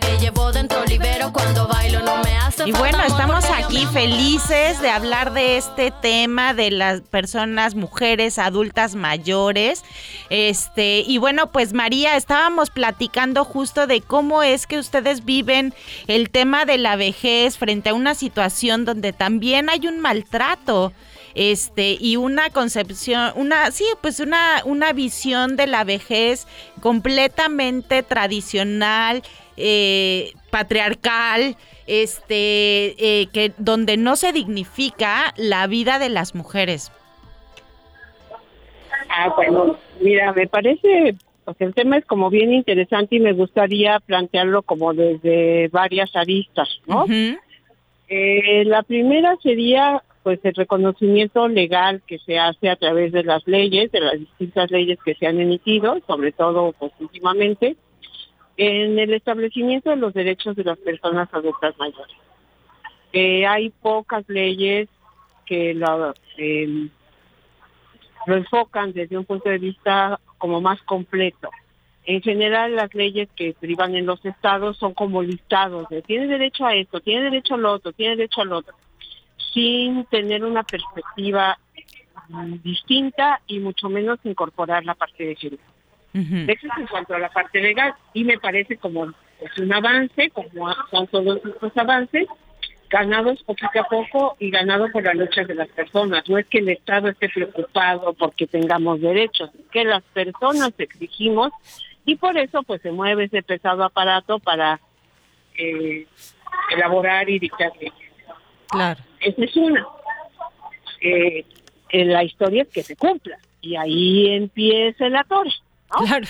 Que 0.00 0.18
llevo 0.18 0.50
dentro 0.52 0.82
libero. 0.86 1.34
Cuando 1.34 1.68
bailo 1.68 2.00
no 2.00 2.16
me 2.22 2.34
hace 2.34 2.66
Y 2.66 2.72
bueno, 2.72 3.02
estamos 3.02 3.44
aquí 3.44 3.84
felices 3.92 4.80
de 4.80 4.88
hablar 4.88 5.34
de 5.34 5.58
este 5.58 5.90
tema 5.90 6.54
de 6.54 6.70
las 6.70 7.02
personas, 7.02 7.74
mujeres, 7.74 8.38
adultas 8.38 8.94
mayores. 8.94 9.84
Este, 10.30 11.00
y 11.06 11.18
bueno, 11.18 11.52
pues 11.52 11.74
María, 11.74 12.16
estábamos 12.16 12.70
platicando 12.70 13.44
justo 13.44 13.86
de 13.86 14.00
cómo 14.00 14.42
es 14.42 14.66
que 14.66 14.78
ustedes 14.78 15.26
viven 15.26 15.74
el 16.06 16.30
tema 16.30 16.64
de 16.64 16.78
la 16.78 16.96
vejez 16.96 17.58
frente 17.58 17.90
a 17.90 17.94
una 17.94 18.14
situación 18.14 18.86
donde 18.86 19.12
también 19.12 19.68
hay 19.68 19.86
un 19.88 20.00
maltrato 20.00 20.94
este 21.34 21.96
y 21.98 22.16
una 22.16 22.50
concepción, 22.50 23.32
una 23.36 23.70
sí, 23.70 23.84
pues 24.00 24.20
una 24.20 24.62
una 24.64 24.92
visión 24.92 25.56
de 25.56 25.66
la 25.66 25.84
vejez 25.84 26.46
completamente 26.80 28.02
tradicional, 28.02 29.22
eh, 29.56 30.32
patriarcal, 30.50 31.56
este, 31.86 32.94
eh, 32.98 33.26
que 33.32 33.52
donde 33.58 33.96
no 33.96 34.16
se 34.16 34.32
dignifica 34.32 35.34
la 35.36 35.66
vida 35.66 35.98
de 35.98 36.08
las 36.08 36.34
mujeres. 36.34 36.92
Ah, 39.08 39.32
bueno, 39.36 39.76
mira, 40.00 40.32
me 40.32 40.46
parece, 40.46 41.14
pues 41.44 41.56
el 41.60 41.74
tema 41.74 41.98
es 41.98 42.04
como 42.06 42.30
bien 42.30 42.52
interesante 42.52 43.16
y 43.16 43.20
me 43.20 43.32
gustaría 43.32 44.00
plantearlo 44.00 44.62
como 44.62 44.94
desde 44.94 45.68
varias 45.68 46.14
aristas, 46.16 46.80
¿no? 46.86 47.04
Eh, 48.08 48.64
la 48.64 48.82
primera 48.82 49.36
sería 49.42 50.02
pues 50.22 50.40
el 50.44 50.54
reconocimiento 50.54 51.48
legal 51.48 52.02
que 52.06 52.18
se 52.18 52.38
hace 52.38 52.70
a 52.70 52.76
través 52.76 53.12
de 53.12 53.24
las 53.24 53.46
leyes, 53.46 53.90
de 53.90 54.00
las 54.00 54.18
distintas 54.18 54.70
leyes 54.70 54.98
que 55.04 55.14
se 55.14 55.26
han 55.26 55.40
emitido, 55.40 55.98
sobre 56.06 56.32
todo 56.32 56.72
pues 56.78 56.92
últimamente, 57.00 57.76
en 58.56 58.98
el 58.98 59.12
establecimiento 59.14 59.90
de 59.90 59.96
los 59.96 60.14
derechos 60.14 60.56
de 60.56 60.64
las 60.64 60.78
personas 60.78 61.28
adultas 61.32 61.76
mayores. 61.78 62.16
Eh, 63.12 63.46
hay 63.46 63.70
pocas 63.70 64.28
leyes 64.28 64.88
que 65.44 65.74
lo, 65.74 66.14
em, 66.36 66.88
lo 68.26 68.36
enfocan 68.36 68.92
desde 68.92 69.18
un 69.18 69.24
punto 69.24 69.48
de 69.48 69.58
vista 69.58 70.20
como 70.38 70.60
más 70.60 70.80
completo. 70.82 71.50
En 72.04 72.20
general, 72.20 72.74
las 72.74 72.92
leyes 72.94 73.28
que 73.36 73.54
privan 73.58 73.94
en 73.94 74.06
los 74.06 74.24
estados 74.24 74.76
son 74.76 74.92
como 74.92 75.22
listados 75.22 75.88
de 75.88 76.02
tiene 76.02 76.26
derecho 76.26 76.66
a 76.66 76.74
esto, 76.74 77.00
tiene 77.00 77.24
derecho 77.24 77.54
a 77.54 77.58
lo 77.58 77.72
otro, 77.72 77.92
tiene 77.92 78.16
derecho 78.16 78.40
al 78.40 78.52
otro, 78.52 78.74
sin 79.52 80.04
tener 80.06 80.44
una 80.44 80.62
perspectiva 80.62 81.58
mm, 82.28 82.54
distinta 82.62 83.40
y 83.46 83.58
mucho 83.58 83.88
menos 83.88 84.18
incorporar 84.24 84.84
la 84.84 84.94
parte 84.94 85.24
de 85.24 85.36
género. 85.36 85.62
Eso 86.14 86.66
es 86.66 86.78
en 86.78 86.86
cuanto 86.88 87.14
a 87.14 87.18
la 87.18 87.30
parte 87.30 87.60
legal 87.60 87.94
y 88.12 88.24
me 88.24 88.38
parece 88.38 88.76
como 88.76 89.06
es 89.40 89.58
un 89.58 89.72
avance, 89.72 90.30
como 90.30 90.72
son 90.90 91.06
todos 91.06 91.40
estos 91.44 91.76
avances, 91.76 92.26
ganados 92.90 93.42
poquito 93.44 93.80
a 93.80 93.88
poco 93.88 94.36
y 94.38 94.50
ganado 94.50 94.92
por 94.92 95.02
la 95.02 95.14
lucha 95.14 95.44
de 95.44 95.54
las 95.54 95.68
personas. 95.68 96.28
No 96.28 96.36
es 96.36 96.46
que 96.46 96.58
el 96.58 96.68
Estado 96.68 97.08
esté 97.08 97.30
preocupado 97.30 98.12
porque 98.12 98.46
tengamos 98.46 99.00
derechos, 99.00 99.50
es 99.54 99.66
que 99.70 99.84
las 99.84 100.02
personas 100.02 100.72
exigimos 100.76 101.50
y 102.04 102.16
por 102.16 102.36
eso 102.36 102.62
pues 102.62 102.82
se 102.82 102.92
mueve 102.92 103.24
ese 103.24 103.42
pesado 103.42 103.82
aparato 103.82 104.38
para 104.38 104.80
eh, 105.56 106.06
elaborar 106.70 107.30
y 107.30 107.38
dictar 107.38 107.72
leyes. 107.80 108.01
Claro. 108.72 109.00
Esa 109.20 109.44
es 109.44 109.56
una. 109.56 109.86
Eh, 111.00 111.44
la 111.92 112.24
historia 112.24 112.62
es 112.62 112.68
que 112.68 112.82
se 112.82 112.96
cumpla 112.96 113.38
y 113.60 113.76
ahí 113.76 114.28
empieza 114.28 115.06
el 115.06 115.16
atore. 115.16 115.52
Claro. 115.88 116.26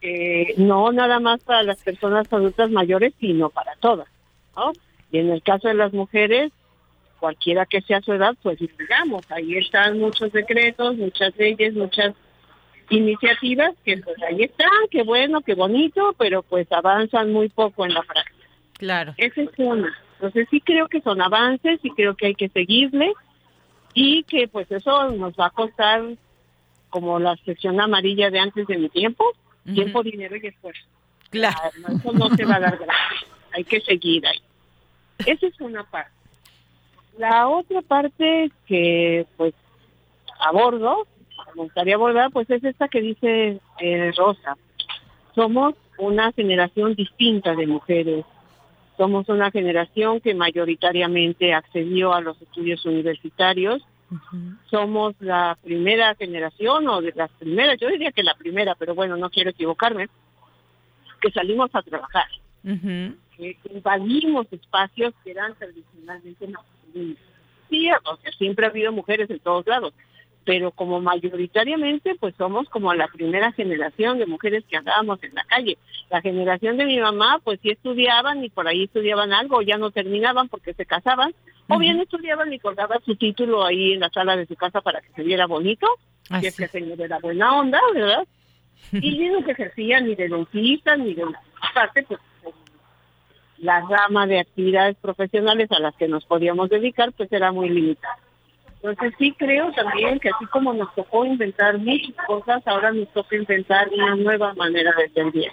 Eh, 0.00 0.54
no 0.56 0.90
nada 0.90 1.20
más 1.20 1.44
para 1.44 1.62
las 1.62 1.80
personas 1.80 2.30
adultas 2.32 2.70
mayores, 2.70 3.14
sino 3.20 3.50
para 3.50 3.76
todas. 3.76 4.08
Y 5.12 5.18
en 5.18 5.30
el 5.30 5.42
caso 5.42 5.68
de 5.68 5.74
las 5.74 5.92
mujeres, 5.92 6.50
cualquiera 7.20 7.66
que 7.66 7.82
sea 7.82 8.00
su 8.00 8.12
edad, 8.12 8.34
pues 8.42 8.58
digamos, 8.58 9.30
ahí 9.30 9.56
están 9.56 10.00
muchos 10.00 10.32
decretos, 10.32 10.96
muchas 10.96 11.36
leyes, 11.36 11.74
muchas 11.74 12.14
iniciativas 12.90 13.74
que 13.84 13.98
pues 13.98 14.16
ahí 14.22 14.42
están, 14.42 14.68
qué 14.90 15.04
bueno, 15.04 15.40
qué 15.42 15.54
bonito, 15.54 16.14
pero 16.18 16.42
pues 16.42 16.70
avanzan 16.72 17.32
muy 17.32 17.48
poco 17.48 17.86
en 17.86 17.94
la 17.94 18.02
práctica. 18.02 18.48
Claro. 18.72 19.14
Esa 19.16 19.42
es 19.42 19.50
una. 19.58 19.96
Entonces 20.22 20.46
sí 20.52 20.60
creo 20.60 20.86
que 20.86 21.00
son 21.00 21.20
avances 21.20 21.80
y 21.82 21.90
creo 21.90 22.14
que 22.14 22.26
hay 22.26 22.36
que 22.36 22.48
seguirle 22.48 23.12
y 23.92 24.22
que 24.22 24.46
pues 24.46 24.70
eso 24.70 25.10
nos 25.10 25.34
va 25.34 25.46
a 25.46 25.50
costar 25.50 26.00
como 26.90 27.18
la 27.18 27.34
sección 27.44 27.80
amarilla 27.80 28.30
de 28.30 28.38
antes 28.38 28.68
de 28.68 28.78
mi 28.78 28.88
tiempo, 28.88 29.24
Tiempo, 29.64 30.02
dinero 30.02 30.36
y 30.36 30.46
esfuerzo. 30.46 30.82
Claro. 31.30 31.56
No, 31.80 31.96
eso 31.96 32.12
no 32.12 32.30
se 32.36 32.44
va 32.44 32.56
a 32.56 32.60
dar 32.60 32.76
gratis. 32.76 33.28
Hay 33.52 33.64
que 33.64 33.80
seguir 33.80 34.24
ahí. 34.26 34.38
Esa 35.26 35.46
es 35.46 35.60
una 35.60 35.84
parte. 35.84 36.12
La 37.18 37.48
otra 37.48 37.82
parte 37.82 38.50
que, 38.66 39.26
pues, 39.36 39.54
abordo, 40.40 41.06
me 41.54 41.62
gustaría 41.62 41.94
abordar, 41.94 42.30
pues 42.32 42.48
es 42.50 42.62
esta 42.64 42.88
que 42.88 43.00
dice 43.00 43.60
eh, 43.80 44.12
Rosa. 44.16 44.56
Somos 45.34 45.74
una 45.98 46.32
generación 46.32 46.94
distinta 46.94 47.54
de 47.54 47.66
mujeres. 47.66 48.24
Somos 48.96 49.28
una 49.28 49.50
generación 49.50 50.20
que 50.20 50.34
mayoritariamente 50.34 51.54
accedió 51.54 52.12
a 52.12 52.20
los 52.20 52.40
estudios 52.40 52.84
universitarios. 52.84 53.82
Somos 54.70 55.14
la 55.20 55.56
primera 55.62 56.14
generación, 56.14 56.86
o 56.88 57.00
de 57.00 57.12
las 57.16 57.30
primeras, 57.32 57.78
yo 57.80 57.88
diría 57.88 58.12
que 58.12 58.22
la 58.22 58.34
primera, 58.34 58.74
pero 58.74 58.94
bueno, 58.94 59.16
no 59.16 59.30
quiero 59.30 59.50
equivocarme, 59.50 60.08
que 61.20 61.30
salimos 61.30 61.70
a 61.72 61.82
trabajar. 61.82 62.26
Que 62.62 63.56
invadimos 63.70 64.46
espacios 64.52 65.14
que 65.24 65.30
eran 65.30 65.54
tradicionalmente 65.54 66.46
masculinos. 66.46 67.18
Sí, 67.70 67.88
o 67.90 68.16
sea, 68.16 68.32
siempre 68.32 68.66
ha 68.66 68.68
habido 68.68 68.92
mujeres 68.92 69.30
en 69.30 69.38
todos 69.38 69.66
lados, 69.66 69.94
pero 70.44 70.72
como 70.72 71.00
mayoritariamente 71.00 72.14
pues 72.18 72.34
somos 72.36 72.68
como 72.68 72.92
la 72.94 73.08
primera 73.08 73.52
generación 73.52 74.18
de 74.18 74.26
mujeres 74.26 74.64
que 74.68 74.76
andábamos 74.76 75.22
en 75.22 75.34
la 75.34 75.44
calle. 75.44 75.78
La 76.10 76.20
generación 76.20 76.76
de 76.76 76.86
mi 76.86 76.98
mamá 76.98 77.40
pues 77.42 77.60
sí 77.62 77.70
estudiaban 77.70 78.44
y 78.44 78.50
por 78.50 78.66
ahí 78.66 78.84
estudiaban 78.84 79.32
algo, 79.32 79.62
ya 79.62 79.78
no 79.78 79.90
terminaban 79.90 80.48
porque 80.48 80.74
se 80.74 80.86
casaban, 80.86 81.34
o 81.68 81.78
bien 81.78 82.00
estudiaban 82.00 82.52
y 82.52 82.58
colgaban 82.58 83.02
su 83.04 83.16
título 83.16 83.64
ahí 83.64 83.92
en 83.92 84.00
la 84.00 84.10
sala 84.10 84.36
de 84.36 84.46
su 84.46 84.56
casa 84.56 84.80
para 84.80 85.00
que 85.00 85.12
se 85.14 85.22
viera 85.22 85.46
bonito, 85.46 85.86
si 86.40 86.46
es 86.46 86.56
que 86.56 86.68
señor 86.68 87.00
era 87.00 87.18
buena 87.18 87.58
onda, 87.58 87.80
¿verdad? 87.94 88.26
Y 88.92 89.28
no 89.30 89.42
se 89.42 89.52
ejercían 89.52 90.06
ni 90.06 90.14
de 90.14 90.28
dentistas 90.28 90.98
ni 90.98 91.14
de 91.14 91.24
parte 91.74 92.02
pues 92.02 92.20
la 93.58 93.80
rama 93.80 94.26
de 94.26 94.40
actividades 94.40 94.96
profesionales 94.96 95.70
a 95.70 95.78
las 95.78 95.94
que 95.94 96.08
nos 96.08 96.24
podíamos 96.24 96.68
dedicar 96.68 97.12
pues 97.12 97.32
era 97.32 97.52
muy 97.52 97.68
limitada. 97.68 98.18
Entonces 98.82 99.14
sí 99.16 99.32
creo 99.38 99.70
también 99.72 100.18
que 100.18 100.28
así 100.28 100.44
como 100.46 100.72
nos 100.72 100.92
tocó 100.94 101.24
inventar 101.24 101.78
muchas 101.78 102.16
cosas, 102.26 102.66
ahora 102.66 102.90
nos 102.90 103.08
toca 103.12 103.36
inventar 103.36 103.88
una 103.90 104.16
nueva 104.16 104.54
manera 104.54 104.92
de 105.14 105.30
bien. 105.30 105.52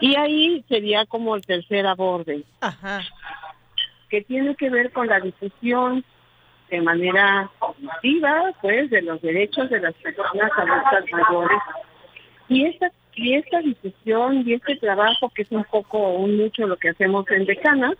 Y 0.00 0.14
ahí 0.16 0.64
sería 0.68 1.06
como 1.06 1.34
el 1.34 1.46
tercer 1.46 1.86
aborde, 1.86 2.44
que 4.10 4.20
tiene 4.22 4.54
que 4.54 4.68
ver 4.68 4.92
con 4.92 5.06
la 5.06 5.18
difusión 5.18 6.04
de 6.70 6.82
manera 6.82 7.50
cognitiva, 7.58 8.52
pues, 8.60 8.90
de 8.90 9.00
los 9.00 9.22
derechos 9.22 9.70
de 9.70 9.80
las 9.80 9.94
personas 9.94 10.50
adultas 10.56 11.04
mayores. 11.10 11.58
Y 12.48 12.66
esta, 12.66 12.92
y 13.14 13.34
esta 13.34 13.60
difusión 13.60 14.46
y 14.46 14.52
este 14.52 14.76
trabajo, 14.76 15.30
que 15.30 15.42
es 15.42 15.50
un 15.50 15.64
poco 15.64 15.98
o 15.98 16.18
un 16.18 16.36
mucho 16.36 16.66
lo 16.66 16.76
que 16.76 16.90
hacemos 16.90 17.24
en 17.30 17.46
Decana, 17.46 17.94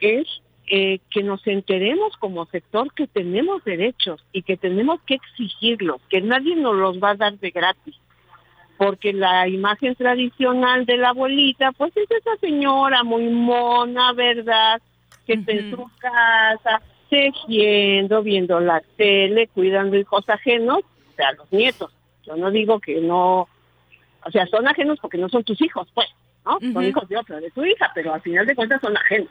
es 0.00 0.26
eh, 0.68 1.00
que 1.10 1.22
nos 1.22 1.44
enteremos 1.46 2.16
como 2.18 2.46
sector 2.46 2.92
que 2.94 3.06
tenemos 3.06 3.64
derechos 3.64 4.24
y 4.32 4.42
que 4.42 4.56
tenemos 4.56 5.00
que 5.02 5.14
exigirlos, 5.14 6.00
que 6.08 6.20
nadie 6.20 6.54
nos 6.56 6.76
los 6.76 7.02
va 7.02 7.10
a 7.10 7.16
dar 7.16 7.38
de 7.38 7.50
gratis. 7.50 7.96
Porque 8.78 9.12
la 9.12 9.48
imagen 9.48 9.94
tradicional 9.94 10.86
de 10.86 10.96
la 10.96 11.10
abuelita, 11.10 11.72
pues 11.72 11.96
es 11.96 12.10
esa 12.10 12.36
señora 12.40 13.02
muy 13.02 13.28
mona, 13.28 14.12
¿verdad? 14.12 14.80
Que 15.26 15.34
está 15.34 15.52
en 15.52 15.70
su 15.70 15.90
casa, 15.98 16.80
tejiendo, 17.08 18.22
viendo 18.22 18.58
la 18.58 18.82
tele, 18.96 19.48
cuidando 19.48 19.96
hijos 19.96 20.28
ajenos, 20.28 20.78
o 20.78 21.12
sea, 21.16 21.32
los 21.32 21.52
nietos. 21.52 21.92
Yo 22.24 22.36
no 22.36 22.50
digo 22.50 22.80
que 22.80 23.00
no, 23.00 23.48
o 24.24 24.30
sea, 24.32 24.46
son 24.46 24.66
ajenos 24.66 24.98
porque 25.00 25.18
no 25.18 25.28
son 25.28 25.44
tus 25.44 25.60
hijos, 25.60 25.88
pues, 25.92 26.08
¿no? 26.44 26.58
Son 26.72 26.84
hijos 26.84 27.08
de 27.08 27.18
otra, 27.18 27.40
de 27.40 27.50
tu 27.50 27.64
hija, 27.64 27.90
pero 27.94 28.14
al 28.14 28.22
final 28.22 28.46
de 28.46 28.54
cuentas 28.54 28.80
son 28.80 28.96
ajenos 28.96 29.28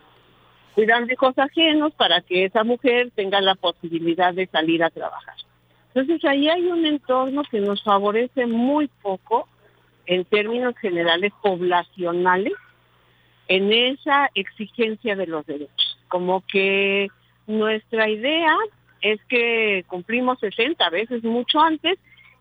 cuidando 0.75 1.11
hijos 1.11 1.37
ajenos 1.37 1.93
para 1.93 2.21
que 2.21 2.45
esa 2.45 2.63
mujer 2.63 3.11
tenga 3.15 3.41
la 3.41 3.55
posibilidad 3.55 4.33
de 4.33 4.47
salir 4.47 4.83
a 4.83 4.89
trabajar. 4.89 5.35
Entonces 5.93 6.23
ahí 6.25 6.47
hay 6.47 6.65
un 6.67 6.85
entorno 6.85 7.43
que 7.49 7.59
nos 7.59 7.83
favorece 7.83 8.45
muy 8.47 8.87
poco 9.01 9.47
en 10.05 10.25
términos 10.25 10.75
generales 10.77 11.33
poblacionales 11.41 12.53
en 13.47 13.73
esa 13.73 14.29
exigencia 14.33 15.15
de 15.15 15.27
los 15.27 15.45
derechos. 15.45 15.99
Como 16.07 16.41
que 16.47 17.09
nuestra 17.47 18.09
idea 18.09 18.55
es 19.01 19.19
que 19.25 19.83
cumplimos 19.87 20.39
60 20.39 20.89
veces 20.89 21.23
mucho 21.23 21.59
antes 21.59 21.97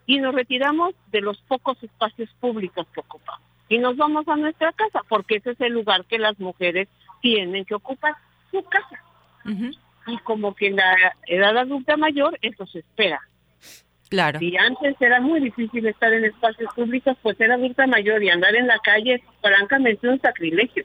y 0.07 0.19
nos 0.19 0.35
retiramos 0.35 0.95
de 1.11 1.21
los 1.21 1.39
pocos 1.43 1.83
espacios 1.83 2.29
públicos 2.41 2.87
que 2.93 3.01
ocupamos. 3.01 3.43
Y 3.69 3.79
nos 3.79 3.97
vamos 3.97 4.27
a 4.29 4.37
nuestra 4.37 4.73
casa, 4.73 5.03
porque 5.09 5.37
ese 5.37 5.53
es 5.53 5.61
el 5.61 5.73
lugar 5.73 6.05
que 6.05 6.19
las 6.19 6.39
mujeres 6.41 6.89
tienen 7.21 7.65
que 7.65 7.75
ocupar 7.75 8.15
su 8.51 8.63
casa. 8.65 9.03
Y 10.07 10.19
como 10.19 10.55
que 10.55 10.69
en 10.69 10.77
la 10.77 10.97
edad 11.27 11.57
adulta 11.57 11.97
mayor 11.97 12.39
eso 12.43 12.67
se 12.67 12.81
espera. 12.81 13.21
Claro. 14.09 14.39
Y 14.43 14.57
antes 14.57 14.97
era 15.01 15.21
muy 15.21 15.41
difícil 15.41 15.87
estar 15.87 16.13
en 16.13 16.25
espacios 16.25 16.73
públicos, 16.75 17.17
pues 17.23 17.37
ser 17.37 17.53
adulta 17.53 17.87
mayor 17.87 18.23
y 18.23 18.31
andar 18.31 18.55
en 18.57 18.67
la 18.67 18.79
calle 18.81 19.15
es 19.15 19.23
francamente 19.41 20.09
un 20.09 20.21
sacrilegio. 20.21 20.85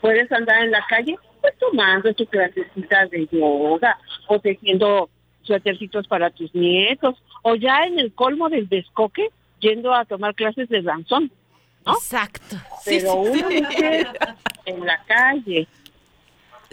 Puedes 0.00 0.32
andar 0.32 0.64
en 0.64 0.70
la 0.70 0.84
calle 0.88 1.16
pues 1.42 1.54
tomando 1.58 2.14
tu 2.14 2.24
clasecita 2.26 3.06
de 3.06 3.28
yoga 3.30 3.98
o 4.26 4.38
tejiendo 4.38 5.10
suétercitos 5.42 6.06
para 6.08 6.30
tus 6.30 6.54
nietos 6.54 7.22
o 7.42 7.56
ya 7.56 7.84
en 7.84 7.98
el 7.98 8.12
colmo 8.14 8.48
del 8.48 8.68
descoque 8.68 9.28
yendo 9.60 9.92
a 9.92 10.04
tomar 10.04 10.34
clases 10.34 10.68
de 10.68 10.82
danzón. 10.82 11.30
Exacto. 11.86 12.56
Pero 12.84 13.14
una 13.14 13.48
mujer 13.48 14.08
en 14.66 14.86
la 14.86 15.02
calle 15.04 15.66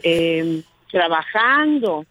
eh, 0.04 0.62
trabajando 0.92 2.06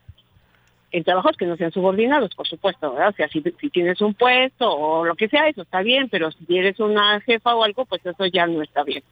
en 0.90 1.04
trabajos 1.04 1.36
que 1.36 1.46
no 1.46 1.56
sean 1.56 1.72
subordinados, 1.72 2.34
por 2.34 2.48
supuesto, 2.48 2.92
¿verdad? 2.92 3.10
O 3.10 3.12
sea, 3.12 3.28
si, 3.28 3.42
tienes 3.70 4.00
un 4.00 4.14
puesto 4.14 4.70
o 4.70 5.04
lo 5.04 5.14
que 5.16 5.28
sea, 5.28 5.48
eso 5.48 5.62
está 5.62 5.82
bien, 5.82 6.08
pero 6.08 6.30
si 6.32 6.56
eres 6.56 6.80
una 6.80 7.20
jefa 7.20 7.54
o 7.54 7.62
algo, 7.62 7.84
pues 7.84 8.04
eso 8.06 8.26
ya 8.26 8.46
no 8.46 8.62
está 8.62 8.84
bien. 8.84 9.02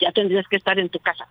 Ya 0.00 0.12
tendrías 0.12 0.46
que 0.46 0.56
estar 0.56 0.78
en 0.78 0.88
tu 0.88 1.00
casa. 1.00 1.26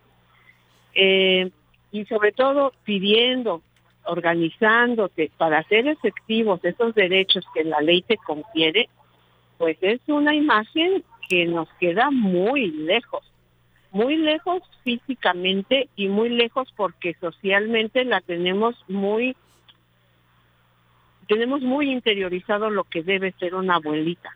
Eh, 0.94 1.50
y 1.92 2.06
sobre 2.06 2.34
todo 2.34 2.74
pidiendo, 2.84 3.62
organizándote 4.04 5.32
para 5.38 5.60
hacer 5.60 5.88
efectivos 5.88 6.60
esos 6.64 6.94
derechos 6.94 7.46
que 7.54 7.64
la 7.64 7.80
ley 7.80 8.02
te 8.02 8.18
confiere, 8.18 8.90
pues 9.58 9.78
es 9.82 10.02
una 10.08 10.36
imagen 10.36 11.04
que 11.28 11.46
nos 11.46 11.68
queda 11.80 12.12
muy 12.12 12.72
lejos 12.72 13.24
muy 13.96 14.18
lejos 14.18 14.62
físicamente 14.84 15.88
y 15.96 16.10
muy 16.10 16.28
lejos 16.28 16.68
porque 16.76 17.16
socialmente 17.22 18.04
la 18.04 18.20
tenemos 18.20 18.76
muy 18.90 19.38
tenemos 21.30 21.62
muy 21.62 21.90
interiorizado 21.92 22.70
lo 22.70 22.84
que 22.84 23.04
debe 23.04 23.32
ser 23.40 23.56
una 23.56 23.76
abuelita. 23.76 24.36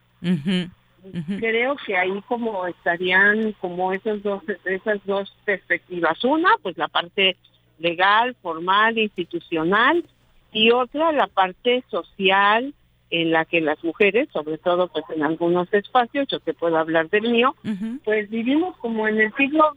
Creo 1.40 1.76
que 1.86 1.98
ahí 1.98 2.22
como 2.26 2.66
estarían 2.68 3.52
como 3.60 3.92
esas 3.92 4.24
dos 4.24 4.42
esas 4.64 5.06
dos 5.06 5.30
perspectivas. 5.44 6.24
Una, 6.24 6.52
pues 6.64 6.78
la 6.78 6.88
parte 6.88 7.36
legal, 7.80 8.38
formal, 8.42 8.98
institucional 8.98 10.06
y 10.54 10.72
otra 10.72 11.12
la 11.12 11.28
parte 11.28 11.84
social, 11.90 12.74
en 13.12 13.32
la 13.32 13.46
que 13.46 13.62
las 13.62 13.84
mujeres, 13.84 14.30
sobre 14.32 14.58
todo 14.58 14.88
pues 14.88 15.06
en 15.16 15.24
algunos 15.24 15.72
espacios, 15.74 16.28
yo 16.28 16.40
te 16.40 16.54
puedo 16.54 16.78
hablar 16.78 17.10
del 17.10 17.32
mío, 17.32 17.56
pues 18.04 18.30
vivimos 18.30 18.78
como 18.78 19.08
en 19.08 19.20
el 19.20 19.34
siglo 19.36 19.76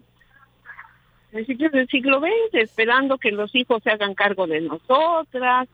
principios 1.31 1.73
del 1.73 1.89
siglo 1.89 2.21
XX, 2.21 2.61
esperando 2.61 3.17
que 3.17 3.33
los 3.33 3.55
hijos 3.55 3.83
se 3.83 3.91
hagan 3.91 4.15
cargo 4.15 4.47
de 4.47 4.61
nosotras, 4.61 5.67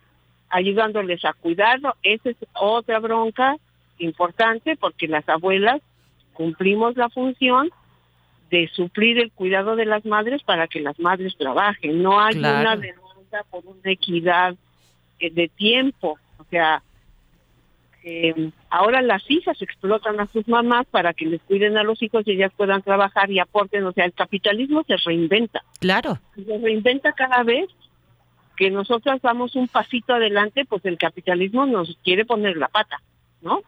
ayudándoles 0.49 1.25
a 1.25 1.33
cuidarlo. 1.33 1.97
Esa 2.03 2.31
es 2.31 2.37
otra 2.55 3.01
bronca 3.01 3.57
importante 3.99 4.77
porque 4.77 5.09
las 5.09 5.29
abuelas 5.29 5.83
cumplimos 6.33 6.97
la 6.97 7.09
función 7.09 7.71
de 8.51 8.69
suplir 8.69 9.19
el 9.19 9.33
cuidado 9.33 9.75
de 9.75 9.85
las 9.85 10.05
madres 10.05 10.43
para 10.45 10.69
que 10.69 10.81
las 10.81 10.99
madres 11.01 11.37
trabajen. 11.37 12.03
No 12.03 12.21
hay 12.21 12.39
una 12.39 12.77
demanda 12.77 13.45
por 13.51 13.67
una 13.67 13.91
equidad 13.91 14.55
eh, 15.19 15.31
de 15.31 15.49
tiempo. 15.49 16.19
O 16.39 16.45
sea, 16.45 16.83
eh, 18.05 18.51
ahora 18.71 19.03
las 19.03 19.29
hijas 19.31 19.61
explotan 19.61 20.21
a 20.21 20.27
sus 20.27 20.47
mamás 20.49 20.87
para 20.87 21.13
que 21.13 21.27
les 21.27 21.41
cuiden 21.43 21.77
a 21.77 21.83
los 21.83 22.03
hijos 22.03 22.27
y 22.27 22.33
ellas 22.33 22.53
puedan 22.57 22.83
trabajar 22.83 23.31
y 23.31 23.39
aporten. 23.39 23.85
O 23.85 23.93
sea, 23.93 24.05
el 24.05 24.13
capitalismo 24.13 24.85
se 24.87 24.97
reinventa. 24.97 25.63
Claro. 25.81 26.19
Se 26.35 26.59
reinventa 26.59 27.13
cada 27.13 27.43
vez 27.43 27.69
que 28.57 28.71
nosotras 28.71 29.21
damos 29.23 29.55
un 29.57 29.69
pasito 29.69 30.15
adelante, 30.15 30.65
pues 30.65 30.85
el 30.85 30.99
capitalismo 30.99 31.67
nos 31.67 31.97
quiere 32.03 32.25
poner 32.25 32.57
la 32.57 32.69
pata, 32.69 33.01
¿no? 33.41 33.63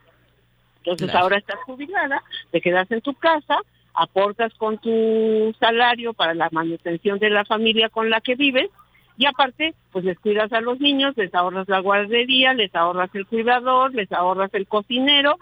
Entonces 0.79 1.15
ahora 1.15 1.37
estás 1.37 1.59
jubilada, 1.67 2.23
te 2.51 2.61
quedas 2.61 2.91
en 2.91 3.01
tu 3.01 3.15
casa, 3.15 3.59
aportas 3.95 4.53
con 4.55 4.79
tu 4.79 5.55
salario 5.61 6.13
para 6.15 6.35
la 6.35 6.49
manutención 6.51 7.19
de 7.19 7.31
la 7.31 7.45
familia 7.45 7.89
con 7.89 8.11
la 8.11 8.21
que 8.21 8.35
vives 8.35 8.71
y 9.21 9.27
aparte, 9.27 9.75
pues 9.93 10.07
les 10.07 10.19
cuidas 10.19 10.51
a 10.55 10.63
los 10.63 10.81
niños, 10.81 11.15
les 11.15 11.35
ahorras 11.35 11.69
la 11.69 11.81
guardería, 11.81 12.55
les 12.55 12.75
ahorras 12.75 13.11
el 13.13 13.27
cuidador, 13.27 13.95
les 13.95 14.11
ahorras 14.13 14.49
el 14.55 14.67
cocinero, 14.67 15.37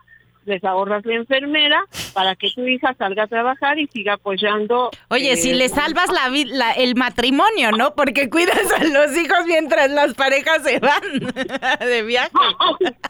les 0.47 0.65
ahorras 0.65 1.07
la 1.07 1.15
enfermera 1.15 1.85
para 2.13 2.35
que 2.35 2.51
tu 2.51 2.67
hija 2.67 2.97
salga 2.99 3.23
a 3.23 3.27
trabajar 3.29 3.79
y 3.79 3.87
siga 3.87 4.15
apoyando. 4.15 4.91
Oye, 5.11 5.37
si 5.37 5.53
le 5.53 5.69
salvas 5.69 6.11
la, 6.11 6.29
vida 6.29 6.73
el 6.73 6.97
matrimonio, 6.97 7.71
¿no? 7.71 7.95
Porque 7.95 8.29
cuidas 8.29 8.69
a 8.81 8.83
los 8.83 9.17
hijos 9.17 9.47
mientras 9.47 9.89
las 9.93 10.13
parejas 10.15 10.61
se 10.65 10.81
van 10.81 11.79
de 11.79 12.03
viaje. 12.03 12.33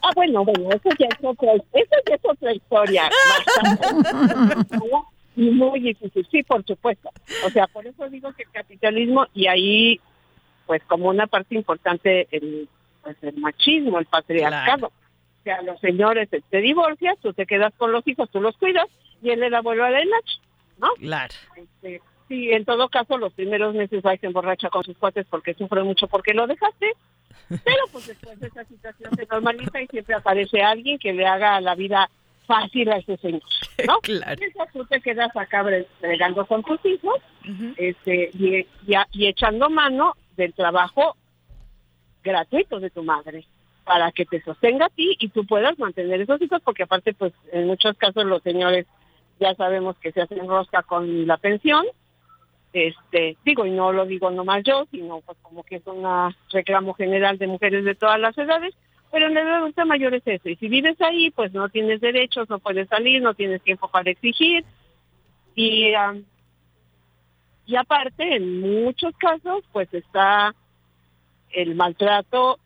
Ah, 0.03 0.11
bueno, 0.15 0.45
bueno, 0.45 0.69
eso 0.69 0.90
ya 0.99 1.07
es 1.07 1.24
otra, 1.24 1.55
eso 1.55 1.97
ya 2.07 2.15
es 2.15 2.20
otra 2.24 2.53
historia. 2.53 3.09
muy 5.39 5.81
difícil, 5.81 6.27
sí, 6.31 6.43
por 6.43 6.65
supuesto. 6.65 7.11
O 7.47 7.51
sea, 7.51 7.66
por 7.69 7.86
eso 7.86 8.09
digo 8.11 8.32
que 8.32 8.43
el 8.43 8.51
capitalismo 8.51 9.27
y 9.35 9.47
ahí, 9.47 10.01
pues 10.69 10.82
como 10.85 11.09
una 11.09 11.27
parte 11.27 11.55
importante, 11.55 12.28
el, 12.31 12.69
pues, 13.03 13.16
el 13.23 13.39
machismo, 13.39 13.99
el 13.99 14.05
patriarcado. 14.05 14.89
O 14.89 15.43
sea, 15.43 15.62
los 15.62 15.81
señores 15.81 16.28
te 16.28 16.61
divorcias, 16.61 17.16
tú 17.23 17.32
te 17.32 17.47
quedas 17.47 17.73
con 17.78 17.90
los 17.90 18.07
hijos, 18.07 18.28
tú 18.31 18.39
los 18.39 18.55
cuidas 18.59 18.86
y 19.23 19.31
él 19.31 19.43
es 19.43 19.51
la 19.51 19.59
abuelo 19.59 19.85
de 19.85 20.05
noche, 20.05 20.40
¿no? 20.77 20.89
Claro. 20.99 21.35
Este, 21.57 22.03
sí, 22.28 22.53
en 22.53 22.66
todo 22.66 22.90
caso, 22.90 23.16
los 23.16 23.32
primeros 23.32 23.74
meses 23.74 24.03
va 24.05 24.15
y 24.15 24.19
se 24.19 24.27
emborracha 24.27 24.69
con 24.69 24.85
sus 24.85 24.99
cuates 24.99 25.27
porque 25.31 25.55
sufre 25.55 25.82
mucho 25.85 26.07
porque 26.07 26.35
lo 26.35 26.47
dejaste. 26.47 26.93
Pero 27.49 27.85
pues 27.90 28.09
después 28.09 28.39
de 28.40 28.49
esa 28.49 28.65
situación 28.65 29.16
se 29.16 29.27
normaliza 29.27 29.81
y 29.81 29.86
siempre 29.86 30.16
aparece 30.16 30.61
alguien 30.61 30.99
que 30.99 31.15
le 31.15 31.27
haga 31.27 31.59
la 31.62 31.74
vida 31.74 32.11
fácil 32.47 32.90
a 32.90 32.99
ese 32.99 33.16
señor, 33.16 33.43
¿no? 33.86 33.99
Claro. 34.03 34.43
Entonces 34.43 34.73
tú 34.74 34.85
te 34.85 35.01
quedas 35.01 35.35
acá 35.35 35.62
bregando 35.62 36.47
con 36.47 36.62
tus 36.62 36.85
hijos 36.85 37.16
este, 37.77 38.31
y, 38.35 38.66
y, 39.12 39.27
echando 39.27 39.70
mano 39.70 40.15
del 40.39 40.55
trabajo 40.55 41.16
gratuito 42.23 42.81
de 42.81 42.89
tu 42.89 43.02
madre 43.02 43.44
para 43.85 44.12
que 44.12 44.24
te 44.24 44.40
sostenga 44.43 44.86
a 44.86 44.90
ti 44.90 45.16
y 45.19 45.28
tú 45.28 45.44
puedas 45.47 45.78
mantener 45.78 46.20
esos 46.20 46.40
hijos, 46.40 46.60
porque 46.62 46.85
aparte, 46.85 47.12
pues 47.12 47.32
en 47.52 47.66
muchos 47.66 47.97
casos 47.97 48.24
los 48.24 48.43
señores 48.43 48.86
ya 49.40 49.55
sabemos 49.55 49.97
que 49.98 50.12
se 50.12 50.23
hacen 50.23 50.47
rosca 50.48 50.82
con 50.82 51.27
la 51.27 51.36
pensión, 51.36 51.85
este, 52.73 53.36
digo, 53.44 53.65
y 53.65 53.70
no 53.70 53.93
lo 53.93 54.05
digo 54.05 54.31
nomás 54.31 54.62
yo, 54.62 54.86
sino 54.90 55.20
pues 55.23 55.39
como 55.43 55.62
que 55.65 55.77
es 55.77 55.86
un 55.86 56.05
reclamo 56.51 56.94
general 56.94 57.39
de 57.39 57.47
mujeres 57.47 57.85
de 57.85 57.94
todas 57.94 58.20
las 58.20 58.36
edades, 58.36 58.74
pero 59.10 59.27
en 59.28 59.39
el 59.39 59.48
adulto 59.48 59.86
mayor 59.86 60.15
es 60.15 60.27
eso. 60.27 60.48
Y 60.48 60.56
si 60.56 60.69
vives 60.69 61.01
ahí, 61.01 61.31
pues 61.31 61.52
no 61.52 61.69
tienes 61.70 62.01
derechos, 62.01 62.48
no 62.51 62.59
puedes 62.59 62.89
salir, 62.89 63.23
no 63.23 63.35
tienes 63.35 63.62
tiempo 63.62 63.89
para 63.89 64.10
exigir. 64.10 64.65
Y, 65.55 65.93
y 67.69 67.77
aparte, 67.77 68.35
en 68.35 68.61
muchos 68.61 69.15
casos, 69.19 69.62
pues 69.73 69.93
está 69.93 70.55
el 71.53 71.74
maltrato 71.74 72.59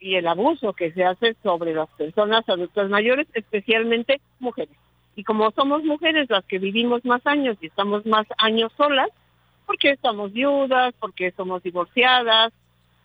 y 0.00 0.14
el 0.14 0.26
abuso 0.26 0.72
que 0.72 0.90
se 0.92 1.04
hace 1.04 1.36
sobre 1.42 1.74
las 1.74 1.90
personas 1.90 2.48
adultas 2.48 2.88
mayores, 2.88 3.28
especialmente 3.34 4.22
mujeres. 4.40 4.74
Y 5.16 5.24
como 5.24 5.50
somos 5.50 5.84
mujeres 5.84 6.30
las 6.30 6.46
que 6.46 6.58
vivimos 6.58 7.04
más 7.04 7.20
años 7.26 7.58
y 7.60 7.66
estamos 7.66 8.06
más 8.06 8.26
años 8.38 8.72
solas, 8.78 9.10
porque 9.66 9.90
estamos 9.90 10.32
viudas, 10.32 10.94
porque 10.98 11.32
somos 11.32 11.62
divorciadas, 11.62 12.54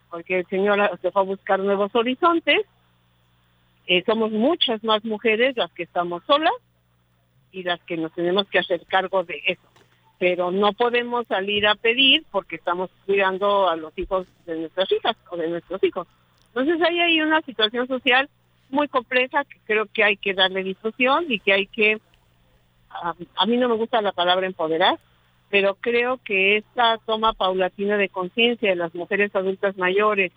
porque 0.10 0.40
el 0.40 0.48
Señor 0.48 0.98
se 1.02 1.12
fue 1.12 1.22
a 1.24 1.26
buscar 1.26 1.60
nuevos 1.60 1.94
horizontes. 1.94 2.62
Eh, 3.86 4.02
somos 4.06 4.32
muchas 4.32 4.82
más 4.82 5.04
mujeres 5.04 5.58
las 5.58 5.74
que 5.74 5.84
estamos 5.84 6.24
solas 6.26 6.56
y 7.52 7.64
las 7.64 7.84
que 7.84 7.98
nos 7.98 8.14
tenemos 8.14 8.48
que 8.48 8.60
hacer 8.60 8.86
cargo 8.86 9.26
de 9.26 9.42
eso. 9.46 9.77
Pero 10.20 10.52
no 10.52 10.74
podemos 10.74 11.28
salir 11.28 11.68
a 11.68 11.76
pedir 11.76 12.24
porque 12.32 12.56
estamos 12.56 12.90
cuidando 13.06 13.70
a 13.70 13.76
los 13.76 13.98
hijos 13.98 14.28
de 14.46 14.58
nuestras 14.58 14.92
hijas 14.92 15.16
o 15.30 15.38
de 15.38 15.48
nuestros 15.48 15.84
hijos. 15.84 16.08
Entonces 16.48 16.82
ahí 16.82 17.00
hay 17.00 17.22
una 17.22 17.42
situación 17.42 17.88
social 17.88 18.30
muy 18.70 18.88
compleja 18.88 19.46
que 19.46 19.60
creo 19.66 19.86
que 19.86 20.04
hay 20.04 20.18
que 20.18 20.34
darle 20.34 20.64
difusión 20.64 21.26
y 21.30 21.40
que 21.40 21.54
hay 21.54 21.68
que, 21.68 22.00
a 22.90 23.46
mí 23.46 23.58
no 23.58 23.70
me 23.70 23.76
gusta 23.76 24.02
la 24.02 24.12
palabra 24.12 24.48
empoderar, 24.48 24.98
pero 25.50 25.76
creo 25.76 26.18
que 26.24 26.58
esta 26.58 26.98
toma 27.06 27.34
paulatina 27.34 27.98
de 27.98 28.10
conciencia 28.10 28.70
de 28.70 28.76
las 28.76 28.94
mujeres 28.94 29.34
adultas 29.36 29.78
mayores, 29.78 30.32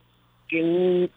que 0.48 1.08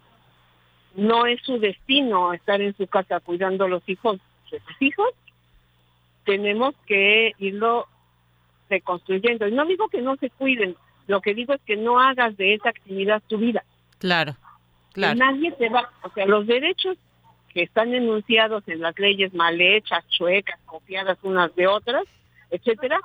no 0.95 1.25
es 1.25 1.41
su 1.41 1.59
destino 1.59 2.33
estar 2.33 2.61
en 2.61 2.75
su 2.75 2.87
casa 2.87 3.19
cuidando 3.19 3.65
a 3.65 3.69
los 3.69 3.87
hijos 3.87 4.19
de 4.51 4.59
sus 4.59 4.81
hijos, 4.81 5.09
tenemos 6.25 6.73
que 6.85 7.33
irlo 7.39 7.87
reconstruyendo. 8.73 9.47
Y 9.47 9.51
no 9.51 9.65
digo 9.65 9.87
que 9.87 10.01
no 10.01 10.15
se 10.17 10.29
cuiden, 10.29 10.75
lo 11.07 11.21
que 11.21 11.33
digo 11.33 11.53
es 11.53 11.61
que 11.61 11.77
no 11.77 11.99
hagas 11.99 12.35
de 12.37 12.55
esa 12.55 12.69
actividad 12.69 13.21
tu 13.27 13.37
vida. 13.37 13.63
Claro, 13.99 14.35
claro. 14.93 15.15
nadie 15.15 15.51
te 15.51 15.69
va, 15.69 15.89
o 16.03 16.09
sea, 16.11 16.25
los 16.25 16.47
derechos 16.47 16.97
que 17.53 17.63
están 17.63 17.93
enunciados 17.93 18.63
en 18.67 18.81
las 18.81 18.97
leyes 18.97 19.33
mal 19.33 19.61
hechas, 19.61 20.03
chuecas, 20.09 20.59
copiadas 20.65 21.17
unas 21.23 21.55
de 21.55 21.67
otras, 21.67 22.03
etcétera, 22.49 22.99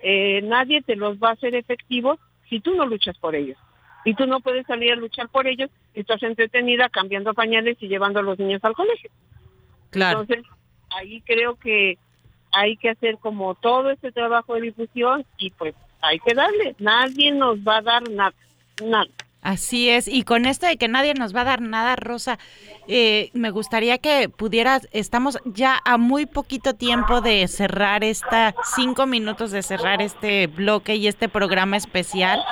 eh, 0.00 0.42
nadie 0.42 0.82
te 0.82 0.96
los 0.96 1.18
va 1.18 1.30
a 1.30 1.32
hacer 1.32 1.54
efectivos 1.54 2.18
si 2.48 2.60
tú 2.60 2.74
no 2.74 2.86
luchas 2.86 3.16
por 3.18 3.34
ellos. 3.34 3.56
Y 4.04 4.14
tú 4.14 4.26
no 4.26 4.40
puedes 4.40 4.66
salir 4.66 4.92
a 4.92 4.96
luchar 4.96 5.28
por 5.28 5.46
ellos, 5.46 5.70
estás 5.94 6.22
entretenida 6.22 6.88
cambiando 6.88 7.32
pañales 7.32 7.78
y 7.80 7.88
llevando 7.88 8.20
a 8.20 8.22
los 8.22 8.38
niños 8.38 8.62
al 8.64 8.74
colegio. 8.74 9.10
Claro. 9.90 10.22
Entonces, 10.22 10.44
ahí 10.90 11.22
creo 11.22 11.56
que 11.56 11.96
hay 12.54 12.76
que 12.76 12.90
hacer 12.90 13.18
como 13.18 13.54
todo 13.54 13.90
este 13.90 14.12
trabajo 14.12 14.54
de 14.54 14.62
difusión 14.62 15.24
y 15.38 15.50
pues 15.50 15.74
hay 16.00 16.18
que 16.20 16.34
darle. 16.34 16.74
Nadie 16.78 17.32
nos 17.32 17.58
va 17.58 17.78
a 17.78 17.82
dar 17.82 18.10
nada, 18.10 18.34
nada. 18.82 19.10
Así 19.44 19.90
es, 19.90 20.08
y 20.08 20.22
con 20.22 20.46
esto 20.46 20.66
de 20.66 20.78
que 20.78 20.88
nadie 20.88 21.12
nos 21.12 21.36
va 21.36 21.42
a 21.42 21.44
dar 21.44 21.60
nada, 21.60 21.96
Rosa, 21.96 22.38
eh, 22.88 23.28
me 23.34 23.50
gustaría 23.50 23.98
que 23.98 24.30
pudieras, 24.30 24.88
estamos 24.90 25.38
ya 25.44 25.82
a 25.84 25.98
muy 25.98 26.24
poquito 26.24 26.74
tiempo 26.74 27.20
de 27.20 27.46
cerrar 27.46 28.04
esta, 28.04 28.54
cinco 28.74 29.04
minutos 29.04 29.50
de 29.50 29.62
cerrar 29.62 30.00
este 30.00 30.46
bloque 30.46 30.96
y 30.96 31.08
este 31.08 31.28
programa 31.28 31.76
especial. 31.76 32.42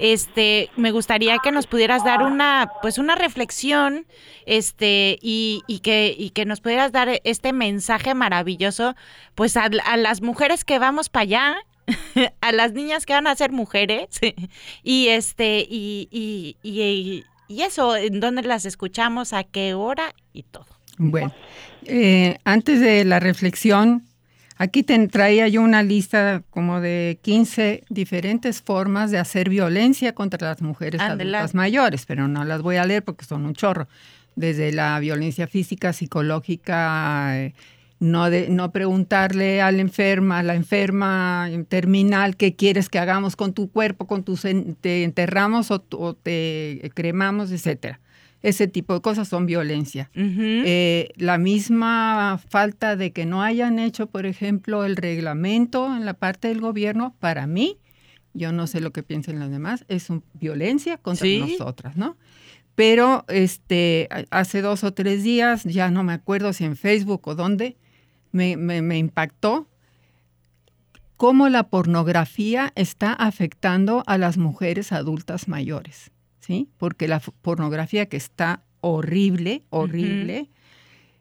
Este, 0.00 0.70
me 0.76 0.92
gustaría 0.92 1.36
que 1.44 1.52
nos 1.52 1.66
pudieras 1.66 2.02
dar 2.04 2.22
una, 2.22 2.72
pues 2.80 2.96
una 2.96 3.16
reflexión, 3.16 4.06
este, 4.46 5.18
y, 5.20 5.60
y 5.66 5.80
que, 5.80 6.14
y 6.16 6.30
que 6.30 6.46
nos 6.46 6.62
pudieras 6.62 6.90
dar 6.90 7.20
este 7.24 7.52
mensaje 7.52 8.14
maravilloso, 8.14 8.96
pues 9.34 9.58
a, 9.58 9.68
a 9.84 9.96
las 9.98 10.22
mujeres 10.22 10.64
que 10.64 10.78
vamos 10.78 11.10
para 11.10 11.22
allá, 11.22 11.56
a 12.40 12.52
las 12.52 12.72
niñas 12.72 13.04
que 13.04 13.12
van 13.12 13.26
a 13.26 13.36
ser 13.36 13.52
mujeres 13.52 14.08
y 14.82 15.08
este 15.08 15.66
y, 15.68 16.08
y, 16.10 16.56
y, 16.62 17.62
eso, 17.62 17.94
en 17.94 18.20
dónde 18.20 18.42
las 18.42 18.64
escuchamos, 18.64 19.34
a 19.34 19.44
qué 19.44 19.74
hora 19.74 20.14
y 20.32 20.44
todo. 20.44 20.66
Bueno, 20.96 21.34
eh, 21.84 22.38
antes 22.44 22.80
de 22.80 23.04
la 23.04 23.20
reflexión, 23.20 24.04
aquí 24.60 24.82
te 24.82 25.08
traía 25.08 25.48
yo 25.48 25.62
una 25.62 25.82
lista 25.82 26.42
como 26.50 26.82
de 26.82 27.18
15 27.22 27.84
diferentes 27.88 28.60
formas 28.60 29.10
de 29.10 29.16
hacer 29.16 29.48
violencia 29.48 30.14
contra 30.14 30.48
las 30.48 30.60
mujeres 30.60 31.00
adultas 31.00 31.54
mayores, 31.54 32.04
pero 32.04 32.28
no 32.28 32.44
las 32.44 32.60
voy 32.60 32.76
a 32.76 32.84
leer 32.84 33.02
porque 33.02 33.24
son 33.24 33.46
un 33.46 33.54
chorro. 33.54 33.88
Desde 34.36 34.70
la 34.70 35.00
violencia 35.00 35.46
física, 35.46 35.94
psicológica, 35.94 37.38
eh, 37.38 37.54
no, 38.00 38.28
de, 38.28 38.50
no 38.50 38.70
preguntarle 38.70 39.62
a 39.62 39.72
la 39.72 39.80
enferma, 39.80 40.40
a 40.40 40.42
la 40.42 40.54
enferma 40.54 41.48
terminal, 41.68 42.36
qué 42.36 42.54
quieres 42.54 42.90
que 42.90 42.98
hagamos 42.98 43.36
con 43.36 43.54
tu 43.54 43.70
cuerpo, 43.70 44.06
con 44.06 44.24
tu, 44.24 44.36
te 44.80 45.04
enterramos 45.04 45.70
o, 45.70 45.80
te 46.14 46.90
cremamos, 46.94 47.50
etcétera. 47.50 47.98
Ese 48.42 48.68
tipo 48.68 48.94
de 48.94 49.00
cosas 49.02 49.28
son 49.28 49.46
violencia. 49.46 50.10
Eh, 50.14 51.10
la 51.16 51.36
misma 51.36 52.40
falta 52.48 52.96
de 52.96 53.12
que 53.12 53.26
no 53.26 53.42
hayan 53.42 53.78
hecho, 53.78 54.06
por 54.06 54.24
ejemplo, 54.24 54.84
el 54.84 54.96
reglamento 54.96 55.94
en 55.94 56.06
la 56.06 56.14
parte 56.14 56.48
del 56.48 56.60
gobierno, 56.60 57.14
para 57.20 57.46
mí, 57.46 57.78
yo 58.32 58.52
no 58.52 58.66
sé 58.66 58.80
lo 58.80 58.92
que 58.92 59.02
piensen 59.02 59.38
los 59.40 59.50
demás, 59.50 59.84
es 59.88 60.08
un, 60.08 60.24
violencia 60.34 60.96
contra 60.96 61.28
nosotras, 61.28 61.96
¿no? 61.96 62.16
Pero 62.74 63.24
este, 63.28 64.08
hace 64.30 64.62
dos 64.62 64.84
o 64.84 64.94
tres 64.94 65.22
días, 65.22 65.64
ya 65.64 65.90
no 65.90 66.02
me 66.02 66.14
acuerdo 66.14 66.54
si 66.54 66.64
en 66.64 66.76
Facebook 66.76 67.28
o 67.28 67.34
dónde, 67.34 67.76
me, 68.32 68.98
impactó 68.98 69.66
cómo 71.16 71.48
la 71.48 71.64
pornografía 71.64 72.72
está 72.76 73.12
afectando 73.12 74.02
a 74.06 74.16
las 74.18 74.38
mujeres 74.38 74.92
adultas 74.92 75.48
mayores, 75.48 76.10
¿sí? 76.50 76.68
Porque 76.78 77.06
la 77.06 77.20
pornografía 77.20 78.06
que 78.06 78.16
está 78.16 78.64
horrible, 78.80 79.62
horrible, 79.70 80.50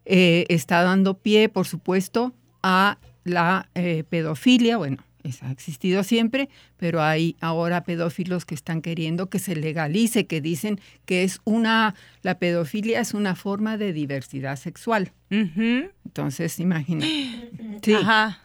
eh, 0.05 0.45
está 0.49 0.81
dando 0.81 1.19
pie, 1.19 1.49
por 1.49 1.67
supuesto, 1.67 2.33
a 2.63 2.97
la 3.25 3.69
eh, 3.75 4.03
pedofilia, 4.09 4.77
bueno, 4.77 4.97
ha 5.43 5.51
existido 5.51 6.01
siempre, 6.01 6.49
pero 6.77 7.03
hay 7.03 7.35
ahora 7.41 7.83
pedófilos 7.83 8.45
que 8.45 8.55
están 8.55 8.81
queriendo 8.81 9.29
que 9.29 9.37
se 9.37 9.55
legalice, 9.55 10.25
que 10.25 10.41
dicen 10.41 10.79
que 11.05 11.23
es 11.23 11.41
una, 11.43 11.93
la 12.23 12.39
pedofilia 12.39 12.99
es 12.99 13.13
una 13.13 13.35
forma 13.35 13.77
de 13.77 13.93
diversidad 13.93 14.55
sexual. 14.55 15.11
Entonces, 15.29 16.59
imagínate. 16.59 17.07
Sí, 17.83 17.95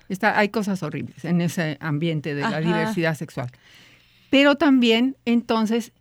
Está, 0.09 0.39
hay 0.39 0.51
cosas 0.51 0.83
horribles 0.83 1.25
en 1.25 1.41
ese 1.41 1.79
ambiente 1.81 2.35
de 2.35 2.43
la 2.43 2.61
diversidad 2.61 3.17
sexual. 3.17 3.51
Pero 4.31 4.57
también, 4.57 5.17
entonces, 5.25 5.93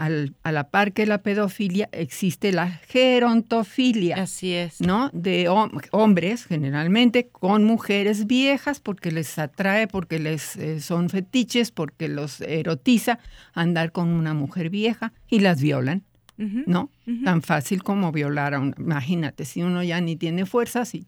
al- 0.00 0.34
a 0.42 0.50
la 0.50 0.70
par 0.70 0.92
que 0.92 1.04
la 1.04 1.18
pedofilia 1.22 1.88
existe 1.92 2.52
la 2.52 2.68
gerontofilia. 2.88 4.16
Así 4.22 4.54
es. 4.54 4.80
¿No? 4.80 5.10
De 5.12 5.48
hom- 5.48 5.80
hombres, 5.92 6.46
generalmente, 6.46 7.28
con 7.28 7.64
mujeres 7.64 8.26
viejas, 8.26 8.80
porque 8.80 9.10
les 9.12 9.38
atrae, 9.38 9.86
porque 9.86 10.18
les 10.18 10.56
eh, 10.56 10.80
son 10.80 11.10
fetiches, 11.10 11.70
porque 11.70 12.08
los 12.08 12.40
erotiza 12.40 13.18
andar 13.52 13.92
con 13.92 14.08
una 14.08 14.32
mujer 14.34 14.70
vieja 14.70 15.12
y 15.28 15.40
las 15.40 15.60
violan. 15.60 16.02
¿No? 16.38 16.90
Tan 17.22 17.42
fácil 17.42 17.82
como 17.82 18.12
violar 18.12 18.54
a 18.54 18.60
una. 18.60 18.74
Imagínate, 18.78 19.44
si 19.44 19.60
uno 19.62 19.82
ya 19.82 20.00
ni 20.00 20.16
tiene 20.16 20.46
fuerzas 20.46 20.94
y 20.94 21.06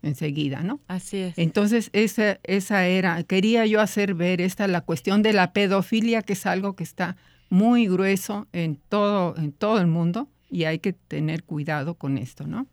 enseguida, 0.00 0.62
¿no? 0.62 0.80
Así 0.88 1.18
es. 1.18 1.36
Entonces, 1.36 1.90
esa, 1.92 2.38
esa 2.44 2.86
era, 2.86 3.22
quería 3.24 3.66
yo 3.66 3.82
hacer 3.82 4.14
ver 4.14 4.40
esta, 4.40 4.66
la 4.68 4.80
cuestión 4.80 5.22
de 5.22 5.34
la 5.34 5.52
pedofilia, 5.52 6.22
que 6.22 6.32
es 6.32 6.46
algo 6.46 6.76
que 6.76 6.84
está 6.84 7.18
muy 7.50 7.86
grueso 7.86 8.46
en 8.52 8.76
todo, 8.88 9.36
en 9.36 9.52
todo 9.52 9.78
el 9.78 9.86
mundo 9.86 10.28
y 10.48 10.64
hay 10.64 10.78
que 10.78 10.92
tener 10.94 11.44
cuidado 11.44 11.94
con 11.94 12.16
esto, 12.16 12.46
¿no? 12.46 12.66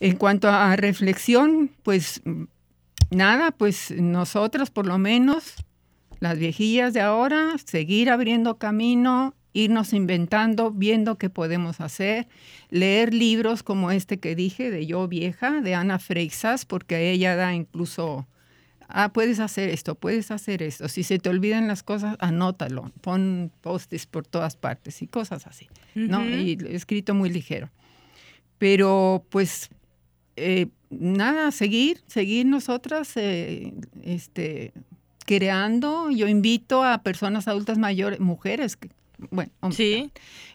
En 0.00 0.16
cuanto 0.16 0.48
a 0.48 0.76
reflexión, 0.76 1.70
pues 1.82 2.22
nada, 3.10 3.50
pues 3.52 3.92
nosotros 3.96 4.70
por 4.70 4.86
lo 4.86 4.98
menos, 4.98 5.54
las 6.20 6.38
viejillas 6.38 6.92
de 6.92 7.00
ahora, 7.00 7.56
seguir 7.64 8.10
abriendo 8.10 8.58
camino, 8.58 9.34
irnos 9.54 9.92
inventando, 9.92 10.72
viendo 10.72 11.16
qué 11.16 11.30
podemos 11.30 11.80
hacer, 11.80 12.26
leer 12.70 13.14
libros 13.14 13.62
como 13.62 13.90
este 13.90 14.18
que 14.18 14.34
dije 14.34 14.70
de 14.70 14.84
Yo 14.84 15.08
Vieja, 15.08 15.60
de 15.60 15.74
Ana 15.74 15.98
Freixas, 15.98 16.66
porque 16.66 17.12
ella 17.12 17.36
da 17.36 17.54
incluso, 17.54 18.26
ah, 18.88 19.12
puedes 19.12 19.40
hacer 19.40 19.68
esto, 19.70 19.94
puedes 19.94 20.30
hacer 20.30 20.62
esto. 20.62 20.88
Si 20.88 21.02
se 21.02 21.18
te 21.18 21.28
olvidan 21.28 21.68
las 21.68 21.82
cosas, 21.82 22.16
anótalo, 22.20 22.90
pon 23.00 23.50
postes 23.60 24.06
por 24.06 24.26
todas 24.26 24.56
partes 24.56 25.02
y 25.02 25.06
cosas 25.06 25.46
así, 25.46 25.68
¿no? 25.94 26.24
Y 26.28 26.58
escrito 26.68 27.14
muy 27.14 27.30
ligero. 27.30 27.70
Pero 28.58 29.24
pues 29.30 29.70
eh, 30.36 30.68
nada, 30.90 31.50
seguir, 31.50 32.00
seguir 32.06 32.46
nosotras 32.46 33.12
eh, 33.16 33.74
este, 34.02 34.72
creando. 35.26 36.10
Yo 36.10 36.28
invito 36.28 36.82
a 36.84 36.98
personas 37.02 37.48
adultas 37.48 37.78
mayores, 37.78 38.20
mujeres, 38.20 38.76
que, 38.76 38.88
bueno, 39.30 39.50
hombres, 39.60 39.78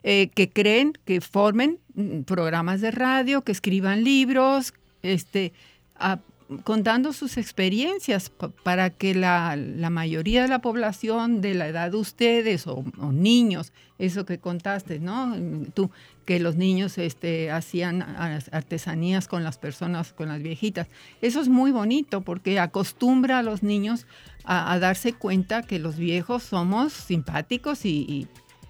eh, 0.04 0.30
que 0.34 0.50
creen, 0.50 0.94
que 1.06 1.22
formen 1.22 1.80
mm, 1.96 2.22
programas 2.22 2.82
de 2.82 2.92
radio, 2.92 3.44
que 3.44 3.52
escriban 3.52 4.04
libros, 4.04 4.74
este, 5.02 5.54
a- 5.96 6.20
contando 6.64 7.14
sus 7.14 7.38
experiencias 7.38 8.30
pa- 8.30 8.50
para 8.50 8.90
que 8.90 9.14
la, 9.14 9.56
mayoría 9.90 10.42
de 10.42 10.48
la 10.48 10.60
población 10.60 11.42
de 11.42 11.54
la 11.54 11.68
edad 11.68 11.92
de 11.92 11.98
ustedes 11.98 12.66
o, 12.68 12.84
niños, 13.12 13.72
eso 14.00 14.26
que 14.26 14.40
contaste, 14.40 15.00
¿no? 15.00 15.36
Tú, 15.74 15.92
que 16.26 16.40
los 16.40 16.56
niños 16.56 16.98
este, 16.98 17.52
hacían 17.52 18.02
as- 18.02 18.50
artesanías 18.52 19.28
con 19.28 19.44
las 19.44 19.58
personas, 19.58 20.14
con 20.14 20.30
las 20.30 20.42
viejitas. 20.42 20.88
Eso 21.22 21.42
es 21.42 21.50
muy 21.50 21.72
bonito 21.72 22.22
porque 22.22 22.60
acostumbra 22.60 23.40
a 23.40 23.44
los 23.44 23.62
niños 23.64 24.08
a, 24.44 24.80
darse 24.80 25.14
cuenta 25.14 25.62
que 25.62 25.78
los 25.80 25.98
viejos 25.98 26.44
somos 26.44 26.94
simpáticos 26.94 27.86
y- 27.86 28.28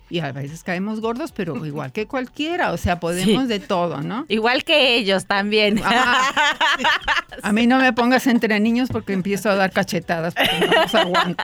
y 0.09 0.19
a 0.19 0.31
veces 0.31 0.63
caemos 0.63 1.01
gordos, 1.01 1.31
pero 1.31 1.65
igual 1.65 1.91
que 1.91 2.07
cualquiera, 2.07 2.71
o 2.71 2.77
sea, 2.77 2.99
podemos 2.99 3.43
Sí. 3.43 3.47
de 3.47 3.59
todo, 3.59 4.01
¿no? 4.01 4.25
Igual 4.27 4.63
que 4.63 4.95
ellos 4.95 5.25
también. 5.25 5.81
A 7.43 7.51
mí 7.53 7.67
no 7.67 7.79
me 7.79 7.93
pongas 7.93 8.27
entre 8.27 8.59
niños 8.59 8.89
porque 8.91 9.13
empiezo 9.13 9.49
a 9.49 9.55
dar 9.55 9.71
cachetadas 9.71 10.33
porque 10.33 10.67
no 10.67 10.81
los 10.81 10.95
aguanto. 10.95 11.43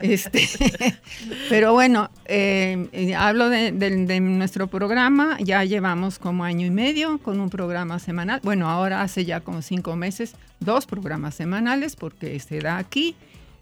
Este, 0.00 0.48
pero 1.48 1.72
bueno, 1.72 2.10
eh, 2.26 2.88
eh, 2.92 3.14
hablo 3.14 3.48
de, 3.50 3.72
de- 3.72 4.06
de 4.06 4.20
nuestro 4.20 4.66
programa. 4.68 5.36
Ya 5.40 5.64
llevamos 5.64 6.18
como 6.18 6.44
año 6.44 6.66
y 6.66 6.70
medio 6.70 7.18
con 7.18 7.40
un 7.40 7.50
programa 7.50 7.98
semanal. 7.98 8.40
Bueno, 8.42 8.70
ahora 8.70 9.02
hace 9.02 9.24
ya 9.24 9.40
como 9.40 9.60
cinco 9.62 9.96
meses 9.96 10.34
dos 10.60 10.86
programas 10.86 11.34
semanales 11.34 11.96
porque 11.96 12.38
se 12.40 12.60
da 12.60 12.78
aquí 12.78 13.14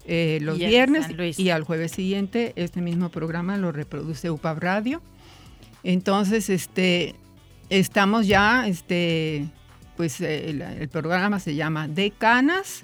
eh, 0.05 0.39
los 0.41 0.59
Y 0.59 0.65
viernes 0.65 1.07
y 1.37 1.49
al 1.49 1.63
jueves 1.63 1.91
siguiente 1.91 2.53
este 2.55 2.81
mismo 2.81 3.09
programa 3.09 3.57
lo 3.57 3.71
reproduce 3.71 4.29
UPAB 4.29 4.59
Radio. 4.59 5.01
Entonces, 5.83 6.49
este, 6.49 7.15
estamos 7.69 8.27
ya, 8.27 8.67
este, 8.67 9.47
pues 9.97 10.21
eh, 10.21 10.49
el, 10.49 10.61
el 10.61 10.89
programa 10.89 11.39
se 11.39 11.55
llama 11.55 11.87
Decanas 11.87 12.83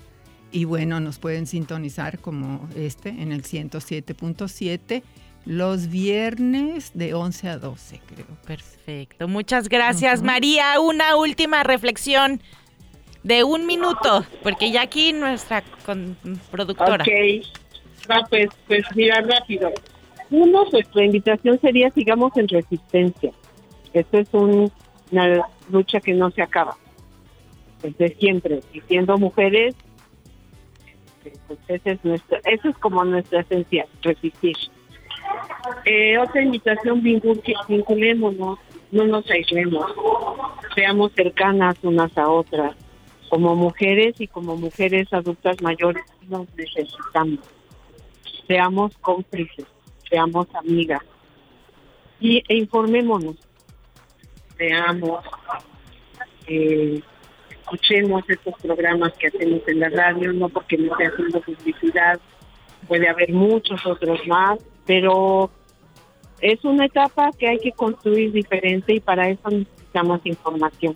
y 0.51 0.65
bueno, 0.65 0.99
nos 0.99 1.19
pueden 1.19 1.47
sintonizar 1.47 2.19
como 2.19 2.67
este 2.75 3.09
en 3.09 3.31
el 3.31 3.43
107.7 3.43 5.03
los 5.45 5.87
viernes 5.87 6.91
de 6.93 7.13
11 7.13 7.49
a 7.49 7.57
12, 7.57 8.01
creo. 8.05 8.25
Perfecto. 8.45 9.27
Muchas 9.27 9.69
gracias. 9.69 10.21
María. 10.21 10.79
Una 10.79 11.15
última 11.15 11.63
reflexión 11.63 12.41
de 13.23 13.43
un 13.43 13.65
minuto, 13.65 14.25
porque 14.43 14.71
ya 14.71 14.81
aquí 14.83 15.13
nuestra 15.13 15.63
con- 15.85 16.17
productora. 16.51 17.03
Ok, 17.03 17.09
va 18.09 18.25
pues, 18.29 18.49
pues 18.67 18.83
mira, 18.95 19.21
rápido. 19.21 19.71
Uno, 20.31 20.65
nuestra 20.71 21.03
invitación 21.03 21.59
sería 21.59 21.89
sigamos 21.91 22.31
en 22.37 22.47
resistencia. 22.47 23.31
Esto 23.93 24.17
es 24.19 24.27
un- 24.33 24.71
una 25.11 25.45
lucha 25.71 25.99
que 25.99 26.13
no 26.13 26.29
se 26.31 26.41
acaba. 26.41 26.77
Desde 27.81 28.15
siempre. 28.15 28.59
Y 28.73 28.81
siendo 28.81 29.17
mujeres, 29.17 29.73
este, 31.25 31.39
pues 31.47 31.59
esa 31.67 31.91
es 31.91 32.05
nuestra, 32.05 32.39
eso 32.45 32.69
es 32.69 32.77
como 32.77 33.03
nuestra 33.05 33.41
esencia, 33.41 33.85
resistir. 34.01 34.55
Eh, 35.85 36.17
otra 36.17 36.41
invitación, 36.41 37.01
vincul- 37.01 37.41
vinculémonos, 37.67 38.59
no 38.91 39.03
nos 39.05 39.29
aislemos, 39.29 39.85
seamos 40.75 41.11
cercanas 41.13 41.77
unas 41.83 42.15
a 42.17 42.27
otras. 42.29 42.75
Como 43.29 43.55
mujeres 43.55 44.19
y 44.19 44.27
como 44.27 44.55
mujeres 44.55 45.11
adultas 45.13 45.61
mayores 45.61 46.03
nos 46.27 46.47
necesitamos. 46.55 47.39
Seamos 48.47 48.97
cómplices, 48.97 49.65
seamos 50.09 50.47
amigas 50.55 51.01
y, 52.19 52.43
e 52.47 52.57
informémonos. 52.57 53.35
Veamos, 54.57 55.23
eh, 56.47 57.01
escuchemos 57.49 58.23
estos 58.27 58.55
programas 58.61 59.13
que 59.13 59.27
hacemos 59.27 59.61
en 59.67 59.79
la 59.79 59.89
radio, 59.89 60.33
no 60.33 60.49
porque 60.49 60.77
no 60.77 60.91
esté 60.91 61.07
haciendo 61.07 61.41
publicidad, 61.41 62.19
puede 62.87 63.07
haber 63.07 63.31
muchos 63.31 63.85
otros 63.85 64.19
más, 64.27 64.59
pero 64.85 65.49
es 66.41 66.63
una 66.65 66.85
etapa 66.85 67.31
que 67.37 67.47
hay 67.47 67.59
que 67.59 67.71
construir 67.71 68.31
diferente 68.31 68.95
y 68.95 68.99
para 68.99 69.29
eso 69.29 69.49
necesitamos 69.49 70.19
información. 70.25 70.95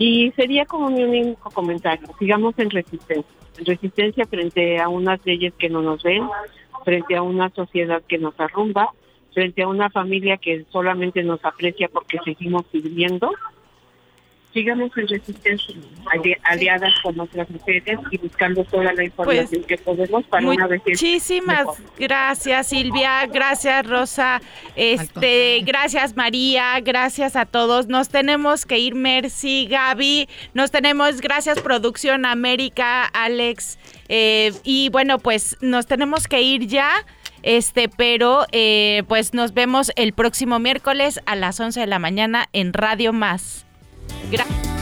Y 0.00 0.32
sería 0.32 0.64
como 0.64 0.88
mi 0.88 1.04
único 1.04 1.50
comentario, 1.50 2.08
sigamos 2.18 2.58
en 2.58 2.70
resistencia, 2.70 3.36
en 3.58 3.66
resistencia 3.66 4.24
frente 4.24 4.80
a 4.80 4.88
unas 4.88 5.20
leyes 5.26 5.52
que 5.58 5.68
no 5.68 5.82
nos 5.82 6.02
ven, 6.02 6.26
frente 6.86 7.16
a 7.16 7.22
una 7.22 7.50
sociedad 7.50 8.02
que 8.08 8.16
nos 8.16 8.32
arrumba, 8.40 8.94
frente 9.34 9.62
a 9.62 9.68
una 9.68 9.90
familia 9.90 10.38
que 10.38 10.64
solamente 10.72 11.22
nos 11.22 11.44
aprecia 11.44 11.88
porque 11.88 12.18
seguimos 12.24 12.64
viviendo. 12.72 13.30
Sigamos 14.52 14.90
en 14.96 15.06
resistencia, 15.06 15.74
ali- 16.12 16.36
aliadas 16.42 16.92
con 17.04 17.20
otras 17.20 17.48
mujeres 17.50 17.98
y 18.10 18.18
buscando 18.18 18.64
toda 18.64 18.92
la 18.92 19.04
información 19.04 19.62
que 19.62 19.78
podemos 19.78 20.24
para 20.24 20.44
una 20.46 20.66
vez 20.66 20.82
Muchísimas 20.84 21.66
gracias 21.96 22.66
Silvia, 22.66 23.26
gracias 23.26 23.86
Rosa, 23.86 24.40
este, 24.74 25.60
gracias 25.64 26.16
María, 26.16 26.80
gracias 26.80 27.36
a 27.36 27.46
todos. 27.46 27.86
Nos 27.86 28.08
tenemos 28.08 28.66
que 28.66 28.78
ir, 28.80 28.96
Mercy, 28.96 29.66
Gaby, 29.66 30.28
nos 30.52 30.72
tenemos, 30.72 31.20
gracias 31.20 31.60
Producción 31.60 32.24
América, 32.26 33.04
Alex, 33.04 33.78
eh, 34.08 34.52
y 34.64 34.88
bueno, 34.90 35.18
pues 35.20 35.56
nos 35.60 35.86
tenemos 35.86 36.26
que 36.26 36.42
ir 36.42 36.66
ya. 36.66 36.90
Este, 37.42 37.88
pero 37.88 38.44
eh, 38.52 39.02
pues 39.08 39.32
nos 39.32 39.54
vemos 39.54 39.92
el 39.96 40.12
próximo 40.12 40.58
miércoles 40.58 41.20
a 41.24 41.36
las 41.36 41.58
11 41.58 41.80
de 41.80 41.86
la 41.86 41.98
mañana 41.98 42.48
en 42.52 42.74
Radio 42.74 43.14
Más. 43.14 43.64
Gracias. 44.30 44.79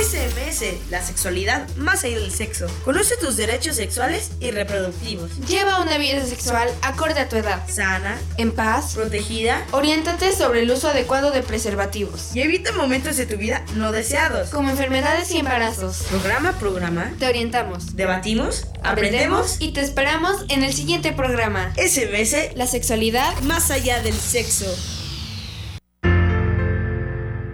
SMS, 0.00 0.64
la 0.90 1.02
sexualidad 1.04 1.68
más 1.76 2.04
allá 2.04 2.18
del 2.18 2.32
sexo. 2.32 2.66
Conoce 2.86 3.16
tus 3.18 3.36
derechos 3.36 3.76
sexuales 3.76 4.30
y 4.40 4.50
reproductivos. 4.50 5.30
Lleva 5.46 5.78
una 5.82 5.98
vida 5.98 6.24
sexual 6.24 6.70
acorde 6.80 7.20
a 7.20 7.28
tu 7.28 7.36
edad. 7.36 7.62
Sana, 7.68 8.18
en 8.38 8.52
paz, 8.52 8.94
protegida. 8.94 9.62
Oriéntate 9.72 10.34
sobre 10.34 10.62
el 10.62 10.70
uso 10.70 10.88
adecuado 10.88 11.32
de 11.32 11.42
preservativos. 11.42 12.34
Y 12.34 12.40
evita 12.40 12.72
momentos 12.72 13.18
de 13.18 13.26
tu 13.26 13.36
vida 13.36 13.62
no 13.74 13.92
deseados. 13.92 14.48
Como 14.48 14.70
enfermedades 14.70 15.30
y 15.32 15.38
embarazos. 15.38 15.98
Programa, 16.08 16.52
programa. 16.58 17.12
Te 17.18 17.26
orientamos. 17.26 17.94
Debatimos, 17.94 18.68
Aprendemos 18.82 18.86
aprendemos. 18.88 19.56
y 19.60 19.72
te 19.72 19.82
esperamos 19.82 20.46
en 20.48 20.64
el 20.64 20.72
siguiente 20.72 21.12
programa. 21.12 21.74
SMS, 21.76 22.56
La 22.56 22.66
sexualidad 22.66 23.38
más 23.42 23.70
allá 23.70 24.00
del 24.00 24.14
sexo. 24.18 24.64